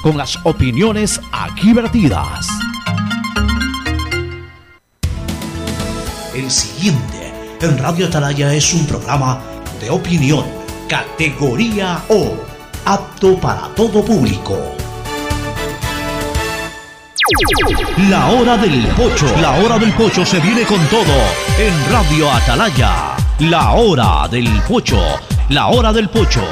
con 0.00 0.16
las 0.16 0.38
opiniones 0.44 1.20
aquí 1.32 1.72
vertidas. 1.72 2.46
El 6.32 6.48
siguiente 6.48 7.32
en 7.60 7.76
Radio 7.76 8.06
Atalaya 8.06 8.54
es 8.54 8.72
un 8.72 8.86
programa 8.86 9.42
de 9.80 9.90
opinión, 9.90 10.44
categoría 10.88 12.00
O, 12.10 12.36
apto 12.84 13.40
para 13.40 13.62
todo 13.74 14.04
público. 14.04 14.56
La 18.08 18.28
hora 18.28 18.56
del 18.56 18.86
pocho. 18.90 19.26
La 19.40 19.60
hora 19.60 19.80
del 19.80 19.92
pocho 19.94 20.24
se 20.24 20.38
viene 20.38 20.62
con 20.62 20.78
todo 20.86 21.16
en 21.58 21.92
Radio 21.92 22.30
Atalaya. 22.30 23.16
La 23.40 23.72
hora 23.72 24.28
del 24.28 24.48
pocho. 24.68 25.00
La 25.48 25.66
hora 25.66 25.92
del 25.92 26.08
pocho. 26.08 26.44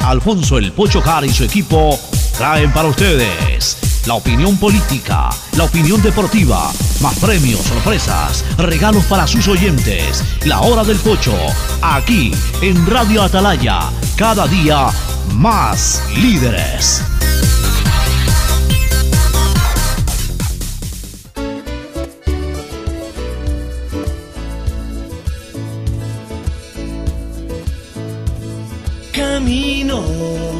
Alfonso 0.00 0.58
el 0.58 0.72
Pocho 0.72 1.00
Car 1.00 1.24
y 1.24 1.28
su 1.28 1.44
equipo 1.44 1.96
traen 2.40 2.72
para 2.72 2.88
ustedes 2.88 3.76
la 4.06 4.14
opinión 4.14 4.56
política, 4.56 5.28
la 5.58 5.64
opinión 5.64 6.00
deportiva, 6.00 6.72
más 7.02 7.18
premios, 7.18 7.60
sorpresas, 7.60 8.46
regalos 8.56 9.04
para 9.04 9.26
sus 9.26 9.46
oyentes. 9.46 10.24
La 10.46 10.60
hora 10.62 10.82
del 10.82 10.96
pocho, 11.00 11.36
aquí 11.82 12.32
en 12.62 12.86
Radio 12.86 13.24
Atalaya, 13.24 13.90
cada 14.16 14.46
día 14.46 14.88
más 15.34 16.02
líderes. 16.16 17.04
Camino 29.12 30.59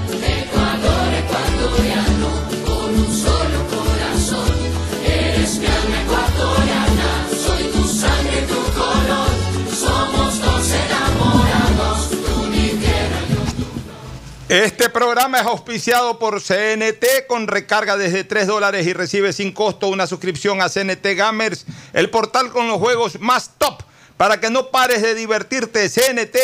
Este 14.51 14.89
programa 14.89 15.39
es 15.39 15.45
auspiciado 15.45 16.19
por 16.19 16.41
CNT 16.41 17.25
con 17.25 17.47
recarga 17.47 17.95
desde 17.95 18.25
3 18.25 18.47
dólares 18.47 18.85
y 18.85 18.91
recibe 18.91 19.31
sin 19.31 19.53
costo 19.53 19.87
una 19.87 20.07
suscripción 20.07 20.61
a 20.61 20.67
CNT 20.67 21.15
Gamers, 21.15 21.65
el 21.93 22.09
portal 22.09 22.51
con 22.51 22.67
los 22.67 22.77
juegos 22.77 23.17
más 23.21 23.51
top. 23.57 23.81
Para 24.17 24.41
que 24.41 24.49
no 24.49 24.69
pares 24.69 25.01
de 25.01 25.15
divertirte, 25.15 25.87
CNT, 25.87 26.37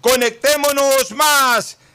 conectémonos 0.00 1.12
más. 1.12 1.78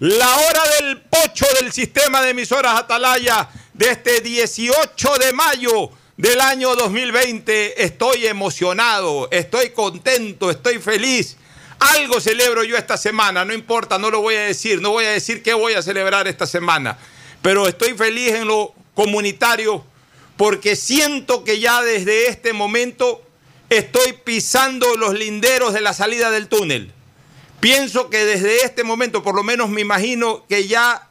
la 0.00 0.36
hora 0.36 0.62
del 0.78 1.00
pocho 1.00 1.46
del 1.60 1.72
sistema 1.72 2.22
de 2.22 2.30
emisoras 2.30 2.78
Atalaya 2.78 3.48
de 3.74 3.90
este 3.90 4.20
18 4.20 5.18
de 5.18 5.32
mayo 5.32 5.90
del 6.16 6.40
año 6.40 6.76
2020. 6.76 7.82
Estoy 7.82 8.26
emocionado, 8.26 9.28
estoy 9.32 9.70
contento, 9.70 10.50
estoy 10.50 10.78
feliz. 10.78 11.36
Algo 11.80 12.20
celebro 12.20 12.62
yo 12.64 12.76
esta 12.76 12.96
semana, 12.96 13.44
no 13.44 13.52
importa, 13.52 13.98
no 13.98 14.10
lo 14.10 14.20
voy 14.20 14.36
a 14.36 14.42
decir, 14.42 14.80
no 14.80 14.90
voy 14.90 15.04
a 15.04 15.10
decir 15.10 15.42
qué 15.42 15.54
voy 15.54 15.74
a 15.74 15.82
celebrar 15.82 16.26
esta 16.26 16.46
semana, 16.46 16.98
pero 17.42 17.68
estoy 17.68 17.94
feliz 17.94 18.32
en 18.34 18.48
lo 18.48 18.74
comunitario 18.94 19.84
porque 20.36 20.76
siento 20.76 21.44
que 21.44 21.58
ya 21.58 21.82
desde 21.82 22.28
este 22.28 22.52
momento 22.52 23.22
estoy 23.70 24.12
pisando 24.12 24.96
los 24.96 25.14
linderos 25.14 25.72
de 25.72 25.80
la 25.80 25.92
salida 25.92 26.30
del 26.30 26.48
túnel. 26.48 26.92
Pienso 27.60 28.08
que 28.08 28.24
desde 28.24 28.62
este 28.62 28.84
momento, 28.84 29.22
por 29.22 29.34
lo 29.34 29.42
menos 29.42 29.68
me 29.68 29.80
imagino 29.80 30.46
que 30.48 30.68
ya 30.68 31.08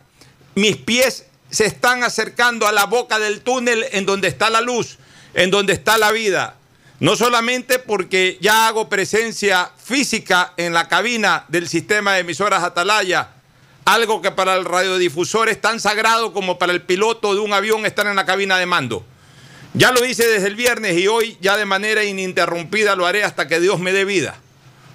mis 0.56 0.78
pies 0.78 1.26
se 1.50 1.66
están 1.66 2.04
acercando 2.04 2.68
a 2.68 2.72
la 2.72 2.86
boca 2.86 3.20
del 3.20 3.42
túnel 3.42 3.86
en 3.92 4.06
donde 4.06 4.30
está 4.30 4.50
la 4.50 4.62
luz, 4.62 4.98
en 5.34 5.52
donde 5.52 5.74
está 5.74 5.98
la 5.98 6.12
vida. 6.12 6.56
No 7.00 7.18
solamente 7.18 7.80
porque 7.80 8.38
ya 8.42 8.68
hago 8.68 8.88
presencia 8.88 9.72
física 9.78 10.54
en 10.56 10.74
la 10.74 10.88
cabina 10.88 11.46
del 11.50 11.68
sistema 11.68 12.14
de 12.14 12.22
emisoras 12.22 12.64
Atalaya, 12.64 13.30
algo 13.84 14.22
que 14.22 14.32
para 14.32 14.56
el 14.56 14.66
radiodifusor 14.66 15.50
es 15.50 15.60
tan 15.60 15.82
sagrado 15.82 16.32
como 16.32 16.58
para 16.58 16.72
el 16.72 16.82
piloto 16.82 17.34
de 17.34 17.42
un 17.42 17.52
avión 17.52 17.86
estar 17.86 18.08
en 18.08 18.16
la 18.16 18.26
cabina 18.26 18.58
de 18.58 18.66
mando. 18.66 19.06
Ya 19.74 19.92
lo 19.92 20.04
hice 20.06 20.26
desde 20.26 20.48
el 20.48 20.56
viernes 20.56 20.98
y 20.98 21.08
hoy 21.08 21.38
ya 21.42 21.58
de 21.58 21.66
manera 21.66 22.06
ininterrumpida 22.06 22.96
lo 22.96 23.06
haré 23.06 23.26
hasta 23.26 23.50
que 23.50 23.60
Dios 23.60 23.80
me 23.80 23.92
dé 23.92 24.06
vida 24.06 24.40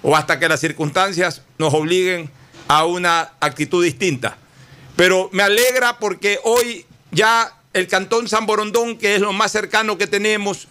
o 0.03 0.15
hasta 0.15 0.37
que 0.39 0.47
las 0.47 0.59
circunstancias 0.59 1.41
nos 1.57 1.73
obliguen 1.73 2.29
a 2.67 2.85
una 2.85 3.31
actitud 3.39 3.83
distinta. 3.83 4.37
Pero 4.95 5.29
me 5.31 5.41
alegra 5.41 5.97
porque 5.97 6.39
hoy 6.43 6.85
ya 7.11 7.51
el 7.73 7.87
Cantón 7.87 8.27
San 8.27 8.45
Borondón, 8.45 8.97
que 8.97 9.15
es 9.15 9.21
lo 9.21 9.33
más 9.33 9.51
cercano 9.51 9.97
que 9.97 10.05
tenemos, 10.05 10.67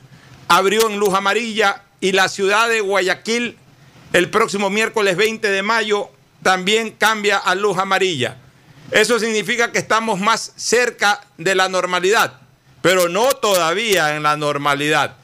abrió 0.46 0.88
en 0.88 0.98
luz 0.98 1.14
amarilla 1.14 1.82
y 2.00 2.12
la 2.12 2.28
ciudad 2.28 2.68
de 2.68 2.80
Guayaquil 2.80 3.56
el 4.12 4.30
próximo 4.30 4.68
miércoles 4.68 5.16
20 5.16 5.48
de 5.48 5.62
mayo 5.62 6.10
también 6.42 6.90
cambia 6.90 7.38
a 7.38 7.54
luz 7.54 7.78
amarilla. 7.78 8.36
Eso 8.90 9.18
significa 9.18 9.72
que 9.72 9.78
estamos 9.78 10.20
más 10.20 10.52
cerca 10.56 11.20
de 11.38 11.54
la 11.54 11.70
normalidad, 11.70 12.40
pero 12.82 13.08
no 13.08 13.30
todavía 13.30 14.16
en 14.16 14.22
la 14.22 14.36
normalidad. 14.36 15.16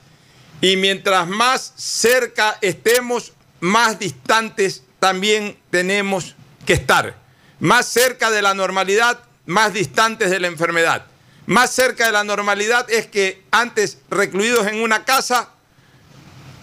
Y 0.62 0.76
mientras 0.76 1.28
más 1.28 1.74
cerca 1.77 2.56
estemos, 2.62 3.33
más 3.60 3.99
distantes 3.99 4.83
también 4.99 5.59
tenemos 5.71 6.34
que 6.66 6.75
estar. 6.75 7.16
Más 7.60 7.87
cerca 7.87 8.31
de 8.31 8.43
la 8.43 8.55
normalidad, 8.55 9.21
más 9.47 9.72
distantes 9.72 10.31
de 10.31 10.41
la 10.41 10.47
enfermedad. 10.47 11.07
Más 11.47 11.71
cerca 11.71 12.07
de 12.07 12.13
la 12.13 12.25
normalidad 12.25 12.91
es 12.91 13.07
que 13.07 13.43
antes 13.51 13.99
recluidos 14.10 14.66
en 14.66 14.83
una 14.83 15.05
casa, 15.05 15.51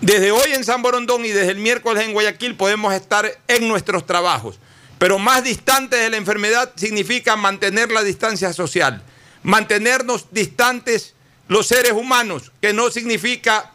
desde 0.01 0.31
hoy 0.31 0.53
en 0.53 0.63
San 0.63 0.81
Borondón 0.81 1.25
y 1.25 1.29
desde 1.29 1.51
el 1.51 1.57
miércoles 1.57 2.03
en 2.03 2.13
Guayaquil 2.13 2.55
podemos 2.55 2.93
estar 2.93 3.39
en 3.47 3.67
nuestros 3.67 4.05
trabajos. 4.05 4.59
Pero 4.99 5.19
más 5.19 5.43
distantes 5.43 5.99
de 5.99 6.09
la 6.09 6.17
enfermedad 6.17 6.71
significa 6.75 7.35
mantener 7.35 7.91
la 7.91 8.03
distancia 8.03 8.53
social, 8.53 9.01
mantenernos 9.43 10.27
distantes 10.31 11.15
los 11.47 11.67
seres 11.67 11.91
humanos, 11.91 12.51
que 12.61 12.73
no 12.73 12.89
significa 12.91 13.73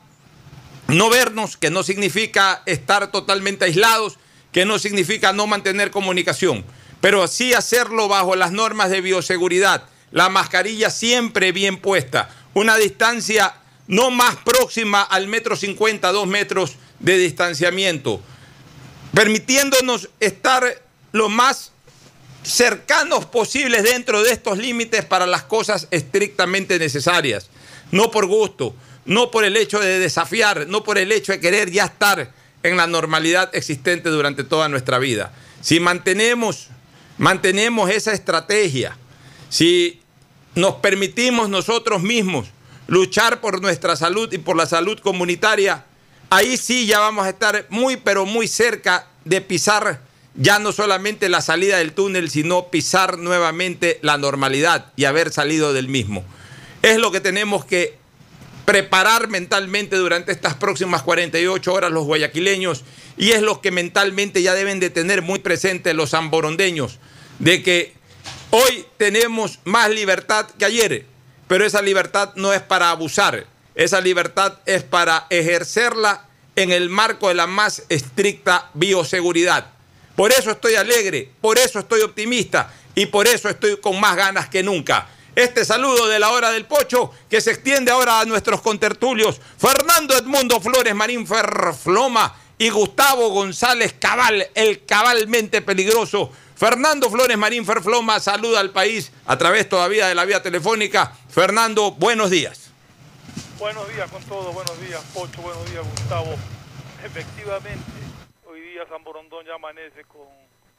no 0.94 1.10
vernos, 1.10 1.56
que 1.56 1.70
no 1.70 1.82
significa 1.82 2.62
estar 2.66 3.10
totalmente 3.10 3.64
aislados, 3.64 4.18
que 4.52 4.64
no 4.64 4.78
significa 4.78 5.32
no 5.32 5.46
mantener 5.46 5.90
comunicación, 5.90 6.64
pero 7.00 7.26
sí 7.28 7.54
hacerlo 7.54 8.08
bajo 8.08 8.34
las 8.36 8.52
normas 8.52 8.90
de 8.90 9.00
bioseguridad, 9.00 9.84
la 10.10 10.28
mascarilla 10.28 10.90
siempre 10.90 11.52
bien 11.52 11.78
puesta, 11.78 12.30
una 12.54 12.76
distancia 12.76 13.54
no 13.86 14.10
más 14.10 14.36
próxima 14.36 15.02
al 15.02 15.26
metro 15.28 15.56
cincuenta, 15.56 16.12
dos 16.12 16.26
metros 16.26 16.76
de 16.98 17.18
distanciamiento, 17.18 18.20
permitiéndonos 19.14 20.10
estar 20.20 20.82
lo 21.12 21.28
más 21.28 21.72
cercanos 22.42 23.26
posibles 23.26 23.82
dentro 23.82 24.22
de 24.22 24.32
estos 24.32 24.58
límites 24.58 25.04
para 25.04 25.26
las 25.26 25.42
cosas 25.42 25.88
estrictamente 25.90 26.78
necesarias, 26.78 27.48
no 27.90 28.10
por 28.10 28.26
gusto, 28.26 28.74
no 29.04 29.30
por 29.30 29.44
el 29.44 29.56
hecho 29.56 29.80
de 29.80 29.98
desafiar, 29.98 30.66
no 30.66 30.84
por 30.84 30.98
el 30.98 31.12
hecho 31.12 31.32
de 31.32 31.40
querer 31.40 31.70
ya 31.70 31.84
estar 31.84 32.32
en 32.62 32.76
la 32.76 32.86
normalidad 32.86 33.50
existente 33.54 34.08
durante 34.10 34.44
toda 34.44 34.68
nuestra 34.68 34.98
vida. 34.98 35.32
Si 35.60 35.80
mantenemos, 35.80 36.68
mantenemos 37.18 37.90
esa 37.90 38.12
estrategia, 38.12 38.96
si 39.48 40.00
nos 40.54 40.76
permitimos 40.76 41.48
nosotros 41.48 42.02
mismos 42.02 42.48
luchar 42.86 43.40
por 43.40 43.62
nuestra 43.62 43.96
salud 43.96 44.32
y 44.32 44.38
por 44.38 44.56
la 44.56 44.66
salud 44.66 44.98
comunitaria, 44.98 45.84
ahí 46.28 46.56
sí 46.56 46.86
ya 46.86 46.98
vamos 46.98 47.26
a 47.26 47.30
estar 47.30 47.66
muy, 47.68 47.96
pero 47.96 48.26
muy 48.26 48.48
cerca 48.48 49.06
de 49.24 49.40
pisar 49.40 50.02
ya 50.34 50.58
no 50.58 50.72
solamente 50.72 51.28
la 51.28 51.40
salida 51.40 51.78
del 51.78 51.92
túnel, 51.92 52.30
sino 52.30 52.68
pisar 52.68 53.18
nuevamente 53.18 53.98
la 54.02 54.16
normalidad 54.16 54.92
y 54.96 55.04
haber 55.04 55.32
salido 55.32 55.72
del 55.72 55.88
mismo. 55.88 56.24
Es 56.82 56.98
lo 56.98 57.10
que 57.12 57.20
tenemos 57.20 57.64
que 57.64 57.99
preparar 58.70 59.26
mentalmente 59.26 59.96
durante 59.96 60.30
estas 60.30 60.54
próximas 60.54 61.02
48 61.02 61.72
horas 61.72 61.90
los 61.90 62.04
guayaquileños 62.04 62.84
y 63.16 63.32
es 63.32 63.42
lo 63.42 63.60
que 63.60 63.72
mentalmente 63.72 64.42
ya 64.42 64.54
deben 64.54 64.78
de 64.78 64.90
tener 64.90 65.22
muy 65.22 65.40
presente 65.40 65.92
los 65.92 66.10
zamborondeños, 66.10 67.00
de 67.40 67.64
que 67.64 67.94
hoy 68.50 68.86
tenemos 68.96 69.58
más 69.64 69.90
libertad 69.90 70.46
que 70.56 70.66
ayer, 70.66 71.04
pero 71.48 71.66
esa 71.66 71.82
libertad 71.82 72.32
no 72.36 72.52
es 72.52 72.62
para 72.62 72.90
abusar, 72.90 73.44
esa 73.74 74.00
libertad 74.00 74.60
es 74.66 74.84
para 74.84 75.26
ejercerla 75.30 76.28
en 76.54 76.70
el 76.70 76.90
marco 76.90 77.26
de 77.26 77.34
la 77.34 77.48
más 77.48 77.82
estricta 77.88 78.70
bioseguridad. 78.74 79.66
Por 80.14 80.30
eso 80.30 80.52
estoy 80.52 80.76
alegre, 80.76 81.28
por 81.40 81.58
eso 81.58 81.80
estoy 81.80 82.02
optimista 82.02 82.72
y 82.94 83.06
por 83.06 83.26
eso 83.26 83.48
estoy 83.48 83.80
con 83.80 83.98
más 83.98 84.14
ganas 84.14 84.48
que 84.48 84.62
nunca. 84.62 85.08
Este 85.40 85.64
saludo 85.64 86.06
de 86.06 86.18
la 86.18 86.32
hora 86.32 86.50
del 86.50 86.66
pocho 86.66 87.14
que 87.30 87.40
se 87.40 87.52
extiende 87.52 87.90
ahora 87.90 88.20
a 88.20 88.26
nuestros 88.26 88.60
contertulios 88.60 89.40
Fernando 89.56 90.14
Edmundo 90.14 90.60
Flores 90.60 90.94
Marín 90.94 91.26
Ferfloma 91.26 92.36
y 92.58 92.68
Gustavo 92.68 93.30
González 93.30 93.94
Cabal, 93.98 94.50
el 94.54 94.84
cabalmente 94.84 95.62
peligroso. 95.62 96.30
Fernando 96.54 97.08
Flores 97.08 97.38
Marín 97.38 97.64
Ferfloma 97.64 98.20
saluda 98.20 98.60
al 98.60 98.68
país 98.68 99.12
a 99.24 99.38
través 99.38 99.66
todavía 99.66 100.08
de 100.08 100.14
la 100.14 100.26
vía 100.26 100.42
telefónica. 100.42 101.10
Fernando, 101.30 101.92
buenos 101.92 102.28
días. 102.28 102.70
Buenos 103.58 103.88
días 103.94 104.10
con 104.10 104.22
todos, 104.24 104.52
buenos 104.52 104.78
días 104.82 105.02
Pocho, 105.14 105.40
buenos 105.40 105.70
días 105.70 105.86
Gustavo. 105.90 106.34
Efectivamente, 107.02 107.92
hoy 108.46 108.60
día 108.60 108.82
San 108.90 109.02
Borondón 109.02 109.46
ya 109.46 109.54
amanece 109.54 110.04
con 110.04 110.28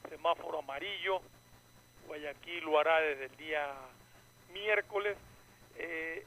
semáforo 0.07 0.59
amarillo. 0.59 1.19
Guayaquil 2.05 2.63
lo 2.63 2.79
hará 2.79 2.99
desde 2.99 3.25
el 3.25 3.37
día 3.37 3.65
miércoles. 4.53 5.17
Eh, 5.77 6.25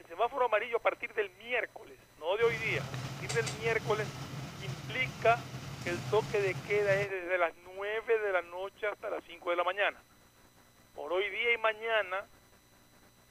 el 0.00 0.06
semáforo 0.06 0.46
amarillo 0.46 0.76
a 0.76 0.80
partir 0.80 1.12
del 1.14 1.30
miércoles, 1.36 1.98
no 2.20 2.36
de 2.36 2.44
hoy 2.44 2.56
día, 2.56 2.82
a 2.82 3.20
partir 3.20 3.42
del 3.42 3.60
miércoles 3.60 4.06
implica 4.62 5.38
que 5.82 5.90
el 5.90 5.98
toque 6.10 6.40
de 6.40 6.54
queda 6.66 6.94
es 6.94 7.10
desde 7.10 7.38
las 7.38 7.52
9 7.76 8.18
de 8.18 8.32
la 8.32 8.42
noche 8.42 8.86
hasta 8.86 9.10
las 9.10 9.24
5 9.24 9.50
de 9.50 9.56
la 9.56 9.64
mañana. 9.64 9.98
Por 10.94 11.12
hoy 11.12 11.28
día 11.28 11.52
y 11.52 11.58
mañana 11.58 12.24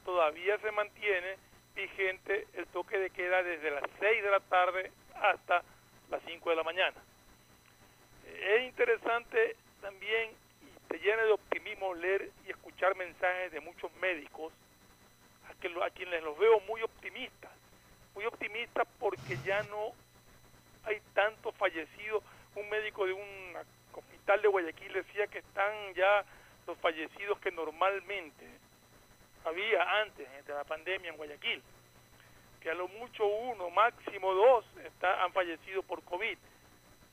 todavía 0.04 0.58
se 0.58 0.70
mantiene 0.72 1.36
vigente 1.74 2.46
el 2.54 2.66
toque 2.66 2.98
de 2.98 3.10
queda 3.10 3.42
desde 3.42 3.70
las 3.70 3.84
6 3.98 4.22
de 4.22 4.30
la 4.30 4.40
tarde 4.40 4.92
hasta 5.14 5.62
las 6.10 6.22
5 6.26 6.50
de 6.50 6.56
la 6.56 6.62
mañana. 6.62 6.96
Es 8.26 8.62
interesante 8.64 9.56
también 9.80 10.30
te 10.94 11.00
llena 11.00 11.24
de 11.24 11.32
optimismo 11.32 11.92
leer 11.92 12.30
y 12.46 12.50
escuchar 12.50 12.94
mensajes 12.94 13.50
de 13.50 13.58
muchos 13.58 13.92
médicos 13.94 14.52
a, 15.50 15.60
que, 15.60 15.66
a 15.82 15.90
quienes 15.90 16.22
los 16.22 16.38
veo 16.38 16.60
muy 16.68 16.82
optimistas, 16.82 17.50
muy 18.14 18.24
optimistas 18.26 18.86
porque 19.00 19.36
ya 19.44 19.60
no 19.64 19.90
hay 20.84 21.00
tantos 21.12 21.52
fallecidos. 21.56 22.22
Un 22.54 22.68
médico 22.68 23.06
de 23.06 23.12
un 23.12 23.56
hospital 23.92 24.40
de 24.40 24.46
Guayaquil 24.46 24.92
decía 24.92 25.26
que 25.26 25.38
están 25.38 25.94
ya 25.94 26.24
los 26.68 26.78
fallecidos 26.78 27.40
que 27.40 27.50
normalmente 27.50 28.46
había 29.44 29.82
antes 30.00 30.46
de 30.46 30.54
la 30.54 30.62
pandemia 30.62 31.10
en 31.10 31.16
Guayaquil, 31.16 31.60
que 32.60 32.70
a 32.70 32.74
lo 32.74 32.86
mucho 32.86 33.26
uno, 33.26 33.68
máximo 33.70 34.32
dos, 34.32 34.64
está, 34.84 35.24
han 35.24 35.32
fallecido 35.32 35.82
por 35.82 36.04
COVID, 36.04 36.38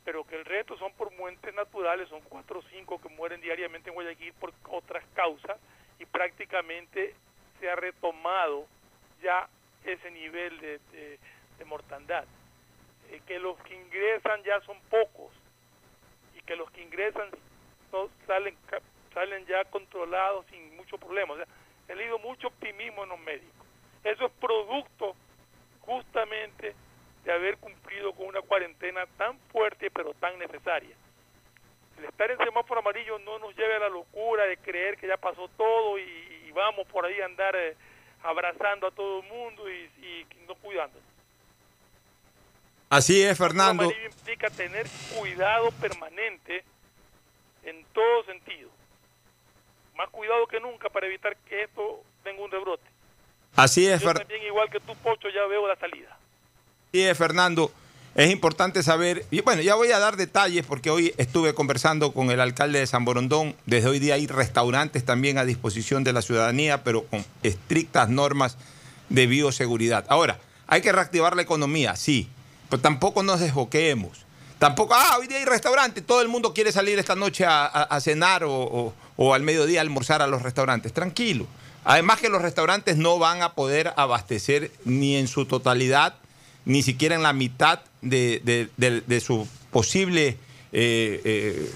pero 0.04 0.24
que 0.24 0.36
el 0.36 0.46
resto 0.46 0.78
son 0.78 0.94
por 0.94 1.12
muertes 1.14 1.54
naturales, 1.54 2.10
son 2.10 2.22
cuatro 2.22 2.60
o 2.60 2.64
cinco 2.64 3.00
que 3.00 3.10
mueren 3.10 3.42
diariamente 3.42 3.90
en 3.90 3.96
Guayaquil 3.96 4.34
por 4.34 4.54
otras 4.70 5.04
causas 5.14 5.60
y 6.00 6.06
prácticamente 6.06 7.14
se 7.60 7.70
ha 7.70 7.76
retomado 7.76 8.66
ya 9.22 9.48
ese 9.84 10.10
nivel 10.12 10.60
de, 10.60 10.80
de, 10.92 11.20
de 11.58 11.66
mortandad. 11.66 12.26
Eh, 13.12 13.22
que 13.28 13.40
los 13.40 13.58
que 13.64 13.76
ingresan 13.76 14.42
ya 14.44 14.60
son 14.62 14.80
pocos 14.90 15.32
y 16.36 16.42
que 16.42 16.56
los 16.56 16.72
que 16.72 16.82
ingresan 16.82 17.30
salen 18.26 18.56
salen 19.14 19.46
ya 19.46 19.66
controlados 19.66 20.46
sin 20.48 20.76
mucho 20.78 20.98
problema. 20.98 21.34
O 21.34 21.38
sea, 21.38 21.46
he 21.90 21.96
leído 21.96 22.18
mucho 22.20 22.48
optimismo 22.48 23.04
en 23.04 23.10
los 23.10 23.20
médicos. 23.20 23.68
Eso 24.04 24.26
es 24.26 24.32
producto 24.40 25.16
justamente 25.82 26.74
de 27.24 27.32
haber 27.32 27.58
cumplido 27.58 28.14
con 28.14 28.28
una 28.28 28.42
cuarentena 28.42 29.06
tan 29.18 29.38
fuerte 29.52 29.90
pero 29.92 30.14
tan 30.16 30.38
necesaria. 30.40 30.96
El 31.98 32.06
estar 32.06 32.32
en 32.32 32.38
semáforo 32.40 32.80
amarillo 32.80 33.20
no 33.20 33.38
nos 33.40 33.56
lleve 33.56 33.76
a 33.76 33.80
la 33.80 33.90
locura 33.90 34.46
de 34.46 34.58
creer 34.58 34.98
que 34.98 35.08
ya 35.08 35.18
pasó 35.18 35.48
todo 35.50 36.00
y, 36.00 36.02
y 36.48 36.52
vamos 36.52 36.88
por 36.88 37.06
ahí 37.06 37.20
a 37.22 37.26
andar 37.26 37.56
eh, 37.56 37.76
abrazando 38.24 38.88
a 38.88 38.92
todo 38.92 39.20
el 39.22 39.28
mundo 39.30 39.70
y, 39.70 39.74
y 40.04 40.28
no 40.48 40.56
cuidándonos. 40.56 41.04
Así 42.90 43.22
es, 43.24 43.38
Fernando. 43.38 43.84
El 43.84 43.90
amarillo 43.92 44.10
implica 44.10 44.50
tener 44.50 44.86
cuidado 45.18 45.72
permanente 45.80 46.64
en 47.64 47.86
todo 47.94 48.24
sentido. 48.26 48.70
Más 49.96 50.10
cuidado 50.10 50.48
que 50.48 50.60
nunca 50.60 50.90
para 50.90 51.06
evitar 51.06 51.38
que 51.48 51.64
esto 51.64 52.04
tenga 52.24 52.42
un 52.42 52.52
rebrote. 52.52 52.84
Así 53.56 53.88
es, 53.88 54.02
Yo 54.02 54.10
Fer- 54.10 54.18
también, 54.20 54.44
igual 54.44 54.70
que 54.70 54.80
tú, 54.80 54.96
Pocho, 54.98 55.30
ya 55.30 55.46
veo 55.46 55.68
la 55.68 55.76
salida. 55.76 56.18
Es, 56.94 57.18
Fernando. 57.18 57.72
Es 58.14 58.30
importante 58.30 58.84
saber, 58.84 59.26
bueno, 59.46 59.62
ya 59.62 59.76
voy 59.76 59.90
a 59.94 60.00
dar 60.00 60.18
detalles 60.18 60.66
porque 60.66 60.90
hoy 60.90 61.14
estuve 61.18 61.54
conversando 61.54 62.12
con 62.12 62.30
el 62.30 62.42
alcalde 62.42 62.80
de 62.80 62.88
San 62.88 63.06
Borondón. 63.06 63.56
Desde 63.66 63.88
hoy 63.88 64.00
día 64.00 64.16
hay 64.16 64.28
restaurantes 64.28 65.06
también 65.06 65.38
a 65.38 65.46
disposición 65.46 66.04
de 66.04 66.12
la 66.12 66.22
ciudadanía, 66.22 66.84
pero 66.84 67.06
con 67.06 67.24
estrictas 67.42 68.10
normas 68.10 68.58
de 69.08 69.28
bioseguridad. 69.28 70.04
Ahora, 70.10 70.40
hay 70.68 70.82
que 70.82 70.92
reactivar 70.92 71.38
la 71.38 71.42
economía, 71.42 71.96
sí, 71.96 72.28
pero 72.70 72.82
tampoco 72.82 73.24
nos 73.24 73.40
desboquemos. 73.40 74.26
Tampoco, 74.60 74.94
ah, 74.94 75.16
hoy 75.18 75.28
día 75.28 75.38
hay 75.38 75.46
restaurantes, 75.46 76.06
todo 76.06 76.22
el 76.22 76.28
mundo 76.28 76.54
quiere 76.54 76.74
salir 76.74 77.00
esta 77.00 77.16
noche 77.16 77.46
a, 77.48 77.98
cenar 78.02 78.44
o, 78.44 78.52
o- 78.52 78.94
o 79.16 79.34
al 79.34 79.42
mediodía 79.42 79.80
a 79.80 79.84
almorzar 79.84 80.22
a 80.22 80.28
los 80.28 80.42
restaurantes. 80.42 80.92
Tranquilo. 80.94 81.48
Además 81.86 82.20
que 82.20 82.30
los 82.30 82.42
restaurantes 82.42 82.98
no 82.98 83.18
van 83.18 83.42
a 83.42 83.54
poder 83.54 83.94
abastecer 83.96 84.72
ni 84.86 85.16
en 85.16 85.28
su 85.28 85.46
totalidad, 85.46 86.16
ni 86.66 86.84
siquiera 86.84 87.16
en 87.16 87.24
la 87.24 87.34
mitad 87.34 87.80
de, 88.02 88.70
de- 88.78 89.20
su 89.20 89.48
posible 89.72 90.38
eh, 90.74 91.22
eh, 91.24 91.72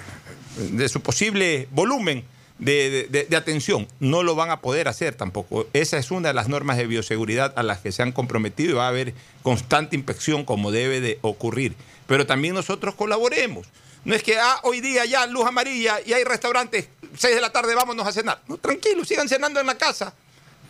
de 0.71 0.89
su 0.89 1.01
posible 1.01 1.67
volumen 1.71 2.23
de, 2.59 3.27
atención. 3.35 3.87
No 3.99 4.23
lo 4.23 4.35
van 4.35 4.49
a 4.49 4.61
poder 4.61 4.87
hacer 4.87 5.15
tampoco. 5.15 5.67
Esa 5.73 5.97
es 5.97 6.11
una 6.11 6.29
de 6.29 6.33
las 6.33 6.47
normas 6.47 6.77
de 6.77 6.87
bioseguridad 6.87 7.53
a 7.57 7.63
las 7.63 7.79
que 7.79 7.91
se 7.91 8.01
han 8.01 8.11
comprometido 8.11 8.71
y 8.71 8.73
va 8.75 8.85
a 8.85 8.89
haber 8.89 9.13
constante 9.43 9.95
inspección 9.95 10.45
como 10.45 10.71
debe 10.71 11.01
de 11.01 11.19
ocurrir. 11.21 11.75
Pero 12.07 12.25
también 12.25 12.53
nosotros 12.53 12.95
colaboremos. 12.95 13.67
No 14.05 14.13
es 14.15 14.21
que 14.23 14.37
ah, 14.37 14.59
hoy 14.63 14.81
día 14.81 15.03
ya 15.05 15.25
luz 15.25 15.45
amarilla 15.47 15.97
y 16.05 16.13
hay 16.13 16.23
restaurantes, 16.23 16.87
6 17.17 17.35
de 17.35 17.41
la 17.41 17.51
tarde 17.51 17.73
vámonos 17.73 18.05
a 18.07 18.11
cenar. 18.11 18.41
No, 18.47 18.57
tranquilo, 18.57 19.03
sigan 19.03 19.27
cenando 19.27 19.59
en 19.59 19.65
la 19.65 19.75
casa. 19.75 20.13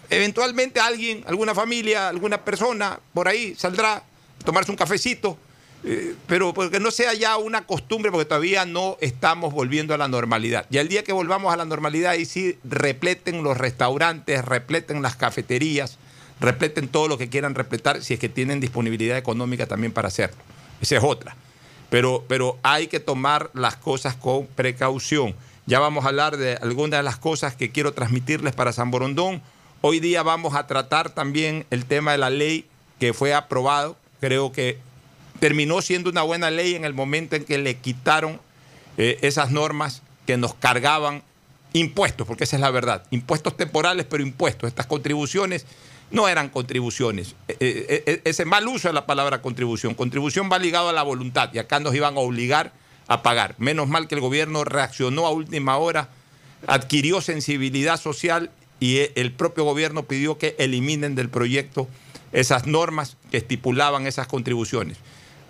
Eventualmente 0.10 0.80
alguien, 0.80 1.24
alguna 1.28 1.56
familia, 1.56 2.10
alguna 2.10 2.44
persona 2.44 3.00
por 3.14 3.28
ahí 3.28 3.56
saldrá 3.56 3.96
a 3.96 4.04
tomarse 4.44 4.72
un 4.72 4.78
cafecito, 4.78 5.38
eh, 5.84 6.16
pero 6.28 6.54
porque 6.54 6.80
no 6.80 6.92
sea 6.92 7.14
ya 7.14 7.38
una 7.38 7.66
costumbre, 7.66 8.12
porque 8.12 8.26
todavía 8.26 8.66
no 8.66 8.98
estamos 9.02 9.54
volviendo 9.54 9.94
a 9.94 9.98
la 9.98 10.08
normalidad. 10.08 10.66
Y 10.70 10.78
el 10.78 10.88
día 10.88 11.04
que 11.04 11.14
volvamos 11.14 11.54
a 11.54 11.58
la 11.58 11.66
normalidad, 11.66 12.12
ahí 12.12 12.26
sí 12.26 12.58
repleten 12.64 13.44
los 13.44 13.58
restaurantes, 13.58 14.44
repleten 14.44 15.02
las 15.02 15.16
cafeterías, 15.16 15.98
repleten 16.40 16.88
todo 16.88 17.08
lo 17.08 17.18
que 17.18 17.30
quieran 17.30 17.56
repletar, 17.56 18.02
si 18.02 18.16
es 18.16 18.20
que 18.20 18.30
tienen 18.30 18.60
disponibilidad 18.60 19.18
económica 19.18 19.68
también 19.68 19.92
para 19.92 20.08
hacerlo. 20.08 20.38
Esa 20.82 20.98
es 20.98 21.04
otra. 21.04 21.36
Pero, 21.90 22.26
pero 22.28 22.58
hay 22.64 22.88
que 22.88 23.00
tomar 23.00 23.52
las 23.54 23.76
cosas 23.76 24.16
con 24.16 24.48
precaución. 24.48 25.36
Ya 25.68 25.80
vamos 25.80 26.06
a 26.06 26.10
hablar 26.10 26.38
de 26.38 26.58
algunas 26.62 27.00
de 27.00 27.04
las 27.04 27.18
cosas 27.18 27.56
que 27.56 27.72
quiero 27.72 27.94
transmitirles 27.94 28.54
para 28.54 28.74
San 28.74 28.92
Borondón. 28.92 29.42
Hoy 29.88 30.00
día 30.00 30.24
vamos 30.24 30.56
a 30.56 30.66
tratar 30.66 31.12
también 31.12 31.68
el 31.70 31.86
tema 31.86 32.14
de 32.14 32.18
la 32.18 32.32
ley 32.32 32.66
que 33.00 33.14
fue 33.14 33.36
aprobado. 33.36 33.96
Creo 34.20 34.52
que 34.52 34.80
terminó 35.40 35.80
siendo 35.84 36.10
una 36.10 36.24
buena 36.24 36.50
ley 36.50 36.74
en 36.74 36.86
el 36.86 36.96
momento 36.96 37.36
en 37.36 37.46
que 37.46 37.60
le 37.60 37.78
quitaron 37.78 38.42
eh, 38.98 39.20
esas 39.22 39.52
normas 39.52 40.02
que 40.26 40.38
nos 40.38 40.56
cargaban 40.56 41.22
impuestos, 41.74 42.26
porque 42.26 42.46
esa 42.46 42.56
es 42.56 42.62
la 42.62 42.72
verdad. 42.72 43.06
Impuestos 43.12 43.56
temporales, 43.56 44.08
pero 44.10 44.24
impuestos. 44.24 44.70
Estas 44.70 44.88
contribuciones 44.88 45.68
no 46.10 46.28
eran 46.28 46.50
contribuciones. 46.50 47.36
Eh, 47.48 47.56
eh, 47.60 48.04
eh, 48.08 48.22
ese 48.24 48.44
mal 48.44 48.68
uso 48.68 48.88
de 48.88 48.94
la 48.96 49.06
palabra 49.06 49.44
contribución. 49.44 49.94
Contribución 49.94 50.50
va 50.52 50.58
ligado 50.58 50.90
a 50.90 50.94
la 50.94 51.04
voluntad 51.04 51.52
y 51.54 51.60
acá 51.60 51.80
nos 51.80 51.94
iban 51.94 52.18
a 52.18 52.22
obligar 52.22 52.74
a 53.08 53.22
pagar. 53.22 53.54
Menos 53.60 53.88
mal 53.88 54.08
que 54.08 54.16
el 54.16 54.22
gobierno 54.22 54.64
reaccionó 54.64 55.28
a 55.28 55.30
última 55.30 55.78
hora, 55.78 56.10
adquirió 56.66 57.22
sensibilidad 57.22 58.02
social 58.02 58.50
y 58.80 59.10
el 59.16 59.32
propio 59.32 59.64
gobierno 59.64 60.04
pidió 60.04 60.38
que 60.38 60.56
eliminen 60.60 61.16
del 61.16 61.30
proyecto 61.30 61.88
esas 62.32 62.68
normas 62.68 63.18
que 63.32 63.38
estipulaban 63.38 64.08
esas 64.08 64.28
contribuciones. 64.28 64.98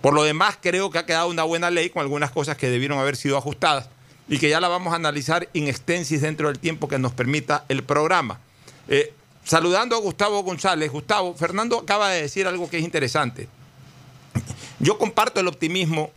Por 0.00 0.14
lo 0.14 0.22
demás, 0.22 0.58
creo 0.60 0.90
que 0.90 0.98
ha 0.98 1.06
quedado 1.06 1.28
una 1.28 1.42
buena 1.42 1.70
ley 1.70 1.90
con 1.90 2.02
algunas 2.02 2.30
cosas 2.30 2.56
que 2.56 2.70
debieron 2.70 2.98
haber 2.98 3.16
sido 3.16 3.36
ajustadas 3.36 3.88
y 4.28 4.38
que 4.38 4.48
ya 4.48 4.60
la 4.60 4.68
vamos 4.68 4.92
a 4.92 4.96
analizar 4.96 5.48
in 5.52 5.68
extensis 5.68 6.20
dentro 6.20 6.48
del 6.48 6.58
tiempo 6.58 6.88
que 6.88 6.98
nos 6.98 7.12
permita 7.12 7.64
el 7.68 7.82
programa. 7.82 8.38
Eh, 8.88 9.12
saludando 9.44 9.96
a 9.96 10.00
Gustavo 10.00 10.42
González. 10.42 10.90
Gustavo, 10.90 11.34
Fernando 11.34 11.78
acaba 11.78 12.10
de 12.10 12.22
decir 12.22 12.46
algo 12.46 12.70
que 12.70 12.78
es 12.78 12.84
interesante. 12.84 13.48
Yo 14.78 14.98
comparto 14.98 15.40
el 15.40 15.48
optimismo 15.48 16.10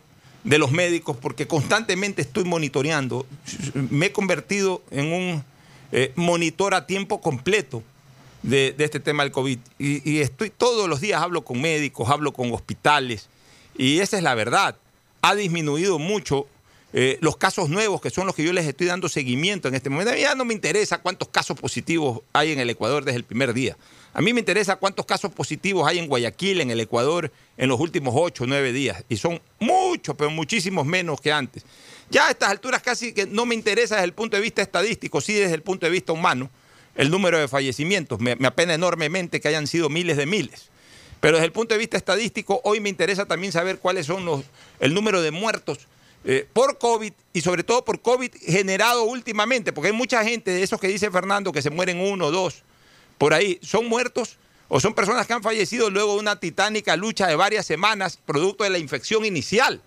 de 0.44 0.58
los 0.58 0.70
médicos 0.70 1.16
porque 1.16 1.46
constantemente 1.46 2.22
estoy 2.22 2.44
monitoreando. 2.44 3.26
Me 3.74 4.06
he 4.06 4.12
convertido 4.12 4.82
en 4.90 5.12
un 5.12 5.44
eh, 5.92 6.12
monitor 6.16 6.74
a 6.74 6.86
tiempo 6.86 7.20
completo 7.20 7.82
de, 8.42 8.74
este 8.78 9.00
tema 9.00 9.22
del 9.22 9.32
COVID. 9.32 9.58
Y, 9.78 10.10
y, 10.10 10.20
estoy 10.20 10.50
todos 10.50 10.88
los 10.88 11.00
días, 11.00 11.20
hablo 11.20 11.42
con 11.42 11.60
médicos, 11.60 12.08
hablo 12.08 12.32
con 12.32 12.52
hospitales. 12.52 13.28
Y 13.76 14.00
esa 14.00 14.16
es 14.16 14.22
la 14.22 14.34
verdad. 14.34 14.76
Ha 15.22 15.34
disminuido 15.34 15.98
mucho 15.98 16.46
eh, 16.92 17.18
los 17.20 17.36
casos 17.36 17.68
nuevos, 17.68 18.00
que 18.00 18.10
son 18.10 18.26
los 18.26 18.34
que 18.34 18.42
yo 18.42 18.52
les 18.52 18.66
estoy 18.66 18.88
dando 18.88 19.08
seguimiento 19.08 19.68
en 19.68 19.74
este 19.74 19.90
momento. 19.90 20.10
A 20.10 20.14
mí 20.14 20.22
ya 20.22 20.34
no 20.34 20.44
me 20.44 20.54
interesa 20.54 20.98
cuántos 20.98 21.28
casos 21.28 21.58
positivos 21.58 22.22
hay 22.32 22.52
en 22.52 22.58
el 22.58 22.68
Ecuador 22.68 23.04
desde 23.04 23.18
el 23.18 23.24
primer 23.24 23.54
día. 23.54 23.76
A 24.12 24.20
mí 24.20 24.32
me 24.32 24.40
interesa 24.40 24.76
cuántos 24.76 25.06
casos 25.06 25.30
positivos 25.32 25.86
hay 25.86 26.00
en 26.00 26.08
Guayaquil, 26.08 26.60
en 26.60 26.70
el 26.70 26.80
Ecuador, 26.80 27.30
en 27.56 27.68
los 27.68 27.78
últimos 27.78 28.12
ocho 28.16 28.42
o 28.42 28.46
nueve 28.48 28.72
días. 28.72 29.04
Y 29.08 29.16
son 29.16 29.40
muchos, 29.60 30.16
pero 30.16 30.30
muchísimos 30.30 30.84
menos 30.84 31.20
que 31.20 31.30
antes. 31.30 31.64
Ya 32.10 32.26
a 32.26 32.30
estas 32.30 32.50
alturas 32.50 32.82
casi 32.82 33.12
que 33.12 33.26
no 33.26 33.46
me 33.46 33.54
interesa 33.54 33.94
desde 33.94 34.06
el 34.06 34.12
punto 34.12 34.36
de 34.36 34.42
vista 34.42 34.62
estadístico, 34.62 35.20
sí 35.20 35.34
desde 35.34 35.54
el 35.54 35.62
punto 35.62 35.86
de 35.86 35.92
vista 35.92 36.12
humano, 36.12 36.50
el 36.96 37.08
número 37.08 37.38
de 37.38 37.46
fallecimientos. 37.46 38.18
Me, 38.18 38.34
me 38.34 38.48
apena 38.48 38.74
enormemente 38.74 39.40
que 39.40 39.46
hayan 39.46 39.68
sido 39.68 39.88
miles 39.88 40.16
de 40.16 40.26
miles. 40.26 40.70
Pero 41.20 41.36
desde 41.36 41.46
el 41.46 41.52
punto 41.52 41.74
de 41.74 41.78
vista 41.78 41.96
estadístico, 41.96 42.60
hoy 42.64 42.80
me 42.80 42.88
interesa 42.88 43.26
también 43.26 43.52
saber 43.52 43.78
cuáles 43.78 44.06
son 44.06 44.24
los, 44.24 44.42
el 44.80 44.92
número 44.92 45.22
de 45.22 45.30
muertos 45.30 45.86
eh, 46.24 46.46
por 46.52 46.78
COVID 46.78 47.12
y 47.32 47.40
sobre 47.40 47.64
todo 47.64 47.84
por 47.84 48.02
COVID 48.02 48.30
generado 48.40 49.04
últimamente, 49.04 49.72
porque 49.72 49.88
hay 49.88 49.96
mucha 49.96 50.22
gente 50.24 50.50
de 50.50 50.62
esos 50.62 50.80
que 50.80 50.88
dice 50.88 51.10
Fernando 51.10 51.52
que 51.52 51.62
se 51.62 51.70
mueren 51.70 52.00
uno 52.00 52.26
o 52.26 52.30
dos 52.30 52.62
por 53.20 53.34
ahí, 53.34 53.58
son 53.62 53.86
muertos 53.86 54.38
o 54.68 54.80
son 54.80 54.94
personas 54.94 55.26
que 55.26 55.34
han 55.34 55.42
fallecido 55.42 55.90
luego 55.90 56.14
de 56.14 56.20
una 56.20 56.40
titánica 56.40 56.96
lucha 56.96 57.26
de 57.26 57.36
varias 57.36 57.66
semanas 57.66 58.18
producto 58.24 58.64
de 58.64 58.70
la 58.70 58.78
infección 58.78 59.26
inicial. 59.26 59.82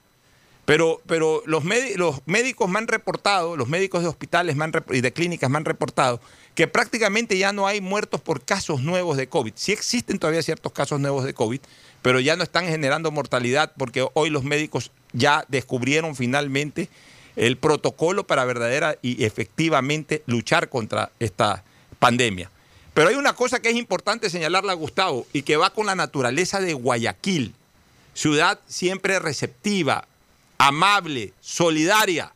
Pero, 0.66 1.02
pero 1.08 1.42
los, 1.46 1.64
los 1.96 2.22
médicos 2.26 2.70
me 2.70 2.78
han 2.78 2.88
reportado, 2.88 3.58
los 3.58 3.68
médicos 3.68 4.02
de 4.04 4.08
hospitales 4.08 4.56
y 4.92 5.02
de 5.02 5.12
clínicas 5.12 5.50
me 5.50 5.58
han 5.58 5.66
reportado 5.66 6.22
que 6.56 6.68
prácticamente 6.68 7.38
ya 7.38 7.52
no 7.52 7.66
hay 7.66 7.82
muertos 7.82 8.22
por 8.22 8.46
casos 8.46 8.82
nuevos 8.82 9.18
de 9.18 9.28
COVID. 9.28 9.54
Sí 9.56 9.72
existen 9.72 10.20
todavía 10.20 10.44
ciertos 10.44 10.72
casos 10.72 11.00
nuevos 11.00 11.26
de 11.26 11.34
COVID, 11.34 11.60
pero 12.02 12.20
ya 12.20 12.36
no 12.36 12.44
están 12.44 12.68
generando 12.68 13.10
mortalidad 13.12 13.74
porque 13.78 14.08
hoy 14.14 14.30
los 14.30 14.44
médicos 14.44 14.92
ya 15.14 15.46
descubrieron 15.48 16.16
finalmente 16.16 16.90
el 17.36 17.58
protocolo 17.58 18.28
para 18.28 18.46
verdadera 18.46 18.98
y 19.02 19.24
efectivamente 19.24 20.24
luchar 20.26 20.70
contra 20.70 21.12
esta 21.20 21.64
pandemia. 22.00 22.50
Pero 22.94 23.10
hay 23.10 23.16
una 23.16 23.34
cosa 23.34 23.60
que 23.60 23.70
es 23.70 23.76
importante 23.76 24.30
señalarla, 24.30 24.74
Gustavo, 24.74 25.26
y 25.34 25.42
que 25.42 25.58
va 25.58 25.72
con 25.72 25.88
la 25.88 25.96
naturaleza 25.96 26.60
de 26.60 26.74
Guayaquil, 26.74 27.56
ciudad 28.14 28.60
siempre 28.68 29.18
receptiva, 29.20 30.08
amable, 30.60 31.34
solidaria. 31.42 32.32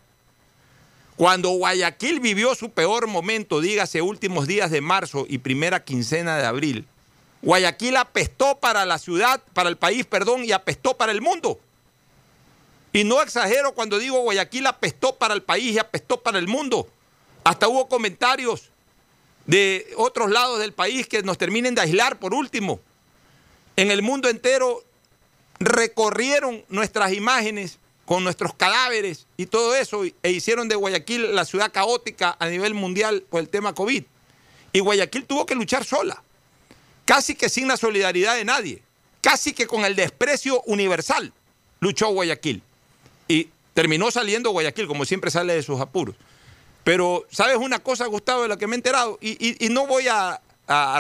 Cuando 1.15 1.49
Guayaquil 1.49 2.19
vivió 2.19 2.55
su 2.55 2.71
peor 2.71 3.07
momento, 3.07 3.61
dígase 3.61 4.01
últimos 4.01 4.47
días 4.47 4.71
de 4.71 4.81
marzo 4.81 5.25
y 5.29 5.39
primera 5.39 5.83
quincena 5.83 6.37
de 6.37 6.45
abril, 6.45 6.87
Guayaquil 7.41 7.95
apestó 7.97 8.57
para 8.59 8.85
la 8.85 8.97
ciudad, 8.97 9.41
para 9.53 9.69
el 9.69 9.77
país, 9.77 10.05
perdón, 10.05 10.43
y 10.43 10.51
apestó 10.51 10.97
para 10.97 11.11
el 11.11 11.21
mundo. 11.21 11.59
Y 12.97 13.03
no 13.03 13.21
exagero 13.21 13.75
cuando 13.75 13.99
digo 13.99 14.21
Guayaquil 14.21 14.65
apestó 14.65 15.17
para 15.17 15.35
el 15.35 15.43
país 15.43 15.75
y 15.75 15.77
apestó 15.77 16.19
para 16.19 16.39
el 16.39 16.47
mundo. 16.47 16.89
Hasta 17.43 17.67
hubo 17.67 17.87
comentarios 17.87 18.71
de 19.45 19.93
otros 19.97 20.31
lados 20.31 20.57
del 20.57 20.73
país 20.73 21.05
que 21.05 21.21
nos 21.21 21.37
terminen 21.37 21.75
de 21.75 21.81
aislar 21.81 22.17
por 22.17 22.33
último. 22.33 22.79
En 23.75 23.91
el 23.91 24.01
mundo 24.01 24.29
entero 24.29 24.83
recorrieron 25.59 26.65
nuestras 26.69 27.13
imágenes 27.13 27.77
con 28.07 28.23
nuestros 28.23 28.55
cadáveres 28.55 29.27
y 29.37 29.45
todo 29.45 29.75
eso 29.75 30.01
e 30.23 30.31
hicieron 30.31 30.67
de 30.67 30.73
Guayaquil 30.73 31.35
la 31.35 31.45
ciudad 31.45 31.71
caótica 31.71 32.35
a 32.39 32.47
nivel 32.47 32.73
mundial 32.73 33.23
por 33.29 33.41
el 33.41 33.49
tema 33.49 33.75
COVID. 33.75 34.05
Y 34.73 34.79
Guayaquil 34.79 35.25
tuvo 35.25 35.45
que 35.45 35.53
luchar 35.53 35.85
sola 35.85 36.23
casi 37.05 37.35
que 37.35 37.47
sin 37.47 37.67
la 37.67 37.77
solidaridad 37.77 38.35
de 38.35 38.43
nadie, 38.43 38.81
casi 39.21 39.53
que 39.53 39.67
con 39.67 39.85
el 39.85 39.95
desprecio 39.95 40.63
universal, 40.63 41.31
luchó 41.79 42.07
Guayaquil. 42.07 42.63
Y 43.27 43.49
terminó 43.73 44.11
saliendo 44.11 44.51
Guayaquil, 44.51 44.87
como 44.87 45.05
siempre 45.05 45.31
sale 45.31 45.53
de 45.53 45.63
sus 45.63 45.79
apuros. 45.79 46.15
Pero, 46.83 47.25
¿sabes 47.29 47.57
una 47.57 47.79
cosa, 47.79 48.05
Gustavo, 48.05 48.43
de 48.43 48.47
lo 48.47 48.57
que 48.57 48.67
me 48.67 48.75
he 48.75 48.77
enterado? 48.77 49.17
Y, 49.21 49.55
no 49.69 49.87
voy 49.87 50.07
a, 50.07 50.41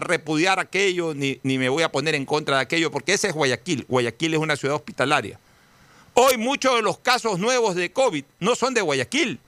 repudiar 0.01 0.59
aquello, 0.59 1.13
ni, 1.13 1.39
ni 1.43 1.57
me 1.57 1.69
voy 1.69 1.83
a 1.83 1.91
poner 1.91 2.15
en 2.15 2.25
contra 2.25 2.57
de 2.57 2.61
aquello, 2.63 2.89
porque 2.91 3.13
ese 3.13 3.27
es 3.27 3.33
Guayaquil. 3.33 3.85
Guayaquil 3.87 4.33
es 4.33 4.39
una 4.39 4.55
ciudad 4.55 4.75
hospitalaria. 4.75 5.39
Hoy 6.13 6.37
muchos 6.37 6.75
de 6.75 6.81
los 6.81 6.97
casos 6.99 7.37
nuevos 7.37 7.75
de 7.75 7.91
COVID 7.91 8.23
no 8.39 8.55
son 8.55 8.73
de 8.73 8.81
Guayaquil. 8.81 9.39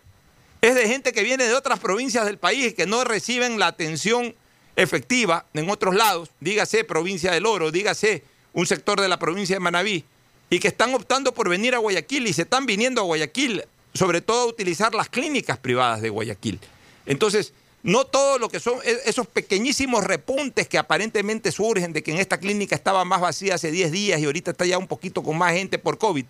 Es 0.62 0.76
de 0.76 0.88
gente 0.88 1.14
que 1.14 1.24
viene 1.24 1.46
de 1.46 1.56
otras 1.56 1.80
provincias 1.80 2.26
del 2.26 2.38
país 2.38 2.68
y 2.68 2.74
que 2.74 2.86
no 2.86 3.04
reciben 3.04 3.58
la 3.58 3.68
atención 3.68 4.36
efectiva 4.76 5.46
en 5.54 5.70
otros 5.70 5.96
lados, 5.96 6.30
dígase 6.40 6.84
provincia 6.84 7.32
del 7.32 7.46
Oro, 7.46 7.72
dígase 7.72 8.24
un 8.54 8.66
sector 8.66 9.00
de 9.02 9.08
la 9.08 9.20
provincia 9.20 9.56
de 9.56 9.60
Manabí, 9.60 10.06
y 10.50 10.60
que 10.60 10.68
están 10.68 10.94
optando 10.94 11.34
por 11.34 11.50
venir 11.50 11.76
a 11.76 11.78
Guayaquil 11.78 12.28
y 12.28 12.34
se 12.34 12.44
están 12.44 12.66
viniendo 12.66 13.02
a 13.02 13.04
Guayaquil, 13.04 13.64
sobre 13.94 14.22
todo 14.22 14.42
a 14.42 14.46
utilizar 14.46 14.94
las 14.94 15.10
clínicas 15.10 15.58
privadas 15.58 16.02
de 16.02 16.10
Guayaquil. 16.10 16.60
Entonces, 17.06 17.54
no 17.84 18.06
todo 18.06 18.40
lo 18.40 18.50
que 18.50 18.60
son 18.60 18.80
e-, 18.84 18.98
esos 19.06 19.28
pequeñísimos 19.28 20.04
repuntes 20.04 20.68
que 20.68 20.78
aparentemente 20.78 21.52
surgen 21.52 21.94
de 21.94 22.04
que 22.04 22.12
en 22.12 22.18
esta 22.18 22.38
clínica 22.38 22.76
estaba 22.76 23.06
más 23.06 23.22
vacía 23.22 23.56
hace 23.56 23.72
10 23.72 23.92
días 23.92 24.20
y 24.20 24.26
ahorita 24.26 24.52
está 24.52 24.66
ya 24.66 24.78
un 24.78 24.88
poquito 24.88 25.24
con 25.24 25.38
más 25.38 25.54
gente 25.54 25.80
por 25.80 25.98
COVID, 25.98 26.26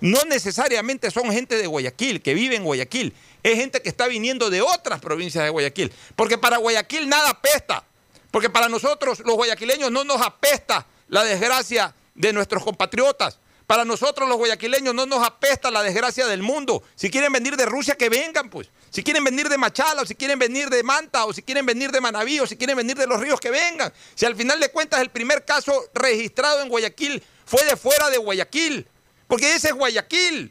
no 0.00 0.22
necesariamente 0.24 1.10
son 1.10 1.32
gente 1.32 1.56
de 1.56 1.66
Guayaquil, 1.66 2.22
que 2.22 2.34
vive 2.34 2.56
en 2.56 2.64
Guayaquil, 2.64 3.12
es 3.42 3.56
gente 3.56 3.82
que 3.82 3.88
está 3.88 4.06
viniendo 4.06 4.48
de 4.48 4.62
otras 4.62 5.00
provincias 5.00 5.44
de 5.44 5.50
Guayaquil, 5.50 5.92
porque 6.14 6.38
para 6.38 6.58
Guayaquil 6.58 7.08
nada 7.08 7.30
apesta. 7.30 7.84
Porque 8.30 8.50
para 8.50 8.68
nosotros, 8.68 9.20
los 9.24 9.36
guayaquileños, 9.36 9.90
no 9.90 10.04
nos 10.04 10.20
apesta 10.20 10.86
la 11.08 11.24
desgracia 11.24 11.94
de 12.14 12.32
nuestros 12.32 12.62
compatriotas. 12.62 13.38
Para 13.68 13.84
nosotros, 13.84 14.26
los 14.26 14.38
guayaquileños, 14.38 14.94
no 14.94 15.04
nos 15.04 15.22
apesta 15.22 15.70
la 15.70 15.82
desgracia 15.82 16.26
del 16.26 16.40
mundo. 16.40 16.82
Si 16.94 17.10
quieren 17.10 17.30
venir 17.30 17.54
de 17.54 17.66
Rusia, 17.66 17.96
que 17.96 18.08
vengan, 18.08 18.48
pues. 18.48 18.70
Si 18.88 19.02
quieren 19.02 19.22
venir 19.22 19.50
de 19.50 19.58
Machala, 19.58 20.00
o 20.00 20.06
si 20.06 20.14
quieren 20.14 20.38
venir 20.38 20.70
de 20.70 20.82
Manta, 20.82 21.26
o 21.26 21.34
si 21.34 21.42
quieren 21.42 21.66
venir 21.66 21.92
de 21.92 22.00
Manaví, 22.00 22.40
o 22.40 22.46
si 22.46 22.56
quieren 22.56 22.78
venir 22.78 22.96
de 22.96 23.06
los 23.06 23.20
ríos, 23.20 23.38
que 23.38 23.50
vengan. 23.50 23.92
Si 24.14 24.24
al 24.24 24.34
final 24.34 24.58
de 24.58 24.70
cuentas 24.70 25.02
el 25.02 25.10
primer 25.10 25.44
caso 25.44 25.84
registrado 25.92 26.62
en 26.62 26.70
Guayaquil 26.70 27.22
fue 27.44 27.62
de 27.66 27.76
fuera 27.76 28.08
de 28.08 28.16
Guayaquil. 28.16 28.88
Porque 29.26 29.54
ese 29.54 29.68
es 29.68 29.74
Guayaquil. 29.74 30.50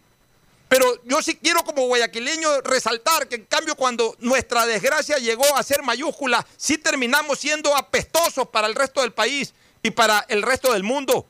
Pero 0.70 1.02
yo 1.06 1.20
sí 1.24 1.40
quiero 1.42 1.64
como 1.64 1.88
guayaquileño 1.88 2.62
resaltar 2.62 3.28
que 3.28 3.38
en 3.38 3.46
cambio 3.46 3.74
cuando 3.74 4.16
nuestra 4.20 4.68
desgracia 4.68 5.18
llegó 5.18 5.58
a 5.58 5.64
ser 5.64 5.82
mayúscula, 5.82 6.46
sí 6.56 6.78
terminamos 6.78 7.40
siendo 7.40 7.76
apestosos 7.76 8.48
para 8.50 8.68
el 8.68 8.76
resto 8.76 9.02
del 9.02 9.12
país 9.12 9.56
y 9.82 9.90
para 9.90 10.24
el 10.30 10.44
resto 10.44 10.72
del 10.72 10.84
mundo. 10.84 11.26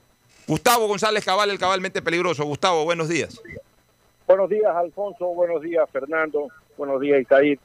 Gustavo 0.48 0.88
González 0.88 1.25
Cabal, 1.25 1.50
el 1.50 1.60
cabalmente 1.60 2.01
peligroso. 2.01 2.46
Gustavo, 2.46 2.86
buenos 2.86 3.10
días. 3.10 3.42
Buenos 4.25 4.50
días, 4.50 4.74
Alfonso. 4.74 5.27
Buenos 5.27 5.62
días, 5.62 5.89
Fernando. 5.92 6.48
Buenos 6.77 7.01
días, 7.01 7.22
Isaí. 7.22 7.60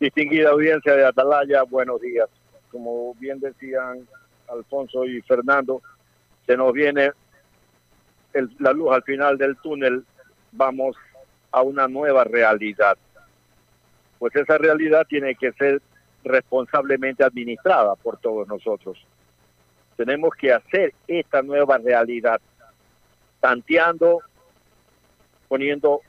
Distinguida 0.00 0.50
audiencia 0.50 0.94
de 0.94 1.06
Atalaya, 1.06 1.62
buenos 1.62 2.00
días. 2.00 2.28
Como 2.72 3.14
bien 3.14 3.38
decían 3.38 4.08
Alfonso 4.48 5.04
y 5.04 5.20
Fernando, 5.22 5.80
se 6.44 6.56
nos 6.56 6.72
viene 6.72 7.12
la 8.58 8.72
luz 8.72 8.92
al 8.92 9.02
final 9.02 9.38
del 9.38 9.56
túnel 9.58 10.04
vamos 10.52 10.96
a 11.50 11.62
una 11.62 11.86
nueva 11.86 12.24
realidad. 12.24 12.96
Pues 14.18 14.34
esa 14.36 14.58
realidad 14.58 15.06
tiene 15.08 15.34
que 15.34 15.52
ser 15.52 15.80
responsablemente 16.24 17.22
administrada 17.24 17.94
por 17.96 18.18
todos 18.18 18.48
nosotros. 18.48 18.98
Tenemos 19.96 20.34
que 20.34 20.52
hacer 20.52 20.94
esta 21.06 21.42
nueva 21.42 21.78
realidad, 21.78 22.40
tanteando, 23.40 24.20
poniendo 25.48 26.00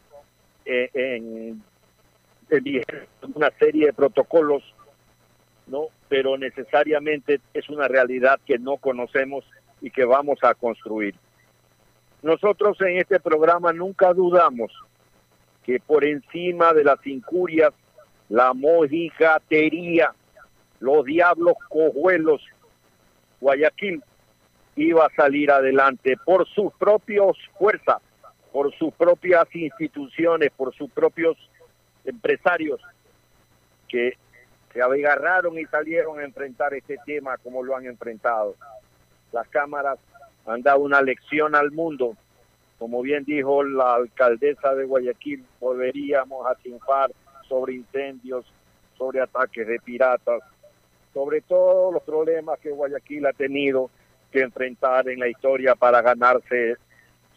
eh, 0.66 0.90
en, 0.94 1.64
en 2.50 2.94
una 3.36 3.52
serie 3.60 3.88
de 3.88 3.94
protocolos, 3.94 4.64
¿no? 5.68 5.88
Pero 6.08 6.38
necesariamente 6.38 7.42
es 7.54 7.70
una 7.70 7.88
realidad 7.88 8.40
que 8.46 8.58
no 8.58 8.78
conocemos 8.78 9.46
y 9.82 9.92
que 9.92 10.06
vamos 10.06 10.40
a 10.44 10.54
construir. 10.54 11.16
Nosotros 12.22 12.80
en 12.82 13.00
este 13.00 13.20
programa 13.20 13.74
nunca 13.74 14.14
dudamos 14.14 14.72
que 15.64 15.80
por 15.80 16.06
encima 16.06 16.74
de 16.74 16.84
las 16.84 17.06
incurias, 17.08 17.74
la 18.30 18.54
mojigatería, 18.54 20.14
los 20.80 21.06
diablos 21.06 21.56
cojuelos, 21.70 22.42
Guayaquil 23.44 24.02
iba 24.78 25.06
a 25.06 25.16
salir 25.16 25.52
adelante 25.52 26.16
por 26.26 26.48
sus 26.48 26.74
propios 26.76 27.38
fuerzas, 27.60 27.98
por 28.54 28.74
sus 28.76 28.94
propias 28.94 29.54
instituciones, 29.54 30.50
por 30.56 30.74
sus 30.74 30.90
propios 30.90 31.36
empresarios 32.06 32.80
que 33.90 34.18
se 34.72 34.82
agarraron 34.82 35.60
y 35.60 35.66
salieron 35.66 36.20
a 36.20 36.24
enfrentar 36.24 36.74
este 36.74 36.98
tema 37.06 37.38
como 37.38 37.64
lo 37.64 37.76
han 37.76 37.86
enfrentado. 37.86 38.56
Las 39.34 39.48
cámaras 39.50 40.00
han 40.46 40.62
dado 40.62 40.80
una 40.80 41.02
lección 41.02 41.54
al 41.54 41.72
mundo. 41.72 42.16
Como 42.80 43.02
bien 43.02 43.26
dijo 43.26 43.62
la 43.62 43.96
alcaldesa 43.96 44.74
de 44.74 44.86
Guayaquil, 44.86 45.44
volveríamos 45.60 46.48
a 46.48 46.56
triunfar 46.56 47.12
sobre 47.50 47.74
incendios, 47.74 48.46
sobre 48.98 49.20
ataques 49.20 49.68
de 49.68 49.80
piratas, 49.80 50.42
sobre 51.14 51.42
todos 51.42 51.94
los 51.94 52.04
problemas 52.04 52.60
que 52.60 52.72
Guayaquil 52.72 53.26
ha 53.26 53.34
tenido 53.34 53.90
que 54.32 54.42
enfrentar 54.42 55.08
en 55.10 55.20
la 55.20 55.28
historia 55.28 55.76
para 55.76 56.02
ganarse 56.02 56.76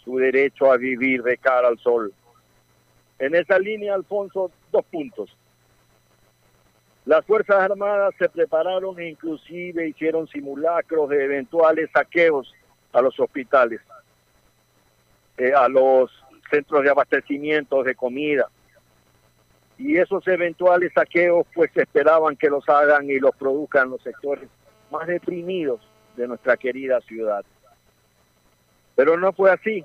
su 0.02 0.16
derecho 0.16 0.72
a 0.72 0.76
vivir 0.76 1.22
de 1.22 1.36
cara 1.36 1.68
al 1.68 1.78
sol. 1.78 2.12
En 3.18 3.34
esa 3.34 3.58
línea, 3.58 3.94
Alfonso, 3.94 4.50
dos 4.72 4.84
puntos. 4.86 5.36
Las 7.04 7.24
Fuerzas 7.24 7.56
Armadas 7.56 8.14
se 8.18 8.28
prepararon 8.28 8.98
e 8.98 9.08
inclusive 9.08 9.88
hicieron 9.88 10.26
simulacros 10.26 11.08
de 11.08 11.24
eventuales 11.24 11.88
saqueos 11.92 12.52
a 12.92 13.00
los 13.00 13.18
hospitales, 13.20 13.80
eh, 15.36 15.52
a 15.52 15.68
los 15.68 16.10
centros 16.50 16.82
de 16.82 16.90
abastecimiento 16.90 17.82
de 17.82 17.94
comida. 17.94 18.48
Y 19.78 19.98
esos 19.98 20.26
eventuales 20.26 20.92
saqueos 20.94 21.46
pues 21.54 21.70
esperaban 21.76 22.36
que 22.36 22.48
los 22.48 22.66
hagan 22.68 23.10
y 23.10 23.18
los 23.18 23.34
produzcan 23.36 23.90
los 23.90 24.02
sectores 24.02 24.48
más 24.90 25.06
deprimidos 25.06 25.80
de 26.16 26.26
nuestra 26.28 26.56
querida 26.56 27.00
ciudad. 27.02 27.44
Pero 28.94 29.18
no 29.18 29.32
fue 29.32 29.50
así. 29.50 29.84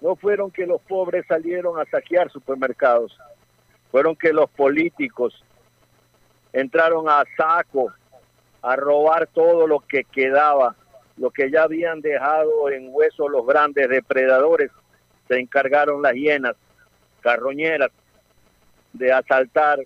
No 0.00 0.16
fueron 0.16 0.50
que 0.50 0.66
los 0.66 0.80
pobres 0.82 1.24
salieron 1.28 1.78
a 1.78 1.84
saquear 1.84 2.30
supermercados. 2.30 3.16
Fueron 3.90 4.16
que 4.16 4.32
los 4.32 4.50
políticos 4.50 5.42
entraron 6.52 7.08
a 7.08 7.22
saco 7.36 7.92
a 8.60 8.76
robar 8.76 9.28
todo 9.28 9.66
lo 9.66 9.80
que 9.80 10.04
quedaba 10.04 10.74
lo 11.16 11.30
que 11.30 11.50
ya 11.50 11.62
habían 11.62 12.00
dejado 12.00 12.70
en 12.70 12.88
hueso 12.90 13.28
los 13.28 13.46
grandes 13.46 13.88
depredadores, 13.88 14.70
se 15.28 15.38
encargaron 15.38 16.02
las 16.02 16.14
hienas 16.14 16.56
carroñeras 17.20 17.90
de 18.94 19.12
asaltar 19.12 19.80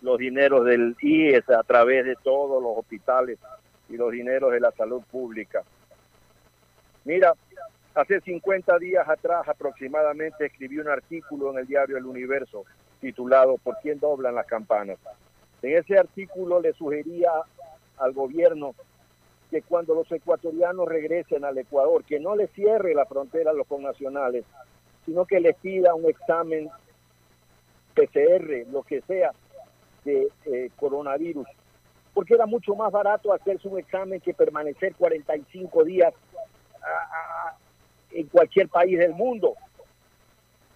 los 0.00 0.18
dineros 0.18 0.64
del 0.64 0.96
IES 1.00 1.48
a 1.50 1.62
través 1.62 2.04
de 2.04 2.16
todos 2.16 2.62
los 2.62 2.78
hospitales 2.78 3.38
y 3.88 3.96
los 3.96 4.12
dineros 4.12 4.52
de 4.52 4.60
la 4.60 4.70
salud 4.72 5.02
pública. 5.10 5.62
Mira, 7.04 7.34
hace 7.94 8.20
50 8.20 8.78
días 8.78 9.08
atrás 9.08 9.48
aproximadamente 9.48 10.46
escribí 10.46 10.78
un 10.78 10.88
artículo 10.88 11.52
en 11.52 11.58
el 11.58 11.66
diario 11.66 11.96
El 11.96 12.06
Universo 12.06 12.64
titulado 13.00 13.56
¿Por 13.58 13.76
quién 13.82 13.98
doblan 13.98 14.34
las 14.34 14.46
campanas? 14.46 14.98
En 15.62 15.76
ese 15.76 15.98
artículo 15.98 16.60
le 16.60 16.72
sugería 16.72 17.30
al 17.98 18.12
gobierno 18.12 18.74
que 19.50 19.62
cuando 19.62 19.94
los 19.94 20.10
ecuatorianos 20.10 20.88
regresen 20.88 21.44
al 21.44 21.58
Ecuador, 21.58 22.04
que 22.04 22.20
no 22.20 22.34
les 22.36 22.50
cierre 22.50 22.94
la 22.94 23.06
frontera 23.06 23.50
a 23.50 23.54
los 23.54 23.66
connacionales, 23.66 24.44
sino 25.04 25.24
que 25.24 25.40
les 25.40 25.56
pida 25.56 25.94
un 25.94 26.08
examen 26.08 26.68
PCR, 27.96 28.70
lo 28.70 28.82
que 28.82 29.00
sea, 29.02 29.32
de 30.04 30.28
eh, 30.44 30.70
coronavirus, 30.76 31.48
porque 32.14 32.34
era 32.34 32.46
mucho 32.46 32.76
más 32.76 32.92
barato 32.92 33.32
hacerse 33.32 33.66
un 33.66 33.78
examen 33.78 34.20
que 34.20 34.32
permanecer 34.32 34.94
45 34.94 35.84
días 35.84 36.14
en 38.12 38.26
cualquier 38.28 38.68
país 38.68 38.98
del 38.98 39.12
mundo. 39.12 39.54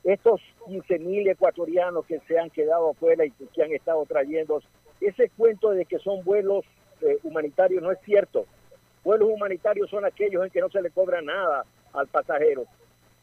Estos 0.02 0.40
15.000 0.66 1.30
ecuatorianos 1.30 2.04
que 2.06 2.20
se 2.26 2.38
han 2.38 2.50
quedado 2.50 2.90
afuera 2.90 3.24
y 3.24 3.30
que 3.30 3.62
han 3.62 3.72
estado 3.72 4.04
trayendo, 4.06 4.60
ese 5.00 5.30
cuento 5.30 5.70
de 5.70 5.84
que 5.84 5.98
son 5.98 6.24
vuelos 6.24 6.64
eh, 7.02 7.18
humanitarios 7.22 7.82
no 7.82 7.92
es 7.92 7.98
cierto. 8.04 8.46
Vuelos 9.04 9.30
humanitarios 9.30 9.88
son 9.88 10.04
aquellos 10.04 10.44
en 10.44 10.50
que 10.50 10.60
no 10.60 10.68
se 10.68 10.82
le 10.82 10.90
cobra 10.90 11.22
nada 11.22 11.64
al 11.92 12.06
pasajero, 12.08 12.64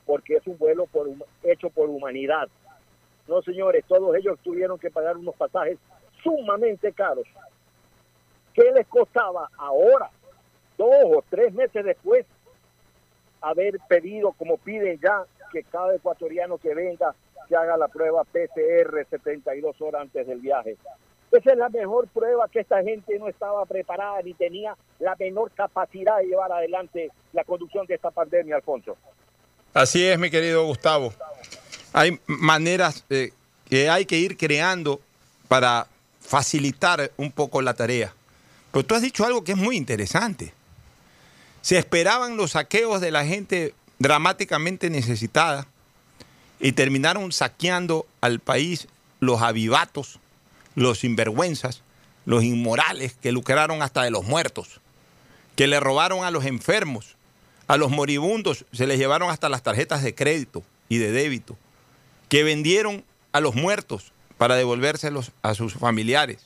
porque 0.05 0.35
es 0.37 0.47
un 0.47 0.57
vuelo 0.57 0.87
por, 0.87 1.07
hecho 1.43 1.69
por 1.69 1.89
humanidad. 1.89 2.47
No, 3.27 3.41
señores, 3.41 3.83
todos 3.87 4.15
ellos 4.15 4.39
tuvieron 4.43 4.79
que 4.79 4.89
pagar 4.89 5.17
unos 5.17 5.35
pasajes 5.35 5.77
sumamente 6.23 6.91
caros. 6.93 7.25
¿Qué 8.53 8.71
les 8.71 8.87
costaba 8.87 9.49
ahora, 9.57 10.09
dos 10.77 10.95
o 11.05 11.23
tres 11.29 11.53
meses 11.53 11.85
después, 11.85 12.25
haber 13.41 13.79
pedido, 13.87 14.31
como 14.31 14.57
piden 14.57 14.99
ya, 14.99 15.25
que 15.51 15.63
cada 15.63 15.95
ecuatoriano 15.95 16.57
que 16.57 16.73
venga 16.73 17.13
se 17.47 17.55
haga 17.55 17.77
la 17.77 17.87
prueba 17.87 18.23
PCR 18.23 19.05
72 19.09 19.81
horas 19.81 20.01
antes 20.01 20.25
del 20.25 20.39
viaje? 20.39 20.77
Esa 21.31 21.51
es 21.51 21.57
la 21.57 21.69
mejor 21.69 22.07
prueba 22.07 22.47
que 22.47 22.61
esta 22.61 22.81
gente 22.81 23.19
no 23.19 23.27
estaba 23.27 23.65
preparada 23.65 24.21
ni 24.21 24.33
tenía 24.33 24.75
la 24.99 25.15
menor 25.19 25.51
capacidad 25.51 26.17
de 26.17 26.27
llevar 26.27 26.51
adelante 26.51 27.11
la 27.33 27.43
conducción 27.43 27.85
de 27.85 27.95
esta 27.95 28.11
pandemia, 28.11 28.55
Alfonso. 28.55 28.97
Así 29.73 30.07
es, 30.07 30.17
mi 30.17 30.31
querido 30.31 30.65
Gustavo. 30.65 31.11
Hay 31.93 32.19
maneras 32.27 33.03
eh, 33.09 33.31
que 33.69 33.89
hay 33.89 34.05
que 34.05 34.17
ir 34.17 34.37
creando 34.37 35.01
para 35.47 35.87
facilitar 36.21 37.11
un 37.17 37.31
poco 37.31 37.61
la 37.61 37.73
tarea. 37.73 38.13
Pero 38.71 38.85
tú 38.85 38.95
has 38.95 39.01
dicho 39.01 39.25
algo 39.25 39.43
que 39.43 39.53
es 39.53 39.57
muy 39.57 39.77
interesante. 39.77 40.53
Se 41.61 41.77
esperaban 41.77 42.37
los 42.37 42.51
saqueos 42.51 43.01
de 43.01 43.11
la 43.11 43.25
gente 43.25 43.73
dramáticamente 43.99 44.89
necesitada 44.89 45.67
y 46.59 46.73
terminaron 46.73 47.31
saqueando 47.31 48.05
al 48.21 48.39
país 48.39 48.87
los 49.19 49.41
avivatos 49.41 50.19
los 50.77 50.99
sinvergüenzas, 50.99 51.81
los 52.25 52.43
inmorales 52.43 53.15
que 53.19 53.31
lucraron 53.31 53.81
hasta 53.81 54.03
de 54.03 54.11
los 54.11 54.23
muertos, 54.23 54.79
que 55.55 55.65
le 55.65 55.79
robaron 55.79 56.23
a 56.23 56.29
los 56.29 56.45
enfermos, 56.45 57.15
a 57.67 57.77
los 57.77 57.89
moribundos, 57.89 58.63
se 58.71 58.85
les 58.85 58.99
llevaron 58.99 59.31
hasta 59.31 59.49
las 59.49 59.63
tarjetas 59.63 60.03
de 60.03 60.13
crédito 60.13 60.61
y 60.87 60.99
de 60.99 61.11
débito, 61.11 61.57
que 62.29 62.43
vendieron 62.43 63.03
a 63.31 63.39
los 63.39 63.55
muertos 63.55 64.11
para 64.37 64.55
devolvérselos 64.55 65.31
a 65.41 65.53
sus 65.53 65.73
familiares, 65.73 66.39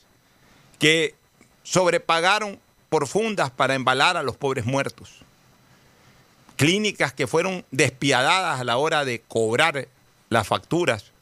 que 0.78 1.14
sobrepagaron 1.62 2.58
por 2.88 3.06
fundas 3.06 3.50
para 3.50 3.74
embalar 3.74 4.16
a 4.16 4.22
los 4.22 4.36
pobres 4.36 4.64
muertos, 4.64 5.20
clínicas 6.56 7.12
que 7.12 7.26
fueron 7.26 7.64
despiadadas 7.70 8.60
a 8.60 8.64
la 8.64 8.76
hora 8.76 9.04
de 9.04 9.20
cobrar 9.20 9.88
las 10.28 10.46
facturas 10.46 11.12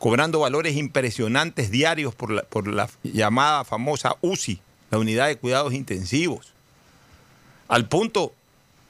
cobrando 0.00 0.40
valores 0.40 0.76
impresionantes 0.76 1.70
diarios 1.70 2.14
por 2.14 2.30
la, 2.30 2.42
por 2.42 2.66
la 2.66 2.88
llamada 3.02 3.64
famosa 3.64 4.16
UCI, 4.22 4.58
la 4.90 4.96
unidad 4.96 5.26
de 5.26 5.36
cuidados 5.36 5.74
intensivos. 5.74 6.54
Al 7.68 7.86
punto, 7.86 8.32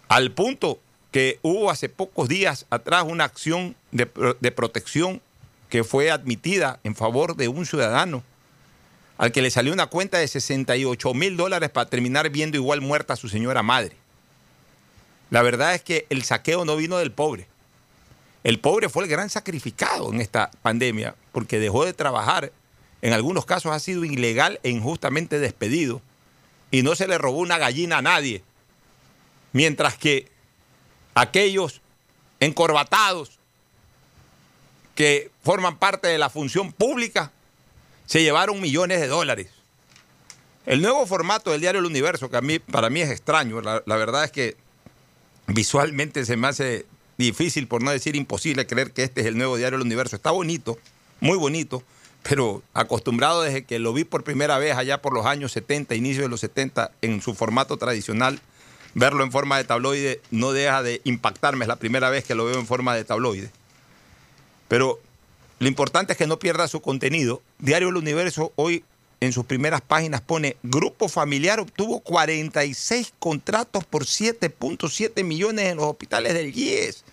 al 0.07 0.31
punto 0.31 0.79
que 1.11 1.39
hubo 1.43 1.71
hace 1.71 1.89
pocos 1.89 2.29
días 2.29 2.67
atrás 2.71 3.05
una 3.07 3.25
acción 3.25 3.77
de, 3.91 4.09
de 4.41 4.53
protección 4.53 5.21
que 5.69 5.85
fue 5.85 6.11
admitida 6.11 6.81
en 6.85 6.95
favor 6.95 7.37
de 7.37 7.49
un 7.49 7.67
ciudadano 7.67 8.23
al 9.21 9.33
que 9.33 9.43
le 9.43 9.51
salió 9.51 9.75
una 9.75 9.89
cuenta 9.89 10.17
de 10.17 10.27
68 10.27 11.13
mil 11.13 11.37
dólares 11.37 11.69
para 11.69 11.91
terminar 11.91 12.31
viendo 12.31 12.57
igual 12.57 12.81
muerta 12.81 13.13
a 13.13 13.17
su 13.17 13.29
señora 13.29 13.63
madre. 13.63 13.95
La 15.29 15.43
verdad 15.43 15.75
es 15.75 15.83
que 15.83 16.07
el 16.09 16.25
saqueo 16.25 16.65
no 16.65 16.75
vino 16.75 16.97
del 16.97 17.13
pobre. 17.13 17.47
El 18.45 18.59
pobre 18.59 18.89
fue 18.89 19.05
el 19.05 19.11
gran 19.11 19.29
sacrificado 19.29 20.11
en 20.11 20.23
esta 20.23 20.51
pandemia 20.63 21.15
porque 21.33 21.59
dejó 21.59 21.85
de 21.85 21.93
trabajar. 21.93 22.51
En 23.03 23.13
algunos 23.13 23.45
casos 23.45 23.73
ha 23.73 23.79
sido 23.79 24.07
ilegal 24.07 24.59
e 24.63 24.71
injustamente 24.71 25.39
despedido 25.39 26.01
y 26.71 26.83
no 26.83 26.95
se 26.95 27.07
le 27.07 27.19
robó 27.19 27.41
una 27.41 27.59
gallina 27.59 27.99
a 27.99 28.03
nadie. 28.03 28.43
Mientras 29.53 29.99
que 29.99 30.31
aquellos 31.15 31.81
encorbatados 32.41 33.39
que 34.95 35.31
forman 35.43 35.79
parte 35.79 36.09
de 36.09 36.19
la 36.19 36.31
función 36.31 36.73
pública 36.73 37.33
se 38.07 38.23
llevaron 38.23 38.61
millones 38.61 39.01
de 39.01 39.07
dólares. 39.07 39.49
El 40.67 40.83
nuevo 40.83 41.07
formato 41.07 41.53
del 41.53 41.61
diario 41.61 41.81
El 41.81 41.87
Universo, 41.87 42.29
que 42.31 42.37
a 42.37 42.41
mí, 42.41 42.59
para 42.59 42.91
mí 42.91 43.01
es 43.01 43.11
extraño, 43.11 43.61
la, 43.61 43.83
la 43.87 43.97
verdad 43.97 44.25
es 44.25 44.31
que 44.31 44.57
visualmente 45.47 46.25
se 46.25 46.37
me 46.37 46.49
hace 46.49 46.87
difícil, 47.17 47.67
por 47.67 47.83
no 47.83 47.91
decir 47.91 48.17
imposible, 48.17 48.67
creer 48.67 48.93
que 48.93 49.05
este 49.05 49.21
es 49.21 49.27
el 49.27 49.37
nuevo 49.37 49.57
diario 49.57 49.77
El 49.77 49.85
Universo. 49.85 50.17
Está 50.17 50.31
bonito, 50.31 50.79
muy 51.21 51.37
bonito, 51.37 51.83
pero 52.23 52.63
acostumbrado 52.75 53.43
desde 53.43 53.65
que 53.65 53.79
lo 53.79 53.93
vi 53.93 54.05
por 54.05 54.25
primera 54.25 54.59
vez 54.59 54.77
allá 54.77 55.01
por 55.01 55.15
los 55.15 55.27
años 55.27 55.53
70, 55.53 55.95
inicio 55.95 56.23
de 56.23 56.29
los 56.29 56.41
70, 56.41 56.93
en 57.03 57.23
su 57.23 57.35
formato 57.35 57.77
tradicional, 57.77 58.41
verlo 58.95 59.25
en 59.25 59.33
forma 59.33 59.57
de 59.57 59.65
tabloide 59.65 60.21
no 60.31 60.53
deja 60.53 60.83
de 60.83 61.01
impactarme. 61.05 61.65
Es 61.65 61.69
la 61.69 61.77
primera 61.77 62.11
vez 62.11 62.25
que 62.25 62.35
lo 62.35 62.45
veo 62.45 62.59
en 62.59 62.67
forma 62.67 62.95
de 62.95 63.05
tabloide. 63.05 63.51
Pero 64.69 65.01
lo 65.59 65.69
importante 65.69 66.13
es 66.13 66.19
que 66.19 66.27
no 66.27 66.39
pierda 66.39 66.69
su 66.69 66.81
contenido. 66.81 67.43
Diario 67.59 67.89
El 67.89 67.97
Universo 67.97 68.53
hoy 68.57 68.85
en 69.21 69.33
sus 69.33 69.45
primeras 69.45 69.83
páginas 69.83 70.23
pone, 70.23 70.57
Grupo 70.63 71.09
Familiar 71.09 71.61
obtuvo 71.61 72.01
46 72.01 73.13
contratos 73.19 73.85
por 73.85 74.07
7.7 74.07 75.23
millones 75.25 75.67
en 75.67 75.77
los 75.77 75.87
hospitales 75.87 76.33
del 76.33 76.57
IES. 76.57 77.05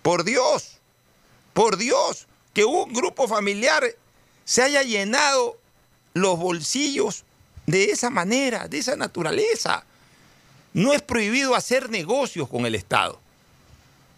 Por 0.00 0.24
Dios, 0.24 0.78
por 1.52 1.76
Dios, 1.76 2.26
que 2.54 2.64
un 2.64 2.92
grupo 2.92 3.28
familiar 3.28 3.84
se 4.44 4.62
haya 4.62 4.82
llenado 4.82 5.58
los 6.14 6.38
bolsillos 6.38 7.24
de 7.66 7.90
esa 7.90 8.08
manera, 8.08 8.66
de 8.66 8.78
esa 8.78 8.96
naturaleza. 8.96 9.84
No 10.72 10.92
es 10.92 11.02
prohibido 11.02 11.54
hacer 11.54 11.90
negocios 11.90 12.48
con 12.48 12.66
el 12.66 12.74
Estado. 12.74 13.20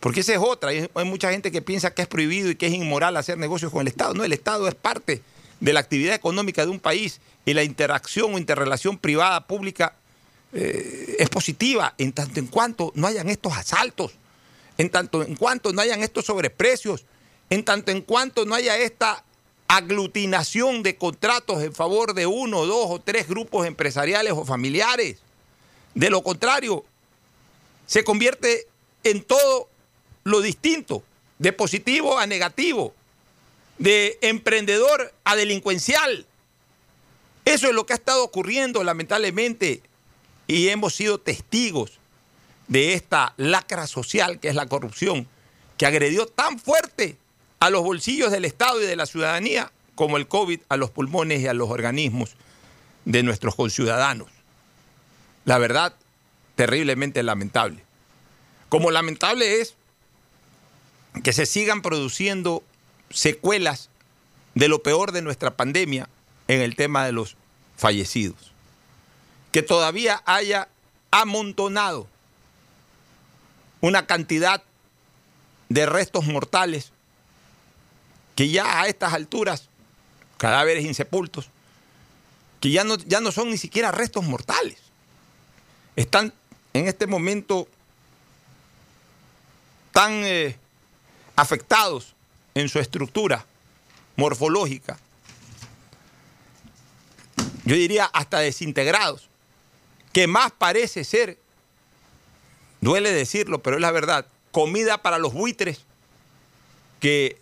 Porque 0.01 0.21
esa 0.21 0.33
es 0.33 0.41
otra. 0.43 0.71
Hay, 0.71 1.05
mucha 1.05 1.31
gente 1.31 1.53
que 1.53 1.63
piensa 1.63 1.95
que 1.95 2.03
es 2.03 2.09
prohibido 2.09 2.51
y 2.51 2.57
que 2.57 2.67
es 2.67 2.73
inmoral 2.73 3.17
hacer 3.17 3.39
negocios 3.39 3.71
con 3.71 3.83
el 3.83 3.89
Estado. 3.89 4.15
No, 4.15 4.25
el 4.25 4.33
Estado 4.33 4.67
es 4.67 4.75
parte 4.75 5.23
de 5.61 5.73
la 5.73 5.81
actividad 5.81 6.15
económica 6.15 6.65
de 6.65 6.73
un 6.73 6.81
país 6.81 7.21
y 7.45 7.55
la 7.55 7.63
interacción 7.63 8.35
o 8.35 8.39
interrelación 8.39 8.99
privada 8.99 9.47
pública 9.47 9.95
eh, 10.53 11.17
es 11.19 11.29
positiva 11.29 11.95
en 11.99 12.13
tanto 12.13 12.41
en 12.41 12.49
cuanto 12.49 12.93
no 12.97 13.07
hayan 13.07 13.29
estos 13.29 13.57
asaltos, 13.57 14.13
en 14.77 14.91
tanto 14.91 15.23
en 15.23 15.37
cuanto 15.37 15.73
no 15.73 15.81
hayan 15.81 16.03
estos 16.03 16.27
sobreprecios, 16.27 17.05
en 17.49 17.65
tanto 17.65 17.93
en 17.93 18.03
cuanto 18.03 18.45
no 18.45 18.57
haya 18.57 18.77
esta 18.77 19.25
aglutinación 19.69 20.83
de 20.83 20.97
contratos 20.97 21.63
en 21.63 21.73
favor 21.73 22.13
de 22.13 22.27
uno, 22.27 22.67
dos 22.67 22.87
o 22.91 23.01
tres 23.01 23.29
grupos 23.29 23.67
empresariales 23.67 24.33
o 24.33 24.45
familiares. 24.45 25.19
De 25.95 26.11
lo 26.11 26.23
contrario, 26.23 26.85
se 27.87 28.05
convierte 28.05 28.67
en 29.05 29.23
todo 29.23 29.69
lo 30.25 30.41
distinto, 30.41 31.03
de 31.39 31.53
positivo 31.53 32.19
a 32.19 32.27
negativo, 32.27 32.95
de 33.79 34.19
emprendedor 34.23 35.13
a 35.25 35.37
delincuencial. 35.37 36.27
Eso 37.45 37.67
es 37.67 37.75
lo 37.75 37.85
que 37.85 37.93
ha 37.93 37.97
estado 37.97 38.23
ocurriendo 38.23 38.85
lamentablemente 38.85 39.83
y 40.47 40.69
hemos 40.69 40.95
sido 40.95 41.19
testigos 41.19 41.99
de 42.69 42.95
esta 42.95 43.35
lacra 43.37 43.87
social 43.87 44.39
que 44.39 44.49
es 44.49 44.55
la 44.55 44.67
corrupción, 44.67 45.27
que 45.77 45.87
agredió 45.87 46.27
tan 46.27 46.59
fuerte 46.59 47.17
a 47.59 47.71
los 47.71 47.83
bolsillos 47.83 48.31
del 48.31 48.45
Estado 48.45 48.81
y 48.81 48.87
de 48.87 48.97
la 48.97 49.07
ciudadanía 49.07 49.73
como 49.95 50.17
el 50.17 50.27
COVID 50.27 50.61
a 50.69 50.77
los 50.77 50.91
pulmones 50.91 51.41
y 51.41 51.47
a 51.47 51.55
los 51.55 51.71
organismos 51.71 52.37
de 53.05 53.23
nuestros 53.23 53.55
conciudadanos. 53.55 54.29
La 55.45 55.59
verdad, 55.59 55.95
terriblemente 56.55 57.23
lamentable. 57.23 57.83
Como 58.69 58.91
lamentable 58.91 59.61
es 59.61 59.75
que 61.23 61.33
se 61.33 61.47
sigan 61.47 61.83
produciendo 61.83 62.63
secuelas 63.11 63.91
de 64.55 64.69
lo 64.69 64.83
peor 64.83 65.13
de 65.13 65.23
nuestra 65.23 65.57
pandemia 65.57 66.09
en 66.49 66.61
el 66.61 66.77
tema 66.77 67.05
de 67.05 67.13
los 67.13 67.37
fallecidos. 67.77 68.53
Que 69.51 69.63
todavía 69.63 70.23
haya 70.25 70.69
amontonado 71.11 72.07
una 73.81 74.07
cantidad 74.07 74.63
de 75.69 75.87
restos 75.87 76.25
mortales 76.27 76.93
que 78.37 78.49
ya 78.49 78.81
a 78.81 78.87
estas 78.87 79.13
alturas, 79.13 79.69
cadáveres 80.39 80.85
insepultos, 80.85 81.51
que 82.61 82.71
ya 82.71 82.85
no, 82.85 82.97
ya 82.97 83.21
no 83.21 83.33
son 83.33 83.51
ni 83.51 83.59
siquiera 83.59 83.91
restos 83.91 84.25
mortales. 84.25 84.82
Están 85.97 86.33
en 86.73 86.89
este 86.89 87.07
momento 87.07 87.69
tan 89.93 90.25
eh, 90.25 90.57
afectados 91.37 92.15
en 92.55 92.69
su 92.69 92.79
estructura 92.79 93.45
morfológica, 94.17 94.99
yo 97.65 97.77
diría 97.77 98.07
hasta 98.07 98.41
desintegrados, 98.41 99.29
que 100.13 100.27
más 100.27 100.53
parece 100.53 101.05
ser, 101.05 101.39
duele 102.81 103.13
decirlo, 103.13 103.63
pero 103.63 103.77
es 103.77 103.83
la 103.83 103.91
verdad, 103.91 104.27
comida 104.51 104.99
para 104.99 105.19
los 105.19 105.33
buitres 105.33 105.85
que 107.01 107.39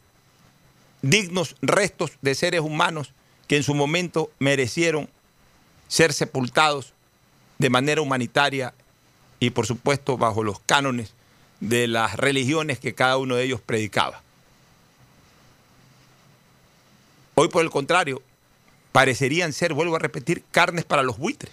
dignos 1.03 1.57
restos 1.63 2.13
de 2.21 2.35
seres 2.35 2.61
humanos 2.61 3.13
que 3.49 3.57
en 3.57 3.63
su 3.63 3.75
momento 3.75 4.31
merecieron 4.39 5.09
ser 5.89 6.13
sepultados 6.13 6.93
de 7.61 7.69
manera 7.69 8.01
humanitaria 8.01 8.73
y 9.39 9.51
por 9.51 9.67
supuesto 9.67 10.17
bajo 10.17 10.43
los 10.43 10.61
cánones 10.61 11.13
de 11.61 11.89
las 11.89 12.17
religiones 12.17 12.79
que 12.79 12.95
cada 12.95 13.19
uno 13.19 13.37
de 13.37 13.45
ellos 13.45 13.61
predicaba. 13.61 14.23
Hoy, 17.35 17.49
por 17.49 17.63
el 17.63 17.71
contrario, 17.71 18.23
parecerían 18.93 19.53
ser, 19.53 19.75
vuelvo 19.75 19.97
a 19.97 19.99
repetir, 19.99 20.43
carnes 20.51 20.87
para 20.87 21.03
los 21.03 21.19
buitres. 21.19 21.53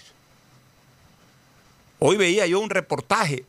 Hoy 2.00 2.16
veía 2.16 2.48
yo 2.48 2.62
un 2.62 2.70
reportaje 2.70 3.44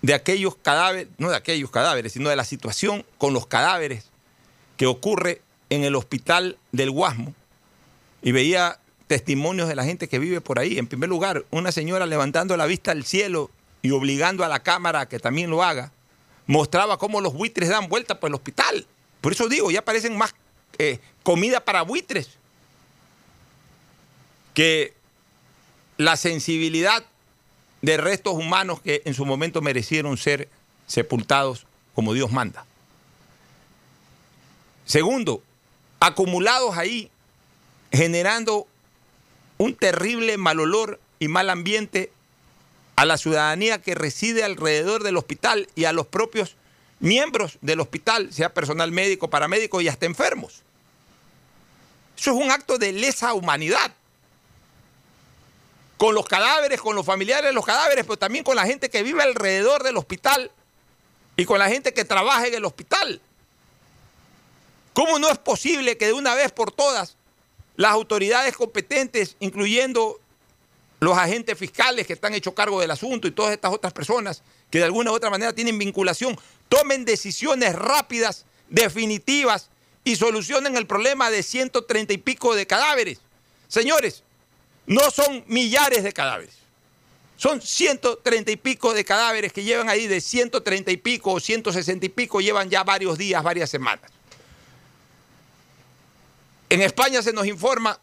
de 0.00 0.14
aquellos 0.14 0.56
cadáveres, 0.56 1.06
no 1.18 1.30
de 1.30 1.36
aquellos 1.36 1.70
cadáveres, 1.70 2.14
sino 2.14 2.30
de 2.30 2.36
la 2.36 2.44
situación 2.44 3.06
con 3.18 3.32
los 3.32 3.46
cadáveres 3.46 4.06
que 4.76 4.86
ocurre 4.86 5.40
en 5.70 5.84
el 5.84 5.94
hospital 5.94 6.58
del 6.72 6.90
Guasmo 6.90 7.32
y 8.22 8.32
veía 8.32 8.80
testimonios 9.12 9.68
de 9.68 9.76
la 9.76 9.84
gente 9.84 10.08
que 10.08 10.18
vive 10.18 10.40
por 10.40 10.58
ahí. 10.58 10.78
En 10.78 10.86
primer 10.86 11.10
lugar, 11.10 11.44
una 11.50 11.70
señora 11.70 12.06
levantando 12.06 12.56
la 12.56 12.64
vista 12.64 12.92
al 12.92 13.04
cielo 13.04 13.50
y 13.82 13.90
obligando 13.90 14.42
a 14.42 14.48
la 14.48 14.62
cámara 14.62 15.00
a 15.00 15.06
que 15.06 15.18
también 15.18 15.50
lo 15.50 15.62
haga, 15.62 15.92
mostraba 16.46 16.96
cómo 16.96 17.20
los 17.20 17.34
buitres 17.34 17.68
dan 17.68 17.90
vuelta 17.90 18.18
por 18.18 18.30
el 18.30 18.34
hospital. 18.36 18.86
Por 19.20 19.32
eso 19.32 19.50
digo, 19.50 19.70
ya 19.70 19.84
parecen 19.84 20.16
más 20.16 20.34
eh, 20.78 20.98
comida 21.24 21.62
para 21.62 21.82
buitres 21.82 22.38
que 24.54 24.94
la 25.98 26.16
sensibilidad 26.16 27.04
de 27.82 27.98
restos 27.98 28.32
humanos 28.32 28.80
que 28.80 29.02
en 29.04 29.12
su 29.12 29.26
momento 29.26 29.60
merecieron 29.60 30.16
ser 30.16 30.48
sepultados 30.86 31.66
como 31.94 32.14
Dios 32.14 32.32
manda. 32.32 32.64
Segundo, 34.86 35.42
acumulados 36.00 36.78
ahí, 36.78 37.10
generando 37.92 38.66
un 39.62 39.76
terrible 39.76 40.36
mal 40.38 40.58
olor 40.58 41.00
y 41.20 41.28
mal 41.28 41.48
ambiente 41.48 42.10
a 42.96 43.04
la 43.04 43.16
ciudadanía 43.16 43.80
que 43.80 43.94
reside 43.94 44.42
alrededor 44.42 45.04
del 45.04 45.16
hospital 45.16 45.68
y 45.76 45.84
a 45.84 45.92
los 45.92 46.06
propios 46.06 46.56
miembros 46.98 47.58
del 47.60 47.80
hospital, 47.80 48.32
sea 48.32 48.52
personal 48.52 48.90
médico, 48.90 49.30
paramédico 49.30 49.80
y 49.80 49.88
hasta 49.88 50.06
enfermos. 50.06 50.62
Eso 52.18 52.32
es 52.32 52.36
un 52.36 52.50
acto 52.50 52.76
de 52.76 52.92
lesa 52.92 53.34
humanidad. 53.34 53.92
Con 55.96 56.16
los 56.16 56.26
cadáveres, 56.26 56.80
con 56.80 56.96
los 56.96 57.06
familiares 57.06 57.46
de 57.46 57.52
los 57.52 57.64
cadáveres, 57.64 58.04
pero 58.04 58.18
también 58.18 58.44
con 58.44 58.56
la 58.56 58.66
gente 58.66 58.90
que 58.90 59.04
vive 59.04 59.22
alrededor 59.22 59.84
del 59.84 59.96
hospital 59.96 60.50
y 61.36 61.44
con 61.44 61.60
la 61.60 61.68
gente 61.68 61.94
que 61.94 62.04
trabaja 62.04 62.48
en 62.48 62.54
el 62.54 62.64
hospital. 62.64 63.20
¿Cómo 64.92 65.20
no 65.20 65.28
es 65.28 65.38
posible 65.38 65.96
que 65.96 66.06
de 66.06 66.12
una 66.12 66.34
vez 66.34 66.50
por 66.50 66.72
todas 66.72 67.16
las 67.76 67.92
autoridades 67.92 68.56
competentes, 68.56 69.36
incluyendo 69.40 70.20
los 71.00 71.18
agentes 71.18 71.58
fiscales 71.58 72.06
que 72.06 72.12
están 72.12 72.34
hecho 72.34 72.54
cargo 72.54 72.80
del 72.80 72.90
asunto 72.90 73.26
y 73.26 73.32
todas 73.32 73.52
estas 73.52 73.72
otras 73.72 73.92
personas 73.92 74.42
que 74.70 74.78
de 74.78 74.84
alguna 74.84 75.10
u 75.10 75.14
otra 75.14 75.30
manera 75.30 75.52
tienen 75.52 75.78
vinculación, 75.78 76.38
tomen 76.68 77.04
decisiones 77.04 77.74
rápidas, 77.74 78.44
definitivas 78.68 79.68
y 80.04 80.16
solucionen 80.16 80.76
el 80.76 80.86
problema 80.86 81.30
de 81.30 81.42
130 81.42 82.12
y 82.12 82.18
pico 82.18 82.54
de 82.54 82.66
cadáveres. 82.66 83.18
Señores, 83.68 84.22
no 84.86 85.10
son 85.10 85.44
millares 85.48 86.02
de 86.04 86.12
cadáveres. 86.12 86.54
Son 87.36 87.60
130 87.60 88.52
y 88.52 88.56
pico 88.56 88.94
de 88.94 89.04
cadáveres 89.04 89.52
que 89.52 89.64
llevan 89.64 89.88
ahí 89.88 90.06
de 90.06 90.20
130 90.20 90.92
y 90.92 90.96
pico 90.96 91.32
o 91.32 91.40
160 91.40 92.06
y 92.06 92.08
pico, 92.08 92.40
llevan 92.40 92.70
ya 92.70 92.84
varios 92.84 93.18
días, 93.18 93.42
varias 93.42 93.68
semanas. 93.68 94.10
En 96.72 96.80
España 96.80 97.20
se 97.20 97.34
nos 97.34 97.46
informa 97.46 97.98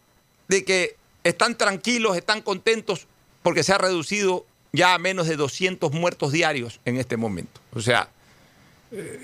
de 0.48 0.64
que 0.64 0.96
están 1.24 1.58
tranquilos, 1.58 2.16
están 2.16 2.44
contentos 2.44 3.08
porque 3.42 3.64
se 3.64 3.74
ha 3.74 3.80
reducido 3.80 4.46
ya 4.72 4.94
a 4.94 5.00
menos 5.00 5.26
de 5.28 5.38
200 5.38 5.92
muertos 5.92 6.32
diarios 6.32 6.80
en 6.86 6.98
este 6.98 7.18
momento. 7.18 7.60
O 7.74 7.82
sea, 7.82 8.12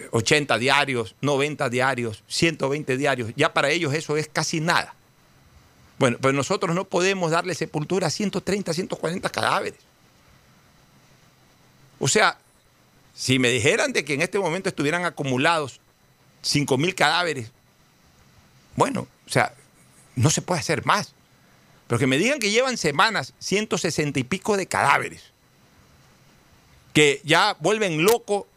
80 0.10 0.58
diarios, 0.58 1.14
90 1.22 1.70
diarios, 1.70 2.24
120 2.28 2.98
diarios. 2.98 3.34
Ya 3.36 3.54
para 3.54 3.70
ellos 3.70 3.94
eso 3.94 4.18
es 4.18 4.28
casi 4.28 4.62
nada. 4.62 4.96
Bueno, 6.00 6.18
pero 6.20 6.34
nosotros 6.34 6.76
no 6.76 6.86
podemos 6.86 7.30
darle 7.30 7.54
sepultura 7.54 8.08
a 8.08 8.10
130, 8.10 8.74
140 8.74 9.30
cadáveres. 9.30 9.80
O 12.00 12.08
sea, 12.08 12.40
si 13.14 13.38
me 13.38 13.52
dijeran 13.52 13.94
de 13.94 14.04
que 14.04 14.16
en 14.16 14.24
este 14.24 14.40
momento 14.40 14.70
estuvieran 14.70 15.06
acumulados 15.06 15.80
5.000 16.44 16.96
cadáveres, 16.96 17.52
bueno, 18.76 19.08
o 19.26 19.30
sea, 19.30 19.54
no 20.16 20.30
se 20.30 20.42
puede 20.42 20.62
hacer 20.62 20.86
más. 20.86 21.14
Pero 21.88 22.00
que 22.00 22.08
me 22.08 22.18
digan 22.18 22.40
que 22.40 22.52
llevan 22.52 22.78
semanas 22.78 23.34
160 23.40 24.20
y 24.20 24.24
pico 24.24 24.58
de 24.58 24.66
cadáveres, 24.66 25.22
que 26.94 27.22
ya 27.24 27.56
vuelven 27.60 28.04
loco 28.04 28.48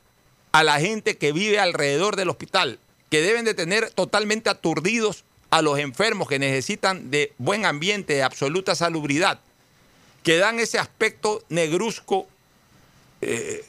a 0.53 0.65
la 0.65 0.81
gente 0.81 1.19
que 1.19 1.33
vive 1.33 1.61
alrededor 1.61 2.17
del 2.17 2.31
hospital, 2.31 2.79
que 3.11 3.21
deben 3.21 3.45
de 3.45 3.55
tener 3.55 3.91
totalmente 3.91 4.49
aturdidos 4.49 5.25
a 5.51 5.63
los 5.63 5.79
enfermos 5.79 6.29
que 6.29 6.39
necesitan 6.39 7.11
de 7.11 7.33
buen 7.39 7.67
ambiente, 7.67 8.15
de 8.15 8.23
absoluta 8.23 8.75
salubridad, 8.75 9.41
que 10.23 10.39
dan 10.39 10.59
ese 10.59 10.79
aspecto 10.79 11.43
negruzco, 11.49 12.27
eh, 13.21 13.65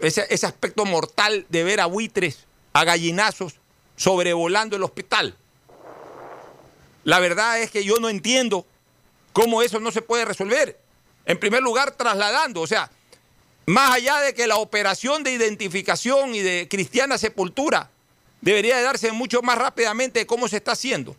ese, 0.00 0.26
ese 0.30 0.46
aspecto 0.46 0.84
mortal 0.84 1.46
de 1.48 1.64
ver 1.64 1.80
a 1.80 1.86
buitres, 1.86 2.46
a 2.72 2.84
gallinazos 2.84 3.54
sobrevolando 3.96 4.76
el 4.76 4.82
hospital. 4.82 5.34
La 7.08 7.20
verdad 7.20 7.58
es 7.58 7.70
que 7.70 7.84
yo 7.84 7.96
no 8.00 8.10
entiendo 8.10 8.66
cómo 9.32 9.62
eso 9.62 9.80
no 9.80 9.90
se 9.90 10.02
puede 10.02 10.26
resolver. 10.26 10.78
En 11.24 11.40
primer 11.40 11.62
lugar, 11.62 11.92
trasladando, 11.92 12.60
o 12.60 12.66
sea, 12.66 12.90
más 13.64 13.94
allá 13.94 14.20
de 14.20 14.34
que 14.34 14.46
la 14.46 14.56
operación 14.56 15.22
de 15.22 15.32
identificación 15.32 16.34
y 16.34 16.40
de 16.40 16.68
cristiana 16.68 17.16
sepultura 17.16 17.88
debería 18.42 18.76
de 18.76 18.82
darse 18.82 19.10
mucho 19.12 19.40
más 19.40 19.56
rápidamente 19.56 20.18
de 20.18 20.26
cómo 20.26 20.48
se 20.48 20.58
está 20.58 20.72
haciendo. 20.72 21.16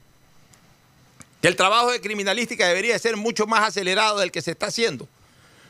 Que 1.41 1.47
el 1.47 1.55
trabajo 1.55 1.89
de 1.89 2.01
criminalística 2.01 2.67
debería 2.67 2.93
de 2.93 2.99
ser 2.99 3.17
mucho 3.17 3.47
más 3.47 3.67
acelerado 3.67 4.19
del 4.19 4.31
que 4.31 4.43
se 4.43 4.51
está 4.51 4.67
haciendo. 4.67 5.07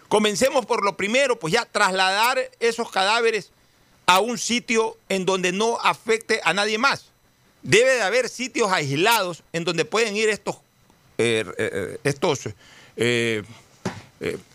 Comencemos 0.10 0.66
por 0.66 0.84
lo 0.84 0.98
primero, 0.98 1.40
pues 1.40 1.54
ya 1.54 1.64
trasladar 1.64 2.42
esos 2.60 2.92
cadáveres 2.92 3.52
a 4.06 4.20
un 4.20 4.38
sitio 4.38 4.98
en 5.08 5.26
donde 5.26 5.54
no 5.54 5.80
afecte 5.80 6.42
a 6.44 6.54
nadie 6.54 6.78
más. 6.78 7.06
Debe 7.62 7.96
de 7.96 8.02
haber 8.02 8.30
sitios 8.30 8.72
aislados 8.72 9.44
en 9.52 9.66
donde 9.66 9.86
pueden 9.86 10.16
ir 10.16 10.30
estos, 10.30 10.56
eh, 11.18 11.44
eh, 11.58 11.98
estos 12.04 12.50
eh, 12.96 13.44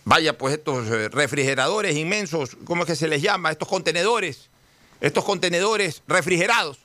vaya, 0.04 0.36
pues 0.36 0.54
estos 0.54 0.88
refrigeradores 1.12 1.96
inmensos, 1.96 2.56
¿cómo 2.64 2.82
es 2.82 2.86
que 2.86 2.96
se 2.96 3.08
les 3.08 3.22
llama? 3.22 3.50
Estos 3.50 3.68
contenedores, 3.68 4.48
estos 5.00 5.24
contenedores 5.24 6.02
refrigerados. 6.06 6.78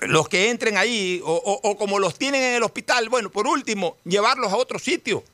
Los 0.00 0.28
que 0.28 0.50
entren 0.50 0.76
ahí, 0.76 1.22
o, 1.24 1.34
o 1.34 1.76
como 1.78 1.98
los 1.98 2.18
tienen 2.18 2.42
en 2.42 2.54
el 2.54 2.62
hospital, 2.62 3.08
bueno, 3.08 3.30
por 3.30 3.46
último, 3.46 3.96
llevarlos 4.04 4.52
a 4.52 4.56
otro 4.56 4.78
sitio. 4.78 5.24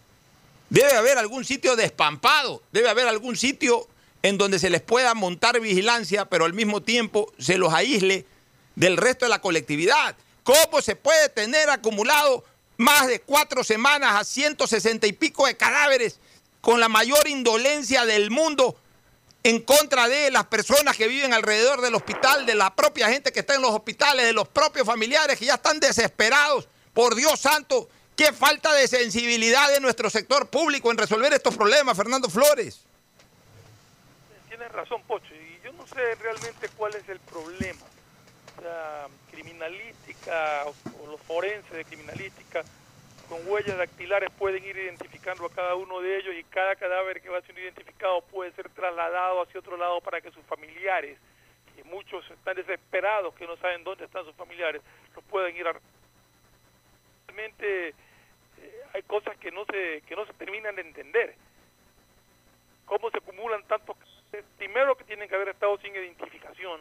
Debe 0.71 0.93
haber 0.95 1.19
algún 1.19 1.45
sitio 1.45 1.77
despampado, 1.77 2.63
debe 2.73 2.89
haber 2.89 3.09
algún 3.09 3.37
sitio 3.37 3.89
en 4.23 4.39
donde 4.39 4.59
se 4.59 4.71
les 4.71 4.81
pueda 4.81 5.13
montar 5.15 5.61
vigilancia, 5.61 6.27
pero 6.27 6.45
al 6.45 6.55
mismo 6.55 6.81
tiempo 6.81 7.33
se 7.39 7.59
los 7.59 7.75
aísle 7.75 8.25
del 8.75 8.97
resto 8.97 9.25
de 9.25 9.31
la 9.31 9.41
colectividad. 9.41 10.17
¿Cómo 10.43 10.83
se 10.83 10.97
puede 10.97 11.29
tener 11.29 11.71
acumulado 11.71 12.45
más 12.77 13.07
de 13.07 13.21
cuatro 13.21 13.63
semanas 13.63 14.21
a 14.21 14.25
160 14.25 15.07
y 15.07 15.13
pico 15.13 15.47
de 15.47 15.57
cadáveres 15.57 16.19
con 16.61 16.81
la 16.81 16.89
mayor 16.89 17.29
indolencia 17.29 18.05
del 18.05 18.31
mundo 18.31 18.77
en 19.45 19.61
contra 19.61 20.09
de 20.09 20.31
las 20.31 20.47
personas 20.47 20.97
que 20.97 21.09
viven 21.09 21.33
alrededor 21.33 21.81
del 21.81 21.95
hospital, 21.95 22.47
de 22.47 22.55
la 22.55 22.75
propia 22.75 23.09
gente 23.09 23.33
que 23.33 23.41
está 23.41 23.55
en 23.55 23.63
los 23.63 23.73
hospitales, 23.73 24.27
de 24.27 24.33
los 24.33 24.49
propios 24.49 24.87
familiares 24.87 25.39
que 25.39 25.47
ya 25.47 25.55
están 25.55 25.81
desesperados? 25.81 26.69
Por 26.95 27.15
Dios 27.15 27.41
santo, 27.41 27.89
qué 28.17 28.33
falta 28.33 28.73
de 28.73 28.87
sensibilidad 28.87 29.69
de 29.71 29.81
nuestro 29.81 30.11
sector 30.11 30.49
público 30.49 30.91
en 30.91 30.99
resolver 30.99 31.33
estos 31.33 31.57
problemas, 31.57 31.97
Fernando 31.97 32.29
Flores. 32.29 32.83
Tienes 34.49 34.71
razón, 34.71 35.03
Pocho, 35.05 35.35
y 35.35 35.65
yo 35.65 35.73
no 35.73 35.87
sé 35.87 36.15
realmente 36.17 36.69
cuál 36.77 36.95
es 36.95 37.09
el 37.09 37.19
problema 37.21 37.81
criminalística 39.53 40.65
o, 40.67 41.07
los 41.07 41.21
forenses 41.21 41.73
de 41.73 41.85
criminalística 41.85 42.63
con 43.29 43.47
huellas 43.47 43.77
dactilares 43.77 44.31
pueden 44.39 44.65
ir 44.65 44.77
identificando 44.77 45.47
a 45.47 45.51
cada 45.51 45.75
uno 45.75 46.01
de 46.01 46.19
ellos 46.19 46.35
y 46.35 46.45
cada 46.45 46.75
cadáver 46.77 47.21
que 47.21 47.29
va 47.29 47.41
siendo 47.43 47.61
identificado 47.61 48.21
puede 48.23 48.53
ser 48.53 48.69
trasladado 48.71 49.43
hacia 49.43 49.61
otro 49.61 49.77
lado 49.77 50.01
para 50.01 50.21
que 50.21 50.31
sus 50.31 50.45
familiares, 50.45 51.19
que 51.75 51.85
muchos 51.85 52.29
están 52.31 52.57
desesperados 52.57 53.35
que 53.35 53.47
no 53.47 53.57
saben 53.57 53.85
dónde 53.85 54.05
están 54.05 54.25
sus 54.25 54.35
familiares, 54.35 54.83
los 55.15 55.25
puedan 55.25 55.55
ir 55.57 55.67
a... 55.67 55.75
Realmente 57.27 57.89
eh, 57.89 57.95
hay 58.93 59.03
cosas 59.03 59.37
que 59.39 59.51
no 59.51 59.65
se 59.67 60.03
que 60.07 60.17
no 60.17 60.27
se 60.27 60.33
terminan 60.35 60.75
de 60.77 60.83
entender. 60.83 61.35
¿Cómo 62.85 63.11
se 63.11 63.19
acumulan 63.19 63.63
tantos? 63.65 63.97
Primero 64.59 64.97
que 64.97 65.05
tienen 65.05 65.29
que 65.29 65.35
haber 65.35 65.49
estado 65.51 65.79
sin 65.79 65.95
identificación, 65.95 66.81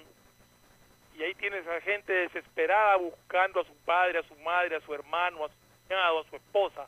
y 1.16 1.24
ahí 1.24 1.34
tienes 1.36 1.68
a 1.68 1.82
gente 1.82 2.14
desesperada 2.14 2.96
buscando 2.98 3.62
a 3.62 3.66
su 3.66 3.76
padre, 3.86 4.20
a 4.20 4.24
su 4.24 4.36
madre, 4.38 4.78
a 4.78 4.82
su 4.82 4.94
hermano, 4.94 5.46
a 5.46 5.50
su 5.50 5.56
cuñado, 5.88 6.20
a 6.20 6.30
su 6.30 6.36
esposa 6.36 6.86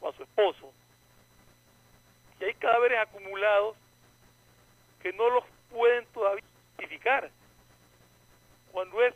o 0.00 0.08
a 0.08 0.12
su 0.14 0.22
esposo. 0.22 0.72
Y 2.40 2.44
hay 2.44 2.54
cadáveres 2.54 2.98
acumulados 3.00 3.76
que 5.02 5.12
no 5.12 5.28
los 5.30 5.44
pueden 5.70 6.06
todavía 6.06 6.44
identificar. 6.78 7.30
Cuando 8.72 9.02
es 9.02 9.14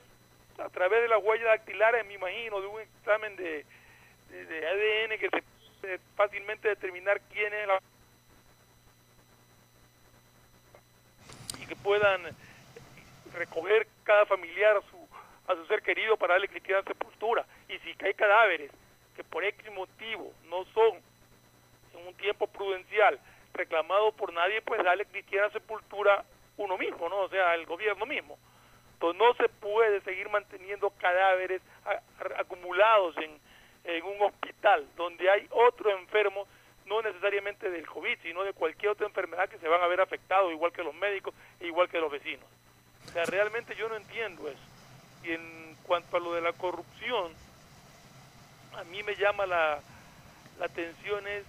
a 0.58 0.68
través 0.68 1.02
de 1.02 1.08
las 1.08 1.22
huellas 1.22 1.46
dactilares, 1.46 2.06
me 2.06 2.14
imagino, 2.14 2.60
de 2.60 2.66
un 2.66 2.80
examen 2.80 3.36
de, 3.36 3.64
de, 4.28 4.66
ADN 4.68 5.18
que 5.18 5.30
se 5.30 5.42
puede 5.80 5.98
fácilmente 6.16 6.68
determinar 6.68 7.20
quién 7.32 7.52
es 7.52 7.66
la... 7.66 7.80
y 11.60 11.66
que 11.66 11.76
puedan 11.76 12.22
recoger 13.34 13.86
cada 14.04 14.26
familiar 14.26 14.76
a 14.76 14.82
su, 14.82 15.08
a 15.48 15.54
su 15.54 15.66
ser 15.66 15.82
querido 15.82 16.16
para 16.16 16.34
darle 16.34 16.48
cristiana 16.48 16.82
sepultura. 16.82 17.44
Y 17.68 17.78
si 17.78 17.94
hay 18.04 18.14
cadáveres 18.14 18.70
que 19.16 19.24
por 19.24 19.44
X 19.44 19.70
motivo 19.72 20.32
no 20.48 20.64
son 20.66 21.00
en 21.94 22.06
un 22.06 22.14
tiempo 22.14 22.46
prudencial 22.46 23.18
reclamados 23.54 24.14
por 24.14 24.32
nadie, 24.32 24.62
pues 24.62 24.82
darle 24.82 25.04
cristiana 25.06 25.50
sepultura 25.50 26.24
uno 26.56 26.78
mismo, 26.78 27.08
¿no? 27.08 27.20
O 27.20 27.28
sea, 27.28 27.54
el 27.54 27.66
gobierno 27.66 28.06
mismo. 28.06 28.38
Entonces 28.94 29.20
no 29.20 29.34
se 29.34 29.48
puede 29.48 30.00
seguir 30.02 30.28
manteniendo 30.28 30.90
cadáveres 30.90 31.60
acumulados 32.38 33.16
en, 33.18 33.38
en 33.84 34.04
un 34.04 34.22
hospital 34.22 34.86
donde 34.96 35.28
hay 35.28 35.46
otro 35.50 35.90
enfermo, 35.90 36.46
no 36.86 37.02
necesariamente 37.02 37.70
del 37.70 37.86
COVID, 37.86 38.18
sino 38.22 38.44
de 38.44 38.52
cualquier 38.52 38.92
otra 38.92 39.06
enfermedad 39.06 39.48
que 39.48 39.58
se 39.58 39.68
van 39.68 39.82
a 39.82 39.86
ver 39.86 40.00
afectados, 40.00 40.52
igual 40.52 40.72
que 40.72 40.82
los 40.82 40.94
médicos 40.94 41.34
e 41.60 41.66
igual 41.66 41.88
que 41.88 41.98
los 41.98 42.10
vecinos. 42.10 42.46
O 43.12 43.14
sea, 43.14 43.27
realmente 43.27 43.77
yo 43.77 43.90
no 43.90 43.96
entiendo 43.96 44.48
eso. 44.48 44.59
Y 45.22 45.33
en 45.33 45.77
cuanto 45.83 46.16
a 46.16 46.20
lo 46.20 46.33
de 46.33 46.40
la 46.40 46.55
corrupción, 46.55 47.31
a 48.75 48.85
mí 48.85 49.03
me 49.03 49.14
llama 49.16 49.44
la, 49.44 49.81
la 50.59 50.64
atención 50.64 51.29
es 51.29 51.44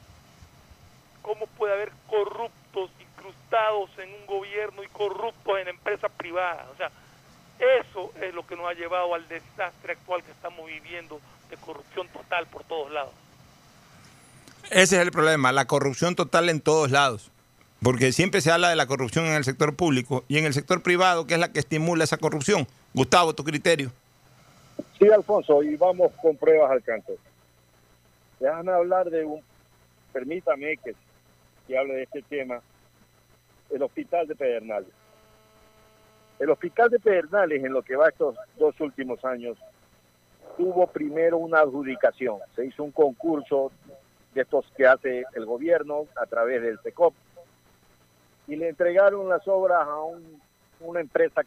cómo 1.21 1.47
puede 1.47 1.71
haber 1.71 1.93
corruptos 2.09 2.91
incrustados 2.99 3.89
en 3.97 4.13
un 4.13 4.25
gobierno 4.25 4.83
y 4.83 4.87
corruptos 4.87 5.57
en 5.57 5.69
empresas 5.69 6.11
privadas. 6.17 6.67
O 6.73 6.75
sea, 6.75 6.91
eso 7.79 8.11
es 8.21 8.33
lo 8.33 8.45
que 8.45 8.57
nos 8.57 8.67
ha 8.67 8.73
llevado 8.73 9.15
al 9.15 9.25
desastre 9.29 9.93
actual 9.93 10.21
que 10.21 10.31
estamos 10.31 10.67
viviendo 10.67 11.21
de 11.49 11.55
corrupción 11.55 12.09
total 12.09 12.45
por 12.47 12.65
todos 12.65 12.91
lados. 12.91 13.13
Ese 14.69 14.97
es 14.97 15.01
el 15.01 15.11
problema, 15.11 15.53
la 15.53 15.65
corrupción 15.65 16.15
total 16.15 16.49
en 16.49 16.59
todos 16.59 16.91
lados. 16.91 17.31
Porque 17.83 18.13
siempre 18.13 18.39
se 18.39 18.49
habla 18.49 18.69
de 18.69 18.77
la 18.77 18.87
corrupción 18.87 19.25
en 19.25 19.33
el 19.33 19.43
sector 19.43 19.75
público 19.75 20.23
y 20.29 20.37
en 20.37 20.45
el 20.45 20.53
sector 20.53 20.81
privado, 20.81 21.27
que 21.27 21.33
es 21.33 21.39
la 21.39 21.51
que 21.51 21.59
estimula 21.59 22.05
esa 22.05 22.17
corrupción. 22.17 22.65
Gustavo, 22.93 23.33
tu 23.33 23.43
criterio. 23.43 23.91
Sí, 24.97 25.09
Alfonso, 25.09 25.61
y 25.61 25.75
vamos 25.75 26.13
con 26.21 26.37
pruebas 26.37 26.71
al 26.71 26.81
canto. 26.81 27.13
Déjame 28.39 28.71
hablar 28.71 29.09
de 29.09 29.25
un, 29.25 29.41
permítame 30.13 30.77
que, 30.77 31.77
hable 31.77 31.95
de 31.95 32.03
este 32.03 32.21
tema, 32.21 32.61
el 33.69 33.83
hospital 33.83 34.27
de 34.27 34.35
Pedernales. 34.35 34.89
El 36.39 36.51
hospital 36.51 36.89
de 36.89 36.99
Pedernales, 36.99 37.63
en 37.63 37.73
lo 37.73 37.81
que 37.81 37.97
va 37.97 38.09
estos 38.09 38.35
dos 38.57 38.79
últimos 38.79 39.23
años, 39.25 39.57
tuvo 40.57 40.87
primero 40.87 41.37
una 41.37 41.59
adjudicación. 41.59 42.37
Se 42.55 42.65
hizo 42.65 42.83
un 42.83 42.91
concurso 42.91 43.71
de 44.33 44.41
estos 44.41 44.65
que 44.77 44.87
hace 44.87 45.25
el 45.33 45.45
gobierno 45.45 46.05
a 46.15 46.25
través 46.25 46.61
del 46.61 46.79
SECOP 46.79 47.13
y 48.47 48.55
le 48.55 48.69
entregaron 48.69 49.29
las 49.29 49.47
obras 49.47 49.87
a 49.87 49.97
una 50.81 50.99
empresa 50.99 51.41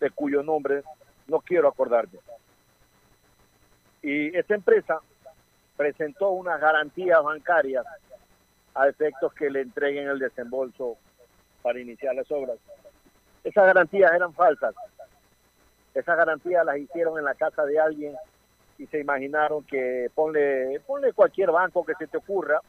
de 0.00 0.10
cuyo 0.10 0.42
nombre 0.42 0.82
no 1.26 1.40
quiero 1.40 1.68
acordarme. 1.68 2.18
Y 4.02 4.36
esta 4.36 4.54
empresa 4.54 5.00
presentó 5.76 6.30
unas 6.30 6.60
garantías 6.60 7.22
bancarias 7.22 7.84
a 8.74 8.88
efectos 8.88 9.32
que 9.34 9.50
le 9.50 9.62
entreguen 9.62 10.08
el 10.08 10.18
desembolso 10.18 10.96
para 11.62 11.80
iniciar 11.80 12.14
las 12.14 12.30
obras. 12.30 12.58
Esas 13.42 13.66
garantías 13.66 14.12
eran 14.12 14.32
falsas. 14.32 14.74
Esas 15.94 16.16
garantías 16.16 16.64
las 16.64 16.76
hicieron 16.78 17.18
en 17.18 17.24
la 17.24 17.34
casa 17.34 17.64
de 17.64 17.80
alguien 17.80 18.14
y 18.78 18.86
se 18.86 19.00
imaginaron 19.00 19.64
que 19.64 20.10
ponle, 20.14 20.80
ponle 20.86 21.12
cualquier 21.12 21.50
banco 21.50 21.84
que 21.84 21.94
se 21.94 22.06
te 22.06 22.18
ocurra, 22.18 22.60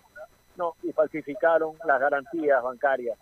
no, 0.55 0.75
y 0.81 0.91
falsificaron 0.93 1.75
las 1.85 1.99
garantías 1.99 2.63
bancarias. 2.63 3.17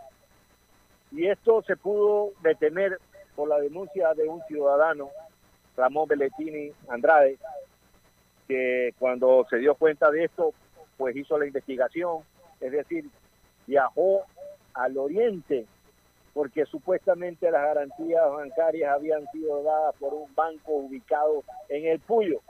Y 1.15 1.27
esto 1.27 1.61
se 1.61 1.77
pudo 1.77 2.33
detener 2.43 2.99
por 3.37 3.47
la 3.47 3.57
denuncia 3.59 4.13
de 4.13 4.27
un 4.27 4.41
ciudadano, 4.47 5.09
Ramón 5.77 6.09
Belletini 6.09 6.71
Andrade, 6.89 7.37
que 8.49 8.93
cuando 8.99 9.45
se 9.49 9.57
dio 9.57 9.75
cuenta 9.75 10.11
de 10.11 10.25
esto, 10.25 10.53
pues 10.97 11.15
hizo 11.15 11.37
la 11.37 11.45
investigación, 11.45 12.19
es 12.59 12.71
decir, 12.71 13.05
viajó 13.65 14.23
al 14.73 14.97
oriente, 14.97 15.65
porque 16.33 16.65
supuestamente 16.65 17.49
las 17.49 17.61
garantías 17.61 18.29
bancarias 18.29 18.93
habían 18.93 19.25
sido 19.31 19.63
dadas 19.63 19.95
por 19.95 20.13
un 20.13 20.35
banco 20.35 20.73
ubicado 20.73 21.45
en 21.69 21.85
el 21.87 21.99
Puyo, 22.01 22.41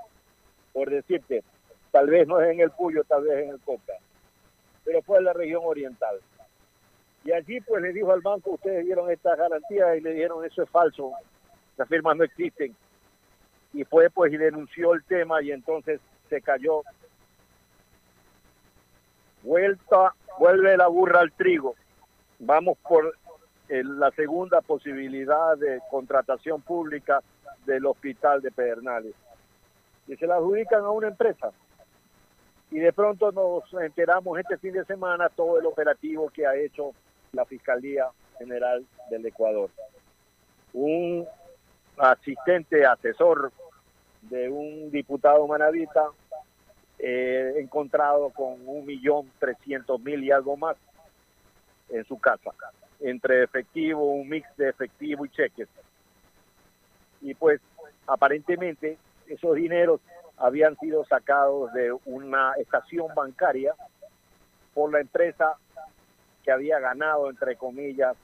por 0.73 0.89
decirte, 0.89 1.43
tal 1.91 2.07
vez 2.07 2.27
no 2.27 2.41
es 2.41 2.51
en 2.51 2.61
el 2.61 2.71
Puyo, 2.71 3.03
tal 3.03 3.25
vez 3.25 3.43
en 3.43 3.49
el 3.51 3.59
Coca, 3.59 3.93
pero 4.83 5.03
fue 5.03 5.19
en 5.19 5.25
la 5.25 5.33
región 5.33 5.61
oriental. 5.63 6.19
Y 7.25 7.31
allí 7.31 7.59
pues 7.61 7.81
le 7.81 7.91
dijo 7.91 8.11
al 8.11 8.21
banco, 8.21 8.51
ustedes 8.51 8.85
dieron 8.85 9.09
estas 9.09 9.35
garantías 9.37 9.97
y 9.97 10.01
le 10.01 10.11
dijeron, 10.11 10.45
eso 10.45 10.61
es 10.61 10.69
falso, 10.69 11.11
las 11.75 11.89
firmas 11.89 12.15
no 12.15 12.23
existen. 12.23 12.75
Y 13.73 13.83
fue 13.83 14.11
pues 14.11 14.31
y 14.31 14.37
denunció 14.37 14.93
el 14.93 15.03
tema 15.03 15.41
y 15.41 15.51
entonces 15.51 15.99
se 16.29 16.39
cayó. 16.39 16.83
Vuelta, 19.41 20.13
vuelve 20.37 20.77
la 20.77 20.87
burra 20.87 21.21
al 21.21 21.31
trigo. 21.31 21.75
Vamos 22.39 22.77
por 22.87 23.15
el- 23.69 23.99
la 23.99 24.11
segunda 24.11 24.61
posibilidad 24.61 25.57
de 25.57 25.81
contratación 25.89 26.61
pública 26.61 27.21
del 27.65 27.87
hospital 27.87 28.41
de 28.41 28.51
Pedernales. 28.51 29.15
Y 30.07 30.15
se 30.15 30.27
la 30.27 30.35
adjudican 30.35 30.83
a 30.83 30.91
una 30.91 31.07
empresa 31.07 31.51
y 32.69 32.77
de 32.77 32.93
pronto 32.93 33.31
nos 33.31 33.63
enteramos 33.81 34.37
este 34.39 34.57
fin 34.57 34.73
de 34.73 34.85
semana 34.85 35.29
todo 35.29 35.57
el 35.59 35.65
operativo 35.65 36.29
que 36.29 36.45
ha 36.45 36.55
hecho 36.55 36.93
la 37.31 37.45
Fiscalía 37.45 38.07
General 38.37 38.85
del 39.09 39.25
Ecuador. 39.25 39.69
Un 40.73 41.25
asistente 41.97 42.85
asesor 42.85 43.51
de 44.23 44.49
un 44.49 44.91
diputado 44.91 45.47
manavita 45.47 46.09
eh, 46.99 47.55
encontrado 47.57 48.29
con 48.31 48.67
un 48.67 48.85
millón 48.85 49.29
trescientos 49.39 49.99
mil 50.01 50.23
y 50.23 50.31
algo 50.31 50.57
más 50.57 50.77
en 51.89 52.03
su 52.05 52.17
casa, 52.17 52.51
entre 52.99 53.43
efectivo, 53.43 54.11
un 54.11 54.27
mix 54.27 54.47
de 54.57 54.69
efectivo 54.69 55.25
y 55.25 55.29
cheques. 55.29 55.67
Y 57.21 57.33
pues 57.33 57.61
aparentemente 58.07 58.97
esos 59.27 59.55
dineros 59.55 60.01
habían 60.37 60.77
sido 60.79 61.05
sacados 61.05 61.71
de 61.73 61.95
una 62.05 62.53
estación 62.53 63.07
bancaria 63.15 63.73
por 64.73 64.91
la 64.91 64.99
empresa 64.99 65.57
que 66.45 66.51
había 66.51 66.79
ganado, 66.79 67.29
entre 67.31 67.55
comillas, 67.55 68.15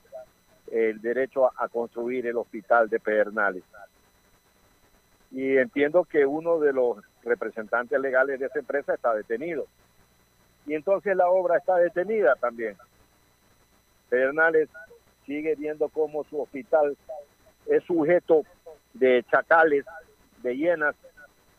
el 0.71 1.01
derecho 1.01 1.51
a, 1.59 1.67
construir 1.67 2.27
el 2.27 2.37
hospital 2.37 2.87
de 2.87 2.99
Pedernales. 2.99 3.63
Y 5.31 5.57
entiendo 5.57 6.05
que 6.05 6.25
uno 6.25 6.59
de 6.59 6.71
los 6.71 6.97
representantes 7.23 7.99
legales 7.99 8.39
de 8.39 8.45
esa 8.45 8.59
empresa 8.59 8.93
está 8.93 9.15
detenido. 9.15 9.65
Y 10.67 10.75
entonces 10.75 11.15
la 11.17 11.29
obra 11.29 11.57
está 11.57 11.77
detenida 11.77 12.35
también. 12.35 12.77
Pedernales 14.09 14.69
sigue 15.25 15.55
viendo 15.55 15.89
cómo 15.89 16.23
su 16.25 16.39
hospital 16.41 16.95
es 17.65 17.83
sujeto 17.85 18.43
de 18.93 19.23
chacales, 19.31 19.85
de 20.43 20.55
hienas 20.55 20.95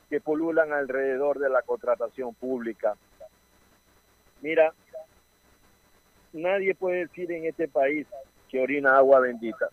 que 0.09 0.21
pululan 0.21 0.73
alrededor 0.73 1.41
de 1.41 1.49
la 1.49 1.63
contratación 1.63 2.35
pública. 2.35 2.95
Mira, 4.43 4.75
nadie 6.33 6.75
puede 6.75 7.07
decir 7.07 7.31
en 7.33 7.47
este 7.47 7.69
país 7.69 8.07
que 8.49 8.61
orina 8.61 8.97
agua 8.97 9.21
bendita. 9.21 9.69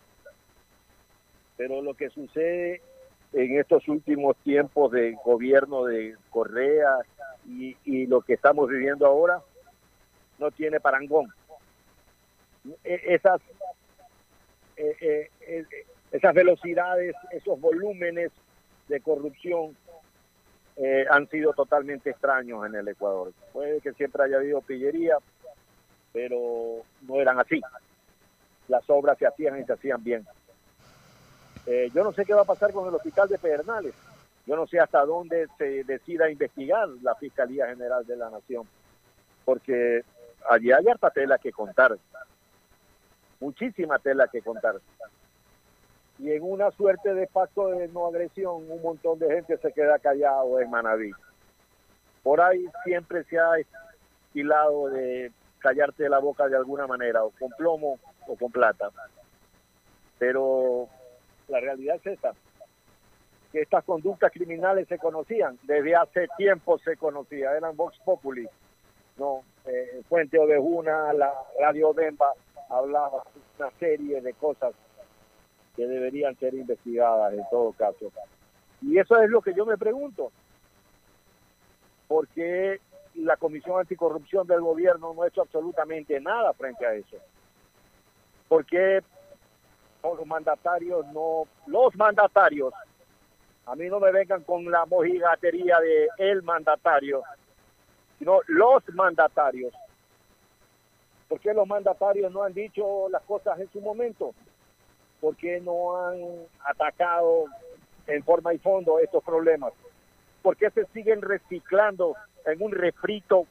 Pero 1.56 1.82
lo 1.82 1.94
que 1.94 2.10
sucede 2.10 2.80
en 3.32 3.58
estos 3.58 3.86
últimos 3.88 4.36
tiempos 4.38 4.92
de 4.92 5.16
gobierno 5.24 5.84
de 5.84 6.16
Correa 6.30 6.98
y, 7.46 8.06
lo 8.06 8.20
que 8.22 8.34
estamos 8.34 8.68
viviendo 8.68 9.06
ahora 9.06 9.40
no 10.38 10.50
tiene 10.50 10.80
parangón. 10.80 11.32
E- 12.84 13.14
Esas, 13.14 13.40
eh, 14.76 15.28
esas 16.12 16.34
velocidades, 16.34 17.14
esos 17.32 17.60
volúmenes 17.60 18.30
de 18.88 19.00
corrupción 19.00 19.76
eh, 20.76 21.04
han 21.10 21.28
sido 21.28 21.52
totalmente 21.52 22.10
extraños 22.10 22.64
en 22.66 22.74
el 22.74 22.88
Ecuador. 22.88 23.32
Puede 23.52 23.80
que 23.80 23.92
siempre 23.92 24.24
haya 24.24 24.38
habido 24.38 24.60
pillería, 24.62 25.16
pero 26.12 26.82
no 27.02 27.20
eran 27.20 27.38
así. 27.38 27.60
Las 28.68 28.88
obras 28.88 29.18
se 29.18 29.26
hacían 29.26 29.60
y 29.60 29.64
se 29.64 29.72
hacían 29.72 30.02
bien. 30.02 30.26
Eh, 31.66 31.90
yo 31.94 32.02
no 32.02 32.12
sé 32.12 32.24
qué 32.24 32.34
va 32.34 32.42
a 32.42 32.46
pasar 32.46 32.72
con 32.72 32.88
el 32.88 32.94
hospital 32.94 33.28
de 33.28 33.38
Pedernales. 33.38 33.94
Yo 34.46 34.56
no 34.56 34.66
sé 34.66 34.80
hasta 34.80 35.04
dónde 35.04 35.46
se 35.58 35.84
decida 35.84 36.30
investigar 36.30 36.88
la 37.02 37.14
Fiscalía 37.14 37.66
General 37.66 38.04
de 38.06 38.16
la 38.16 38.30
Nación, 38.30 38.66
porque 39.44 40.02
allí 40.48 40.72
hay 40.72 40.88
harta 40.88 41.10
tela 41.10 41.38
que 41.38 41.52
contar, 41.52 41.96
muchísima 43.38 43.98
tela 43.98 44.28
que 44.28 44.42
contar. 44.42 44.76
Y 46.18 46.32
en 46.32 46.42
una 46.42 46.70
suerte 46.72 47.14
de 47.14 47.26
pacto 47.26 47.68
de 47.68 47.88
no 47.88 48.06
agresión, 48.06 48.70
un 48.70 48.82
montón 48.82 49.18
de 49.18 49.32
gente 49.34 49.56
se 49.58 49.72
queda 49.72 49.98
callado 49.98 50.60
en 50.60 50.70
Manaví. 50.70 51.12
Por 52.22 52.40
ahí 52.40 52.66
siempre 52.84 53.24
se 53.24 53.38
ha 53.38 53.52
estilado 53.58 54.88
de 54.88 55.32
callarte 55.60 56.08
la 56.08 56.18
boca 56.18 56.48
de 56.48 56.56
alguna 56.56 56.86
manera, 56.86 57.24
o 57.24 57.30
con 57.30 57.50
plomo 57.50 57.98
o 58.26 58.36
con 58.36 58.50
plata. 58.50 58.90
Pero 60.18 60.88
la 61.48 61.60
realidad 61.60 61.96
es 61.96 62.06
esta, 62.06 62.32
que 63.52 63.62
estas 63.62 63.84
conductas 63.84 64.32
criminales 64.32 64.88
se 64.88 64.98
conocían, 64.98 65.58
desde 65.62 65.94
hace 65.94 66.28
tiempo 66.36 66.78
se 66.78 66.96
conocía, 66.96 67.56
eran 67.56 67.76
Vox 67.76 67.98
Populi, 68.04 68.48
no, 69.18 69.42
eh, 69.66 70.02
Fuente 70.08 70.38
Ovejuna, 70.38 71.12
la 71.12 71.32
Radio 71.58 71.92
Bemba 71.92 72.32
hablaba 72.68 73.24
una 73.58 73.70
serie 73.78 74.20
de 74.20 74.32
cosas 74.34 74.72
que 75.76 75.86
deberían 75.86 76.36
ser 76.36 76.54
investigadas 76.54 77.34
en 77.34 77.44
todo 77.50 77.72
caso. 77.72 78.10
Y 78.82 78.98
eso 78.98 79.20
es 79.20 79.28
lo 79.28 79.42
que 79.42 79.52
yo 79.54 79.66
me 79.66 79.76
pregunto, 79.76 80.30
¿por 82.08 82.28
qué 82.28 82.80
la 83.14 83.36
Comisión 83.36 83.78
Anticorrupción 83.78 84.46
del 84.46 84.60
gobierno 84.60 85.12
no 85.14 85.22
ha 85.22 85.28
hecho 85.28 85.42
absolutamente 85.42 86.20
nada 86.20 86.52
frente 86.52 86.86
a 86.86 86.94
eso? 86.94 87.16
¿Por 88.48 88.64
qué 88.64 89.02
los 90.02 90.26
mandatarios 90.26 91.06
no, 91.08 91.44
los 91.66 91.94
mandatarios, 91.96 92.72
a 93.66 93.76
mí 93.76 93.88
no 93.88 94.00
me 94.00 94.10
vengan 94.12 94.42
con 94.42 94.68
la 94.70 94.86
mojigatería 94.86 95.78
de 95.78 96.08
el 96.18 96.42
mandatario, 96.42 97.22
sino 98.18 98.40
los 98.46 98.82
mandatarios. 98.94 99.72
¿Por 101.28 101.38
qué 101.40 101.54
los 101.54 101.66
mandatarios 101.66 102.32
no 102.32 102.42
han 102.42 102.52
dicho 102.52 103.08
las 103.08 103.22
cosas 103.22 103.58
en 103.60 103.70
su 103.70 103.80
momento? 103.80 104.34
¿Por 105.20 105.36
qué 105.36 105.60
no 105.60 105.96
han 105.96 106.18
atacado 106.64 107.44
en 108.06 108.24
forma 108.24 108.52
y 108.52 108.58
fondo 108.58 108.98
estos 108.98 109.22
problemas? 109.22 109.72
¿Por 110.42 110.56
qué 110.56 110.70
se 110.70 110.86
siguen 110.86 111.22
reciclando 111.22 112.16
en 112.46 112.62
un 112.62 112.72
refrito 112.72 113.46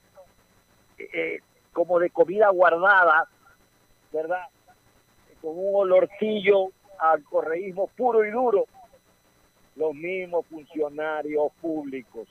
eh, 0.98 1.40
como 1.74 2.00
de 2.00 2.10
comida 2.10 2.50
guardada, 2.50 3.28
verdad? 4.12 4.48
Con 5.42 5.58
un 5.58 5.76
olorcillo 5.76 6.72
al 6.98 7.24
correísmo 7.24 7.88
puro 7.88 8.26
y 8.26 8.32
duro. 8.32 8.66
Los 9.76 9.94
mismos 9.94 10.46
funcionarios 10.48 11.52
públicos. 11.62 12.28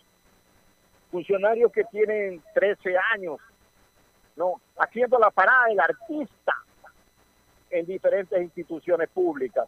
Funcionarios 1.10 1.72
que 1.72 1.84
tienen 1.84 2.42
13 2.52 2.94
años, 3.14 3.38
¿no? 4.36 4.60
Haciendo 4.76 5.18
la 5.18 5.30
parada 5.30 5.66
del 5.68 5.80
artista 5.80 6.54
en 7.70 7.86
diferentes 7.86 8.40
instituciones 8.42 9.08
públicas. 9.08 9.66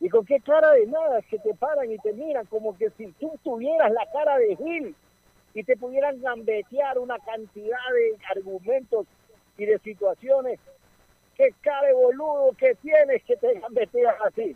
¿Y 0.00 0.08
con 0.08 0.26
qué 0.26 0.40
cara 0.40 0.72
de 0.72 0.86
nada 0.86 1.22
que 1.22 1.38
te 1.38 1.54
paran 1.54 1.90
y 1.90 1.98
te 1.98 2.12
miran 2.12 2.46
como 2.46 2.76
que 2.76 2.90
si 2.90 3.06
tú 3.12 3.38
tuvieras 3.42 3.90
la 3.92 4.06
cara 4.10 4.36
de 4.38 4.56
Gil 4.56 4.96
y 5.56 5.64
te 5.64 5.74
pudieran 5.74 6.20
gambetear 6.20 6.98
una 6.98 7.18
cantidad 7.18 7.78
de 7.94 8.18
argumentos 8.28 9.06
y 9.56 9.64
de 9.64 9.78
situaciones? 9.78 10.60
¿Qué 11.34 11.54
cara 11.62 11.86
de 11.86 11.94
boludo 11.94 12.54
que 12.58 12.74
tienes 12.74 13.24
que 13.24 13.36
te 13.36 13.58
gambeteas 13.58 14.16
así? 14.22 14.54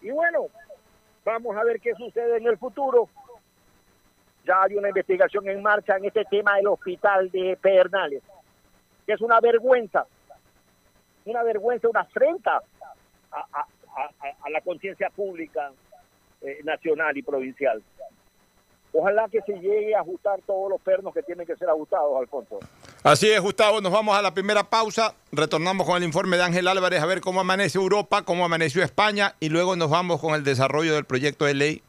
Y 0.00 0.10
bueno, 0.12 0.46
vamos 1.26 1.54
a 1.58 1.62
ver 1.62 1.78
qué 1.78 1.94
sucede 1.94 2.38
en 2.38 2.46
el 2.46 2.56
futuro. 2.56 3.10
Ya 4.46 4.62
hay 4.62 4.76
una 4.76 4.88
investigación 4.88 5.46
en 5.46 5.62
marcha 5.62 5.98
en 5.98 6.06
este 6.06 6.24
tema 6.24 6.56
del 6.56 6.68
hospital 6.68 7.30
de 7.30 7.58
Pedernales, 7.60 8.22
que 9.04 9.12
es 9.12 9.20
una 9.20 9.40
vergüenza, 9.40 10.06
una 11.26 11.42
vergüenza, 11.42 11.90
una 11.90 12.00
afrenta 12.00 12.62
a 13.30 14.50
la 14.50 14.60
conciencia 14.62 15.10
pública 15.10 15.70
eh, 16.40 16.60
nacional 16.64 17.14
y 17.14 17.22
provincial. 17.22 17.82
Ojalá 18.96 19.28
que 19.28 19.40
se 19.42 19.54
llegue 19.54 19.94
a 19.94 20.00
ajustar 20.00 20.40
todos 20.46 20.70
los 20.70 20.80
pernos 20.80 21.12
que 21.12 21.22
tienen 21.24 21.46
que 21.46 21.56
ser 21.56 21.68
ajustados, 21.68 22.16
Alfonso. 22.16 22.60
Así 23.02 23.28
es, 23.28 23.40
Gustavo. 23.40 23.80
Nos 23.80 23.90
vamos 23.90 24.16
a 24.16 24.22
la 24.22 24.32
primera 24.32 24.62
pausa. 24.70 25.14
Retornamos 25.32 25.84
con 25.84 25.96
el 25.96 26.04
informe 26.04 26.36
de 26.36 26.44
Ángel 26.44 26.68
Álvarez 26.68 27.02
a 27.02 27.06
ver 27.06 27.20
cómo 27.20 27.40
amanece 27.40 27.76
Europa, 27.76 28.22
cómo 28.22 28.44
amaneció 28.44 28.84
España 28.84 29.34
y 29.40 29.48
luego 29.48 29.74
nos 29.74 29.90
vamos 29.90 30.20
con 30.20 30.34
el 30.34 30.44
desarrollo 30.44 30.94
del 30.94 31.04
proyecto 31.04 31.44
de 31.44 31.54
ley 31.54 31.82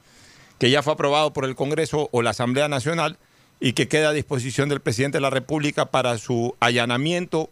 que 0.57 0.71
ya 0.71 0.81
fue 0.81 0.93
aprobado 0.93 1.31
por 1.31 1.45
el 1.45 1.55
Congreso 1.55 2.09
o 2.11 2.21
la 2.23 2.31
Asamblea 2.31 2.67
Nacional 2.67 3.17
y 3.59 3.73
que 3.73 3.87
queda 3.87 4.09
a 4.09 4.13
disposición 4.13 4.69
del 4.69 4.81
presidente 4.81 5.17
de 5.17 5.21
la 5.21 5.29
República 5.29 5.85
para 5.85 6.17
su 6.17 6.55
allanamiento 6.59 7.49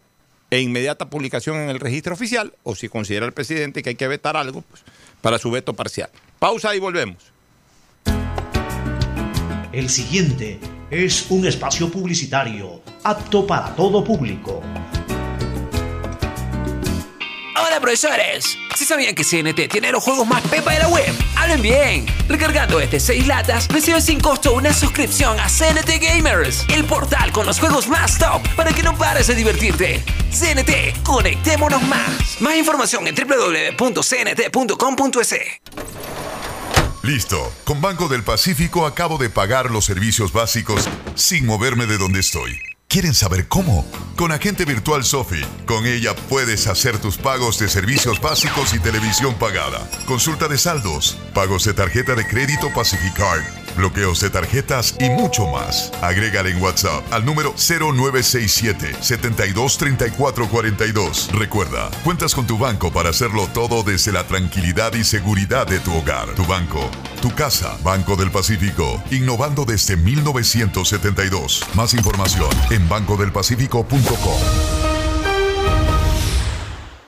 e 0.50 0.62
inmediata 0.62 1.10
publicación 1.10 1.58
en 1.58 1.70
el 1.70 1.80
registro 1.80 2.14
oficial, 2.14 2.54
o 2.64 2.76
si 2.76 2.88
considera 2.90 3.26
el 3.26 3.34
presidente 3.34 3.82
que 3.82 3.90
hay 3.90 3.96
que 3.96 4.08
vetar 4.08 4.38
algo, 4.38 4.62
pues, 4.62 4.84
para 5.22 5.40
su 5.40 5.50
veto 5.50 5.74
parcial. 5.74 6.10
Pausa 6.38 6.76
y 6.76 6.80
volvemos. 6.80 7.33
El 9.74 9.90
siguiente 9.90 10.60
es 10.92 11.26
un 11.32 11.48
espacio 11.48 11.90
publicitario 11.90 12.84
apto 13.04 13.48
para 13.48 13.76
todo 13.76 14.04
público. 14.04 14.62
Hola 17.60 17.80
profesores, 17.82 18.56
si 18.76 18.86
sabían 18.86 19.16
que 19.16 19.24
CNT 19.24 19.68
tiene 19.72 19.92
los 19.92 20.04
juegos 20.04 20.28
más 20.28 20.44
pepa 20.44 20.74
de 20.74 20.80
la 20.80 20.90
web, 20.90 21.12
hablen 21.36 21.64
bien. 21.64 22.06
Recargando 22.28 22.80
este 22.80 23.00
6 23.00 23.26
latas, 23.26 23.68
recibes 23.68 24.04
sin 24.04 24.20
costo 24.20 24.54
una 24.54 24.72
suscripción 24.72 25.40
a 25.40 25.48
CNT 25.48 26.00
Gamers, 26.00 26.68
el 26.70 26.84
portal 26.86 27.32
con 27.32 27.48
los 27.48 27.60
juegos 27.60 27.88
más 27.88 28.20
top 28.20 28.48
para 28.56 28.72
que 28.74 28.84
no 28.84 28.96
pares 28.96 29.26
de 29.26 29.34
divertirte. 29.34 30.04
CNT, 30.30 31.02
conectémonos 31.02 31.82
más. 31.82 32.40
Más 32.42 32.56
información 32.58 33.08
en 33.08 33.16
www.cnt.com.es. 33.16 33.74
Listo. 37.04 37.52
Con 37.66 37.82
Banco 37.82 38.08
del 38.08 38.24
Pacífico 38.24 38.86
acabo 38.86 39.18
de 39.18 39.30
pagar 39.30 39.70
los 39.70 39.84
servicios 39.84 40.32
básicos 40.32 40.88
sin 41.16 41.46
moverme 41.46 41.86
de 41.86 41.98
donde 41.98 42.22
estoy. 42.22 42.73
¿Quieren 42.94 43.16
saber 43.16 43.48
cómo? 43.48 43.88
Con 44.16 44.32
Agente 44.32 44.66
Virtual 44.66 45.04
Sofi. 45.04 45.42
Con 45.66 45.88
ella 45.88 46.16
puedes 46.30 46.68
hacer 46.68 47.00
tus 47.00 47.18
pagos 47.18 47.58
de 47.58 47.68
servicios 47.68 48.22
básicos 48.22 48.76
y 48.76 48.80
televisión 48.80 49.34
pagada. 49.40 49.90
Consulta 50.06 50.48
de 50.48 50.60
saldos, 50.60 51.18
pagos 51.34 51.64
de 51.64 51.74
tarjeta 51.74 52.14
de 52.14 52.28
crédito 52.28 52.72
Pacificard, 52.72 53.42
bloqueos 53.76 54.20
de 54.20 54.30
tarjetas 54.30 54.96
y 55.00 55.10
mucho 55.10 55.48
más. 55.48 55.92
Agrégale 56.04 56.52
en 56.52 56.62
WhatsApp 56.62 57.02
al 57.12 57.26
número 57.26 57.56
0967 57.58 58.98
723442. 59.02 61.32
Recuerda, 61.34 61.90
cuentas 62.04 62.36
con 62.36 62.46
tu 62.46 62.60
banco 62.60 62.94
para 62.94 63.10
hacerlo 63.10 63.50
todo 63.54 63.82
desde 63.82 64.12
la 64.12 64.28
tranquilidad 64.28 64.94
y 64.94 65.04
seguridad 65.04 65.66
de 65.66 65.80
tu 65.80 65.96
hogar. 65.96 66.30
Tu 66.36 66.46
banco, 66.46 66.88
tu 67.24 67.34
casa, 67.34 67.76
Banco 67.84 68.16
del 68.16 68.30
Pacífico, 68.30 69.02
innovando 69.10 69.66
desde 69.66 69.98
1972. 69.98 71.64
Más 71.74 71.96
información 71.96 72.52
en 72.70 72.83
bancodelpacifico.com. 72.88 74.93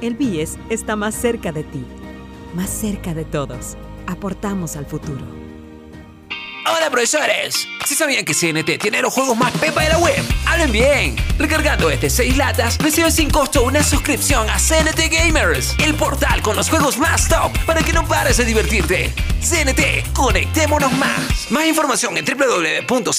El 0.00 0.14
BIES 0.14 0.56
está 0.70 0.96
más 0.96 1.14
cerca 1.14 1.52
de 1.52 1.62
ti, 1.62 1.84
más 2.54 2.70
cerca 2.70 3.12
de 3.12 3.26
todos. 3.26 3.76
Aportamos 4.06 4.76
al 4.76 4.86
futuro. 4.86 5.20
Hola 6.66 6.88
profesores, 6.90 7.68
si 7.84 7.94
sabían 7.94 8.24
que 8.24 8.32
CNT 8.32 8.78
tiene 8.80 9.02
los 9.02 9.12
juegos 9.12 9.36
más 9.36 9.52
pepa 9.58 9.82
de 9.82 9.90
la 9.90 9.98
web, 9.98 10.24
hablen 10.46 10.72
bien. 10.72 11.16
Recargando 11.36 11.90
este 11.90 12.08
6 12.08 12.38
latas, 12.38 12.78
recibes 12.78 13.14
sin 13.14 13.28
costo 13.28 13.62
una 13.64 13.82
suscripción 13.82 14.48
a 14.48 14.56
CNT 14.56 15.10
Gamers, 15.10 15.76
el 15.80 15.94
portal 15.94 16.40
con 16.40 16.56
los 16.56 16.70
juegos 16.70 16.96
más 16.96 17.28
top 17.28 17.52
para 17.66 17.82
que 17.82 17.92
no 17.92 18.08
pares 18.08 18.38
de 18.38 18.46
divertirte. 18.46 19.12
CNT, 19.42 20.14
conectémonos 20.14 20.92
más. 20.92 21.50
Más 21.50 21.66
información 21.66 22.16
en 22.16 22.24
www.cnt.com.es. 22.24 23.10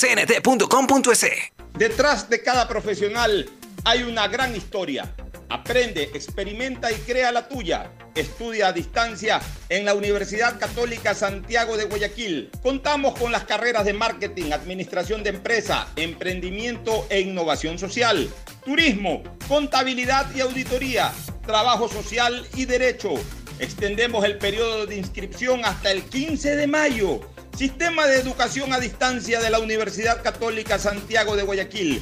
Detrás 1.77 2.27
de 2.27 2.41
cada 2.41 2.67
profesional 2.67 3.47
hay 3.84 4.01
una 4.03 4.27
gran 4.27 4.55
historia. 4.55 5.13
Aprende, 5.52 6.04
experimenta 6.14 6.93
y 6.93 6.95
crea 6.95 7.30
la 7.30 7.49
tuya. 7.49 7.91
Estudia 8.16 8.68
a 8.68 8.72
distancia 8.72 9.41
en 9.68 9.84
la 9.84 9.93
Universidad 9.93 10.58
Católica 10.58 11.14
Santiago 11.14 11.76
de 11.76 11.84
Guayaquil. 11.84 12.49
Contamos 12.64 13.20
con 13.20 13.34
las 13.34 13.43
carreras 13.43 13.84
de 13.84 13.91
marketing, 13.91 14.54
administración 14.54 15.24
de 15.24 15.32
empresa, 15.32 15.89
emprendimiento 15.97 17.06
e 17.10 17.20
innovación 17.20 17.78
social, 17.78 18.30
turismo, 18.64 19.24
contabilidad 19.49 20.34
y 20.34 20.39
auditoría, 20.39 21.12
trabajo 21.45 21.89
social 21.89 22.47
y 22.56 22.64
derecho. 22.64 23.16
Extendemos 23.60 24.24
el 24.24 24.38
periodo 24.38 24.86
de 24.86 24.95
inscripción 24.95 25.66
hasta 25.66 25.91
el 25.91 26.04
15 26.04 26.56
de 26.56 26.68
mayo. 26.68 27.20
Sistema 27.58 28.08
de 28.08 28.22
Educación 28.22 28.72
a 28.72 28.80
Distancia 28.80 29.41
de 29.41 29.49
la 29.49 29.60
Universidad 29.60 30.24
Católica 30.24 30.80
Santiago 30.80 31.36
de 31.36 31.43
Guayaquil 31.43 32.02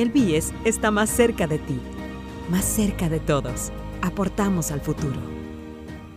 El 0.00 0.08
BIES 0.08 0.54
está 0.64 0.90
más 0.90 1.10
cerca 1.10 1.46
de 1.46 1.58
ti, 1.58 1.78
más 2.48 2.64
cerca 2.64 3.10
de 3.10 3.20
todos. 3.20 3.70
Aportamos 4.00 4.70
al 4.70 4.80
futuro. 4.80 5.39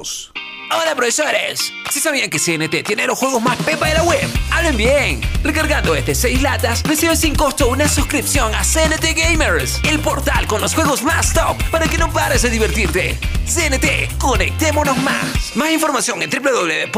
Hola 0.00 0.94
profesores, 0.94 1.72
si 1.90 2.00
sabían 2.00 2.30
que 2.30 2.38
CNT 2.38 2.86
tiene 2.86 3.06
los 3.06 3.18
juegos 3.18 3.42
más 3.42 3.58
pepa 3.58 3.88
de 3.88 3.94
la 3.94 4.02
web, 4.02 4.26
hablen 4.50 4.76
bien. 4.76 5.20
Recargando 5.42 5.94
este 5.94 6.14
6 6.14 6.40
latas, 6.40 6.82
recibe 6.84 7.16
sin 7.16 7.34
costo 7.34 7.68
una 7.68 7.86
suscripción 7.86 8.54
a 8.54 8.62
CNT 8.62 9.14
Gamers, 9.14 9.80
el 9.84 9.98
portal 10.00 10.46
con 10.46 10.62
los 10.62 10.74
juegos 10.74 11.02
más 11.02 11.34
top 11.34 11.62
para 11.70 11.86
que 11.86 11.98
no 11.98 12.10
pares 12.10 12.40
de 12.42 12.50
divertirte. 12.50 13.18
CNT, 13.44 14.16
conectémonos 14.18 14.96
más. 14.98 15.54
Más 15.54 15.70
información 15.70 16.22
en 16.22 16.30
www.cnt.com.es. 16.30 16.94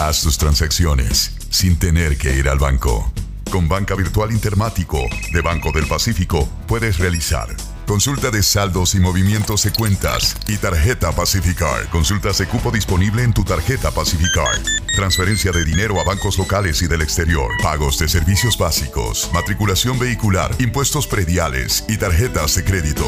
Haz 0.00 0.22
tus 0.22 0.36
transacciones 0.36 1.32
sin 1.50 1.78
tener 1.78 2.18
que 2.18 2.34
ir 2.34 2.48
al 2.48 2.58
banco. 2.58 3.12
Con 3.52 3.68
Banca 3.68 3.94
Virtual 3.94 4.32
Intermático 4.32 5.04
de 5.32 5.40
Banco 5.42 5.70
del 5.70 5.86
Pacífico 5.86 6.48
puedes 6.66 6.98
realizar 6.98 7.54
Consulta 7.86 8.32
de 8.32 8.42
saldos 8.42 8.96
y 8.96 9.00
movimientos 9.00 9.62
de 9.62 9.70
cuentas 9.70 10.36
y 10.48 10.56
tarjeta 10.56 11.12
Pacificar. 11.12 11.88
Consultas 11.90 12.38
de 12.38 12.46
cupo 12.46 12.72
disponible 12.72 13.22
en 13.22 13.32
tu 13.32 13.44
tarjeta 13.44 13.92
Pacificar. 13.92 14.60
Transferencia 14.96 15.52
de 15.52 15.64
dinero 15.64 16.00
a 16.00 16.04
bancos 16.04 16.36
locales 16.36 16.82
y 16.82 16.88
del 16.88 17.02
exterior. 17.02 17.48
Pagos 17.62 18.00
de 18.00 18.08
servicios 18.08 18.58
básicos. 18.58 19.30
Matriculación 19.32 20.00
vehicular. 20.00 20.50
Impuestos 20.58 21.06
prediales 21.06 21.84
y 21.88 21.96
tarjetas 21.96 22.56
de 22.56 22.64
crédito. 22.64 23.04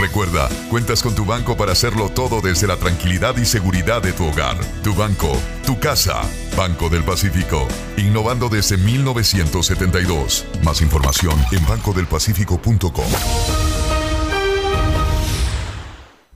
Recuerda, 0.00 0.48
cuentas 0.70 1.02
con 1.02 1.16
tu 1.16 1.24
banco 1.24 1.56
para 1.56 1.72
hacerlo 1.72 2.08
todo 2.08 2.40
desde 2.40 2.68
la 2.68 2.76
tranquilidad 2.76 3.36
y 3.38 3.44
seguridad 3.44 4.02
de 4.02 4.12
tu 4.12 4.26
hogar. 4.26 4.56
Tu 4.84 4.94
banco, 4.94 5.36
tu 5.66 5.80
casa. 5.80 6.22
Banco 6.56 6.88
del 6.88 7.02
Pacífico. 7.02 7.66
Innovando 7.96 8.48
desde 8.48 8.76
1972. 8.76 10.46
Más 10.62 10.80
información 10.80 11.34
en 11.50 11.66
bancodelpacífico.com. 11.66 13.91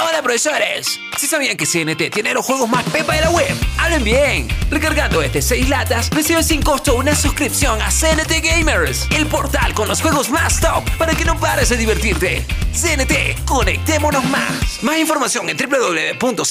Hola 0.00 0.22
profesores, 0.22 1.00
si 1.16 1.26
sabían 1.26 1.56
que 1.56 1.66
CNT 1.66 2.10
tiene 2.12 2.32
los 2.32 2.46
juegos 2.46 2.70
más 2.70 2.84
pepa 2.90 3.16
de 3.16 3.22
la 3.22 3.30
web, 3.30 3.52
hablen 3.78 4.04
bien. 4.04 4.46
Recargando 4.70 5.20
este 5.22 5.42
6 5.42 5.68
latas, 5.68 6.08
recibe 6.10 6.44
sin 6.44 6.62
costo 6.62 6.94
una 6.94 7.16
suscripción 7.16 7.82
a 7.82 7.88
CNT 7.90 8.40
Gamers, 8.40 9.08
el 9.10 9.26
portal 9.26 9.74
con 9.74 9.88
los 9.88 10.00
juegos 10.00 10.30
más 10.30 10.60
top 10.60 10.88
para 10.98 11.16
que 11.16 11.24
no 11.24 11.36
pares 11.40 11.70
de 11.70 11.76
divertirte. 11.76 12.46
CNT, 12.72 13.44
conectémonos 13.44 14.22
más. 14.26 14.80
Más 14.84 14.98
información 14.98 15.48
en 15.50 15.56
www.cnt.com.es. 15.56 16.42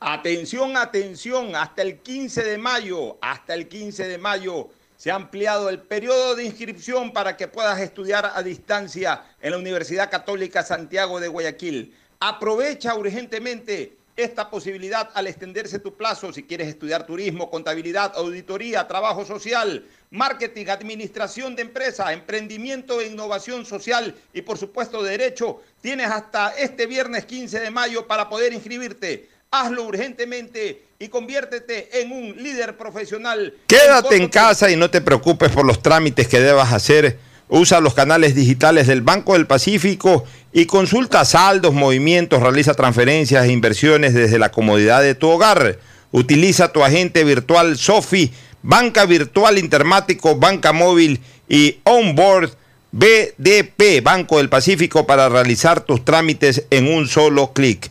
Atención, 0.00 0.76
atención, 0.76 1.54
hasta 1.54 1.82
el 1.82 1.98
15 2.00 2.42
de 2.42 2.58
mayo, 2.58 3.16
hasta 3.22 3.54
el 3.54 3.68
15 3.68 4.08
de 4.08 4.18
mayo 4.18 4.70
se 5.00 5.10
ha 5.10 5.14
ampliado 5.14 5.70
el 5.70 5.78
periodo 5.78 6.36
de 6.36 6.44
inscripción 6.44 7.14
para 7.14 7.34
que 7.34 7.48
puedas 7.48 7.80
estudiar 7.80 8.32
a 8.34 8.42
distancia 8.42 9.22
en 9.40 9.52
la 9.52 9.56
Universidad 9.56 10.10
Católica 10.10 10.62
Santiago 10.62 11.20
de 11.20 11.28
Guayaquil. 11.28 11.94
Aprovecha 12.18 12.94
urgentemente 12.94 13.96
esta 14.14 14.50
posibilidad 14.50 15.08
al 15.14 15.26
extenderse 15.26 15.78
tu 15.78 15.96
plazo 15.96 16.34
si 16.34 16.42
quieres 16.42 16.68
estudiar 16.68 17.06
turismo, 17.06 17.48
contabilidad, 17.50 18.12
auditoría, 18.14 18.86
trabajo 18.86 19.24
social, 19.24 19.86
marketing, 20.10 20.66
administración 20.66 21.56
de 21.56 21.62
empresas, 21.62 22.12
emprendimiento 22.12 23.00
e 23.00 23.06
innovación 23.06 23.64
social 23.64 24.14
y 24.34 24.42
por 24.42 24.58
supuesto 24.58 25.02
derecho. 25.02 25.62
Tienes 25.80 26.10
hasta 26.10 26.50
este 26.58 26.84
viernes 26.84 27.24
15 27.24 27.58
de 27.58 27.70
mayo 27.70 28.06
para 28.06 28.28
poder 28.28 28.52
inscribirte. 28.52 29.30
Hazlo 29.52 29.82
urgentemente 29.82 30.84
y 31.00 31.08
conviértete 31.08 32.00
en 32.00 32.12
un 32.12 32.40
líder 32.40 32.76
profesional. 32.76 33.52
Quédate 33.66 34.14
en 34.14 34.28
casa 34.28 34.70
y 34.70 34.76
no 34.76 34.90
te 34.90 35.00
preocupes 35.00 35.50
por 35.50 35.66
los 35.66 35.82
trámites 35.82 36.28
que 36.28 36.38
debas 36.38 36.72
hacer. 36.72 37.18
Usa 37.48 37.80
los 37.80 37.94
canales 37.94 38.36
digitales 38.36 38.86
del 38.86 39.02
Banco 39.02 39.32
del 39.32 39.48
Pacífico 39.48 40.24
y 40.52 40.66
consulta 40.66 41.24
saldos, 41.24 41.74
movimientos, 41.74 42.40
realiza 42.40 42.74
transferencias 42.74 43.44
e 43.44 43.50
inversiones 43.50 44.14
desde 44.14 44.38
la 44.38 44.52
comodidad 44.52 45.02
de 45.02 45.16
tu 45.16 45.28
hogar. 45.28 45.80
Utiliza 46.12 46.70
tu 46.70 46.84
agente 46.84 47.24
virtual 47.24 47.76
Sofi, 47.76 48.32
banca 48.62 49.04
virtual 49.04 49.58
intermático, 49.58 50.36
banca 50.36 50.72
móvil 50.72 51.20
y 51.48 51.80
onboard 51.82 52.52
BDP, 52.92 54.00
Banco 54.00 54.38
del 54.38 54.48
Pacífico, 54.48 55.08
para 55.08 55.28
realizar 55.28 55.80
tus 55.80 56.04
trámites 56.04 56.66
en 56.70 56.86
un 56.86 57.08
solo 57.08 57.52
clic. 57.52 57.90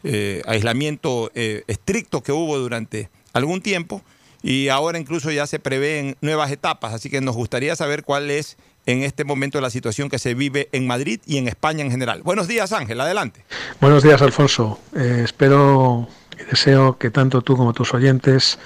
eh, 0.04 0.42
aislamiento 0.46 1.32
eh, 1.34 1.64
estricto 1.66 2.22
que 2.22 2.30
hubo 2.30 2.56
durante 2.56 3.10
algún 3.37 3.61
tiempo 3.61 4.03
y 4.43 4.68
ahora 4.68 4.99
incluso 4.99 5.30
ya 5.30 5.47
se 5.47 5.59
prevén 5.59 6.16
nuevas 6.20 6.51
etapas, 6.51 6.95
así 6.95 7.11
que 7.11 7.20
nos 7.20 7.34
gustaría 7.34 7.74
saber 7.76 8.05
cuál 8.05 8.30
es 8.30 8.57
en 8.87 9.03
este 9.03 9.24
momento 9.24 9.61
la 9.61 9.70
situación 9.70 10.09
que 10.09 10.18
se 10.18 10.34
vive 10.34 10.68
en 10.72 10.87
Madrid 10.87 11.20
y 11.26 11.39
en 11.39 11.49
España 11.49 11.84
en 11.84 11.91
general. 11.91 12.22
Buenos 12.22 12.47
días 12.47 12.72
Ángel, 12.72 13.01
adelante. 13.01 13.45
Buenos 13.80 14.03
días 14.03 14.22
Alfonso, 14.22 14.78
eh, 14.95 15.22
espero 15.24 16.09
y 16.39 16.51
deseo 16.51 16.99
que 16.99 17.11
tanto 17.11 17.43
tú 17.43 17.57
como 17.57 17.72
tus 17.72 17.93
oyentes 17.95 18.59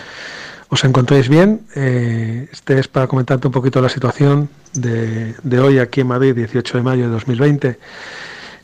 os 0.68 0.84
encontréis 0.84 1.28
bien. 1.28 1.66
este 1.74 2.78
es 2.78 2.86
para 2.86 3.06
comentarte 3.08 3.48
un 3.48 3.52
poquito 3.52 3.80
la 3.80 3.88
situación 3.88 4.48
de, 4.72 5.34
de 5.42 5.58
hoy 5.58 5.78
aquí 5.78 6.02
en 6.02 6.06
Madrid, 6.06 6.34
18 6.34 6.78
de 6.78 6.82
mayo 6.82 7.02
de 7.04 7.10
2020. 7.10 7.78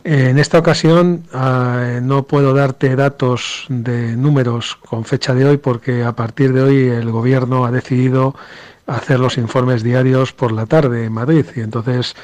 En 0.08 0.38
esta 0.38 0.60
ocasión 0.60 1.24
ah, 1.32 1.98
no 2.00 2.28
puedo 2.28 2.54
darte 2.54 2.94
datos 2.94 3.66
de 3.68 4.16
números 4.16 4.76
con 4.76 5.04
fecha 5.04 5.34
de 5.34 5.44
hoy 5.44 5.56
porque 5.56 6.04
a 6.04 6.12
partir 6.12 6.52
de 6.52 6.62
hoy 6.62 6.76
el 6.86 7.10
gobierno 7.10 7.64
ha 7.64 7.72
decidido 7.72 8.36
hacer 8.86 9.18
los 9.18 9.36
informes 9.36 9.82
diarios 9.82 10.32
por 10.32 10.52
la 10.52 10.66
tarde 10.66 11.06
en 11.06 11.12
Madrid 11.12 11.44
y 11.56 11.60
entonces 11.60 12.14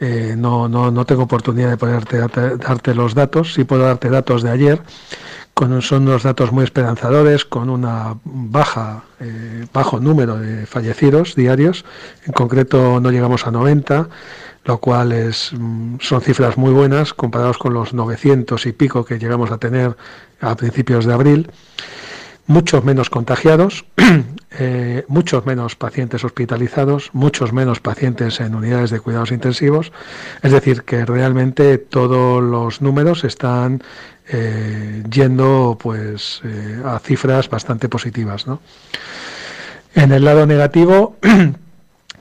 eh, 0.00 0.34
no, 0.36 0.68
no, 0.68 0.90
no, 0.90 1.06
tengo 1.06 1.22
oportunidad 1.22 1.70
de 1.70 1.76
poderte 1.76 2.18
darte, 2.18 2.94
los 2.96 3.14
datos. 3.14 3.54
Sí 3.54 3.62
puedo 3.62 3.84
darte 3.84 4.10
datos 4.10 4.42
de 4.42 4.50
ayer. 4.50 4.82
Son 5.82 6.08
unos 6.08 6.24
datos 6.24 6.50
muy 6.52 6.64
esperanzadores, 6.64 7.44
con 7.44 7.68
una 7.68 8.16
baja, 8.24 9.04
eh, 9.20 9.66
bajo 9.72 10.00
número 10.00 10.36
de 10.36 10.66
fallecidos 10.66 11.36
diarios. 11.36 11.84
En 12.26 12.32
concreto 12.32 12.98
no 12.98 13.12
llegamos 13.12 13.46
a 13.46 13.52
90 13.52 14.08
lo 14.64 14.78
cual 14.78 15.12
es, 15.12 15.52
mm, 15.52 15.96
son 16.00 16.20
cifras 16.20 16.56
muy 16.56 16.72
buenas 16.72 17.14
comparados 17.14 17.58
con 17.58 17.74
los 17.74 17.94
900 17.94 18.66
y 18.66 18.72
pico 18.72 19.04
que 19.04 19.18
llegamos 19.18 19.50
a 19.50 19.58
tener 19.58 19.96
a 20.40 20.54
principios 20.56 21.06
de 21.06 21.12
abril. 21.12 21.50
Muchos 22.46 22.84
menos 22.84 23.10
contagiados, 23.10 23.84
eh, 24.58 25.04
muchos 25.06 25.46
menos 25.46 25.76
pacientes 25.76 26.24
hospitalizados, 26.24 27.10
muchos 27.12 27.52
menos 27.52 27.80
pacientes 27.80 28.40
en 28.40 28.54
unidades 28.54 28.90
de 28.90 28.98
cuidados 29.00 29.30
intensivos. 29.30 29.92
Es 30.42 30.50
decir, 30.50 30.82
que 30.82 31.04
realmente 31.04 31.78
todos 31.78 32.42
los 32.42 32.82
números 32.82 33.22
están 33.24 33.82
eh, 34.28 35.02
yendo 35.10 35.78
pues, 35.80 36.40
eh, 36.44 36.82
a 36.84 36.98
cifras 36.98 37.48
bastante 37.48 37.88
positivas. 37.88 38.46
¿no? 38.46 38.60
En 39.94 40.12
el 40.12 40.24
lado 40.24 40.46
negativo, 40.46 41.16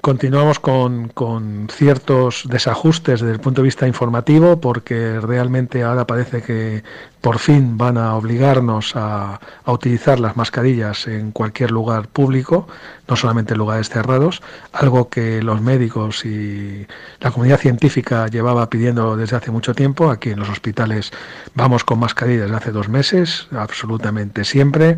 Continuamos 0.01 0.59
con, 0.59 1.09
con, 1.09 1.67
ciertos 1.69 2.43
desajustes 2.47 3.19
desde 3.19 3.33
el 3.33 3.41
punto 3.41 3.61
de 3.61 3.65
vista 3.65 3.85
informativo 3.85 4.61
porque 4.61 5.19
realmente 5.19 5.83
ahora 5.83 6.07
parece 6.07 6.41
que 6.41 6.83
por 7.19 7.37
fin 7.37 7.77
van 7.77 7.97
a 7.97 8.15
obligarnos 8.15 8.95
a, 8.95 9.41
a, 9.65 9.71
utilizar 9.73 10.21
las 10.21 10.37
mascarillas 10.37 11.05
en 11.07 11.31
cualquier 11.31 11.71
lugar 11.71 12.07
público, 12.07 12.65
no 13.09 13.17
solamente 13.17 13.55
en 13.55 13.57
lugares 13.57 13.89
cerrados, 13.89 14.41
algo 14.71 15.09
que 15.09 15.41
los 15.43 15.59
médicos 15.59 16.23
y 16.23 16.87
la 17.19 17.31
comunidad 17.31 17.59
científica 17.59 18.27
llevaba 18.27 18.69
pidiendo 18.69 19.17
desde 19.17 19.35
hace 19.35 19.51
mucho 19.51 19.75
tiempo. 19.75 20.11
Aquí 20.11 20.29
en 20.29 20.39
los 20.39 20.49
hospitales 20.49 21.11
vamos 21.55 21.83
con 21.83 21.99
mascarillas 21.99 22.43
desde 22.43 22.55
hace 22.55 22.71
dos 22.71 22.87
meses, 22.87 23.47
absolutamente 23.51 24.45
siempre 24.45 24.97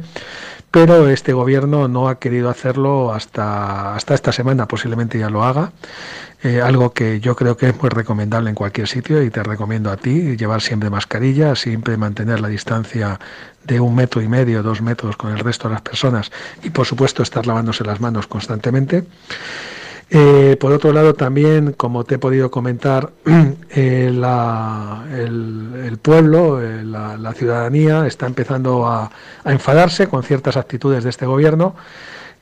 pero 0.72 1.10
este 1.10 1.34
gobierno 1.34 1.90
no 1.90 2.08
ha 2.08 2.18
querido 2.18 2.50
hacerlo 2.50 3.14
hasta, 3.14 3.94
hasta 3.96 4.14
esta 4.14 4.32
semana, 4.32 4.68
posiblemente 4.68 5.20
ya 5.20 5.30
lo 5.30 5.44
haga. 5.44 5.74
Eh, 6.44 6.60
algo 6.60 6.92
que 6.94 7.20
yo 7.20 7.36
creo 7.36 7.56
que 7.56 7.70
es 7.70 7.80
muy 7.80 7.90
recomendable 7.90 8.50
en 8.50 8.56
cualquier 8.56 8.88
sitio 8.88 9.22
y 9.22 9.30
te 9.30 9.44
recomiendo 9.44 9.92
a 9.92 9.98
ti, 9.98 10.38
llevar 10.38 10.62
siempre 10.62 10.90
mascarilla, 10.90 11.56
siempre 11.56 11.98
mantener 11.98 12.40
la 12.40 12.48
distancia 12.48 13.20
de 13.64 13.80
un 13.80 13.94
metro 13.94 14.22
y 14.22 14.28
medio, 14.28 14.64
dos 14.64 14.82
metros 14.82 15.18
con 15.18 15.32
el 15.32 15.40
resto 15.40 15.68
de 15.68 15.76
las 15.76 15.84
personas 15.84 16.32
y 16.64 16.72
por 16.72 16.88
supuesto 16.88 17.22
estar 17.22 17.46
lavándose 17.46 17.84
las 17.84 18.02
manos 18.02 18.26
constantemente. 18.26 19.04
Eh, 20.14 20.58
por 20.60 20.74
otro 20.74 20.92
lado, 20.92 21.14
también, 21.14 21.72
como 21.72 22.04
te 22.04 22.16
he 22.16 22.18
podido 22.20 22.52
comentar, 22.52 23.14
eh, 23.70 24.08
el, 24.08 25.98
pueblo, 26.02 26.62
eh, 26.62 26.84
la, 26.84 27.34
ciudadanía 27.34 28.06
está 28.06 28.26
empezando 28.26 28.86
a, 28.86 29.10
enfadarse 29.46 30.10
con 30.10 30.24
ciertas 30.24 30.58
actitudes 30.58 31.06
de 31.06 31.12
este 31.12 31.26
gobierno, 31.26 31.76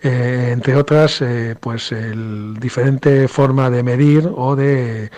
entre 0.01 0.77
otras, 0.77 1.21
pues 1.59 1.91
el 1.91 2.55
diferente 2.57 3.27
forma 3.27 3.69
de 3.69 3.83
medir 3.83 4.31
o 4.33 4.55
de 4.55 5.11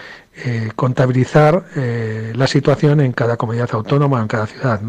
contabilizar 0.76 1.66
la 1.76 2.48
situación 2.48 3.00
en 3.00 3.12
cada 3.12 3.38
comunidad 3.38 3.70
autónoma, 3.74 4.20
en 4.20 4.28
cada 4.28 4.48
ciudad. 4.48 4.82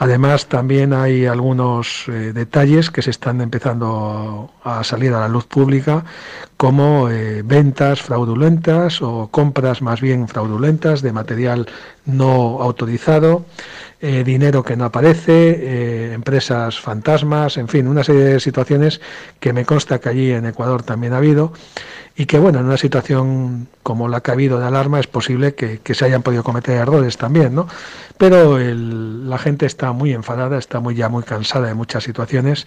Además, 0.00 0.46
también 0.46 0.92
hay 0.92 1.24
algunos 1.24 2.06
detalles 2.08 2.90
que 2.90 3.00
se 3.00 3.10
están 3.10 3.40
empezando 3.40 4.50
a 4.64 4.82
salir 4.82 5.14
a 5.14 5.20
la 5.20 5.28
luz 5.28 5.44
pública, 5.44 6.04
como 6.56 7.08
ventas 7.44 8.00
fraudulentas 8.00 9.02
o 9.02 9.28
compras 9.30 9.82
más 9.82 10.00
bien 10.00 10.26
fraudulentas 10.26 11.02
de 11.02 11.12
material 11.12 11.66
no 12.06 12.62
autorizado. 12.62 13.44
dinero 14.00 14.62
que 14.62 14.76
no 14.76 14.84
aparece, 14.86 16.12
empresas 16.12 16.78
fantasmas, 16.78 17.56
en 17.56 17.68
fin, 17.68 17.88
una 17.88 18.04
serie 18.04 18.24
de 18.24 18.40
situaciones 18.40 19.00
que 19.40 19.52
me 19.52 19.64
consta 19.64 19.98
que 19.98 20.08
allí 20.08 20.30
en 20.32 20.46
Ecuador 20.46 20.82
también 20.82 21.12
ha 21.12 21.18
habido 21.18 21.52
y 22.16 22.24
que 22.26 22.38
bueno, 22.38 22.60
en 22.60 22.66
una 22.66 22.78
situación 22.78 23.68
como 23.82 24.08
la 24.08 24.22
que 24.22 24.30
ha 24.30 24.34
habido 24.34 24.58
de 24.58 24.66
alarma 24.66 24.98
es 24.98 25.06
posible 25.06 25.54
que, 25.54 25.80
se 25.94 26.04
hayan 26.04 26.22
podido 26.22 26.42
cometer 26.42 26.76
errores 26.76 27.18
también, 27.18 27.54
¿no? 27.54 27.68
Pero 28.16 28.58
la 28.58 29.38
gente 29.38 29.66
está 29.66 29.92
muy 29.92 30.12
enfadada, 30.12 30.56
está 30.58 30.80
muy 30.80 30.94
ya 30.94 31.10
muy 31.10 31.24
cansada 31.24 31.68
de 31.68 31.74
muchas 31.74 32.04
situaciones 32.04 32.66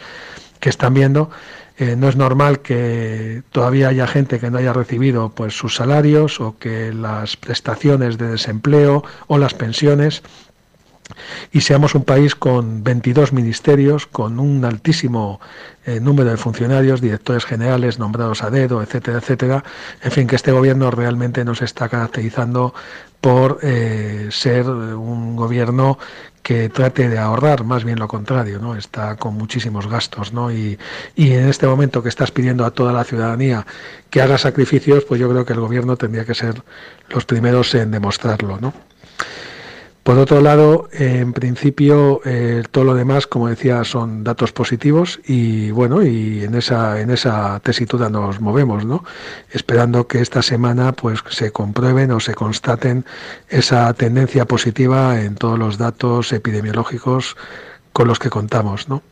que 0.60 0.70
están 0.70 0.94
viendo. 0.94 1.32
Eh, 1.80 1.96
no 1.96 2.10
es 2.10 2.18
normal 2.18 2.60
que 2.60 3.42
todavía 3.54 3.88
haya 3.88 4.06
gente 4.06 4.40
que 4.40 4.52
no 4.52 4.58
haya 4.58 4.74
recibido 4.74 5.30
pues 5.30 5.58
sus 5.58 5.76
salarios 5.76 6.42
o 6.42 6.58
que 6.60 6.94
las 6.94 7.38
prestaciones 7.38 8.18
de 8.18 8.28
desempleo 8.28 9.04
o 9.28 9.38
las 9.38 9.54
pensiones 9.54 10.22
y 11.52 11.62
seamos 11.62 11.96
un 11.96 12.04
país 12.04 12.36
con 12.36 12.84
22 12.84 13.34
ministerios, 13.34 14.06
con 14.06 14.40
un 14.40 14.64
altísimo 14.66 15.40
eh, 15.86 16.00
número 16.00 16.30
de 16.30 16.38
funcionarios, 16.38 17.02
directores 17.02 17.46
generales 17.46 17.98
nombrados 17.98 18.44
a 18.44 18.50
dedo, 18.50 18.84
etcétera, 18.84 19.20
etcétera. 19.20 19.64
En 20.04 20.12
fin, 20.12 20.28
que 20.28 20.36
este 20.36 20.52
gobierno 20.52 20.92
realmente 20.92 21.44
nos 21.44 21.62
está 21.62 21.90
caracterizando 21.90 22.74
por 23.22 23.60
eh, 23.62 24.30
ser 24.32 24.70
un 24.70 25.36
gobierno 25.36 25.98
que 26.42 26.70
trate 26.70 27.10
de 27.10 27.20
ahorrar, 27.20 27.64
más 27.64 27.84
bien 27.84 28.00
lo 28.00 28.08
contrario, 28.08 28.60
¿no? 28.60 28.76
Está 28.76 29.18
con 29.18 29.36
muchísimos 29.36 29.88
gastos, 29.88 30.34
¿no? 30.34 30.52
Y, 30.52 30.80
y 31.16 31.34
en 31.34 31.48
este 31.50 31.68
momento 31.68 32.02
que 32.02 32.10
estás 32.10 32.32
pidiendo 32.32 32.66
a 32.66 32.72
toda 32.72 32.94
la 32.94 33.04
ciudadanía 33.04 33.66
que 34.10 34.22
haga 34.22 34.38
sacrificios, 34.38 35.04
pues 35.06 35.20
yo 35.20 35.30
creo 35.30 35.46
que 35.46 35.54
el 35.54 35.60
gobierno 35.60 35.98
tendría 35.98 36.26
que 36.26 36.34
ser 36.34 36.64
los 37.10 37.26
primeros 37.26 37.76
en 37.76 37.92
demostrarlo, 37.92 38.58
¿no? 38.60 38.74
Por 40.04 40.18
otro 40.18 40.42
lado, 40.42 40.90
en 40.92 41.34
principio, 41.34 42.22
eh, 42.26 42.64
todo 42.72 42.84
lo 42.84 42.96
demás, 42.96 43.28
como 43.28 43.48
decía, 43.48 43.84
son 43.84 44.24
datos 44.24 44.52
positivos 44.52 45.20
y 45.26 45.72
bueno, 45.72 46.02
y 46.04 46.44
en 46.44 46.56
esa, 46.56 47.00
en 47.02 47.12
esa 47.12 47.60
tesitura 47.60 48.10
nos 48.10 48.40
movemos, 48.40 48.86
¿no? 48.86 49.04
Esperando 49.52 50.08
que 50.08 50.22
esta 50.22 50.42
semana 50.42 50.94
pues 50.94 51.20
se 51.30 51.52
comprueben 51.52 52.12
o 52.12 52.20
se 52.20 52.34
constaten 52.34 53.06
esa 53.50 53.94
tendencia 53.94 54.46
positiva 54.46 55.22
en 55.22 55.36
todos 55.36 55.60
los 55.60 55.78
datos 55.78 56.34
epidemiológicos 56.34 57.36
con 57.94 58.08
los 58.08 58.20
que 58.20 58.30
contamos, 58.30 58.90
¿no? 58.90 59.04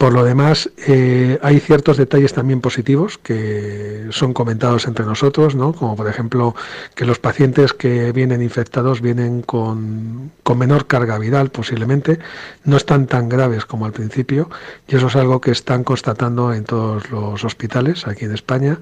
Por 0.00 0.14
lo 0.14 0.24
demás, 0.24 0.70
eh, 0.78 1.38
hay 1.42 1.60
ciertos 1.60 1.98
detalles 1.98 2.32
también 2.32 2.62
positivos 2.62 3.18
que 3.18 4.06
son 4.08 4.32
comentados 4.32 4.86
entre 4.86 5.04
nosotros, 5.04 5.54
¿no? 5.54 5.74
como 5.74 5.94
por 5.94 6.08
ejemplo 6.08 6.54
que 6.94 7.04
los 7.04 7.18
pacientes 7.18 7.74
que 7.74 8.10
vienen 8.10 8.40
infectados 8.40 9.02
vienen 9.02 9.42
con, 9.42 10.32
con 10.42 10.56
menor 10.56 10.86
carga 10.86 11.18
viral 11.18 11.50
posiblemente, 11.50 12.18
no 12.64 12.78
están 12.78 13.08
tan 13.08 13.28
graves 13.28 13.66
como 13.66 13.84
al 13.84 13.92
principio 13.92 14.48
y 14.88 14.96
eso 14.96 15.08
es 15.08 15.16
algo 15.16 15.42
que 15.42 15.50
están 15.50 15.84
constatando 15.84 16.54
en 16.54 16.64
todos 16.64 17.10
los 17.10 17.44
hospitales 17.44 18.06
aquí 18.06 18.24
en 18.24 18.32
España, 18.32 18.78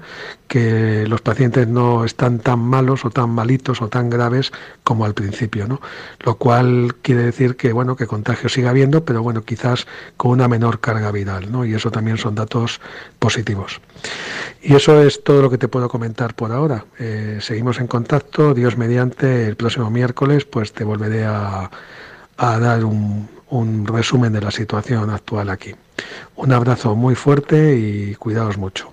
que 0.47 1.05
los 1.05 1.19
pacientes 1.19 1.67
no 1.67 2.05
están 2.05 2.39
tan 2.39 2.59
malos 2.59 3.03
o 3.03 3.09
tan 3.09 3.29
malitos 3.29 3.81
o 3.81 3.89
tan 3.89 4.09
graves 4.09 4.53
como 4.85 5.03
al 5.03 5.15
principio, 5.15 5.67
¿no? 5.67 5.81
lo 6.19 6.35
cual 6.35 6.95
quiere 7.01 7.23
decir 7.23 7.57
que 7.57 7.73
bueno 7.73 7.97
que 7.97 8.07
contagio 8.07 8.47
siga 8.47 8.69
habiendo, 8.69 9.03
pero 9.03 9.21
bueno 9.21 9.43
quizás 9.43 9.85
con 10.15 10.31
una 10.31 10.47
menor 10.47 10.79
carga 10.79 11.08
viral, 11.11 11.51
¿no? 11.51 11.65
Y 11.65 11.73
eso 11.73 11.91
también 11.91 12.17
son 12.17 12.35
datos 12.35 12.81
positivos. 13.19 13.81
Y 14.61 14.75
eso 14.75 15.01
es 15.01 15.23
todo 15.23 15.41
lo 15.41 15.49
que 15.49 15.57
te 15.57 15.67
puedo 15.67 15.89
comentar 15.89 16.35
por 16.35 16.51
ahora. 16.51 16.85
Eh, 16.99 17.39
seguimos 17.41 17.79
en 17.79 17.87
contacto. 17.87 18.53
Dios 18.53 18.77
mediante, 18.77 19.47
el 19.47 19.55
próximo 19.55 19.89
miércoles, 19.89 20.45
pues 20.45 20.73
te 20.73 20.83
volveré 20.83 21.25
a, 21.25 21.69
a 22.37 22.59
dar 22.59 22.83
un, 22.83 23.29
un 23.49 23.87
resumen 23.87 24.33
de 24.33 24.41
la 24.41 24.51
situación 24.51 25.09
actual 25.09 25.49
aquí. 25.49 25.75
Un 26.35 26.53
abrazo 26.53 26.95
muy 26.95 27.15
fuerte 27.15 27.75
y 27.75 28.15
cuidaos 28.15 28.57
mucho. 28.57 28.91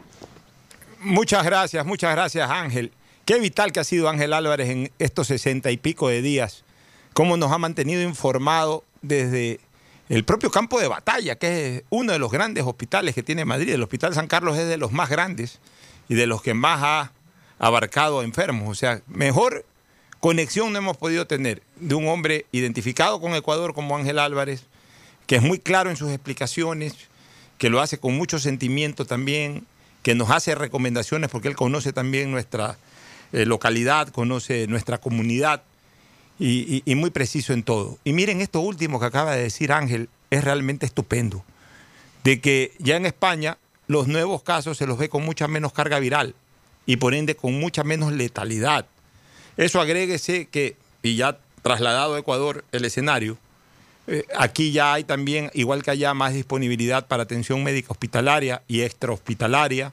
Muchas 1.01 1.45
gracias, 1.45 1.87
muchas 1.87 2.12
gracias 2.12 2.51
Ángel. 2.51 2.91
Qué 3.25 3.39
vital 3.39 3.73
que 3.73 3.81
ha 3.81 3.85
sido 3.85 4.09
Ángel 4.09 4.33
Álvarez 4.33 4.69
en 4.71 4.91
estos 4.99 5.29
sesenta 5.29 5.71
y 5.71 5.77
pico 5.77 6.09
de 6.09 6.23
días. 6.23 6.64
Cómo 7.12 7.37
nos 7.37 7.53
ha 7.53 7.59
mantenido 7.59 8.03
informado 8.03 8.85
desde 9.03 9.61
el 10.09 10.24
propio 10.24 10.50
campo 10.50 10.80
de 10.80 10.88
batalla, 10.88 11.36
que 11.36 11.76
es 11.76 11.82
uno 11.90 12.12
de 12.12 12.18
los 12.18 12.30
grandes 12.30 12.64
hospitales 12.64 13.14
que 13.14 13.22
tiene 13.22 13.44
Madrid. 13.44 13.74
El 13.74 13.82
Hospital 13.82 14.14
San 14.14 14.28
Carlos 14.28 14.57
es 14.57 14.68
de 14.68 14.76
los 14.76 14.92
más 14.92 15.09
grandes 15.09 15.59
y 16.09 16.14
de 16.14 16.26
los 16.26 16.42
que 16.42 16.54
más 16.54 16.80
ha 16.82 17.12
abarcado 17.59 18.22
enfermos. 18.22 18.68
O 18.68 18.74
sea, 18.74 19.02
mejor 19.09 19.64
conexión 20.20 20.72
no 20.72 20.78
hemos 20.78 20.96
podido 20.96 21.26
tener 21.26 21.62
de 21.76 21.94
un 21.94 22.07
hombre 22.09 22.46
identificado 22.52 23.20
con 23.20 23.34
Ecuador 23.34 23.74
como 23.74 23.96
Ángel 23.96 24.18
Álvarez, 24.18 24.64
que 25.26 25.36
es 25.36 25.42
muy 25.42 25.59
claro 25.59 25.90
en 25.90 25.96
sus 25.96 26.11
explicaciones, 26.12 26.94
que 27.59 27.70
lo 27.70 27.80
hace 27.80 27.98
con 27.98 28.16
mucho 28.16 28.38
sentimiento 28.38 29.07
también, 29.07 29.66
que 30.02 30.14
nos 30.14 30.30
hace 30.30 30.54
recomendaciones 30.54 31.30
porque 31.30 31.48
él 31.48 31.57
conoce 31.57 31.92
también 31.92 32.30
nuestra 32.30 32.78
eh, 33.32 33.44
localidad, 33.44 34.09
conoce 34.09 34.68
nuestra 34.68 34.98
comunidad 34.98 35.62
y, 36.39 36.76
y, 36.76 36.82
y, 36.84 36.95
muy 36.95 37.11
preciso 37.11 37.53
en 37.53 37.62
todo. 37.62 37.99
Y 38.05 38.12
miren, 38.12 38.41
esto 38.41 38.61
último 38.61 39.01
que 39.01 39.07
acaba 39.07 39.34
de 39.34 39.43
decir 39.43 39.72
Ángel 39.72 40.09
es 40.30 40.45
realmente 40.45 40.87
estupendo, 40.87 41.45
de 42.24 42.41
que 42.41 42.72
ya 42.78 42.97
en 42.97 43.07
España 43.07 43.59
los 43.87 44.09
nuevos 44.09 44.43
casos 44.43 44.76
se 44.76 44.87
los 44.87 44.99
ve 44.99 45.09
con 45.09 45.24
mucha 45.24 45.49
menos 45.49 45.72
carga 45.72 45.99
viral 45.99 46.34
y 46.87 46.97
por 46.97 47.14
ende 47.14 47.37
con 47.37 47.59
mucha 47.59 47.84
menos 47.84 48.12
letalidad. 48.12 48.87
Eso 49.57 49.80
agréguese 49.80 50.47
que, 50.47 50.76
y 51.03 51.16
ya 51.16 51.39
trasladado 51.62 52.14
a 52.14 52.18
Ecuador 52.18 52.64
el 52.72 52.84
escenario, 52.84 53.39
eh, 54.07 54.24
aquí 54.37 54.70
ya 54.70 54.93
hay 54.93 55.05
también, 55.05 55.51
igual 55.55 55.82
que 55.82 55.91
allá, 55.91 56.14
más 56.14 56.32
disponibilidad 56.32 57.07
para 57.07 57.24
atención 57.24 57.64
médica 57.64 57.89
hospitalaria 57.91 58.62
y 58.68 58.82
extrahospitalaria. 58.82 59.93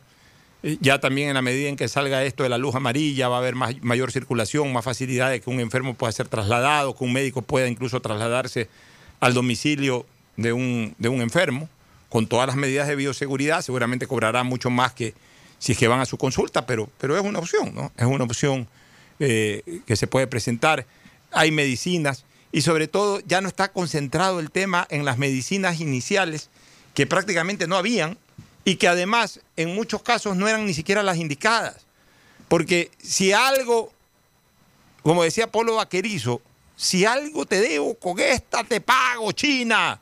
Ya 0.80 0.99
también 0.99 1.28
en 1.28 1.34
la 1.34 1.41
medida 1.41 1.68
en 1.68 1.76
que 1.76 1.89
salga 1.89 2.24
esto 2.24 2.43
de 2.43 2.49
la 2.49 2.57
luz 2.57 2.74
amarilla 2.74 3.28
va 3.28 3.36
a 3.36 3.39
haber 3.39 3.55
más, 3.55 3.76
mayor 3.82 4.14
circulación, 4.14 4.72
más 4.72 4.86
facilidad 4.86 5.30
de 5.30 5.41
que 5.41 5.49
un 5.49 5.59
enfermo 5.59 5.93
pueda 5.93 6.11
ser 6.14 6.30
trasladado, 6.30 6.95
que 6.95 7.03
un 7.03 7.11
médico 7.11 7.41
pueda 7.41 7.68
incluso 7.68 8.01
trasladarse 8.01 8.70
al 9.20 9.34
domicilio 9.34 10.05
de 10.38 10.53
un, 10.53 10.95
de 10.97 11.09
un 11.09 11.22
enfermo, 11.22 11.68
con 12.07 12.28
todas 12.28 12.47
las 12.47 12.55
medidas 12.55 12.88
de 12.88 12.95
bioseguridad, 12.95 13.61
seguramente 13.61 14.07
cobrará 14.07 14.43
mucho 14.43 14.70
más 14.70 14.93
que 14.93 15.14
si 15.59 15.74
es 15.74 15.78
que 15.78 15.88
van 15.88 15.99
a 15.99 16.05
su 16.05 16.18
consulta, 16.18 16.66
pero, 16.66 16.89
pero 16.97 17.18
es 17.18 17.24
una 17.24 17.39
opción, 17.39 17.74
¿no? 17.74 17.91
Es 17.97 18.05
una 18.05 18.24
opción 18.24 18.68
eh, 19.20 19.82
que 19.86 19.95
se 19.95 20.07
puede 20.07 20.28
presentar. 20.28 20.86
Hay 21.32 21.51
medicinas 21.51 22.26
y 22.51 22.61
sobre 22.61 22.88
todo 22.88 23.20
ya 23.22 23.41
no 23.41 23.47
está 23.47 23.72
concentrado 23.72 24.39
el 24.39 24.51
tema 24.51 24.86
en 24.89 25.05
las 25.05 25.18
medicinas 25.18 25.80
iniciales, 25.80 26.49
que 26.93 27.07
prácticamente 27.07 27.66
no 27.66 27.78
habían, 27.78 28.18
y 28.66 28.76
que 28.76 28.88
además 28.88 29.41
en 29.55 29.76
muchos 29.76 30.01
casos 30.01 30.36
no 30.36 30.47
eran 30.47 30.66
ni 30.66 30.74
siquiera 30.74 31.03
las 31.03 31.18
indicadas. 31.18 31.86
Porque 32.47 32.91
si 33.01 33.32
algo, 33.34 33.91
como 35.01 35.24
decía 35.24 35.51
Polo 35.51 35.76
Vaquerizo, 35.76 36.41
si 36.76 37.05
algo 37.05 37.45
te 37.45 37.59
debo, 37.59 37.95
con 37.95 38.20
esta 38.20 38.64
te 38.64 38.82
pago, 38.82 39.32
China. 39.32 39.99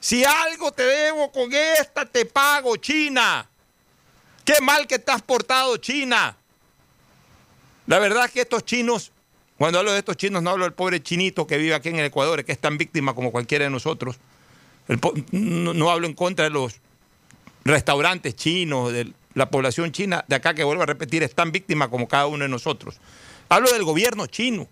Si 0.00 0.24
algo 0.24 0.72
te 0.72 0.84
debo, 0.84 1.30
con 1.32 1.52
esta 1.52 2.06
te 2.06 2.24
pago, 2.24 2.76
China. 2.76 3.48
Qué 4.44 4.54
mal 4.62 4.86
que 4.86 4.96
estás 4.96 5.22
portado, 5.22 5.76
China. 5.76 6.36
La 7.86 7.98
verdad 7.98 8.26
es 8.26 8.32
que 8.32 8.40
estos 8.42 8.64
chinos, 8.64 9.12
cuando 9.56 9.78
hablo 9.78 9.92
de 9.92 9.98
estos 9.98 10.16
chinos, 10.16 10.42
no 10.42 10.50
hablo 10.50 10.64
del 10.64 10.74
pobre 10.74 11.02
chinito 11.02 11.46
que 11.46 11.58
vive 11.58 11.74
aquí 11.74 11.88
en 11.88 11.96
el 11.96 12.06
Ecuador, 12.06 12.44
que 12.44 12.52
es 12.52 12.58
tan 12.58 12.78
víctima 12.78 13.14
como 13.14 13.32
cualquiera 13.32 13.64
de 13.64 13.70
nosotros. 13.70 14.18
No, 15.32 15.74
no 15.74 15.90
hablo 15.90 16.06
en 16.06 16.14
contra 16.14 16.44
de 16.44 16.50
los 16.50 16.76
restaurantes 17.64 18.34
chinos, 18.36 18.92
de 18.92 19.12
la 19.34 19.50
población 19.50 19.92
china 19.92 20.24
de 20.26 20.36
acá 20.36 20.54
que 20.54 20.64
vuelvo 20.64 20.82
a 20.82 20.86
repetir, 20.86 21.22
es 21.22 21.34
tan 21.34 21.52
víctima 21.52 21.88
como 21.88 22.08
cada 22.08 22.26
uno 22.26 22.44
de 22.44 22.48
nosotros. 22.48 22.98
Hablo 23.48 23.70
del 23.72 23.84
gobierno 23.84 24.26
chino. 24.26 24.68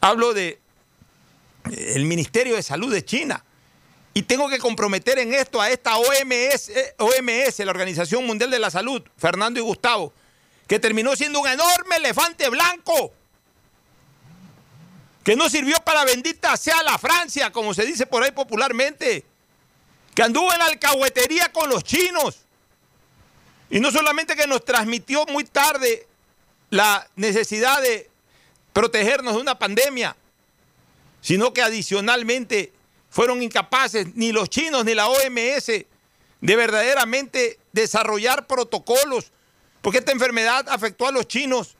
Hablo 0.00 0.32
de 0.32 0.58
el 1.72 2.04
Ministerio 2.04 2.56
de 2.56 2.62
Salud 2.62 2.92
de 2.92 3.04
China. 3.04 3.44
Y 4.12 4.22
tengo 4.22 4.48
que 4.48 4.58
comprometer 4.58 5.18
en 5.18 5.34
esto 5.34 5.60
a 5.60 5.70
esta 5.70 5.96
OMS, 5.96 6.70
OMS, 6.98 7.58
la 7.58 7.70
Organización 7.70 8.24
Mundial 8.24 8.50
de 8.50 8.60
la 8.60 8.70
Salud, 8.70 9.02
Fernando 9.16 9.58
y 9.58 9.62
Gustavo, 9.62 10.12
que 10.68 10.78
terminó 10.78 11.16
siendo 11.16 11.40
un 11.40 11.48
enorme 11.48 11.96
elefante 11.96 12.48
blanco, 12.48 13.12
que 15.24 15.34
no 15.34 15.50
sirvió 15.50 15.76
para 15.84 16.04
bendita 16.04 16.56
sea 16.56 16.82
la 16.84 16.96
Francia, 16.96 17.50
como 17.50 17.74
se 17.74 17.84
dice 17.84 18.06
por 18.06 18.22
ahí 18.22 18.30
popularmente 18.30 19.24
que 20.14 20.22
anduvo 20.22 20.52
en 20.52 20.58
la 20.58 20.66
alcahuetería 20.66 21.50
con 21.52 21.68
los 21.68 21.82
chinos. 21.84 22.40
Y 23.70 23.80
no 23.80 23.90
solamente 23.90 24.36
que 24.36 24.46
nos 24.46 24.64
transmitió 24.64 25.26
muy 25.26 25.44
tarde 25.44 26.06
la 26.70 27.08
necesidad 27.16 27.82
de 27.82 28.10
protegernos 28.72 29.34
de 29.34 29.40
una 29.40 29.58
pandemia, 29.58 30.16
sino 31.20 31.52
que 31.52 31.62
adicionalmente 31.62 32.72
fueron 33.10 33.42
incapaces 33.42 34.14
ni 34.14 34.32
los 34.32 34.50
chinos 34.50 34.84
ni 34.84 34.94
la 34.94 35.08
OMS 35.08 35.66
de 36.40 36.56
verdaderamente 36.56 37.58
desarrollar 37.72 38.46
protocolos, 38.46 39.32
porque 39.80 39.98
esta 39.98 40.12
enfermedad 40.12 40.68
afectó 40.68 41.06
a 41.06 41.12
los 41.12 41.26
chinos 41.26 41.76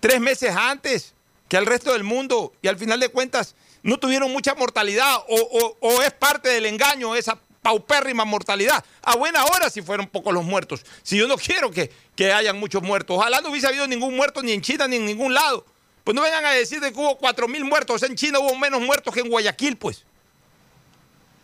tres 0.00 0.20
meses 0.20 0.54
antes 0.56 1.14
que 1.48 1.56
al 1.56 1.66
resto 1.66 1.92
del 1.92 2.04
mundo 2.04 2.52
y 2.62 2.68
al 2.68 2.78
final 2.78 3.00
de 3.00 3.08
cuentas 3.08 3.54
no 3.82 3.98
tuvieron 3.98 4.32
mucha 4.32 4.54
mortalidad 4.54 5.18
o, 5.28 5.76
o, 5.80 6.02
es 6.02 6.12
parte 6.12 6.48
del 6.48 6.66
engaño 6.66 7.14
esa 7.14 7.38
paupérrima 7.68 8.24
mortalidad. 8.24 8.82
A 9.02 9.14
buena 9.14 9.44
hora 9.44 9.68
si 9.68 9.82
fueron 9.82 10.06
pocos 10.06 10.32
los 10.32 10.42
muertos. 10.42 10.86
Si 11.02 11.18
yo 11.18 11.28
no 11.28 11.36
quiero 11.36 11.70
que, 11.70 11.90
que 12.16 12.32
hayan 12.32 12.58
muchos 12.58 12.82
muertos. 12.82 13.18
Ojalá 13.18 13.42
no 13.42 13.50
hubiese 13.50 13.66
habido 13.66 13.86
ningún 13.86 14.16
muerto 14.16 14.42
ni 14.42 14.52
en 14.52 14.62
China 14.62 14.88
ni 14.88 14.96
en 14.96 15.04
ningún 15.04 15.34
lado. 15.34 15.66
Pues 16.02 16.14
no 16.14 16.22
vengan 16.22 16.46
a 16.46 16.52
decir 16.52 16.80
de 16.80 16.90
que 16.90 16.98
hubo 16.98 17.18
cuatro 17.18 17.46
mil 17.46 17.66
muertos. 17.66 18.02
En 18.04 18.16
China 18.16 18.38
hubo 18.38 18.56
menos 18.56 18.80
muertos 18.80 19.12
que 19.12 19.20
en 19.20 19.28
Guayaquil, 19.28 19.76
pues. 19.76 20.06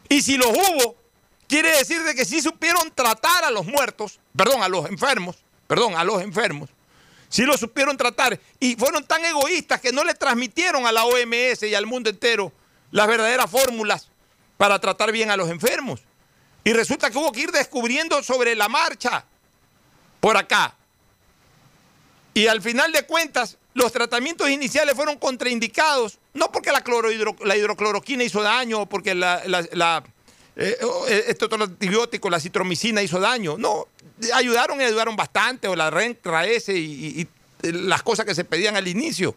Y 0.09 0.23
si 0.23 0.39
los 0.39 0.49
hubo, 0.49 0.97
quiere 1.47 1.77
decir 1.77 2.03
de 2.03 2.15
que 2.15 2.25
sí 2.25 2.41
supieron 2.41 2.91
tratar 2.95 3.45
a 3.45 3.51
los 3.51 3.67
muertos, 3.67 4.19
perdón, 4.35 4.63
a 4.63 4.69
los 4.69 4.89
enfermos, 4.89 5.37
perdón, 5.67 5.95
a 5.95 6.05
los 6.05 6.23
enfermos. 6.23 6.71
Sí 7.29 7.43
lo 7.43 7.59
supieron 7.59 7.99
tratar 7.99 8.41
y 8.61 8.77
fueron 8.77 9.05
tan 9.07 9.23
egoístas 9.27 9.79
que 9.79 9.93
no 9.93 10.05
le 10.05 10.15
transmitieron 10.15 10.87
a 10.87 10.93
la 10.93 11.05
OMS 11.05 11.65
y 11.65 11.75
al 11.75 11.85
mundo 11.85 12.09
entero 12.09 12.51
las 12.93 13.09
verdaderas 13.09 13.51
fórmulas 13.51 14.09
para 14.57 14.79
tratar 14.79 15.13
bien 15.13 15.31
a 15.31 15.37
los 15.37 15.51
enfermos. 15.51 16.01
Y 16.65 16.73
resulta 16.73 17.11
que 17.11 17.19
hubo 17.19 17.31
que 17.31 17.43
ir 17.43 17.53
descubriendo 17.53 18.23
sobre 18.23 18.57
la 18.57 18.69
marcha 18.69 19.25
por 20.21 20.37
acá. 20.37 20.75
Y 22.33 22.47
al 22.47 22.63
final 22.63 22.91
de 22.91 23.05
cuentas, 23.05 23.59
los 23.75 23.93
tratamientos 23.93 24.49
iniciales 24.49 24.95
fueron 24.95 25.19
contraindicados, 25.19 26.19
no 26.33 26.51
porque 26.51 26.73
la, 26.73 26.83
clorohidro, 26.83 27.37
la 27.45 27.57
hidrocloroquina 27.57 28.25
hizo 28.25 28.43
daño 28.43 28.81
o 28.81 28.87
porque 28.87 29.15
la, 29.15 29.43
la, 29.47 29.65
la 29.73 30.05
eh, 30.57 30.79
este 31.29 31.45
otro 31.45 31.63
antibiótico, 31.63 32.31
la 32.31 32.41
citromicina, 32.41 33.03
hizo 33.03 33.21
daño. 33.21 33.57
No, 33.59 33.87
ayudaron 34.33 34.81
y 34.81 34.85
ayudaron 34.85 35.17
bastante, 35.17 35.69
o 35.69 35.77
la 35.77 35.91
Rentra 35.91 36.47
S 36.47 36.73
y, 36.73 37.21
y, 37.21 37.29
y 37.67 37.73
las 37.73 38.03
cosas 38.03 38.25
que 38.25 38.35
se 38.35 38.45
pedían 38.45 38.77
al 38.77 38.89
inicio. 38.89 39.37